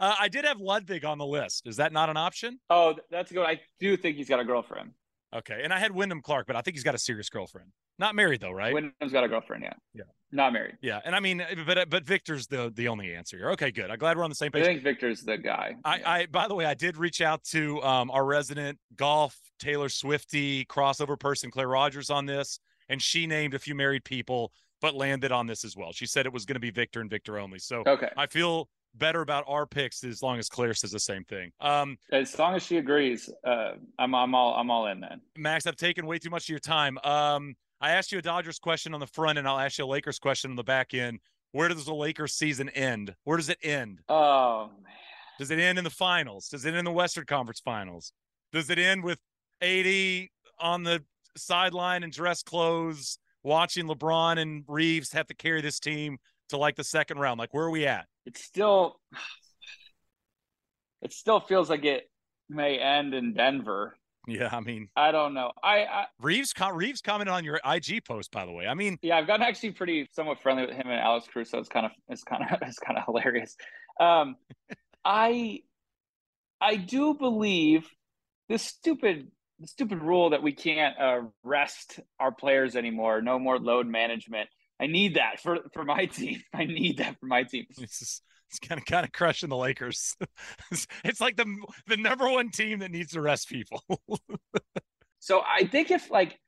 Uh, 0.00 0.14
I 0.20 0.28
did 0.28 0.44
have 0.44 0.60
Ludvig 0.60 1.04
on 1.04 1.18
the 1.18 1.26
list. 1.26 1.66
Is 1.66 1.78
that 1.78 1.92
not 1.92 2.08
an 2.08 2.16
option? 2.16 2.60
Oh, 2.70 2.94
that's 3.10 3.32
good. 3.32 3.44
I 3.44 3.60
do 3.80 3.96
think 3.96 4.16
he's 4.16 4.28
got 4.28 4.38
a 4.38 4.44
girlfriend. 4.44 4.92
Okay. 5.34 5.60
And 5.62 5.72
I 5.72 5.78
had 5.78 5.92
Wyndham 5.92 6.22
Clark, 6.22 6.46
but 6.46 6.56
I 6.56 6.62
think 6.62 6.76
he's 6.76 6.84
got 6.84 6.94
a 6.94 6.98
serious 6.98 7.28
girlfriend. 7.28 7.70
Not 7.98 8.14
married 8.14 8.40
though, 8.40 8.52
right? 8.52 8.72
Wyndham's 8.72 9.12
got 9.12 9.24
a 9.24 9.28
girlfriend. 9.28 9.64
Yeah. 9.64 9.72
Yeah. 9.94 10.02
Not 10.30 10.52
married. 10.52 10.76
yeah. 10.82 11.00
And 11.04 11.16
I 11.16 11.20
mean, 11.20 11.42
but 11.66 11.88
but 11.88 12.04
Viktor's 12.04 12.46
the 12.46 12.70
the 12.74 12.88
only 12.88 13.14
answer 13.14 13.38
here. 13.38 13.50
Okay, 13.52 13.70
good. 13.70 13.90
I'm 13.90 13.98
glad 13.98 14.16
we're 14.16 14.24
on 14.24 14.30
the 14.30 14.36
same 14.36 14.52
page. 14.52 14.62
I 14.62 14.66
think 14.66 14.82
Viktor's 14.82 15.22
the 15.22 15.38
guy. 15.38 15.74
I, 15.84 16.02
I 16.04 16.26
by 16.26 16.48
the 16.48 16.54
way, 16.54 16.64
I 16.66 16.74
did 16.74 16.96
reach 16.98 17.20
out 17.22 17.42
to 17.44 17.82
um, 17.82 18.10
our 18.10 18.24
resident 18.24 18.78
golf 18.96 19.36
Taylor 19.58 19.88
Swifty 19.88 20.64
crossover 20.66 21.18
person, 21.18 21.50
Claire 21.50 21.68
Rogers, 21.68 22.10
on 22.10 22.26
this, 22.26 22.60
and 22.88 23.00
she 23.00 23.26
named 23.26 23.54
a 23.54 23.58
few 23.58 23.74
married 23.74 24.04
people, 24.04 24.52
but 24.82 24.94
landed 24.94 25.32
on 25.32 25.46
this 25.46 25.64
as 25.64 25.74
well. 25.76 25.92
She 25.92 26.06
said 26.06 26.26
it 26.26 26.32
was 26.32 26.44
going 26.44 26.56
to 26.56 26.60
be 26.60 26.70
Viktor 26.70 27.00
and 27.00 27.08
Viktor 27.10 27.38
only. 27.38 27.58
So 27.58 27.82
Okay. 27.86 28.10
I 28.16 28.26
feel 28.26 28.68
better 28.98 29.20
about 29.20 29.44
our 29.46 29.66
picks 29.66 30.04
as 30.04 30.22
long 30.22 30.38
as 30.38 30.48
Claire 30.48 30.74
says 30.74 30.90
the 30.90 31.00
same 31.00 31.24
thing. 31.24 31.50
Um, 31.60 31.96
As 32.12 32.38
long 32.38 32.54
as 32.54 32.62
she 32.62 32.76
agrees, 32.78 33.30
uh, 33.44 33.72
I'm 33.98 34.14
I'm 34.14 34.34
all 34.34 34.54
I'm 34.54 34.70
all 34.70 34.86
in 34.86 35.00
then. 35.00 35.20
Max, 35.36 35.66
I've 35.66 35.76
taken 35.76 36.06
way 36.06 36.18
too 36.18 36.30
much 36.30 36.44
of 36.44 36.48
your 36.50 36.58
time. 36.58 36.98
Um, 37.04 37.54
I 37.80 37.92
asked 37.92 38.10
you 38.12 38.18
a 38.18 38.22
Dodgers 38.22 38.58
question 38.58 38.92
on 38.94 39.00
the 39.00 39.06
front, 39.06 39.38
and 39.38 39.46
I'll 39.46 39.58
ask 39.58 39.78
you 39.78 39.84
a 39.84 39.86
Lakers 39.86 40.18
question 40.18 40.50
on 40.50 40.56
the 40.56 40.64
back 40.64 40.94
end. 40.94 41.20
Where 41.52 41.68
does 41.68 41.84
the 41.84 41.94
Lakers 41.94 42.34
season 42.34 42.68
end? 42.70 43.14
Where 43.24 43.36
does 43.36 43.48
it 43.48 43.58
end? 43.62 44.00
Oh 44.08 44.70
man. 44.82 44.92
Does 45.38 45.50
it 45.50 45.60
end 45.60 45.78
in 45.78 45.84
the 45.84 45.90
finals? 45.90 46.48
Does 46.48 46.64
it 46.64 46.70
end 46.70 46.78
in 46.78 46.84
the 46.84 46.92
Western 46.92 47.24
Conference 47.24 47.60
Finals? 47.60 48.12
Does 48.52 48.68
it 48.70 48.78
end 48.78 49.04
with 49.04 49.20
AD 49.62 50.28
on 50.58 50.82
the 50.82 51.04
sideline 51.36 52.02
in 52.02 52.10
dress 52.10 52.42
clothes, 52.42 53.18
watching 53.44 53.86
LeBron 53.86 54.38
and 54.38 54.64
Reaves 54.66 55.12
have 55.12 55.26
to 55.28 55.34
carry 55.34 55.60
this 55.60 55.78
team 55.78 56.18
to 56.48 56.56
like 56.56 56.74
the 56.74 56.82
second 56.84 57.18
round? 57.18 57.38
Like, 57.38 57.54
where 57.54 57.64
are 57.64 57.70
we 57.70 57.86
at? 57.86 58.06
It 58.28 58.36
still 58.36 59.00
it 61.00 61.14
still 61.14 61.40
feels 61.40 61.70
like 61.70 61.86
it 61.86 62.10
may 62.50 62.78
end 62.78 63.14
in 63.14 63.32
Denver. 63.32 63.96
Yeah, 64.26 64.50
I 64.52 64.60
mean, 64.60 64.90
I 64.94 65.12
don't 65.12 65.32
know. 65.32 65.50
I, 65.62 65.86
I 65.86 66.04
Reaves 66.20 66.52
Reaves 66.74 67.00
commented 67.00 67.32
on 67.32 67.42
your 67.42 67.58
IG 67.64 68.04
post, 68.04 68.30
by 68.30 68.44
the 68.44 68.52
way. 68.52 68.66
I 68.66 68.74
mean, 68.74 68.98
yeah, 69.00 69.16
I've 69.16 69.26
gotten 69.26 69.46
actually 69.46 69.70
pretty 69.70 70.10
somewhat 70.12 70.42
friendly 70.42 70.66
with 70.66 70.74
him 70.74 70.88
and 70.88 71.00
Alex 71.00 71.26
Cruz, 71.26 71.48
so 71.48 71.56
it's 71.56 71.70
kind 71.70 71.86
of 71.86 71.92
it's 72.08 72.22
kind 72.22 72.42
of 72.42 72.58
it's 72.68 72.78
kind 72.78 72.98
of 72.98 73.04
hilarious. 73.06 73.56
Um, 73.98 74.36
I 75.06 75.60
I 76.60 76.76
do 76.76 77.14
believe 77.14 77.88
this 78.50 78.62
stupid 78.62 79.30
the 79.58 79.68
stupid 79.68 80.02
rule 80.02 80.30
that 80.30 80.42
we 80.42 80.52
can't 80.52 81.00
uh, 81.00 81.20
rest 81.42 81.98
our 82.20 82.30
players 82.30 82.76
anymore. 82.76 83.22
No 83.22 83.38
more 83.38 83.58
load 83.58 83.86
management. 83.86 84.50
I 84.80 84.86
need 84.86 85.14
that 85.14 85.40
for 85.40 85.58
for 85.72 85.84
my 85.84 86.06
team. 86.06 86.42
I 86.54 86.64
need 86.64 86.98
that 86.98 87.18
for 87.18 87.26
my 87.26 87.42
team. 87.42 87.66
it's 87.70 87.98
just, 87.98 88.22
it's 88.50 88.58
kind 88.58 88.80
of 88.80 88.86
kind 88.86 89.04
of 89.04 89.12
crushing 89.12 89.48
the 89.48 89.56
Lakers. 89.56 90.16
it's, 90.70 90.86
it's 91.04 91.20
like 91.20 91.36
the 91.36 91.46
the 91.86 91.96
number 91.96 92.28
one 92.28 92.50
team 92.50 92.80
that 92.80 92.90
needs 92.90 93.12
to 93.12 93.20
rest 93.20 93.48
people. 93.48 93.82
So 95.20 95.40
I 95.40 95.66
think 95.66 95.90
if 95.90 96.10
like 96.10 96.38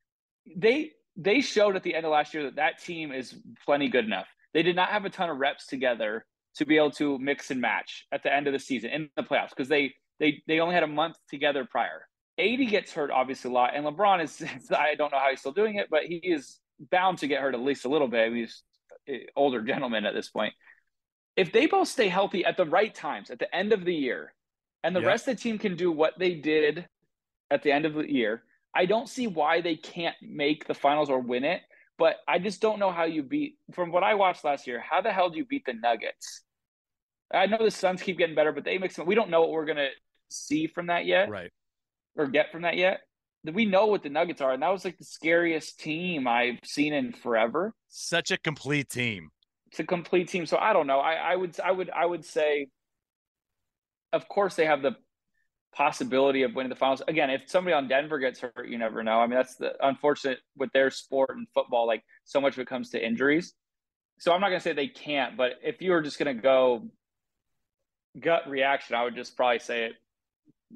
they 0.57 0.93
they 1.16 1.41
showed 1.41 1.76
at 1.76 1.83
the 1.83 1.95
end 1.95 2.07
of 2.07 2.12
last 2.12 2.33
year 2.35 2.45
that 2.45 2.57
that 2.57 2.83
team 2.83 3.12
is 3.12 3.35
plenty 3.66 3.89
good 3.89 4.05
enough. 4.05 4.28
They 4.55 4.62
did 4.62 4.76
not 4.76 4.91
have 4.91 5.05
a 5.05 5.11
ton 5.11 5.28
of 5.28 5.39
reps 5.39 5.66
together 5.66 6.24
to 6.55 6.64
be 6.64 6.76
able 6.76 6.93
to 6.93 7.18
mix 7.18 7.51
and 7.51 7.61
match 7.61 8.07
at 8.12 8.22
the 8.22 8.33
end 8.33 8.47
of 8.47 8.53
the 8.53 8.59
season 8.59 8.91
in 8.91 9.11
the 9.16 9.22
playoffs 9.22 9.51
because 9.51 9.68
they 9.68 9.93
they 10.18 10.43
they 10.47 10.61
only 10.61 10.74
had 10.74 10.85
a 10.85 10.89
month 10.89 11.16
together 11.28 11.66
prior. 11.68 12.07
AD 12.39 12.68
gets 12.70 12.93
hurt 12.93 13.11
obviously 13.11 13.51
a 13.51 13.55
lot, 13.55 13.74
and 13.74 13.85
LeBron 13.85 14.22
is 14.22 14.43
I 14.70 14.95
don't 14.95 15.12
know 15.12 15.18
how 15.18 15.31
he's 15.31 15.41
still 15.41 15.53
doing 15.53 15.76
it, 15.76 15.89
but 15.91 16.05
he 16.05 16.16
is 16.16 16.60
bound 16.91 17.18
to 17.18 17.26
get 17.26 17.41
hurt 17.41 17.55
at 17.55 17.61
least 17.61 17.85
a 17.85 17.89
little 17.89 18.09
bit. 18.09 18.33
He's 18.33 18.62
older 19.37 19.61
gentleman 19.62 20.07
at 20.07 20.14
this 20.14 20.28
point. 20.31 20.55
If 21.37 21.53
they 21.53 21.66
both 21.66 21.89
stay 21.89 22.09
healthy 22.09 22.45
at 22.45 22.57
the 22.57 22.66
right 22.66 22.95
times 22.95 23.31
at 23.31 23.39
the 23.39 23.55
end 23.55 23.72
of 23.72 23.85
the 23.85 23.95
year, 23.95 24.35
and 24.83 24.95
the 24.97 25.01
Yep. 25.01 25.07
rest 25.07 25.28
of 25.28 25.37
the 25.37 25.43
team 25.43 25.59
can 25.59 25.76
do 25.76 25.93
what 25.93 26.18
they 26.18 26.35
did 26.35 26.89
at 27.51 27.62
the 27.62 27.72
end 27.72 27.85
of 27.87 27.95
the 27.95 28.11
year, 28.11 28.45
I 28.74 28.87
don't 28.87 29.09
see 29.09 29.26
why 29.26 29.61
they 29.61 29.76
can't 29.76 30.16
make 30.22 30.66
the 30.66 30.74
finals 30.74 31.11
or 31.11 31.18
win 31.20 31.45
it. 31.45 31.62
But 31.99 32.16
I 32.26 32.39
just 32.39 32.62
don't 32.62 32.78
know 32.78 32.91
how 32.91 33.05
you 33.05 33.22
beat. 33.22 33.59
From 33.72 33.93
what 33.93 34.03
I 34.03 34.14
watched 34.14 34.43
last 34.43 34.66
year, 34.66 34.81
how 34.81 35.03
the 35.03 35.12
hell 35.12 35.28
do 35.28 35.37
you 35.37 35.45
beat 35.45 35.66
the 35.66 35.74
Nuggets? 35.74 36.45
I 37.31 37.45
know 37.47 37.59
the 37.59 37.70
Suns 37.70 38.03
keep 38.03 38.16
getting 38.16 38.35
better, 38.35 38.53
but 38.53 38.64
they 38.64 38.78
mix 38.78 38.97
them. 38.97 39.07
We 39.07 39.14
don't 39.14 39.28
know 39.28 39.43
what 39.43 39.51
we're 39.51 39.66
gonna 39.66 39.91
see 40.31 40.66
from 40.66 40.87
that 40.87 41.05
yet, 41.05 41.28
right. 41.28 41.53
or 42.16 42.26
get 42.28 42.51
from 42.51 42.62
that 42.62 42.76
yet. 42.76 43.01
We 43.45 43.64
know 43.64 43.86
what 43.86 44.03
the 44.03 44.11
Nuggets 44.11 44.41
are, 44.41 44.53
and 44.53 44.62
that 44.62 44.68
was 44.68 44.84
like 44.84 44.99
the 44.99 45.05
scariest 45.05 45.80
team 45.80 46.26
I've 46.26 46.59
seen 46.64 46.93
in 46.93 47.12
forever. 47.12 47.72
Such 47.88 48.30
a 48.30 48.38
complete 48.38 48.91
team. 48.91 49.30
It's 49.68 49.80
a 49.80 49.84
complete 49.84 50.28
team. 50.28 50.47
So 50.47 50.59
I 50.59 50.72
don't 50.72 50.86
know. 50.86 50.99
I, 51.01 51.14
I 51.14 51.36
would 51.36 51.59
I 51.61 51.72
would 51.72 51.91
I 51.91 52.05
would 52.05 52.24
say 52.24 52.68
of 54.12 54.28
course 54.28 54.57
they 54.57 54.66
have 54.66 54.82
the 54.82 54.97
possibility 55.72 56.43
of 56.43 56.55
winning 56.55 56.70
the 56.70 56.76
finals. 56.76 57.03
Again, 57.07 57.30
if 57.30 57.43
somebody 57.47 57.74
on 57.74 57.88
Denver 57.88 58.18
gets 58.18 58.41
hurt, 58.41 58.68
you 58.68 58.76
never 58.76 59.03
know. 59.03 59.20
I 59.20 59.26
mean, 59.26 59.36
that's 59.36 59.55
the 59.55 59.74
unfortunate 59.86 60.41
with 60.57 60.72
their 60.72 60.91
sport 60.91 61.30
and 61.36 61.47
football, 61.55 61.86
like 61.86 62.03
so 62.24 62.41
much 62.41 62.55
of 62.55 62.61
it 62.61 62.66
comes 62.66 62.91
to 62.91 63.05
injuries. 63.05 63.55
So 64.18 64.32
I'm 64.32 64.41
not 64.41 64.49
gonna 64.49 64.61
say 64.61 64.72
they 64.72 64.88
can't, 64.88 65.36
but 65.36 65.53
if 65.62 65.80
you 65.80 65.93
were 65.93 66.03
just 66.03 66.18
gonna 66.18 66.34
go 66.34 66.88
gut 68.18 68.49
reaction, 68.49 68.97
I 68.97 69.05
would 69.05 69.14
just 69.14 69.36
probably 69.36 69.61
say 69.61 69.84
it 69.84 69.93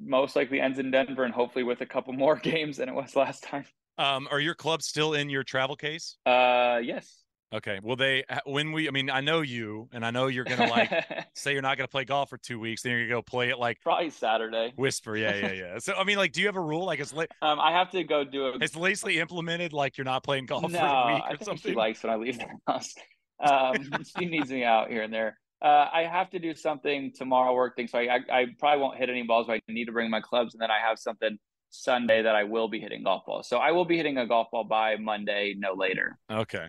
most 0.01 0.35
likely 0.35 0.59
ends 0.59 0.79
in 0.79 0.91
Denver 0.91 1.23
and 1.23 1.33
hopefully 1.33 1.63
with 1.63 1.81
a 1.81 1.85
couple 1.85 2.13
more 2.25 2.35
games 2.35 2.77
than 2.77 2.89
it 2.89 2.95
was 2.95 3.15
last 3.15 3.43
time. 3.43 3.65
Um, 3.97 4.27
are 4.29 4.39
your 4.39 4.55
clubs 4.55 4.85
still 4.87 5.13
in 5.13 5.29
your 5.29 5.43
travel 5.43 5.75
case? 5.75 6.17
Uh 6.25 6.79
yes. 6.83 7.21
Okay. 7.53 7.79
Well, 7.81 7.95
they 7.95 8.25
when 8.45 8.73
we, 8.73 8.87
I 8.89 8.91
mean, 8.91 9.09
I 9.09 9.21
know 9.21 9.39
you, 9.41 9.87
and 9.93 10.05
I 10.05 10.11
know 10.11 10.27
you're 10.27 10.43
gonna 10.43 10.69
like 10.69 10.91
say 11.35 11.53
you're 11.53 11.61
not 11.61 11.77
gonna 11.77 11.87
play 11.87 12.03
golf 12.03 12.29
for 12.29 12.37
two 12.37 12.59
weeks, 12.59 12.81
then 12.81 12.91
you're 12.91 13.01
gonna 13.07 13.19
go 13.19 13.21
play 13.21 13.49
it 13.49 13.57
like 13.57 13.79
probably 13.81 14.09
Saturday. 14.09 14.73
whisper. 14.75 15.15
Yeah, 15.15 15.35
yeah, 15.35 15.51
yeah. 15.53 15.79
So 15.79 15.93
I 15.93 16.03
mean, 16.03 16.17
like, 16.17 16.33
do 16.33 16.41
you 16.41 16.47
have 16.47 16.57
a 16.57 16.61
rule? 16.61 16.85
Like, 16.85 16.99
is 16.99 17.13
La- 17.13 17.25
Um, 17.41 17.59
I 17.61 17.71
have 17.71 17.91
to 17.91 18.03
go 18.03 18.25
do 18.25 18.49
it. 18.49 18.63
It's 18.63 18.75
lazily 18.75 19.19
implemented 19.19 19.71
like 19.71 19.97
you're 19.97 20.03
not 20.05 20.23
playing 20.23 20.47
golf 20.47 20.69
no, 20.69 20.79
for 20.79 20.85
a 20.85 21.13
week 21.13 21.23
I 21.23 21.29
think 21.29 21.43
something? 21.43 21.71
she 21.71 21.75
likes 21.77 22.03
when 22.03 22.11
I 22.11 22.15
leave 22.17 22.39
the 22.39 22.47
house. 22.67 22.93
Um, 23.41 24.03
she 24.17 24.25
needs 24.25 24.49
me 24.49 24.63
out 24.65 24.89
here 24.89 25.03
and 25.03 25.13
there. 25.13 25.37
Uh, 25.65 25.89
I 25.91 26.03
have 26.03 26.29
to 26.29 26.37
do 26.37 26.53
something 26.53 27.11
tomorrow 27.11 27.55
work 27.55 27.75
thing, 27.75 27.87
so 27.87 27.97
I, 27.97 28.03
I, 28.03 28.41
I 28.41 28.45
probably 28.59 28.83
won't 28.83 28.99
hit 28.99 29.09
any 29.09 29.23
balls. 29.23 29.47
But 29.47 29.53
I 29.53 29.61
need 29.67 29.85
to 29.85 29.91
bring 29.91 30.11
my 30.11 30.21
clubs, 30.21 30.53
and 30.53 30.61
then 30.61 30.69
I 30.69 30.77
have 30.87 30.99
something 30.99 31.39
Sunday 31.71 32.21
that 32.21 32.35
I 32.35 32.43
will 32.43 32.67
be 32.67 32.79
hitting 32.79 33.03
golf 33.03 33.25
balls. 33.25 33.49
So 33.49 33.57
I 33.57 33.71
will 33.71 33.85
be 33.85 33.97
hitting 33.97 34.19
a 34.19 34.27
golf 34.27 34.47
ball 34.51 34.63
by 34.63 34.95
Monday, 34.97 35.55
no 35.57 35.73
later. 35.73 36.19
okay. 36.31 36.67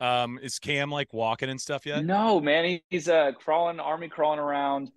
Um, 0.00 0.38
is 0.42 0.58
Cam 0.58 0.90
like 0.90 1.12
walking 1.12 1.48
and 1.48 1.60
stuff 1.60 1.86
yet? 1.86 2.04
No, 2.04 2.38
man, 2.38 2.80
he's 2.90 3.08
uh 3.08 3.32
crawling, 3.32 3.80
army 3.80 4.08
crawling 4.08 4.38
around. 4.38 4.90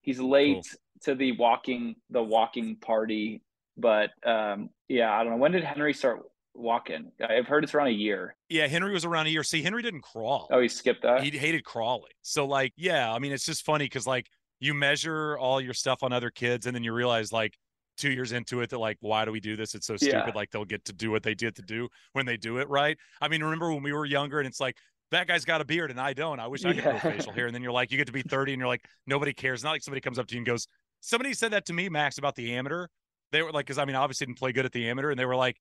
He's 0.00 0.18
late 0.18 0.66
to 1.02 1.14
the 1.14 1.32
walking, 1.32 1.94
the 2.10 2.22
walking 2.22 2.76
party. 2.76 3.42
But 3.76 4.10
um, 4.26 4.70
yeah, 4.88 5.12
I 5.12 5.22
don't 5.22 5.34
know. 5.34 5.38
When 5.38 5.52
did 5.52 5.62
Henry 5.62 5.94
start 5.94 6.22
walking? 6.58 7.12
I've 7.26 7.46
heard 7.46 7.64
it's 7.64 7.74
around 7.74 7.88
a 7.88 7.92
year. 7.92 8.36
Yeah, 8.48 8.66
Henry 8.66 8.92
was 8.92 9.04
around 9.04 9.26
a 9.26 9.30
year. 9.30 9.42
See, 9.42 9.62
Henry 9.62 9.82
didn't 9.82 10.02
crawl. 10.02 10.48
Oh, 10.50 10.60
he 10.60 10.68
skipped 10.68 11.02
that. 11.02 11.22
he 11.22 11.30
hated 11.30 11.64
crawling. 11.64 12.10
So 12.22 12.46
like, 12.46 12.72
yeah, 12.76 13.12
I 13.12 13.18
mean, 13.18 13.32
it's 13.32 13.44
just 13.46 13.64
funny 13.64 13.84
because 13.86 14.06
like 14.06 14.26
you 14.60 14.74
measure 14.74 15.38
all 15.38 15.60
your 15.60 15.74
stuff 15.74 16.02
on 16.02 16.12
other 16.12 16.30
kids, 16.30 16.66
and 16.66 16.74
then 16.74 16.82
you 16.84 16.92
realize 16.92 17.32
like 17.32 17.54
two 17.96 18.10
years 18.10 18.32
into 18.32 18.60
it 18.60 18.70
that 18.70 18.78
like, 18.78 18.96
why 19.00 19.24
do 19.24 19.32
we 19.32 19.40
do 19.40 19.56
this? 19.56 19.74
It's 19.74 19.86
so 19.86 19.94
Yeah. 19.94 20.20
stupid. 20.22 20.34
Like 20.34 20.50
they'll 20.50 20.64
get 20.64 20.84
to 20.86 20.92
do 20.92 21.10
what 21.10 21.22
they 21.22 21.34
did 21.34 21.56
to 21.56 21.62
do 21.62 21.88
when 22.12 22.26
they 22.26 22.36
do 22.36 22.58
it 22.58 22.68
right. 22.68 22.96
I 23.20 23.28
mean, 23.28 23.42
remember 23.42 23.72
when 23.72 23.82
we 23.82 23.92
were 23.92 24.04
younger, 24.06 24.38
and 24.38 24.46
it's 24.46 24.60
like. 24.60 24.76
That 25.10 25.26
guy's 25.26 25.46
got 25.46 25.62
a 25.62 25.64
beard 25.64 25.90
and 25.90 25.98
I 25.98 26.12
don't. 26.12 26.38
I 26.38 26.48
wish 26.48 26.66
I 26.66 26.74
could 26.74 26.82
grow 26.82 26.98
facial 26.98 27.32
hair. 27.34 27.46
And 27.46 27.54
then 27.54 27.62
you're 27.62 27.72
like, 27.72 27.90
you 27.90 27.96
get 27.96 28.08
to 28.08 28.12
be 28.12 28.20
30 28.20 28.52
and 28.52 28.60
you're 28.60 28.68
like, 28.68 28.84
nobody 29.06 29.32
cares. 29.32 29.64
Not 29.64 29.70
like 29.70 29.82
somebody 29.82 30.02
comes 30.02 30.18
up 30.18 30.26
to 30.26 30.34
you 30.34 30.40
and 30.40 30.46
goes, 30.46 30.66
somebody 31.00 31.32
said 31.32 31.52
that 31.52 31.64
to 31.64 31.72
me, 31.72 31.88
Max, 31.88 32.18
about 32.18 32.34
the 32.34 32.52
amateur. 32.52 32.88
They 33.32 33.40
were 33.40 33.50
like, 33.50 33.64
because 33.64 33.78
I 33.78 33.86
mean, 33.86 33.96
obviously 33.96 34.26
didn't 34.26 34.38
play 34.38 34.52
good 34.52 34.66
at 34.66 34.72
the 34.72 34.86
amateur, 34.86 35.08
and 35.08 35.18
they 35.18 35.24
were 35.24 35.34
like, 35.34 35.56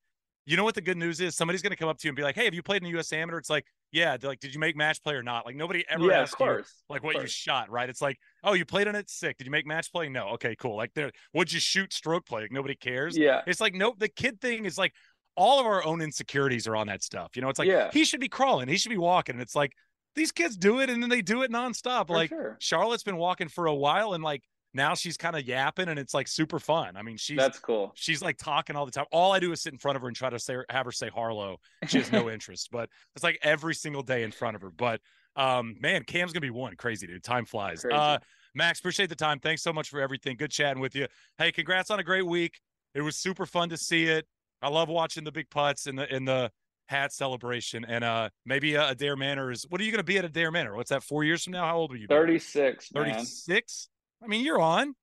you 0.48 0.58
know 0.58 0.64
what 0.64 0.76
the 0.76 0.82
good 0.82 0.98
news 0.98 1.20
is? 1.20 1.36
Somebody's 1.36 1.62
going 1.62 1.72
to 1.72 1.78
come 1.78 1.90
up 1.90 1.98
to 2.00 2.08
you 2.08 2.10
and 2.10 2.16
be 2.16 2.24
like, 2.24 2.36
"Hey, 2.36 2.46
have 2.46 2.54
you 2.54 2.64
played 2.64 2.78
in 2.78 2.86
the 2.86 2.92
U.S. 2.92 3.12
Amateur?" 3.14 3.38
It's 3.38 3.50
like, 3.50 3.66
"Yeah." 3.92 4.18
They're 4.18 4.30
like, 4.30 4.40
"Did 4.40 4.54
you 4.54 4.60
make 4.60 4.76
match 4.76 5.04
play 5.04 5.14
or 5.14 5.22
not?" 5.24 5.46
Like 5.46 5.56
nobody 5.56 5.86
ever 5.90 6.06
Yeah, 6.06 6.22
asks 6.22 6.40
you 6.40 6.64
like 6.90 7.04
what 7.04 7.16
you 7.16 7.28
shot, 7.28 7.70
right? 7.70 7.90
It's 7.90 8.02
like, 8.02 8.18
"Oh, 8.44 8.54
you 8.54 8.66
played 8.66 8.88
on 8.88 8.96
it, 8.96 9.10
sick. 9.10 9.38
Did 9.38 9.46
you 9.46 9.52
make 9.52 9.68
match 9.68 9.92
play? 9.92 10.10
No. 10.10 10.30
Okay, 10.30 10.56
cool. 10.56 10.76
Like, 10.76 10.94
there, 10.94 11.12
what'd 11.34 11.52
you 11.54 11.60
shoot 11.60 11.94
stroke 11.94 12.26
play? 12.26 12.42
Like, 12.44 12.52
nobody 12.52 12.76
cares. 12.76 13.18
Yeah. 13.18 13.42
It's 13.46 13.62
like, 13.62 13.74
nope. 13.74 14.00
The 14.00 14.10
kid 14.10 14.42
thing 14.42 14.66
is 14.66 14.78
like 14.78 14.94
all 15.36 15.60
of 15.60 15.66
our 15.66 15.86
own 15.86 16.02
insecurities 16.02 16.68
are 16.68 16.76
on 16.76 16.88
that 16.88 17.04
stuff. 17.04 17.36
You 17.36 17.42
know, 17.42 17.50
it's 17.50 17.60
like 17.60 17.68
Yeah. 17.68 17.90
he 17.94 18.04
should 18.06 18.20
be 18.20 18.30
crawling, 18.30 18.68
he 18.68 18.78
should 18.78 18.90
be 18.90 18.98
walking. 18.98 19.36
And 19.36 19.42
it's 19.42 19.56
like 19.56 19.74
these 20.16 20.32
kids 20.32 20.58
do 20.58 20.80
it 20.80 20.90
and 20.90 21.02
then 21.02 21.10
they 21.10 21.22
do 21.22 21.44
it 21.44 21.52
nonstop. 21.52 22.08
For 22.08 22.14
like 22.14 22.30
sure. 22.30 22.58
Charlotte's 22.60 23.04
been 23.04 23.18
walking 23.18 23.48
for 23.48 23.68
a 23.68 23.76
while 23.76 24.14
and 24.14 24.24
like 24.24 24.44
now 24.78 24.94
she's 24.96 25.18
kind 25.18 25.36
of 25.36 25.46
yapping 25.46 25.90
and 25.90 26.00
it's 26.00 26.14
like 26.14 26.28
super 26.28 26.60
fun. 26.60 26.96
I 26.96 27.02
mean, 27.02 27.18
she's 27.18 27.38
that's 27.38 27.60
cool. 27.60 27.92
She's 27.96 28.22
like 28.22 28.38
talking 28.38 28.76
all 28.76 28.86
the 28.86 28.92
time. 28.92 29.06
All 29.12 29.34
I 29.34 29.40
do 29.40 29.52
is 29.52 29.62
sit 29.62 29.74
in 29.74 29.80
front 29.80 29.96
of 29.96 30.02
her 30.02 30.08
and 30.08 30.16
try 30.16 30.30
to 30.30 30.40
say 30.40 30.58
have 30.70 30.86
her 30.86 30.92
say 30.92 31.10
Harlow. 31.10 31.58
She 31.88 31.98
has 31.98 32.12
no 32.12 32.30
interest, 32.32 32.70
but 32.72 32.90
it's 33.16 33.24
like 33.24 33.40
every 33.42 33.76
single 33.76 34.04
day 34.04 34.24
in 34.24 34.32
front 34.32 34.56
of 34.56 34.62
her. 34.62 34.70
But 34.70 35.02
um, 35.36 35.76
man, 35.80 36.04
Cam's 36.04 36.32
gonna 36.32 36.42
be 36.42 36.50
one 36.50 36.76
crazy 36.76 37.08
dude. 37.08 37.24
Time 37.24 37.46
flies. 37.46 37.82
Crazy. 37.82 37.98
Uh, 37.98 38.20
Max, 38.56 38.80
appreciate 38.80 39.10
the 39.10 39.16
time. 39.16 39.40
Thanks 39.40 39.62
so 39.62 39.74
much 39.74 39.90
for 39.90 40.00
everything. 40.00 40.38
Good 40.38 40.52
chatting 40.52 40.82
with 40.82 40.96
you. 40.96 41.08
Hey, 41.38 41.52
congrats 41.52 41.92
on 41.92 42.00
a 42.00 42.04
great 42.04 42.26
week. 42.26 42.60
It 42.96 43.02
was 43.02 43.18
super 43.18 43.46
fun 43.46 43.70
to 43.70 43.78
see 43.78 44.06
it. 44.06 44.26
I 44.62 44.70
love 44.70 44.90
watching 44.90 45.24
the 45.24 45.32
big 45.32 45.50
putts 45.50 45.86
and 45.86 46.00
the 46.00 46.14
in 46.14 46.26
the 46.26 46.52
hat 46.88 47.12
celebration 47.12 47.84
and 47.84 48.02
uh 48.02 48.30
maybe 48.46 48.76
a, 48.76 48.96
Adare 48.96 49.18
Manor 49.18 49.52
is 49.52 49.66
what 49.68 49.82
are 49.82 49.84
you 49.84 49.92
going 49.92 50.00
to 50.00 50.06
be 50.06 50.18
at 50.18 50.26
Adare 50.26 50.54
Manor? 50.54 50.74
What's 50.74 50.90
that 50.90 51.04
4 51.04 51.26
years 51.26 51.44
from 51.44 51.52
now? 51.52 51.66
How 51.66 51.78
old 51.78 51.92
are 51.92 51.98
you? 51.98 52.08
36. 52.08 52.90
36? 52.94 53.90
I 54.24 54.28
mean, 54.28 54.44
you're 54.46 54.60
on. 54.62 54.96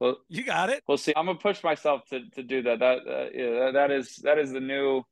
Well, 0.00 0.16
You 0.28 0.44
got 0.44 0.68
it. 0.70 0.82
we'll 0.88 0.98
see. 0.98 1.12
I'm 1.16 1.26
gonna 1.26 1.38
push 1.38 1.62
myself 1.62 2.02
to 2.10 2.28
to 2.30 2.42
do 2.42 2.62
that. 2.62 2.80
That 2.80 2.98
uh, 3.08 3.28
yeah, 3.32 3.70
that- 3.72 3.90
is 3.90 4.16
that 4.24 4.38
is 4.38 4.50
the 4.52 4.60
new 4.60 5.02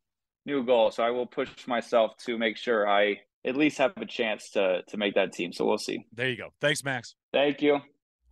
new 0.46 0.64
goal. 0.64 0.90
So 0.90 1.02
I 1.04 1.10
will 1.10 1.26
push 1.26 1.48
myself 1.68 2.16
to 2.26 2.36
make 2.38 2.56
sure 2.56 2.88
I 2.88 3.20
at 3.44 3.56
least 3.56 3.78
have 3.78 3.92
a 3.96 4.06
chance 4.06 4.50
to 4.50 4.82
to 4.88 4.96
make 4.96 5.14
that 5.14 5.32
team. 5.32 5.52
So 5.52 5.64
we'll 5.64 5.78
see. 5.78 6.04
There 6.12 6.28
you 6.28 6.36
go. 6.36 6.48
Thanks, 6.60 6.82
Max. 6.82 7.14
Thank 7.32 7.62
you. 7.62 7.78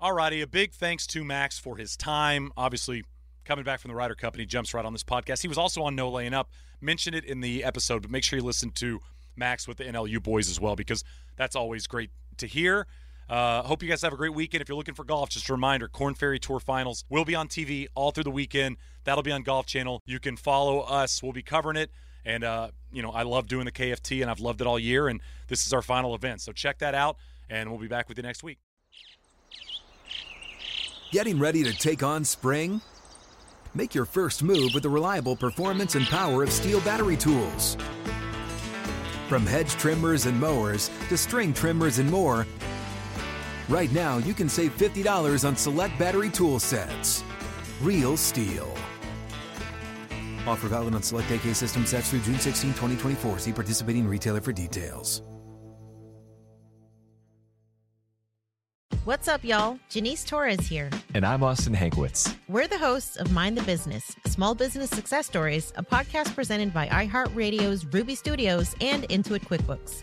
All 0.00 0.12
righty. 0.12 0.40
A 0.40 0.46
big 0.46 0.72
thanks 0.72 1.06
to 1.08 1.22
Max 1.24 1.58
for 1.58 1.76
his 1.76 1.96
time. 1.96 2.50
Obviously, 2.56 3.04
coming 3.44 3.64
back 3.64 3.80
from 3.80 3.90
the 3.90 3.94
Ryder 3.94 4.14
Cup, 4.16 4.34
and 4.34 4.40
he 4.40 4.46
jumps 4.46 4.74
right 4.74 4.84
on 4.84 4.92
this 4.92 5.04
podcast. 5.04 5.42
He 5.42 5.48
was 5.48 5.58
also 5.58 5.82
on 5.82 5.94
No 5.94 6.10
Laying 6.10 6.34
Up. 6.34 6.50
Mentioned 6.80 7.14
it 7.16 7.24
in 7.24 7.40
the 7.40 7.62
episode, 7.64 8.02
but 8.02 8.10
make 8.10 8.22
sure 8.24 8.38
you 8.38 8.44
listen 8.44 8.70
to 8.72 9.00
Max 9.36 9.66
with 9.68 9.76
the 9.78 9.84
NLU 9.84 10.20
boys 10.22 10.48
as 10.50 10.60
well 10.60 10.74
because 10.76 11.02
that's 11.36 11.54
always 11.56 11.86
great 11.86 12.10
to 12.38 12.46
hear. 12.46 12.86
Uh, 13.28 13.62
hope 13.62 13.82
you 13.82 13.88
guys 13.88 14.00
have 14.02 14.12
a 14.12 14.16
great 14.16 14.32
weekend. 14.32 14.62
If 14.62 14.68
you're 14.68 14.78
looking 14.78 14.94
for 14.94 15.04
golf, 15.04 15.28
just 15.28 15.48
a 15.48 15.52
reminder: 15.52 15.88
Korn 15.88 16.14
Ferry 16.14 16.38
Tour 16.38 16.60
Finals 16.60 17.04
will 17.08 17.24
be 17.24 17.34
on 17.34 17.48
TV 17.48 17.86
all 17.94 18.10
through 18.10 18.24
the 18.24 18.30
weekend. 18.30 18.76
That'll 19.04 19.22
be 19.22 19.32
on 19.32 19.42
Golf 19.42 19.66
Channel. 19.66 20.02
You 20.06 20.18
can 20.18 20.36
follow 20.36 20.80
us. 20.80 21.22
We'll 21.22 21.32
be 21.32 21.42
covering 21.42 21.76
it. 21.76 21.90
And 22.24 22.44
uh, 22.44 22.70
you 22.92 23.02
know, 23.02 23.10
I 23.10 23.22
love 23.22 23.48
doing 23.48 23.64
the 23.66 23.72
KFT, 23.72 24.22
and 24.22 24.30
I've 24.30 24.40
loved 24.40 24.60
it 24.60 24.66
all 24.66 24.78
year. 24.78 25.08
And 25.08 25.20
this 25.48 25.66
is 25.66 25.72
our 25.72 25.82
final 25.82 26.14
event, 26.14 26.40
so 26.40 26.52
check 26.52 26.78
that 26.78 26.94
out. 26.94 27.16
And 27.50 27.70
we'll 27.70 27.80
be 27.80 27.88
back 27.88 28.08
with 28.08 28.18
you 28.18 28.22
next 28.22 28.42
week. 28.42 28.58
Getting 31.10 31.38
ready 31.38 31.64
to 31.64 31.72
take 31.72 32.02
on 32.02 32.24
spring? 32.24 32.82
Make 33.74 33.94
your 33.94 34.04
first 34.04 34.42
move 34.42 34.72
with 34.74 34.82
the 34.82 34.90
reliable 34.90 35.36
performance 35.36 35.94
and 35.94 36.06
power 36.06 36.42
of 36.42 36.50
STIHL 36.50 36.84
battery 36.84 37.16
tools. 37.16 37.76
From 39.28 39.46
hedge 39.46 39.70
trimmers 39.72 40.26
and 40.26 40.38
mowers 40.38 40.90
to 41.08 41.16
string 41.16 41.52
trimmers 41.52 41.98
and 41.98 42.10
more, 42.10 42.46
right 43.68 43.90
now 43.92 44.18
you 44.18 44.34
can 44.34 44.48
save 44.48 44.76
$50 44.76 45.46
on 45.46 45.56
select 45.56 45.98
battery 45.98 46.30
tool 46.30 46.58
sets. 46.58 47.24
Real 47.82 48.16
STIHL. 48.16 48.68
Offer 50.46 50.68
valid 50.68 50.94
on 50.94 51.02
select 51.02 51.30
AK 51.30 51.54
system 51.54 51.86
sets 51.86 52.10
through 52.10 52.20
June 52.20 52.38
16, 52.38 52.70
2024. 52.70 53.38
See 53.38 53.52
participating 53.52 54.08
retailer 54.08 54.40
for 54.40 54.52
details. 54.52 55.22
What's 59.08 59.26
up, 59.26 59.42
y'all? 59.42 59.78
Janice 59.88 60.22
Torres 60.22 60.66
here. 60.66 60.90
And 61.14 61.24
I'm 61.24 61.42
Austin 61.42 61.74
Hankwitz. 61.74 62.36
We're 62.46 62.68
the 62.68 62.76
hosts 62.76 63.16
of 63.16 63.32
Mind 63.32 63.56
the 63.56 63.62
Business 63.62 64.14
Small 64.26 64.54
Business 64.54 64.90
Success 64.90 65.26
Stories, 65.26 65.72
a 65.76 65.82
podcast 65.82 66.34
presented 66.34 66.74
by 66.74 66.88
iHeartRadio's 66.88 67.86
Ruby 67.86 68.14
Studios 68.14 68.74
and 68.82 69.04
Intuit 69.04 69.46
QuickBooks. 69.46 70.02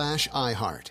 iHeart. 0.00 0.90